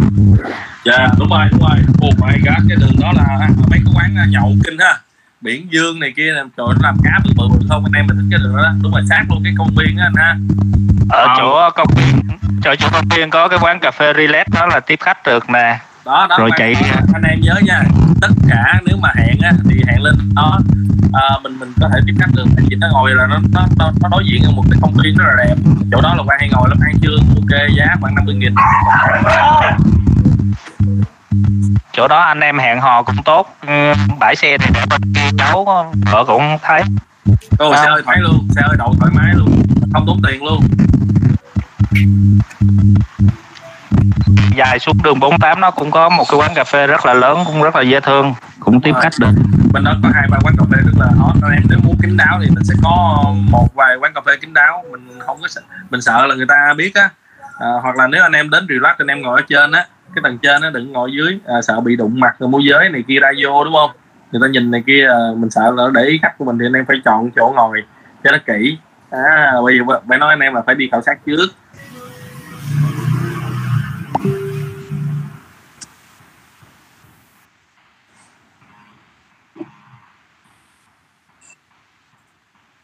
Dạ 0.86 1.08
đúng 1.20 1.30
rồi 1.30 1.48
đúng 1.52 1.62
rồi. 1.62 1.80
Oh 2.08 2.20
my 2.20 2.34
god 2.46 2.70
cái 2.70 2.78
đường 2.80 2.96
đó 3.02 3.12
là 3.16 3.48
mấy 3.70 3.80
cái 3.86 3.94
quán 3.96 4.16
à, 4.18 4.26
nhậu 4.30 4.52
kinh 4.64 4.80
ha 4.80 5.00
biển 5.46 5.68
dương 5.72 6.00
này 6.00 6.14
kia 6.16 6.32
làm 6.32 6.50
trời 6.58 6.66
nó 6.70 6.80
làm 6.82 6.98
cá 7.04 7.20
bự 7.24 7.30
bự 7.38 7.60
không 7.70 7.86
anh 7.86 7.92
em 7.94 8.08
mình 8.08 8.18
thích 8.18 8.26
cái 8.32 8.40
đường 8.44 8.56
đó. 8.58 8.72
Đúng 8.82 8.92
rồi 8.92 9.02
sát 9.10 9.24
luôn 9.30 9.42
cái 9.44 9.54
công 9.58 9.76
viên 9.76 9.98
á 9.98 10.06
anh 10.06 10.16
ha. 10.16 10.36
Ở 11.10 11.28
chỗ 11.38 11.70
công 11.76 11.88
viên 11.96 12.22
chỗ 12.64 12.76
chỗ 12.76 12.88
công 12.92 13.06
viên 13.16 13.30
có 13.30 13.48
cái 13.48 13.60
quán 13.62 13.80
cà 13.80 13.92
phê 13.92 14.14
relax 14.14 14.48
đó 14.48 14.66
là 14.66 14.80
tiếp 14.80 15.00
khách 15.00 15.26
được 15.26 15.50
nè. 15.50 15.80
Đó 16.06 16.28
đó 16.30 16.38
rồi 16.40 16.50
chạy 16.58 16.76
anh 17.14 17.24
em 17.24 17.42
nhớ 17.42 17.54
nha 17.64 17.84
tất 18.22 18.28
cả 18.50 18.82
nếu 18.86 18.98
mà 18.98 19.10
hẹn 19.16 19.42
á 19.42 19.52
thì 19.70 19.82
hẹn 19.88 20.02
lên 20.02 20.16
đó. 20.36 20.60
À, 21.14 21.30
mình 21.44 21.60
mình 21.60 21.74
có 21.82 21.90
thể 21.94 22.00
tiếp 22.06 22.14
khách 22.20 22.32
được. 22.36 22.46
Tại 22.56 22.66
vì 22.70 22.76
nó 22.76 22.88
ngồi 22.92 23.12
là 23.16 23.28
nó 23.28 23.40
nó 23.54 23.66
nó, 23.78 23.92
nó 24.02 24.10
đối 24.12 24.24
diện 24.26 24.44
ở 24.44 24.52
một 24.52 24.64
cái 24.72 24.80
công 24.82 24.94
viên 25.04 25.18
rất 25.18 25.26
là 25.28 25.46
đẹp. 25.46 25.56
Chỗ 25.92 26.02
đó 26.02 26.16
là 26.16 26.24
quan 26.28 26.40
hay 26.40 26.50
ngồi 26.50 26.70
lắm 26.70 26.78
ăn 26.82 27.00
trưa 27.02 27.18
ok 27.36 27.70
giá 27.78 27.86
khoảng 28.02 28.16
50 28.16 28.36
nghìn 28.36 28.56
chỗ 31.94 32.08
đó 32.08 32.20
anh 32.20 32.40
em 32.40 32.60
hẹn 32.60 32.80
hò 32.80 33.04
cũng 33.04 33.24
tốt. 33.26 33.56
Ừ, 33.68 33.94
bãi 34.20 34.36
xe 34.36 34.58
thì 34.58 34.70
để 34.74 34.82
bên 34.90 35.02
kia 35.16 35.30
cháu 35.38 35.66
vợ 36.12 36.24
cũng 36.28 36.58
thấy. 36.62 36.82
Ồ, 37.60 37.76
xe 37.76 37.90
hơi 37.90 38.02
thoải 38.06 38.18
luôn 38.20 38.48
xe 38.56 38.62
hơi 38.68 38.76
đậu 38.78 38.96
thoải 39.00 39.12
mái 39.16 39.34
luôn 39.34 39.66
không 39.94 40.06
tốn 40.08 40.22
tiền 40.28 40.44
luôn. 40.44 40.64
Dài 44.56 44.80
xuống 44.80 44.98
đường 45.04 45.20
48 45.20 45.62
nó 45.62 45.72
cũng 45.72 45.92
có 45.92 46.10
một 46.10 46.24
cái 46.30 46.40
quán 46.40 46.52
cà 46.56 46.64
phê 46.64 46.88
rất 46.88 47.06
là 47.06 47.14
lớn 47.14 47.44
cũng 47.46 47.64
rất 47.64 47.76
là 47.76 47.82
dễ 47.82 48.00
thương 48.00 48.34
cũng 48.60 48.82
tiếp 48.82 48.94
khách 49.02 49.14
được. 49.20 49.32
bên 49.74 49.84
đó 49.84 49.94
có 50.04 50.10
hai 50.14 50.28
ba 50.30 50.38
quán 50.44 50.56
cà 50.58 50.66
phê 50.72 50.78
rất 50.86 50.94
là 51.00 51.08
hot. 51.18 51.36
Anh 51.44 51.52
em 51.52 51.64
nếu 51.70 51.80
muốn 51.84 51.98
kín 52.02 52.18
đáo 52.18 52.40
thì 52.42 52.50
mình 52.50 52.64
sẽ 52.64 52.74
có 52.84 53.24
một 53.50 53.68
vài 53.76 53.96
quán 53.96 54.14
cà 54.14 54.22
phê 54.26 54.38
kín 54.42 54.54
đáo. 54.54 54.86
Mình 54.92 55.20
không 55.26 55.42
có 55.42 55.48
mình 55.90 56.02
sợ 56.02 56.28
là 56.28 56.36
người 56.36 56.48
ta 56.50 56.74
biết 56.78 56.96
á. 56.96 57.10
À, 57.60 57.68
hoặc 57.82 57.96
là 57.96 58.08
nếu 58.08 58.24
anh 58.24 58.32
em 58.32 58.50
đến 58.50 58.68
relax 58.70 58.98
anh 58.98 59.08
em 59.08 59.22
ngồi 59.22 59.42
ở 59.42 59.46
trên 59.50 59.72
á 59.72 59.86
cái 60.16 60.22
tầng 60.24 60.38
trên 60.38 60.62
nó 60.62 60.70
đừng 60.70 60.92
ngồi 60.92 61.12
dưới 61.14 61.40
à, 61.46 61.62
sợ 61.62 61.80
bị 61.80 61.96
đụng 61.96 62.20
mặt 62.20 62.36
rồi 62.40 62.50
môi 62.50 62.62
giới 62.70 62.90
này 62.90 63.04
kia 63.08 63.20
ra 63.20 63.32
vô 63.44 63.64
đúng 63.64 63.74
không? 63.74 63.92
Người 64.32 64.42
ta 64.42 64.48
nhìn 64.48 64.72
này 64.72 64.84
kia 64.88 65.08
à, 65.08 65.18
mình 65.38 65.50
sợ 65.50 65.72
là 65.72 65.84
để 65.94 66.04
ý 66.04 66.20
khách 66.22 66.38
của 66.38 66.46
mình 66.46 66.60
thì 66.60 66.66
anh 66.66 66.74
em 66.74 66.86
phải 66.86 66.98
chọn 67.06 67.32
chỗ 67.36 67.54
ngồi 67.56 67.84
cho 68.24 68.32
nó 68.32 68.38
kỹ. 68.46 68.78
À, 69.10 69.54
bây 69.64 69.78
giờ 69.78 70.00
phải 70.10 70.18
nói 70.18 70.30
anh 70.30 70.40
em 70.40 70.54
là 70.54 70.62
phải 70.66 70.76
đi 70.76 70.90
khảo 70.92 71.02
sát 71.02 71.26
trước. 71.26 71.48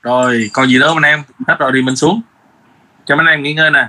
Rồi 0.01 0.50
còn 0.53 0.68
gì 0.68 0.80
nữa 0.80 0.93
anh 0.95 1.03
em? 1.03 1.24
Hết 1.48 1.56
rồi 1.60 1.72
thì 1.74 1.82
mình 1.82 1.95
xuống. 1.95 2.22
Cho 3.06 3.16
mấy 3.16 3.26
anh 3.26 3.34
em 3.34 3.43
nghỉ 3.43 3.53
ngơi 3.53 3.72
nè. 3.72 3.88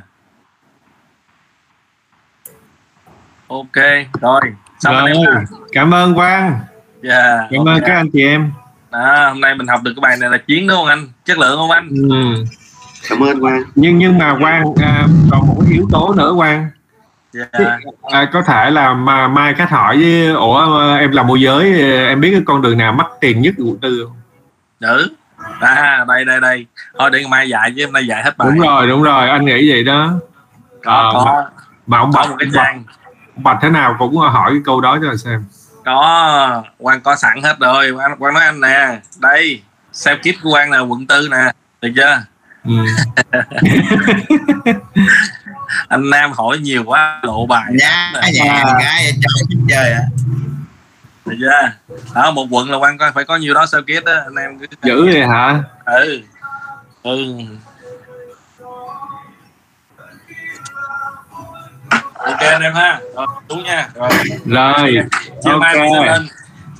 Ok 3.53 3.85
rồi 4.21 4.41
xong 4.81 4.97
anh 4.97 5.05
em 5.07 5.17
Rồi, 5.25 5.35
nào? 5.35 5.43
cảm 5.73 5.95
ơn 5.95 6.15
Quang. 6.15 6.61
Dạ 7.03 7.39
cảm 7.51 7.69
ơn 7.69 7.81
các 7.87 7.95
anh 7.95 8.11
chị 8.13 8.27
em. 8.27 8.53
Đó, 8.93 9.29
hôm 9.29 9.41
nay 9.41 9.55
mình 9.55 9.67
học 9.67 9.81
được 9.83 9.93
cái 9.97 10.01
bài 10.01 10.17
này 10.21 10.31
là 10.31 10.39
chiến 10.39 10.67
đúng 10.67 10.77
không 10.77 10.87
anh? 10.87 11.09
Chất 11.25 11.39
lượng 11.39 11.57
không 11.57 11.71
anh? 11.71 11.89
Ừ. 12.11 12.45
cảm 13.09 13.21
ơn 13.23 13.41
Quang. 13.41 13.63
Nhưng 13.75 13.99
nhưng 13.99 14.19
mà 14.19 14.37
Quang 14.41 14.65
à, 14.83 15.07
còn 15.31 15.47
một 15.47 15.57
cái 15.65 15.73
yếu 15.73 15.87
tố 15.93 16.15
nữa 16.17 16.33
Quang. 16.37 16.71
Dạ. 17.33 17.45
À, 18.03 18.29
có 18.33 18.43
thể 18.43 18.71
là 18.71 18.95
mà 18.95 19.29
mai 19.29 19.55
khách 19.55 19.71
hỏi 19.71 19.97
với 19.97 20.27
ủa 20.29 20.79
à, 20.81 20.97
em 20.97 21.11
là 21.13 21.23
môi 21.23 21.41
giới 21.41 21.83
à, 21.83 22.07
em 22.09 22.21
biết 22.21 22.31
cái 22.33 22.43
con 22.47 22.63
đường 22.63 22.79
nào 22.79 22.93
mắc 22.93 23.07
tiền 23.21 23.43
nhất 23.43 23.55
của 23.59 23.77
tư 23.83 24.05
không? 24.09 24.17
Nữ. 24.81 25.09
À 25.61 26.05
đây 26.09 26.25
đây 26.25 26.41
đây. 26.41 26.67
Thôi 26.99 27.11
để 27.13 27.19
ngày 27.21 27.29
mai 27.31 27.49
dạy 27.49 27.73
chứ 27.77 27.85
hôm 27.85 27.93
nay 27.93 28.07
dạy 28.07 28.23
hết 28.25 28.37
bài. 28.39 28.49
Đúng 28.51 28.61
rồi 28.67 28.87
đúng 28.87 29.03
rồi 29.03 29.29
anh 29.29 29.45
nghĩ 29.45 29.71
vậy 29.71 29.85
đó. 29.85 30.13
Có 30.85 30.93
Ờ, 30.93 31.11
có. 31.15 31.45
mà 31.87 31.99
ông 31.99 32.13
có 32.13 32.27
một 32.29 32.37
cái 32.39 32.49
trang 32.55 32.85
bạch 33.37 33.59
thế 33.63 33.71
nào 33.71 33.97
cũng 33.99 34.17
hỏi 34.17 34.51
cái 34.51 34.61
câu 34.65 34.81
đó 34.81 34.99
cho 35.03 35.09
anh 35.09 35.19
xem. 35.19 35.45
Có 35.85 36.63
quan 36.79 37.01
có 37.01 37.17
sẵn 37.17 37.43
hết 37.43 37.57
rồi. 37.61 37.91
Quan, 37.91 38.17
quan 38.19 38.35
nói 38.35 38.45
anh 38.45 38.61
nè 38.61 39.01
đây 39.19 39.63
xem 39.93 40.19
kit 40.19 40.43
của 40.43 40.51
quan 40.51 40.71
nè 40.71 40.79
quận 40.79 41.07
tư 41.07 41.29
nè 41.31 41.53
được 41.81 41.93
chưa? 41.97 42.23
Ừ. 42.65 42.73
anh 45.89 46.11
nam 46.11 46.33
hỏi 46.33 46.59
nhiều 46.59 46.85
quá 46.87 47.21
lộ 47.23 47.47
bài. 47.47 47.73
Nhá 47.79 48.13
nhà 48.33 48.65
cái 48.79 49.13
chơi 49.21 49.45
chứ 49.49 49.57
chơi 49.69 49.93
à 49.93 50.03
được 51.27 51.37
chưa? 51.41 51.73
Đó 52.15 52.31
một 52.31 52.47
quận 52.51 52.71
là 52.71 52.77
quan 52.77 52.99
coi 52.99 53.13
phải 53.13 53.25
có 53.25 53.37
nhiều 53.37 53.55
đó 53.55 53.67
sao 53.67 53.83
kit 53.83 54.05
á 54.05 54.15
anh 54.25 54.35
em 54.35 54.59
cứ 54.59 54.67
dữ 54.83 55.05
vậy 55.05 55.27
hả? 55.27 55.63
Ừ. 55.85 56.21
Ừ 57.03 57.17
ok 62.25 62.39
anh 62.41 62.63
em 62.63 62.75
ha. 62.75 62.99
Rồi 63.17 63.27
xuống 63.49 63.63
nha. 63.65 63.89
Rồi. 63.95 64.11
Rồi 64.47 64.99
chiều 65.45 65.59
mai 65.59 65.79
ok 65.79 66.07
lên 66.07 66.27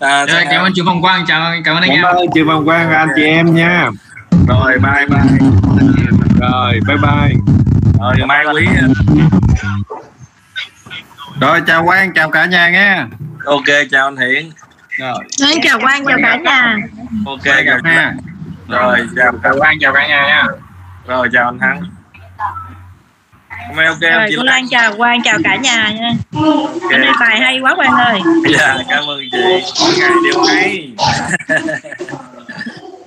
à, 0.01 0.27
Rồi, 0.27 0.45
cảm 0.51 0.65
ơn 0.65 0.73
chú 0.77 0.83
Phong 0.87 1.03
Quang. 1.03 1.25
Chào 1.27 1.53
cảm 1.65 1.77
ơn 1.77 1.83
anh 1.83 1.91
cảm 1.91 1.97
em. 1.99 2.17
ơn 2.17 2.27
chị 2.35 2.43
Văn 2.43 2.65
Quang 2.65 2.91
và 2.91 2.97
anh 2.97 3.09
chị 3.17 3.23
em 3.25 3.55
nha. 3.55 3.89
Rồi 4.49 4.73
bye 4.79 5.07
bye. 5.09 5.39
Rồi 6.41 6.81
bye 6.89 6.97
bye. 6.97 7.35
Rồi 8.01 8.27
mai 8.27 8.45
quý 8.55 8.69
Rồi 11.41 11.61
chào 11.67 11.85
Quang, 11.85 12.13
chào 12.15 12.31
cả 12.31 12.45
nhà 12.47 12.69
nghe. 12.69 13.05
ok 13.47 13.65
chào 13.91 14.07
anh 14.07 14.17
hiển. 14.17 14.51
Rồi, 14.99 15.19
Nói 15.41 15.55
chào 15.63 15.79
Quang 15.81 16.05
chào 16.07 16.19
cả 16.23 16.37
nhà. 16.37 16.77
Ok 17.27 17.41
chào 17.45 17.55
chào 17.67 17.79
ha. 17.85 18.13
rồi 18.69 19.07
chào 19.17 19.33
Chào 19.43 19.55
Quang, 19.59 19.75
chào 19.81 19.93
cả 19.93 20.07
nhà 20.09 20.23
nha. 20.27 20.45
rồi 21.07 21.29
chào 21.33 21.45
anh 21.45 21.59
thắng 21.59 21.83
hôm 23.69 23.77
nay 23.77 23.87
ok 23.87 24.01
rồi 24.01 24.27
chị 24.29 24.35
cô 24.37 24.43
Lan? 24.43 24.69
Chào 24.71 24.97
Quang 24.97 25.23
chào 25.23 25.39
cả 25.45 25.57
nhà 25.57 25.91
nha. 26.01 26.11
Hôm 26.33 27.01
nay 27.01 27.13
bài 27.21 27.41
hay 27.41 27.59
quá 27.61 27.75
Quang 27.75 27.93
ơi. 27.97 28.21
Dạ 28.59 28.77
cảm 28.89 29.05
ơn 29.07 29.21
chị. 29.33 29.39
Ngày 29.99 30.11
đều 30.25 30.43
hay. 30.45 30.93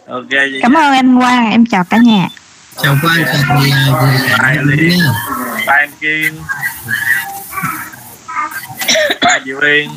Ok 0.08 0.30
chị 0.30 0.60
Cảm 0.62 0.74
ơn 0.74 0.94
anh 0.94 1.20
Quang, 1.20 1.52
em 1.52 1.66
chào 1.66 1.84
cả 1.84 1.98
nhà. 1.98 2.28
chào 2.84 2.96
Quang 3.02 3.18
chào 3.48 3.58
nhà. 3.60 3.86
Bye 4.44 4.56
nha 4.56 5.06
bye 5.68 5.76
em 5.80 5.90
Kiên 6.00 6.34
ba 9.22 9.40
triệu 9.46 9.60
yên 9.62 9.90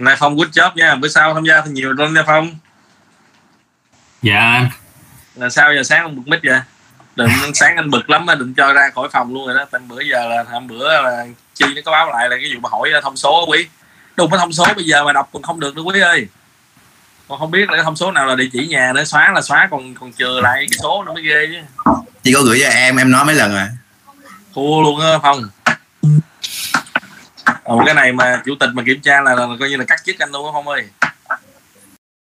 này 0.00 0.16
phong 0.18 0.36
good 0.36 0.48
job 0.48 0.70
nha. 0.74 0.94
Bữa 0.94 1.08
sau 1.08 1.34
tham 1.34 1.44
gia 1.44 1.60
thì 1.60 1.70
nhiều 1.70 1.92
luôn 1.92 2.14
nha 2.14 2.22
phong. 2.26 2.54
Dạ 4.22 4.70
là 5.34 5.48
sao 5.50 5.74
giờ 5.74 5.82
sáng 5.82 6.02
ông 6.02 6.16
bực 6.16 6.22
mít 6.28 6.40
vậy? 6.42 6.60
Đừng 7.16 7.28
sáng 7.54 7.76
anh 7.76 7.90
bực 7.90 8.10
lắm 8.10 8.26
á 8.26 8.34
đừng 8.34 8.54
cho 8.54 8.72
ra 8.72 8.90
khỏi 8.94 9.08
phòng 9.12 9.34
luôn 9.34 9.46
rồi 9.46 9.56
đó. 9.56 9.64
Tại 9.70 9.80
bữa 9.88 10.00
giờ 10.00 10.28
là 10.28 10.44
hôm 10.52 10.66
bữa 10.66 11.02
là 11.02 11.26
chi 11.54 11.64
nó 11.76 11.82
có 11.84 11.92
báo 11.92 12.10
lại 12.10 12.28
là 12.28 12.36
cái 12.36 12.54
vụ 12.54 12.60
mà 12.60 12.68
hỏi 12.68 12.90
thông 13.02 13.16
số 13.16 13.46
quý. 13.48 13.66
Đừng 14.16 14.30
có 14.30 14.38
thông 14.38 14.52
số 14.52 14.64
bây 14.76 14.84
giờ 14.84 15.04
mà 15.04 15.12
đọc 15.12 15.28
còn 15.32 15.42
không 15.42 15.60
được 15.60 15.76
nữa 15.76 15.82
quý 15.82 16.00
ơi. 16.00 16.26
Còn 17.28 17.38
không 17.38 17.50
biết 17.50 17.70
là 17.70 17.76
cái 17.76 17.84
thông 17.84 17.96
số 17.96 18.12
nào 18.12 18.26
là 18.26 18.34
địa 18.34 18.48
chỉ 18.52 18.66
nhà 18.66 18.92
để 18.96 19.04
xóa 19.04 19.32
là 19.34 19.42
xóa 19.42 19.68
còn 19.70 19.94
còn 19.94 20.12
chừa 20.12 20.40
lại 20.40 20.66
cái 20.70 20.78
số 20.82 21.04
nó 21.04 21.12
mới 21.12 21.22
ghê 21.22 21.46
chứ. 21.46 21.92
Chị 22.22 22.32
có 22.34 22.42
gửi 22.42 22.60
cho 22.62 22.68
em 22.68 22.96
em 22.96 23.10
nói 23.10 23.24
mấy 23.24 23.34
lần 23.34 23.52
rồi. 23.52 23.66
Thua 24.54 24.82
luôn 24.82 25.00
á 25.00 25.18
phong 25.22 25.48
Ồ, 27.70 27.82
cái 27.86 27.94
này 27.94 28.12
mà 28.12 28.42
chủ 28.44 28.54
tịch 28.60 28.70
mà 28.74 28.82
kiểm 28.86 29.00
tra 29.00 29.20
là, 29.20 29.34
là, 29.34 29.46
coi 29.60 29.70
như 29.70 29.76
là 29.76 29.84
cắt 29.84 30.00
chức 30.04 30.18
anh 30.18 30.30
luôn 30.32 30.46
á 30.46 30.52
ơi. 30.68 30.88